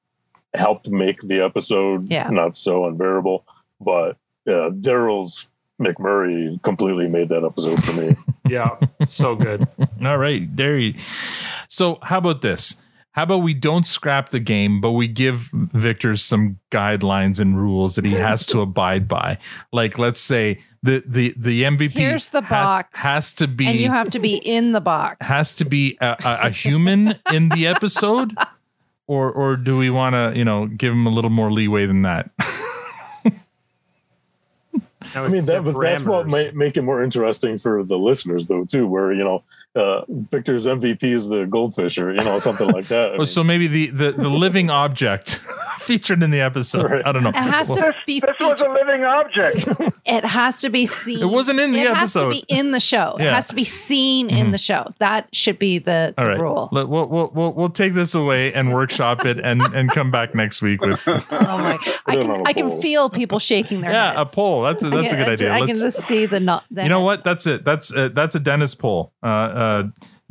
helped 0.52 0.86
make 0.88 1.22
the 1.22 1.40
episode 1.42 2.10
Yeah. 2.10 2.28
not 2.28 2.54
so 2.54 2.84
unbearable, 2.84 3.46
but 3.80 4.18
uh, 4.46 4.68
Daryl's 4.70 5.48
McMurray 5.80 6.62
completely 6.62 7.08
made 7.08 7.30
that 7.30 7.42
episode 7.42 7.82
for 7.82 7.94
me. 7.94 8.14
yeah, 8.48 8.76
so 9.06 9.34
good. 9.34 9.66
All 10.04 10.18
right, 10.18 10.46
there 10.54 10.76
you. 10.78 10.94
So, 11.68 11.98
how 12.02 12.18
about 12.18 12.42
this? 12.42 12.76
How 13.12 13.22
about 13.22 13.38
we 13.38 13.54
don't 13.54 13.86
scrap 13.86 14.28
the 14.28 14.40
game, 14.40 14.80
but 14.82 14.92
we 14.92 15.08
give 15.08 15.48
Victor 15.54 16.16
some 16.16 16.58
guidelines 16.70 17.40
and 17.40 17.58
rules 17.58 17.94
that 17.96 18.04
he 18.04 18.12
has 18.12 18.44
to 18.46 18.60
abide 18.66 19.08
by. 19.08 19.38
Like, 19.72 19.98
let's 19.98 20.20
say 20.20 20.60
the 20.86 21.02
the 21.06 21.34
the 21.36 21.62
MVP 21.64 21.90
Here's 21.90 22.28
the 22.30 22.40
has- 22.42 22.50
box, 22.50 23.02
has, 23.02 23.34
to 23.34 23.46
be 23.48 23.66
and 23.66 23.78
you 23.78 23.90
have 23.90 24.10
to 24.10 24.18
be 24.18 24.36
in 24.36 24.72
the 24.72 24.80
box. 24.80 25.26
has 25.28 25.54
to 25.56 25.64
be 25.64 25.98
a, 26.00 26.16
a, 26.24 26.38
a 26.46 26.50
human 26.50 27.16
in 27.32 27.48
the 27.50 27.66
episode, 27.66 28.34
or 29.06 29.30
or 29.30 29.56
do 29.56 29.76
we 29.76 29.90
want 29.90 30.14
to 30.14 30.38
you 30.38 30.44
know 30.44 30.66
give 30.66 30.92
him 30.92 31.06
a 31.06 31.10
little 31.10 31.30
more 31.30 31.50
leeway 31.52 31.86
than 31.86 32.02
that? 32.02 32.30
I 35.14 35.28
mean, 35.28 35.44
that, 35.46 35.62
but 35.64 35.78
that's 35.78 36.04
what 36.04 36.26
might 36.26 36.54
make 36.54 36.76
it 36.76 36.82
more 36.82 37.02
interesting 37.02 37.58
for 37.58 37.84
the 37.84 37.98
listeners, 37.98 38.46
though, 38.46 38.64
too. 38.64 38.86
Where 38.86 39.12
you 39.12 39.22
know, 39.24 39.42
uh, 39.74 40.02
Victor's 40.08 40.66
MVP 40.66 41.02
is 41.04 41.28
the 41.28 41.44
goldfish, 41.44 41.98
or 41.98 42.10
you 42.12 42.18
know, 42.24 42.38
something 42.38 42.68
like 42.68 42.86
that. 42.88 43.12
I 43.12 43.16
Oh, 43.20 43.24
so 43.24 43.44
maybe 43.44 43.66
the 43.66 43.90
the, 43.90 44.12
the 44.12 44.28
living 44.28 44.70
object 44.70 45.40
featured 45.78 46.22
in 46.22 46.30
the 46.30 46.40
episode. 46.40 47.02
I 47.04 47.12
don't 47.12 47.22
know. 47.22 47.28
It 47.30 47.34
has 47.36 47.68
to 47.72 47.94
be. 48.06 48.20
this 48.20 48.34
was 48.40 48.60
a 48.62 48.68
living 48.68 49.04
object. 49.04 49.92
It 50.08 50.24
has 50.24 50.60
to 50.60 50.70
be 50.70 50.86
seen. 50.86 51.20
It 51.20 51.24
wasn't 51.26 51.58
in 51.58 51.72
the 51.72 51.80
it 51.80 51.92
has 51.96 52.12
to 52.12 52.28
be 52.30 52.44
in 52.46 52.70
the 52.70 52.78
show. 52.78 53.16
It 53.18 53.24
has 53.24 53.48
to 53.48 53.56
be 53.56 53.64
seen 53.64 54.30
in 54.30 54.52
the 54.52 54.58
show. 54.58 54.94
That 55.00 55.26
should 55.34 55.58
be 55.58 55.78
the, 55.78 56.14
the 56.16 56.22
All 56.22 56.28
right, 56.28 56.38
rule. 56.38 56.68
Let- 56.70 56.88
we'll, 56.88 57.08
we'll 57.08 57.32
we'll 57.34 57.52
we'll 57.52 57.70
take 57.70 57.92
this 57.92 58.14
away 58.14 58.52
and 58.54 58.72
workshop 58.72 59.26
it 59.26 59.40
and 59.40 59.60
and 59.74 59.90
come 59.90 60.12
back 60.12 60.32
next 60.32 60.62
week 60.62 60.80
with 60.80 61.02
Oh 61.08 61.18
my! 61.30 61.72
I 61.72 61.76
Put 62.04 62.14
it 62.14 62.20
on 62.20 62.26
can 62.36 62.40
a 62.40 62.42
I 62.48 62.52
can 62.52 62.80
feel 62.80 63.10
people 63.10 63.40
shaking 63.40 63.80
their 63.80 63.90
yeah 63.90 64.16
heads. 64.16 64.30
a 64.32 64.34
poll. 64.36 64.62
That's 64.62 64.84
a, 64.86 64.90
that's 64.90 65.12
a 65.12 65.16
good 65.16 65.28
idea. 65.28 65.48
can- 65.48 65.62
I 65.62 65.66
can 65.66 65.76
just 65.76 66.06
see 66.06 66.26
the 66.26 66.40
not. 66.40 66.64
The 66.70 66.82
you 66.84 66.88
know 66.88 67.00
what? 67.02 67.24
That's 67.24 67.46
it. 67.46 67.64
That's 67.64 67.94
uh, 67.94 68.10
that's 68.14 68.34
a 68.34 68.40
Dennis 68.40 68.74
poll. 68.74 69.12
Uh, 69.22 69.26
uh, 69.26 69.82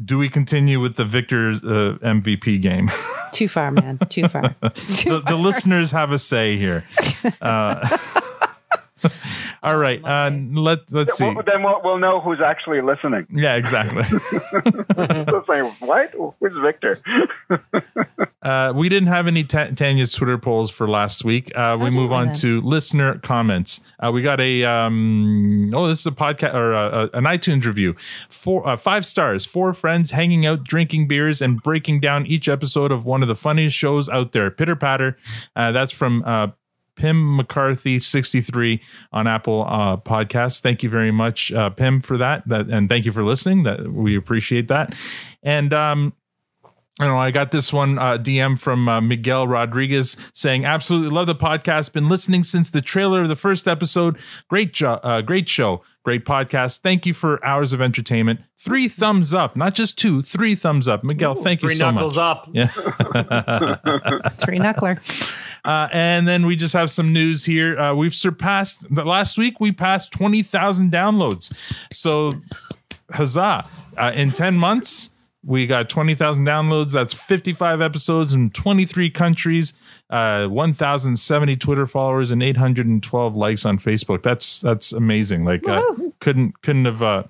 do 0.03 0.17
we 0.17 0.27
continue 0.29 0.79
with 0.81 0.95
the 0.95 1.05
Victor's 1.05 1.63
uh, 1.63 1.97
MVP 2.03 2.61
game? 2.61 2.91
Too 3.31 3.47
far, 3.47 3.71
man. 3.71 3.97
Too 4.09 4.27
far. 4.27 4.55
the, 4.61 5.23
the 5.25 5.35
listeners 5.35 5.91
have 5.91 6.11
a 6.11 6.19
say 6.19 6.57
here. 6.57 6.83
All 9.65 9.77
right. 9.77 10.03
Uh, 10.03 10.31
let 10.53 10.91
let's 10.91 11.17
see. 11.17 11.25
Well, 11.25 11.43
then 11.45 11.63
we'll, 11.63 11.81
we'll 11.83 11.97
know 11.97 12.21
who's 12.21 12.39
actually 12.39 12.81
listening. 12.81 13.25
Yeah, 13.31 13.55
exactly. 13.55 14.03
so 14.03 15.43
saying, 15.47 15.75
what? 15.79 16.13
Who's 16.39 16.53
Victor? 16.61 17.01
Uh, 18.45 18.71
we 18.75 18.89
didn't 18.89 19.07
have 19.07 19.25
any 19.25 19.43
Ta- 19.43 19.69
Tanya's 19.69 20.11
Twitter 20.13 20.37
polls 20.37 20.69
for 20.69 20.87
last 20.87 21.25
week. 21.25 21.51
Uh, 21.57 21.75
we 21.81 21.89
move 21.89 22.11
on 22.11 22.27
then. 22.27 22.35
to 22.35 22.61
listener 22.61 23.17
comments. 23.17 23.83
Uh, 23.99 24.11
we 24.11 24.21
got 24.21 24.39
a 24.39 24.63
um, 24.63 25.73
oh, 25.73 25.87
this 25.87 26.01
is 26.01 26.05
a 26.05 26.11
podcast 26.11 26.53
or 26.53 26.75
uh, 26.75 27.07
an 27.13 27.23
iTunes 27.23 27.65
review. 27.65 27.95
Four 28.29 28.67
uh, 28.67 28.77
five 28.77 29.03
stars. 29.03 29.45
Four 29.45 29.73
friends 29.73 30.11
hanging 30.11 30.45
out, 30.45 30.63
drinking 30.63 31.07
beers, 31.07 31.41
and 31.41 31.59
breaking 31.59 32.01
down 32.01 32.27
each 32.27 32.47
episode 32.47 32.91
of 32.91 33.03
one 33.03 33.23
of 33.23 33.27
the 33.27 33.35
funniest 33.35 33.75
shows 33.75 34.07
out 34.09 34.31
there. 34.31 34.51
Pitter 34.51 34.75
patter. 34.75 35.17
Uh, 35.55 35.71
that's 35.71 35.91
from. 35.91 36.23
Pim 36.95 37.35
McCarthy 37.35 37.99
63 37.99 38.81
on 39.11 39.27
Apple 39.27 39.65
uh, 39.67 39.97
Podcasts. 39.97 40.61
Thank 40.61 40.83
you 40.83 40.89
very 40.89 41.11
much, 41.11 41.51
uh, 41.51 41.69
Pim, 41.69 42.01
for 42.01 42.17
that. 42.17 42.47
That 42.47 42.67
and 42.67 42.89
thank 42.89 43.05
you 43.05 43.11
for 43.11 43.23
listening. 43.23 43.63
That 43.63 43.91
we 43.91 44.15
appreciate 44.15 44.67
that. 44.69 44.93
And 45.43 45.73
um, 45.73 46.13
I 46.99 47.07
know. 47.07 47.17
I 47.17 47.31
got 47.31 47.51
this 47.51 47.73
one 47.73 47.99
uh, 47.99 48.17
DM 48.17 48.57
from 48.57 48.87
uh, 48.87 49.01
Miguel 49.01 49.47
Rodriguez 49.47 50.15
saying, 50.33 50.63
"Absolutely 50.63 51.09
love 51.09 51.27
the 51.27 51.35
podcast. 51.35 51.91
Been 51.91 52.07
listening 52.07 52.45
since 52.45 52.69
the 52.69 52.81
trailer 52.81 53.23
of 53.23 53.27
the 53.27 53.35
first 53.35 53.67
episode. 53.67 54.17
Great 54.47 54.73
job, 54.73 55.01
uh, 55.03 55.19
great 55.19 55.49
show, 55.49 55.81
great 56.03 56.23
podcast. 56.23 56.79
Thank 56.79 57.05
you 57.05 57.13
for 57.13 57.45
hours 57.45 57.73
of 57.73 57.81
entertainment. 57.81 58.39
Three 58.57 58.87
thumbs 58.87 59.33
up, 59.33 59.57
not 59.57 59.75
just 59.75 59.97
two, 59.97 60.21
three 60.21 60.55
thumbs 60.55 60.87
up. 60.87 61.03
Miguel, 61.03 61.35
thank 61.35 61.61
you 61.61 61.69
so 61.69 61.91
much. 61.91 62.13
Three 62.13 62.13
so 62.13 62.15
knuckles 62.15 62.17
up. 62.17 62.49
Yeah. 62.53 62.67
Three 64.37 64.59
knuckler. 64.59 64.97
Uh, 65.65 65.89
and 65.91 66.27
then 66.27 66.45
we 66.45 66.55
just 66.55 66.73
have 66.73 66.91
some 66.91 67.11
news 67.11 67.43
here. 67.43 67.77
Uh, 67.77 67.93
we've 67.95 68.13
surpassed 68.13 68.85
the 68.93 69.03
last 69.03 69.37
week. 69.37 69.59
We 69.59 69.71
passed 69.71 70.11
twenty 70.11 70.43
thousand 70.43 70.91
downloads. 70.91 71.53
So, 71.91 72.33
huzzah! 73.11 73.67
Uh, 73.97 74.11
in 74.13 74.31
ten 74.31 74.55
months, 74.55 75.11
we 75.43 75.65
got 75.65 75.89
twenty 75.89 76.13
thousand 76.13 76.45
downloads. 76.45 76.91
That's 76.91 77.15
fifty-five 77.15 77.81
episodes 77.81 78.33
in 78.33 78.51
twenty-three 78.51 79.09
countries. 79.09 79.73
Uh, 80.09 80.45
one 80.45 80.71
thousand 80.71 81.17
seventy 81.17 81.55
Twitter 81.55 81.87
followers 81.87 82.29
and 82.29 82.43
eight 82.43 82.57
hundred 82.57 82.85
and 82.85 83.01
twelve 83.01 83.35
likes 83.35 83.65
on 83.65 83.79
Facebook. 83.79 84.21
That's 84.21 84.59
that's 84.59 84.91
amazing. 84.93 85.45
Like, 85.45 85.67
uh, 85.67 85.81
couldn't 86.19 86.61
couldn't 86.61 86.85
have. 86.85 87.01
Uh, 87.01 87.23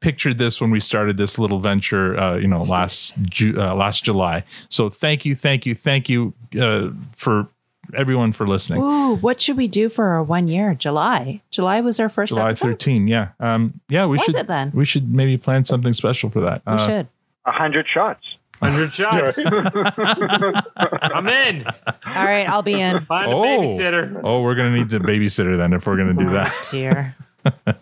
pictured 0.00 0.36
this 0.36 0.60
when 0.60 0.72
we 0.72 0.80
started 0.80 1.16
this 1.16 1.38
little 1.38 1.60
venture 1.60 2.18
uh, 2.18 2.36
you 2.36 2.48
know 2.48 2.62
last 2.62 3.22
Ju- 3.22 3.54
uh, 3.56 3.72
last 3.72 4.02
July 4.02 4.42
so 4.68 4.90
thank 4.90 5.24
you 5.24 5.36
thank 5.36 5.64
you 5.64 5.76
thank 5.76 6.08
you 6.08 6.34
uh, 6.60 6.90
for 7.14 7.46
everyone 7.94 8.32
for 8.32 8.46
listening 8.46 8.80
Ooh, 8.82 9.16
what 9.16 9.40
should 9.40 9.56
we 9.56 9.68
do 9.68 9.88
for 9.88 10.06
our 10.06 10.22
one 10.22 10.48
year? 10.48 10.74
July. 10.74 11.40
July 11.50 11.80
was 11.80 12.00
our 12.00 12.08
first 12.08 12.30
July 12.30 12.46
episode. 12.50 12.68
13 12.68 13.08
yeah 13.08 13.28
um 13.40 13.80
yeah 13.88 14.04
we 14.06 14.12
Was 14.16 14.22
should 14.24 14.34
it 14.36 14.46
then? 14.46 14.70
we 14.74 14.84
should 14.84 15.14
maybe 15.14 15.36
plan 15.36 15.64
something 15.64 15.92
special 15.92 16.30
for 16.30 16.40
that 16.40 16.62
We 16.66 16.78
should. 16.78 17.08
A 17.44 17.52
hundred 17.52 17.86
shots. 17.88 18.24
Hundred 18.60 18.92
shots. 18.92 19.38
I'm 20.76 21.26
in. 21.28 21.66
All 21.66 22.24
right, 22.24 22.48
I'll 22.48 22.62
be 22.62 22.80
in. 22.80 23.04
Find 23.06 23.32
a 23.32 23.34
babysitter. 23.34 24.20
oh 24.22 24.42
we're 24.42 24.54
gonna 24.54 24.70
need 24.76 24.88
the 24.90 24.98
babysitter 24.98 25.56
then 25.56 25.72
if 25.72 25.86
we're 25.86 25.96
gonna 25.96 26.14
do 26.14 26.30
that 26.30 26.54
Dear. 26.70 27.16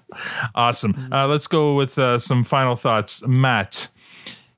awesome 0.55 1.13
uh, 1.13 1.27
let's 1.27 1.47
go 1.47 1.75
with 1.75 1.99
uh, 1.99 2.19
some 2.19 2.45
final 2.45 2.77
thoughts 2.77 3.23
matt 3.27 3.89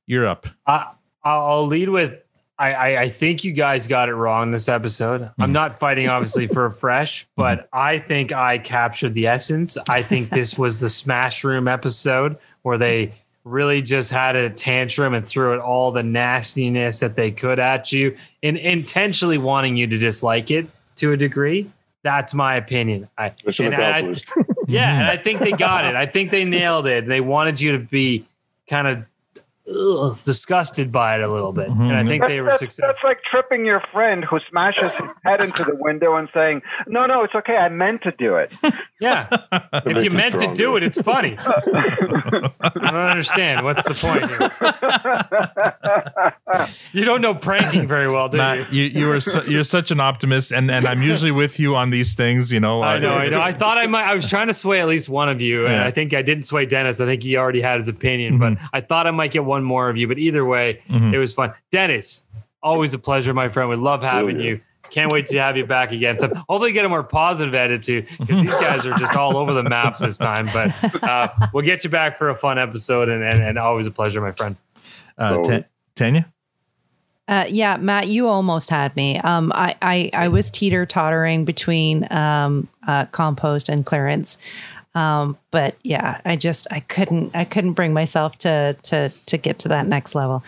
you're 0.07 0.27
up 0.27 0.47
I, 0.67 0.93
I'll 1.25 1.67
lead 1.67 1.89
with 1.89 2.22
I, 2.63 2.73
I, 2.73 3.01
I 3.03 3.09
think 3.09 3.43
you 3.43 3.51
guys 3.51 3.89
got 3.89 4.09
it 4.09 4.15
wrong 4.15 4.53
this 4.53 4.69
episode. 4.69 5.29
I'm 5.41 5.49
hmm. 5.49 5.53
not 5.53 5.75
fighting, 5.75 6.09
obviously, 6.09 6.47
for 6.47 6.67
a 6.67 6.71
fresh, 6.73 7.25
hmm. 7.25 7.29
but 7.37 7.69
I 7.73 7.99
think 7.99 8.31
I 8.31 8.59
captured 8.59 9.15
the 9.15 9.27
essence. 9.27 9.77
I 9.89 10.03
think 10.05 10.31
this 10.31 10.57
was 10.59 10.79
the 10.79 10.89
Smash 10.89 11.43
Room 11.43 11.67
episode 11.67 12.39
where 12.63 12.79
they 12.79 13.13
really 13.45 13.83
just 13.83 14.13
had 14.13 14.37
a 14.37 14.49
tantrum 14.49 15.15
and 15.15 15.27
threw 15.27 15.55
out 15.55 15.59
all 15.59 15.91
the 15.91 16.05
nastiness 16.05 17.01
that 17.01 17.17
they 17.17 17.33
could 17.33 17.59
at 17.59 17.91
you 17.91 18.17
and 18.45 18.57
intentionally 18.57 19.39
wanting 19.39 19.77
you 19.77 19.89
to 19.89 19.99
dislike 19.99 20.53
it 20.53 20.69
to 20.95 21.11
a 21.11 21.17
degree. 21.17 21.69
That's 22.05 22.33
my 22.33 22.55
opinion. 22.55 23.09
I, 23.19 23.33
Mission 23.45 23.73
and 23.73 23.75
I- 23.75 23.99
accomplished. 23.99 24.31
yeah, 24.69 25.01
and 25.01 25.07
I 25.09 25.17
think 25.17 25.41
they 25.41 25.51
got 25.51 25.85
it. 25.85 25.97
I 25.97 26.07
think 26.07 26.31
they 26.31 26.45
nailed 26.45 26.87
it. 26.87 27.07
They 27.07 27.21
wanted 27.21 27.61
you 27.61 27.73
to 27.73 27.79
be 27.81 28.25
kind 28.69 28.87
of 28.87 29.05
ugh, 29.69 30.19
disgusted 30.25 30.91
by 30.93 31.15
it 31.17 31.23
a 31.23 31.29
little 31.29 31.53
bit, 31.53 31.69
Mm-hmm. 31.69 31.83
and 31.83 31.97
I 31.97 32.05
think 32.05 32.23
That's, 32.23 32.31
they 32.31 32.41
were 32.41 32.47
that's, 32.49 32.59
successful. 32.59 32.89
that's 32.89 33.05
like 33.05 33.19
tripping 33.31 33.65
your 33.65 33.81
friend 33.93 34.25
who 34.25 34.39
smashes 34.51 34.91
his 34.93 35.09
head 35.25 35.43
into 35.45 35.65
the 35.65 35.75
window 35.77 36.17
and 36.17 36.29
saying, 36.35 36.63
"No, 36.87 37.07
no, 37.07 37.23
it's 37.25 37.35
okay. 37.35 37.57
I 37.57 37.69
meant 37.69 38.03
to 38.03 38.13
do 38.13 38.37
it." 38.37 38.53
Yeah, 39.01 39.27
if 39.85 39.97
you 39.97 40.03
you 40.05 40.11
meant 40.11 40.39
to 40.39 40.55
do 40.55 40.77
it, 40.77 40.85
it's 40.85 41.01
funny. 41.03 41.37
I 41.41 42.69
don't 42.73 42.95
understand. 42.95 43.65
What's 43.65 43.85
the 43.85 43.95
point 43.95 44.29
here? 44.31 44.49
You 46.93 47.05
don't 47.05 47.21
know 47.23 47.35
pranking 47.35 47.89
very 47.89 48.09
well, 48.09 48.29
do 48.29 48.37
you? 48.37 48.43
Matt, 48.43 48.73
you 48.73 48.85
you 48.85 49.11
are 49.11 49.21
su- 49.21 49.51
you're 49.51 49.65
such 49.65 49.91
an 49.91 49.99
optimist, 50.01 50.53
and 50.53 50.71
and 50.71 50.87
I'm 50.87 51.03
usually 51.03 51.31
with 51.31 51.59
you 51.59 51.75
on 51.75 51.91
these 51.91 52.15
things. 52.15 52.53
You 52.53 52.61
know, 52.61 52.83
I 52.83 52.99
know, 52.99 53.15
I 53.15 53.29
know. 53.31 53.41
I 53.41 53.53
thought 53.53 53.79
I 53.79 53.87
might. 53.87 54.05
I 54.05 54.15
was 54.15 54.29
trying 54.29 54.49
to 54.49 54.55
sway 54.55 54.81
at 54.81 54.87
least 54.89 55.09
one 55.09 55.29
of 55.31 55.41
you, 55.41 55.67
and 55.67 55.81
I 55.83 55.91
think 55.91 56.13
I 56.15 56.21
didn't 56.23 56.45
sway 56.45 56.67
Dennis. 56.67 57.01
I 57.01 57.07
think 57.07 57.23
he 57.23 57.37
already 57.37 57.61
had 57.63 57.77
his 57.77 57.89
opinion, 57.89 58.39
but 58.39 58.59
I 58.73 58.81
thought 58.83 59.07
I 59.07 59.11
might 59.11 59.33
get 59.33 59.45
one 59.53 59.63
more 59.65 59.89
of 59.91 59.97
you. 59.97 60.09
But 60.09 60.19
either 60.19 60.45
way, 60.45 60.81
Mhm. 60.91 61.13
it 61.15 61.19
was 61.19 61.33
fun. 61.33 61.53
Dennis, 61.71 62.25
always 62.63 62.95
a 62.95 62.99
pleasure, 62.99 63.35
my 63.35 63.49
friend. 63.49 63.69
We 63.71 63.77
love 63.77 64.03
having 64.03 64.39
yeah. 64.41 64.47
you. 64.47 64.61
Can't 64.91 65.11
wait 65.13 65.27
to 65.27 65.39
have 65.39 65.57
you 65.57 65.65
back 65.65 65.93
again. 65.93 66.19
So 66.19 66.29
hopefully 66.49 66.73
get 66.73 66.85
a 66.85 66.89
more 66.89 67.03
positive 67.03 67.55
attitude 67.55 68.07
because 68.19 68.43
these 68.43 68.55
guys 68.67 68.85
are 68.87 68.95
just 68.99 69.17
all 69.17 69.37
over 69.37 69.53
the 69.55 69.63
maps 69.63 69.99
this 70.01 70.19
time. 70.19 70.51
But 70.53 71.03
uh, 71.03 71.29
we'll 71.53 71.65
get 71.65 71.83
you 71.85 71.91
back 71.91 72.19
for 72.19 72.29
a 72.29 72.37
fun 72.37 72.59
episode, 72.59 73.09
and, 73.09 73.23
and, 73.23 73.43
and 73.43 73.59
always 73.59 73.87
a 73.87 73.91
pleasure, 73.91 74.21
my 74.21 74.33
friend. 74.33 74.57
uh, 75.19 75.43
Ta- 75.43 75.65
Tanya. 75.95 76.27
Uh, 77.29 77.45
yeah, 77.49 77.77
Matt, 77.79 78.09
you 78.09 78.27
almost 78.27 78.69
had 78.69 78.95
me. 78.97 79.19
Um, 79.21 79.53
I, 79.55 79.77
I, 79.81 80.11
I 80.13 80.29
was 80.29 80.51
teeter 80.51 80.85
tottering 80.85 81.45
between 81.47 82.07
um, 82.13 82.69
uh, 82.87 83.07
compost 83.07 83.69
and 83.71 83.87
clearance. 83.87 84.37
Um, 84.95 85.39
but 85.51 85.77
yeah, 85.83 86.21
I 86.25 86.37
just 86.37 86.67
I 86.71 86.81
couldn't 86.81 87.35
I 87.35 87.45
couldn't 87.45 87.73
bring 87.73 87.93
myself 87.93 88.37
to 88.39 88.75
to 88.85 89.11
to 89.27 89.37
get 89.39 89.59
to 89.61 89.69
that 89.69 89.87
next 89.87 90.15
level. 90.15 90.43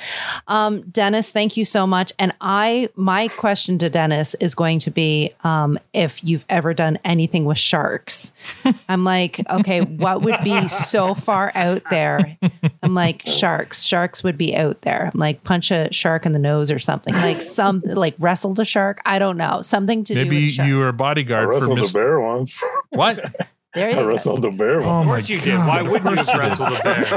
Um, 0.48 0.82
Dennis, 0.82 1.30
thank 1.30 1.56
you 1.56 1.64
so 1.64 1.86
much. 1.86 2.12
And 2.18 2.32
I 2.40 2.88
my 2.94 3.28
question 3.28 3.78
to 3.78 3.90
Dennis 3.90 4.34
is 4.40 4.54
going 4.54 4.80
to 4.80 4.90
be 4.90 5.32
um, 5.44 5.78
if 5.92 6.22
you've 6.22 6.44
ever 6.48 6.74
done 6.74 6.98
anything 7.04 7.44
with 7.44 7.58
sharks. 7.58 8.32
I'm 8.88 9.04
like, 9.04 9.40
okay, 9.50 9.80
what 9.80 10.22
would 10.22 10.42
be 10.42 10.68
so 10.68 11.14
far 11.14 11.52
out 11.54 11.82
there? 11.90 12.36
I'm 12.82 12.94
like, 12.94 13.26
sharks. 13.26 13.82
Sharks 13.82 14.22
would 14.22 14.36
be 14.36 14.56
out 14.56 14.82
there. 14.82 15.10
I'm 15.12 15.20
like, 15.20 15.44
punch 15.44 15.70
a 15.70 15.92
shark 15.92 16.26
in 16.26 16.32
the 16.32 16.38
nose 16.38 16.70
or 16.70 16.78
something. 16.78 17.14
Like 17.14 17.40
some 17.40 17.82
like 17.84 18.14
wrestled 18.18 18.60
a 18.60 18.64
shark. 18.64 19.00
I 19.06 19.18
don't 19.18 19.36
know. 19.36 19.62
Something 19.62 20.04
to 20.04 20.14
do 20.14 20.24
Maybe 20.24 20.36
you 20.38 20.78
were 20.78 20.88
a 20.88 20.92
I 20.92 20.92
bodyguard 20.92 21.44
for 21.46 21.50
wrestled 21.52 21.78
Miss. 21.78 21.90
a 21.90 21.94
bear 21.94 22.20
once. 22.20 22.62
What? 22.90 23.48
There 23.74 23.86
I 23.88 23.90
you 23.90 23.96
go. 23.96 24.06
wrestled 24.06 24.44
a 24.44 24.50
bear 24.50 24.82
Oh 24.82 24.86
once. 24.86 24.86
my 24.86 25.00
Of 25.00 25.06
course 25.06 25.28
you 25.30 25.40
did. 25.40 25.58
Why 25.58 25.82
wouldn't 25.82 26.10
you 26.10 26.16
have 26.24 26.38
wrestled 26.38 26.72
a 26.72 26.82
bear? 26.82 27.04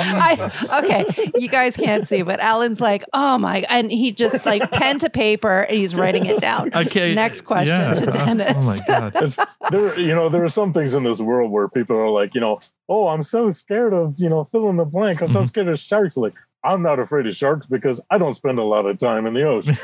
I, 0.00 0.50
okay, 0.84 1.30
you 1.36 1.48
guys 1.48 1.76
can't 1.76 2.06
see, 2.06 2.22
but 2.22 2.38
Alan's 2.40 2.80
like, 2.80 3.04
oh 3.12 3.38
my, 3.38 3.64
and 3.68 3.90
he 3.90 4.12
just 4.12 4.44
like 4.44 4.70
pen 4.72 4.98
to 5.00 5.10
paper 5.10 5.60
and 5.62 5.76
he's 5.76 5.94
writing 5.94 6.26
it 6.26 6.38
down. 6.38 6.70
Okay. 6.86 7.14
Next 7.14 7.42
question 7.42 7.76
yeah. 7.76 7.94
to 7.94 8.06
Dennis. 8.06 8.54
Oh 8.56 8.62
my 8.66 8.80
god. 8.86 9.12
It's, 9.16 9.36
there, 9.70 9.98
you 9.98 10.14
know, 10.14 10.28
there 10.28 10.44
are 10.44 10.48
some 10.48 10.72
things 10.72 10.94
in 10.94 11.02
this 11.04 11.20
world 11.20 11.50
where 11.50 11.68
people 11.68 11.96
are 11.96 12.10
like, 12.10 12.34
you 12.34 12.40
know, 12.40 12.60
oh, 12.88 13.08
I'm 13.08 13.22
so 13.22 13.50
scared 13.50 13.92
of, 13.94 14.18
you 14.18 14.28
know, 14.28 14.44
fill 14.44 14.68
in 14.68 14.76
the 14.76 14.84
blank. 14.84 15.22
I'm 15.22 15.28
so 15.28 15.38
Mm-hmm. 15.40 15.46
scared 15.46 15.68
of 15.68 15.78
sharks. 15.78 16.16
Like, 16.16 16.34
I'm 16.64 16.82
not 16.82 16.98
afraid 16.98 17.26
of 17.28 17.36
sharks 17.36 17.66
because 17.68 18.00
I 18.10 18.18
don't 18.18 18.34
spend 18.34 18.58
a 18.58 18.64
lot 18.64 18.86
of 18.86 18.98
time 18.98 19.24
in 19.26 19.34
the 19.34 19.42
ocean. 19.44 19.76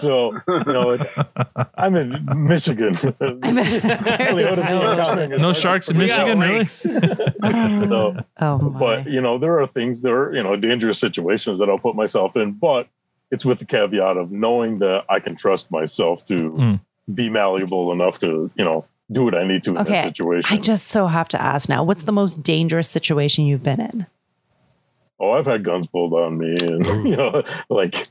so, 0.00 0.32
you 0.48 0.72
know, 0.72 0.90
it, 0.92 1.06
I'm 1.76 1.94
in 1.96 2.24
Michigan. 2.46 2.94
I'm 3.20 3.40
Really 3.42 4.44
ought 4.46 4.54
to 4.54 4.62
be 4.62 4.68
encountering 4.72 5.32
a 5.34 5.36
No 5.38 5.52
shark. 5.52 5.56
sharks 5.84 5.90
in 5.90 5.98
Michigan, 5.98 6.40
really? 6.40 6.64
So, 7.88 8.16
oh 8.40 8.58
my. 8.58 8.78
but 8.78 9.06
you 9.10 9.20
know, 9.20 9.38
there 9.38 9.60
are 9.60 9.66
things, 9.66 10.00
there 10.00 10.16
are 10.22 10.34
you 10.34 10.42
know, 10.42 10.56
dangerous 10.56 10.98
situations 10.98 11.58
that 11.58 11.68
I'll 11.68 11.78
put 11.78 11.96
myself 11.96 12.36
in, 12.36 12.52
but 12.52 12.88
it's 13.30 13.44
with 13.44 13.58
the 13.58 13.64
caveat 13.66 14.16
of 14.16 14.30
knowing 14.30 14.78
that 14.78 15.04
I 15.08 15.20
can 15.20 15.36
trust 15.36 15.70
myself 15.70 16.24
to 16.26 16.34
Mm. 16.52 16.80
be 17.14 17.28
malleable 17.30 17.92
enough 17.92 18.18
to, 18.20 18.50
you 18.56 18.64
know, 18.64 18.84
do 19.10 19.24
what 19.24 19.34
I 19.34 19.46
need 19.46 19.62
to 19.64 19.70
in 19.70 19.84
that 19.84 20.02
situation. 20.04 20.56
I 20.56 20.60
just 20.60 20.88
so 20.88 21.06
have 21.08 21.28
to 21.30 21.42
ask 21.42 21.68
now, 21.68 21.82
what's 21.84 22.04
the 22.04 22.12
most 22.12 22.42
dangerous 22.42 22.88
situation 22.88 23.44
you've 23.44 23.62
been 23.62 23.80
in? 23.80 24.06
Oh, 25.22 25.30
I've 25.30 25.46
had 25.46 25.64
guns 25.64 25.86
pulled 25.86 26.12
on 26.12 26.36
me, 26.36 26.54
and 26.60 26.84
you 27.08 27.16
know, 27.16 27.42
like 27.70 28.08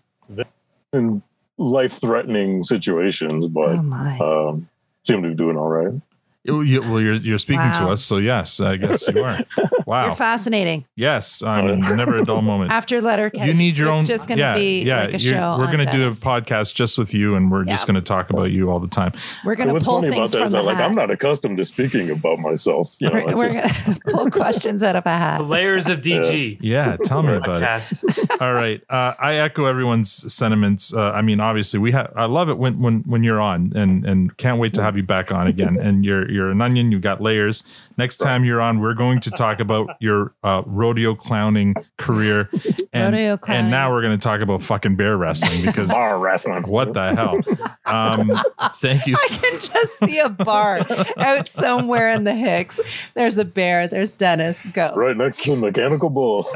in 0.93 1.21
life-threatening 1.57 2.63
situations, 2.63 3.47
but 3.47 3.77
Oh 3.77 4.49
um, 4.49 4.69
seem 5.03 5.21
to 5.21 5.29
be 5.29 5.35
doing 5.35 5.57
all 5.57 5.69
right. 5.69 5.93
You- 6.43 6.61
you- 6.61 6.81
well, 6.81 6.99
you're 6.99 7.15
you're 7.15 7.37
speaking 7.37 7.71
to 7.73 7.89
us, 7.89 8.03
so 8.03 8.17
yes, 8.17 8.59
I 8.59 8.77
guess 8.77 9.07
you 9.07 9.23
are. 9.23 9.39
Wow. 9.91 10.05
You're 10.05 10.15
fascinating. 10.15 10.85
yes, 10.95 11.43
I'm 11.43 11.81
never 11.81 12.15
a 12.15 12.23
dull 12.23 12.41
moment. 12.41 12.71
After 12.71 13.01
letter, 13.01 13.29
you 13.33 13.53
need 13.53 13.77
your 13.77 13.89
it's 13.89 13.99
own. 14.01 14.05
just 14.05 14.27
going 14.27 14.37
to 14.37 14.41
yeah, 14.41 14.53
be 14.53 14.83
yeah. 14.83 15.01
like 15.05 15.15
a 15.15 15.19
show. 15.19 15.57
We're 15.59 15.65
going 15.65 15.85
to 15.85 15.91
do 15.91 16.07
a 16.07 16.11
podcast 16.11 16.73
just 16.75 16.97
with 16.97 17.13
you, 17.13 17.35
and 17.35 17.51
we're 17.51 17.65
just 17.65 17.87
going 17.87 17.95
to 17.95 18.01
talk 18.01 18.29
about 18.29 18.51
you 18.51 18.69
all 18.69 18.79
the 18.79 18.87
time. 18.87 19.11
We're 19.43 19.55
going 19.55 19.67
to 19.67 19.73
What's 19.73 19.85
pull 19.85 20.01
funny 20.01 20.07
about 20.09 20.17
things 20.17 20.31
that 20.31 20.37
from 20.37 20.47
is 20.47 20.51
the 20.53 20.59
that, 20.59 20.63
like, 20.65 20.77
hat. 20.77 20.85
I'm 20.85 20.95
not 20.95 21.11
accustomed 21.11 21.57
to 21.57 21.65
speaking 21.65 22.09
about 22.09 22.39
myself. 22.39 22.95
You 22.99 23.09
know, 23.09 23.25
we're 23.25 23.35
we're 23.35 23.53
going 23.53 23.67
to 23.69 23.99
pull 24.07 24.31
questions 24.31 24.81
out 24.81 24.95
of 24.95 25.05
a 25.05 25.09
hat. 25.09 25.39
The 25.39 25.43
layers 25.43 25.87
of 25.87 25.99
DG. 25.99 26.59
Yeah, 26.61 26.95
tell 27.03 27.21
me 27.23 27.33
about 27.33 27.63
it. 27.63 28.01
All 28.41 28.53
right, 28.53 28.81
uh, 28.89 29.15
I 29.19 29.35
echo 29.35 29.65
everyone's 29.65 30.33
sentiments. 30.33 30.93
Uh, 30.93 31.11
I 31.11 31.21
mean, 31.21 31.41
obviously, 31.41 31.79
we 31.81 31.91
have. 31.91 32.13
I 32.15 32.25
love 32.27 32.47
it 32.49 32.57
when 32.57 32.79
when 32.79 32.99
when 33.01 33.23
you're 33.23 33.41
on, 33.41 33.73
and 33.75 34.05
and 34.05 34.37
can't 34.37 34.59
wait 34.59 34.73
to 34.75 34.83
have 34.83 34.95
you 34.95 35.03
back 35.03 35.33
on 35.33 35.47
again. 35.47 35.77
And 35.77 36.05
you're 36.05 36.30
you're 36.31 36.49
an 36.49 36.61
onion. 36.61 36.91
You've 36.91 37.01
got 37.01 37.21
layers. 37.21 37.63
Next 37.97 38.17
time 38.17 38.43
you're 38.43 38.61
on, 38.61 38.79
we're 38.79 38.93
going 38.93 39.19
to 39.21 39.31
talk 39.31 39.59
about 39.59 39.89
your 39.99 40.33
uh, 40.43 40.63
rodeo 40.65 41.15
clowning 41.15 41.75
career, 41.97 42.49
and 43.05 43.13
Rodeo 43.13 43.37
clowning. 43.37 43.63
and 43.63 43.71
now 43.71 43.91
we're 43.91 44.01
going 44.01 44.17
to 44.17 44.23
talk 44.23 44.41
about 44.41 44.61
fucking 44.61 44.95
bear 44.95 45.17
wrestling 45.17 45.61
because 45.65 45.89
bar 45.91 46.17
wrestling. 46.19 46.63
what 46.63 46.93
the 46.93 47.13
hell? 47.15 47.39
Um, 47.85 48.31
thank 48.75 49.05
you. 49.07 49.15
I 49.31 49.35
can 49.37 49.59
just 49.59 49.99
see 49.99 50.19
a 50.19 50.29
bar 50.29 50.85
out 51.17 51.49
somewhere 51.49 52.09
in 52.09 52.23
the 52.23 52.35
Hicks. 52.35 52.79
There's 53.13 53.37
a 53.37 53.45
bear. 53.45 53.87
There's 53.87 54.11
Dennis. 54.11 54.59
Go. 54.73 54.93
right 54.95 55.15
next 55.17 55.43
to 55.43 55.51
the 55.51 55.57
mechanical 55.57 56.09
bull. 56.09 56.43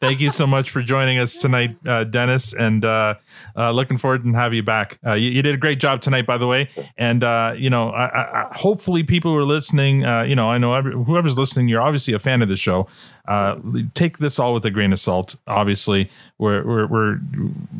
Thank 0.00 0.20
you 0.20 0.30
so 0.30 0.46
much 0.46 0.70
for 0.70 0.82
joining 0.82 1.18
us 1.18 1.36
tonight, 1.36 1.76
uh, 1.86 2.04
Dennis, 2.04 2.52
and 2.54 2.84
uh, 2.84 3.14
uh, 3.56 3.70
looking 3.70 3.96
forward 3.96 4.22
to 4.24 4.32
have 4.32 4.52
you 4.52 4.62
back. 4.62 4.98
Uh, 5.06 5.14
you, 5.14 5.30
you 5.30 5.42
did 5.42 5.54
a 5.54 5.58
great 5.58 5.80
job 5.80 6.00
tonight, 6.02 6.26
by 6.26 6.36
the 6.38 6.46
way, 6.46 6.68
and 6.98 7.24
uh, 7.24 7.54
you 7.56 7.70
know, 7.70 7.88
I, 7.90 8.04
I, 8.06 8.42
I- 8.42 8.48
hopefully, 8.58 9.02
people 9.02 9.32
who 9.32 9.38
are 9.38 9.44
listening, 9.44 10.04
uh, 10.04 10.22
you 10.22 10.34
know, 10.36 10.50
I 10.50 10.58
know 10.58 10.74
every, 10.74 10.92
whoever's 10.92 11.38
listening, 11.38 11.68
you're 11.68 11.82
obviously 11.82 12.14
a 12.14 12.18
fan 12.18 12.42
of 12.42 12.48
the 12.48 12.56
show. 12.56 12.86
Uh, 13.26 13.56
take 13.94 14.18
this 14.18 14.38
all 14.38 14.52
with 14.54 14.64
a 14.66 14.70
grain 14.70 14.92
of 14.92 14.98
salt. 14.98 15.36
Obviously, 15.46 16.10
we're 16.38 16.62
we're 16.66 16.86
we're 16.86 17.18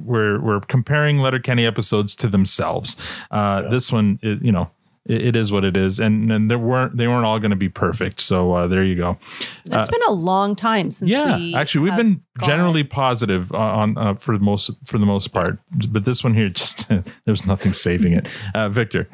we're, 0.04 0.40
we're 0.40 0.60
comparing 0.60 1.18
Letterkenny 1.18 1.66
episodes 1.66 2.14
to 2.16 2.28
themselves. 2.28 2.96
Uh, 3.30 3.62
This 3.68 3.92
one, 3.92 4.18
it, 4.22 4.42
you 4.42 4.52
know. 4.52 4.70
It, 5.06 5.20
it 5.26 5.36
is 5.36 5.52
what 5.52 5.66
it 5.66 5.76
is, 5.76 6.00
and 6.00 6.32
and 6.32 6.50
there 6.50 6.58
weren't 6.58 6.96
they 6.96 7.06
weren't 7.06 7.26
all 7.26 7.38
going 7.38 7.50
to 7.50 7.56
be 7.56 7.68
perfect. 7.68 8.20
So 8.20 8.54
uh, 8.54 8.66
there 8.68 8.82
you 8.82 8.96
go. 8.96 9.18
It's 9.66 9.88
been 9.90 10.00
a 10.08 10.12
long 10.12 10.56
time 10.56 10.90
since 10.90 11.10
Yeah, 11.10 11.36
we 11.36 11.54
actually, 11.54 11.82
we've 11.82 11.92
have 11.92 11.98
been 11.98 12.22
gone. 12.38 12.48
generally 12.48 12.84
positive 12.84 13.52
on 13.52 13.98
uh, 13.98 14.14
for 14.14 14.38
the 14.38 14.42
most 14.42 14.70
for 14.86 14.96
the 14.96 15.04
most 15.04 15.28
part, 15.28 15.58
but 15.90 16.06
this 16.06 16.24
one 16.24 16.32
here 16.32 16.48
just 16.62 16.88
there's 17.26 17.44
nothing 17.46 17.74
saving 17.74 18.14
it. 18.14 18.26
Uh, 18.54 18.70
Victor, 18.70 19.06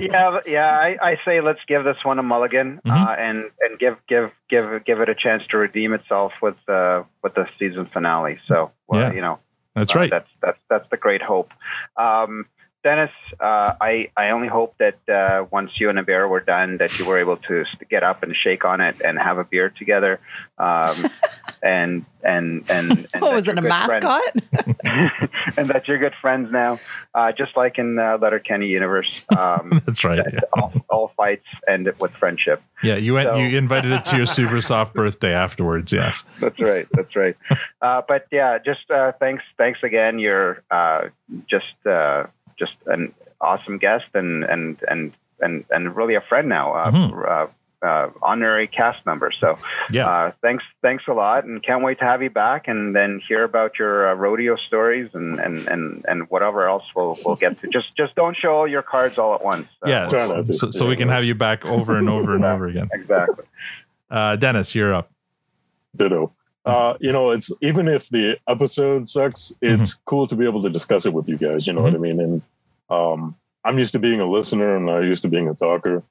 yeah, 0.00 0.40
yeah. 0.46 0.70
I, 0.70 0.96
I 1.02 1.16
say 1.24 1.40
let's 1.40 1.60
give 1.66 1.84
this 1.84 1.98
one 2.04 2.18
a 2.18 2.22
mulligan 2.22 2.80
Mm-hmm. 2.84 2.90
uh, 2.90 3.12
and 3.14 3.44
and 3.60 3.78
give 3.78 3.96
give 4.08 4.30
give 4.48 4.84
give 4.84 5.00
it 5.00 5.08
a 5.08 5.14
chance 5.14 5.42
to 5.50 5.58
redeem 5.58 5.92
itself 5.92 6.32
with 6.42 6.56
uh, 6.68 7.02
with 7.22 7.34
the 7.34 7.48
season 7.58 7.86
finale. 7.86 8.38
So 8.46 8.70
well, 8.88 9.00
Yeah. 9.00 9.12
you 9.12 9.20
know, 9.20 9.38
that's 9.74 9.94
uh, 9.94 9.98
right. 10.00 10.10
That's 10.10 10.30
that's 10.42 10.58
that's 10.70 10.88
the 10.88 10.96
great 10.96 11.22
hope. 11.22 11.52
Um, 11.96 12.46
Dennis, 12.82 13.10
uh, 13.40 13.74
I 13.80 14.10
I 14.16 14.30
only 14.30 14.48
hope 14.48 14.74
that 14.78 14.98
uh, 15.08 15.46
once 15.50 15.70
you 15.80 15.88
and 15.88 16.04
bear 16.04 16.28
were 16.28 16.40
done, 16.40 16.76
that 16.78 16.98
you 16.98 17.06
were 17.06 17.18
able 17.18 17.38
to 17.48 17.64
get 17.88 18.02
up 18.02 18.22
and 18.22 18.36
shake 18.36 18.64
on 18.66 18.82
it 18.82 19.00
and 19.02 19.18
have 19.18 19.38
a 19.38 19.44
beer 19.44 19.70
together, 19.70 20.20
um, 20.58 20.94
and 21.64 22.04
and 22.22 22.64
and, 22.70 22.90
and 23.14 23.22
What 23.22 23.32
was 23.34 23.48
it, 23.48 23.58
a 23.58 23.62
mascot? 23.62 24.22
and 25.56 25.68
that 25.70 25.88
you're 25.88 25.98
good 25.98 26.14
friends 26.20 26.52
now, 26.52 26.78
uh, 27.14 27.32
just 27.32 27.56
like 27.56 27.78
in 27.78 27.98
uh, 27.98 28.18
Letterkenny 28.20 28.66
universe. 28.68 29.22
Um, 29.36 29.82
That's 29.86 30.04
right. 30.04 30.22
that 30.24 30.44
all, 30.52 30.72
all 30.88 31.12
fights 31.16 31.46
end 31.66 31.90
with 31.98 32.12
friendship. 32.12 32.62
Yeah, 32.82 32.96
you 32.96 33.14
went. 33.14 33.28
So- 33.28 33.36
you 33.36 33.56
invited 33.58 33.92
it 33.92 34.04
to 34.06 34.16
your 34.16 34.26
super 34.26 34.60
soft 34.60 34.94
birthday 34.94 35.32
afterwards. 35.32 35.92
Yes. 35.92 36.24
That's 36.40 36.60
right. 36.60 36.86
That's 36.92 37.16
right. 37.16 37.36
Uh, 37.80 38.02
but 38.06 38.26
yeah, 38.30 38.58
just 38.58 38.90
uh, 38.90 39.12
thanks. 39.18 39.42
Thanks 39.56 39.82
again. 39.82 40.18
You're 40.18 40.62
uh, 40.70 41.08
just 41.48 41.74
uh, 41.86 42.26
just 42.58 42.74
an 42.86 43.12
awesome 43.40 43.78
guest 43.78 44.06
and 44.14 44.44
and 44.44 44.78
and 44.88 45.12
and 45.40 45.64
and 45.70 45.96
really 45.96 46.14
a 46.14 46.20
friend 46.20 46.48
now. 46.48 46.74
Uh, 46.74 46.90
Mhm. 46.90 47.50
Uh, 47.84 48.08
honorary 48.22 48.66
cast 48.66 49.04
member. 49.06 49.30
So 49.38 49.58
Yeah. 49.90 50.08
uh, 50.08 50.32
thanks 50.42 50.64
thanks 50.82 51.04
a 51.08 51.12
lot, 51.12 51.44
and 51.44 51.62
can't 51.62 51.82
wait 51.84 51.98
to 51.98 52.04
have 52.04 52.22
you 52.22 52.30
back 52.30 52.66
and 52.68 52.94
then 52.96 53.20
hear 53.28 53.44
about 53.44 53.78
your 53.78 54.08
uh, 54.10 54.14
rodeo 54.14 54.56
stories 54.56 55.10
and, 55.14 55.38
and 55.38 55.68
and 55.68 56.04
and 56.08 56.30
whatever 56.30 56.66
else 56.68 56.84
we'll 56.96 57.16
we'll 57.24 57.36
get 57.36 57.58
to. 57.60 57.68
Just 57.68 57.94
just 57.96 58.14
don't 58.14 58.36
show 58.36 58.54
all 58.54 58.66
your 58.68 58.82
cards 58.82 59.18
all 59.18 59.34
at 59.34 59.44
once. 59.44 59.68
Uh, 59.84 59.90
Yeah. 59.90 60.08
So, 60.08 60.44
so, 60.44 60.70
so 60.70 60.86
we 60.88 60.96
can 60.96 61.08
have 61.08 61.24
you 61.24 61.34
back 61.34 61.64
over 61.66 61.96
and 61.96 62.08
over 62.08 62.34
and 62.34 62.44
over 62.44 62.66
again. 62.66 62.88
exactly. 62.92 63.44
Uh, 64.10 64.36
Dennis, 64.36 64.74
you're 64.74 64.94
up. 64.94 65.10
ditto. 65.96 66.32
Uh, 66.66 66.94
you 66.98 67.12
know, 67.12 67.30
it's 67.30 67.50
even 67.60 67.86
if 67.88 68.08
the 68.08 68.38
episode 68.48 69.06
sucks, 69.10 69.52
it's 69.60 69.92
cool 70.06 70.26
to 70.26 70.34
be 70.34 70.46
able 70.46 70.62
to 70.62 70.70
discuss 70.70 71.04
it 71.04 71.12
with 71.12 71.28
you 71.28 71.36
guys. 71.36 71.66
You 71.66 71.74
know 71.74 71.82
what 71.82 71.94
I 71.94 71.98
mean? 71.98 72.18
And 72.20 72.42
um, 72.88 73.36
I'm 73.62 73.78
used 73.78 73.92
to 73.92 73.98
being 73.98 74.20
a 74.20 74.24
listener, 74.26 74.74
and 74.76 74.88
I'm 74.90 75.04
used 75.04 75.22
to 75.24 75.28
being 75.28 75.46
a 75.48 75.54
talker. 75.54 76.02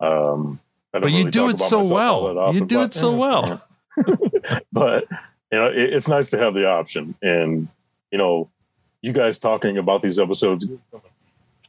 Um, 0.00 0.60
I 0.98 1.00
don't 1.00 1.12
But 1.12 1.18
you 1.18 1.30
do 1.30 1.48
it 1.48 1.58
so 1.60 1.86
well. 1.86 2.52
You 2.52 2.64
do 2.64 2.76
but- 2.76 2.84
it 2.86 2.94
so 2.94 3.12
well. 3.14 3.64
but 4.72 5.04
you 5.50 5.58
know, 5.58 5.66
it, 5.66 5.94
it's 5.94 6.08
nice 6.08 6.28
to 6.30 6.38
have 6.38 6.54
the 6.54 6.66
option, 6.68 7.14
and 7.22 7.68
you 8.12 8.18
know, 8.18 8.48
you 9.02 9.12
guys 9.12 9.38
talking 9.38 9.78
about 9.78 10.02
these 10.02 10.18
episodes 10.18 10.66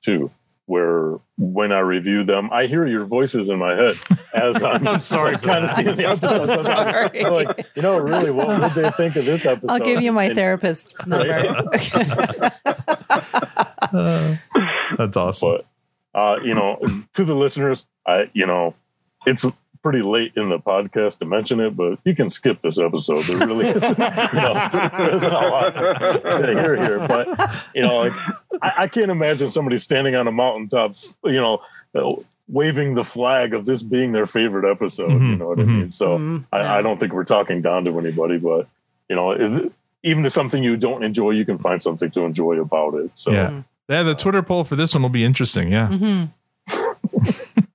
too. 0.02 0.32
Where 0.66 1.18
when 1.40 1.72
I 1.72 1.80
review 1.80 2.24
them, 2.24 2.52
I 2.54 2.68
hear 2.68 2.86
your 2.86 3.04
voices 3.04 3.50
in 3.50 3.58
my 3.58 3.74
head 3.74 3.96
as 4.36 4.62
I'm, 4.64 4.88
I'm 4.88 5.00
sorry 5.00 5.36
kind 5.38 5.66
of 5.66 5.72
seeing 5.72 5.96
the 5.96 6.06
I'm 6.10 6.18
so 6.18 6.46
sorry. 6.62 7.26
I'm 7.26 7.34
like, 7.34 7.66
you 7.76 7.82
know, 7.82 7.98
really, 7.98 8.30
what 8.30 8.48
would 8.50 8.72
they 8.74 8.92
think 8.92 9.16
of 9.16 9.26
this 9.26 9.48
episode? 9.48 9.72
I'll 9.72 9.80
give 9.80 10.04
you 10.04 10.12
my 10.12 10.26
And- 10.26 10.36
therapist's 10.36 11.08
number. 11.08 11.26
That's 14.98 15.18
awesome. 15.18 15.58
But 16.14 16.20
uh, 16.20 16.40
you 16.44 16.54
know, 16.54 17.04
to 17.16 17.26
the 17.26 17.36
listeners, 17.36 17.88
I 18.06 18.30
you 18.34 18.46
know, 18.46 18.76
it's 19.26 19.46
pretty 19.82 20.02
late 20.02 20.34
in 20.36 20.50
the 20.50 20.60
podcast 20.60 21.20
to 21.20 21.26
mention 21.26 21.60
it, 21.62 21.76
but 21.76 22.00
you 22.04 22.14
can 22.14 22.30
skip 22.30 22.62
this 22.62 22.78
episode. 22.80 23.24
There 23.26 23.48
really 23.48 23.68
isn't, 23.70 23.84
you 23.98 24.04
know, 24.34 24.54
there 24.72 25.16
isn't 25.16 25.32
a 25.32 25.48
lot 25.48 25.70
to 25.70 26.48
hear 26.48 26.76
here. 26.76 27.08
But 27.08 27.28
you 27.74 27.82
know, 27.82 28.00
like, 28.02 28.14
I, 28.62 28.74
I 28.80 28.88
can't 28.88 29.10
imagine 29.12 29.48
somebody 29.50 29.78
standing 29.78 30.16
on 30.16 30.28
a 30.28 30.32
mountaintop, 30.32 30.96
you 31.24 31.34
know. 31.41 31.62
uh, 31.96 32.22
Waving 32.52 32.96
the 32.96 33.04
flag 33.04 33.54
of 33.54 33.68
this 33.68 33.84
being 33.84 34.12
their 34.12 34.26
favorite 34.26 34.68
episode, 34.68 35.12
you 35.12 35.20
Mhm, 35.20 35.38
know 35.38 35.50
what 35.50 35.60
I 35.60 35.62
mhm. 35.62 35.68
mean. 35.82 35.91
So 35.91 36.18
Mhm. 36.18 36.46
I, 36.52 36.80
I 36.80 36.82
don't 36.82 37.00
think 37.00 37.14
we're 37.14 37.24
talking 37.24 37.62
down 37.62 37.86
to 37.86 38.00
anybody, 38.00 38.40
but 38.40 38.66
you 39.08 39.16
know, 39.16 39.34
if, 39.34 39.72
even 40.02 40.26
if 40.26 40.34
something 40.34 40.64
you 40.64 40.76
don't 40.76 41.04
enjoy, 41.04 41.30
you 41.30 41.46
can 41.46 41.60
find 41.60 41.80
something 41.80 42.10
to 42.10 42.22
enjoy 42.22 42.60
about 42.60 42.96
it. 42.96 43.12
So 43.14 43.32
yeah. 43.32 43.62
Yeah, 43.88 44.02
the 44.02 44.16
Twitter 44.16 44.41
poll 44.41 44.64
for 44.64 44.76
this 44.76 44.96
one 44.96 45.04
will 45.04 45.10
be 45.10 45.24
interesting. 45.24 45.72
Yeah. 45.72 46.28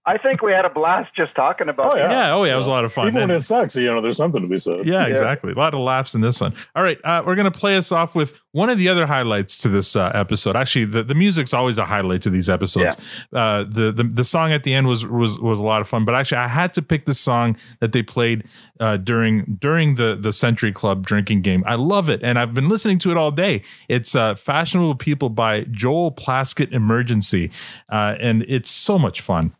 I 0.06 0.18
think 0.18 0.42
we 0.42 0.52
had 0.52 0.66
a 0.66 0.70
blast 0.70 1.14
just 1.16 1.34
talking 1.34 1.68
about 1.70 1.94
Oh, 1.94 1.96
yeah. 1.96 2.10
Yeah. 2.10 2.34
Oh, 2.34 2.44
yeah. 2.44 2.54
It 2.54 2.56
was 2.58 2.66
a 2.66 2.70
lot 2.70 2.84
of 2.84 2.92
fun. 2.92 3.08
even 3.08 3.22
when 3.22 3.30
it 3.30 3.42
sucks, 3.42 3.74
you 3.74 3.86
know, 3.86 4.02
there's 4.02 4.18
something 4.18 4.42
to 4.42 4.48
be 4.48 4.58
said. 4.58 4.84
yeah, 4.84 5.06
exactly. 5.06 5.52
A 5.52 5.54
lot 5.54 5.72
of 5.72 5.80
laughs 5.80 6.14
in 6.14 6.20
this 6.20 6.40
one. 6.40 6.54
All 6.76 6.82
right, 6.82 6.98
uh, 7.04 7.22
we're 7.26 7.34
gonna 7.36 7.50
play 7.50 7.76
us 7.76 7.90
off 7.90 8.14
with 8.14 8.38
one 8.52 8.68
of 8.70 8.76
the 8.78 8.88
other 8.88 9.06
highlights 9.06 9.56
to 9.58 9.68
this 9.68 9.96
uh, 9.96 10.10
episode. 10.14 10.56
Actually, 10.56 10.84
the, 10.84 11.02
the 11.02 11.14
music's 11.14 11.54
always 11.54 11.78
a 11.78 11.84
highlight 11.86 12.22
to 12.22 12.30
these 12.30 12.50
episodes. 12.50 12.96
Uh, 13.32 13.64
the, 13.66 13.92
the 13.92 14.04
the 14.04 14.24
song 14.24 14.52
at 14.52 14.62
the 14.62 14.74
end 14.74 14.86
was 14.88 15.06
was 15.06 15.38
was 15.40 15.58
a 15.58 15.62
lot 15.62 15.80
of 15.80 15.88
fun. 15.88 16.04
But 16.04 16.14
actually, 16.14 16.38
I 16.38 16.48
had 16.48 16.74
to 16.74 16.82
pick 16.82 17.06
the 17.06 17.14
song 17.14 17.56
that 17.80 17.92
they 17.92 18.02
played 18.02 18.44
uh, 18.80 18.98
during 18.98 19.56
during 19.58 19.94
the 19.94 20.16
the 20.20 20.32
Century 20.34 20.72
Club 20.72 21.06
drinking 21.06 21.40
game. 21.42 21.64
I 21.66 21.76
love 21.76 22.10
it, 22.10 22.22
and 22.22 22.38
I've 22.38 22.52
been 22.52 22.68
listening 22.68 22.98
to 23.00 23.10
it 23.10 23.16
all 23.16 23.30
day. 23.30 23.62
It's 23.88 24.14
uh, 24.14 24.34
"Fashionable 24.34 24.96
People" 24.96 25.30
by 25.30 25.60
Joel 25.70 26.12
Plaskett 26.12 26.72
Emergency, 26.72 27.50
uh, 27.90 28.16
and 28.20 28.44
it's 28.48 28.70
so 28.70 28.98
much 28.98 29.20
fun. 29.22 29.54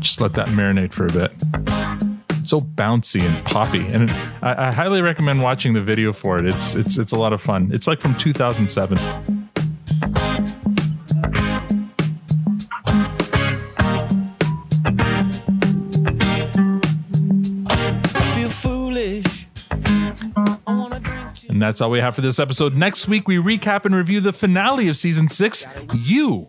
Just 0.00 0.20
let 0.20 0.34
that 0.34 0.48
marinate 0.48 0.92
for 0.92 1.06
a 1.06 1.12
bit. 1.12 1.32
It's 2.30 2.50
so 2.50 2.60
bouncy 2.60 3.20
and 3.20 3.44
poppy 3.44 3.86
and 3.86 4.10
I, 4.42 4.68
I 4.68 4.72
highly 4.72 5.02
recommend 5.02 5.42
watching 5.42 5.72
the 5.72 5.80
video 5.80 6.12
for 6.12 6.38
it. 6.38 6.46
It's 6.46 6.74
it's 6.74 6.96
it's 6.98 7.12
a 7.12 7.18
lot 7.18 7.32
of 7.32 7.42
fun. 7.42 7.70
It's 7.72 7.86
like 7.86 8.00
from 8.00 8.16
2007 8.16 8.98
and 21.56 21.62
that's 21.62 21.80
all 21.80 21.88
we 21.88 22.00
have 22.00 22.14
for 22.14 22.20
this 22.20 22.38
episode. 22.38 22.76
Next 22.76 23.08
week 23.08 23.26
we 23.26 23.38
recap 23.38 23.86
and 23.86 23.94
review 23.94 24.20
the 24.20 24.34
finale 24.34 24.88
of 24.88 24.96
season 24.96 25.26
six 25.26 25.64
you 25.94 26.44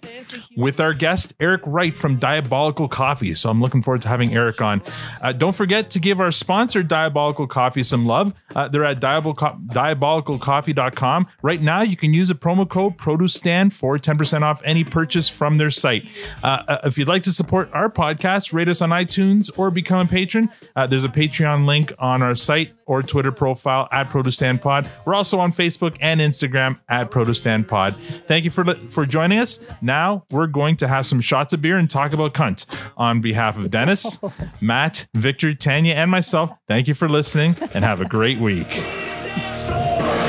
with 0.57 0.81
our 0.81 0.91
guest 0.91 1.33
eric 1.39 1.61
wright 1.65 1.97
from 1.97 2.17
diabolical 2.17 2.89
coffee. 2.89 3.33
So 3.33 3.49
i'm 3.49 3.61
looking 3.61 3.81
forward 3.81 4.01
to 4.01 4.09
having 4.09 4.35
eric 4.35 4.61
on. 4.61 4.81
Uh, 5.21 5.31
don't 5.31 5.55
forget 5.55 5.89
to 5.91 5.99
give 5.99 6.19
our 6.19 6.29
sponsor 6.29 6.83
diabolical 6.83 7.47
coffee 7.47 7.83
some 7.83 8.05
love. 8.05 8.33
Uh, 8.53 8.67
they're 8.67 8.83
at 8.83 8.99
diabolical, 8.99 9.51
diabolicalcoffee.com 9.67 11.27
right 11.41 11.61
now 11.61 11.81
you 11.81 11.95
can 11.95 12.13
use 12.13 12.29
a 12.29 12.35
promo 12.35 12.67
code 12.67 12.97
produce 12.97 13.33
stand 13.33 13.73
for 13.73 13.97
10% 13.97 14.41
off 14.41 14.61
any 14.65 14.83
purchase 14.83 15.29
from 15.29 15.57
their 15.57 15.69
site. 15.69 16.05
Uh, 16.43 16.63
uh, 16.67 16.77
if 16.83 16.97
you'd 16.97 17.07
like 17.07 17.23
to 17.23 17.31
support 17.31 17.69
our 17.71 17.89
podcast 17.89 18.51
rate 18.51 18.67
us 18.67 18.81
on 18.81 18.89
itunes 18.89 19.49
or 19.57 19.71
become 19.71 19.99
a 19.99 20.09
patron. 20.09 20.49
Uh, 20.75 20.85
there's 20.85 21.05
a 21.05 21.09
patreon 21.09 21.65
link 21.65 21.93
on 21.97 22.21
our 22.21 22.35
site 22.35 22.73
or 22.85 23.01
twitter 23.01 23.31
profile 23.31 23.87
at 23.93 24.09
pod 24.09 24.89
we're 25.05 25.15
also 25.15 25.39
on 25.39 25.51
facebook 25.51 25.97
and 26.01 26.19
instagram 26.19 26.79
at 26.89 27.11
produce 27.11 27.39
stand 27.39 27.67
pod. 27.67 27.95
Thank 28.27 28.45
you 28.45 28.51
for 28.51 28.75
for 28.89 29.05
joining 29.05 29.39
us. 29.39 29.59
Now 29.81 30.25
we're 30.31 30.47
going 30.47 30.77
to 30.77 30.87
have 30.87 31.05
some 31.05 31.21
shots 31.21 31.53
of 31.53 31.61
beer 31.61 31.77
and 31.77 31.89
talk 31.89 32.13
about 32.13 32.33
cunt. 32.33 32.65
On 32.97 33.21
behalf 33.21 33.57
of 33.57 33.69
dennis 33.71 34.19
oh. 34.23 34.33
matt 34.61 35.07
victor 35.13 35.53
tanya 35.53 35.93
and 35.93 36.09
myself 36.11 36.51
thank 36.67 36.87
you 36.87 36.93
for 36.93 37.07
listening 37.07 37.55
and 37.73 37.83
have 37.83 38.01
a 38.01 38.05
great 38.05 38.39
week. 38.39 38.67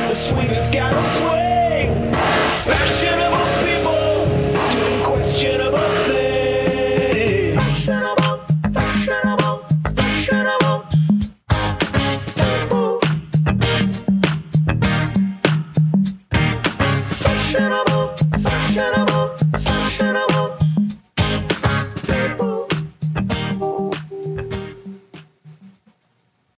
The 0.08 0.14
swingers 0.14 0.70
gotta 0.70 1.02
swing. 1.02 2.12
Fashionable 2.64 3.46
people 3.64 4.24
doing 4.70 5.02
questionable 5.04 5.97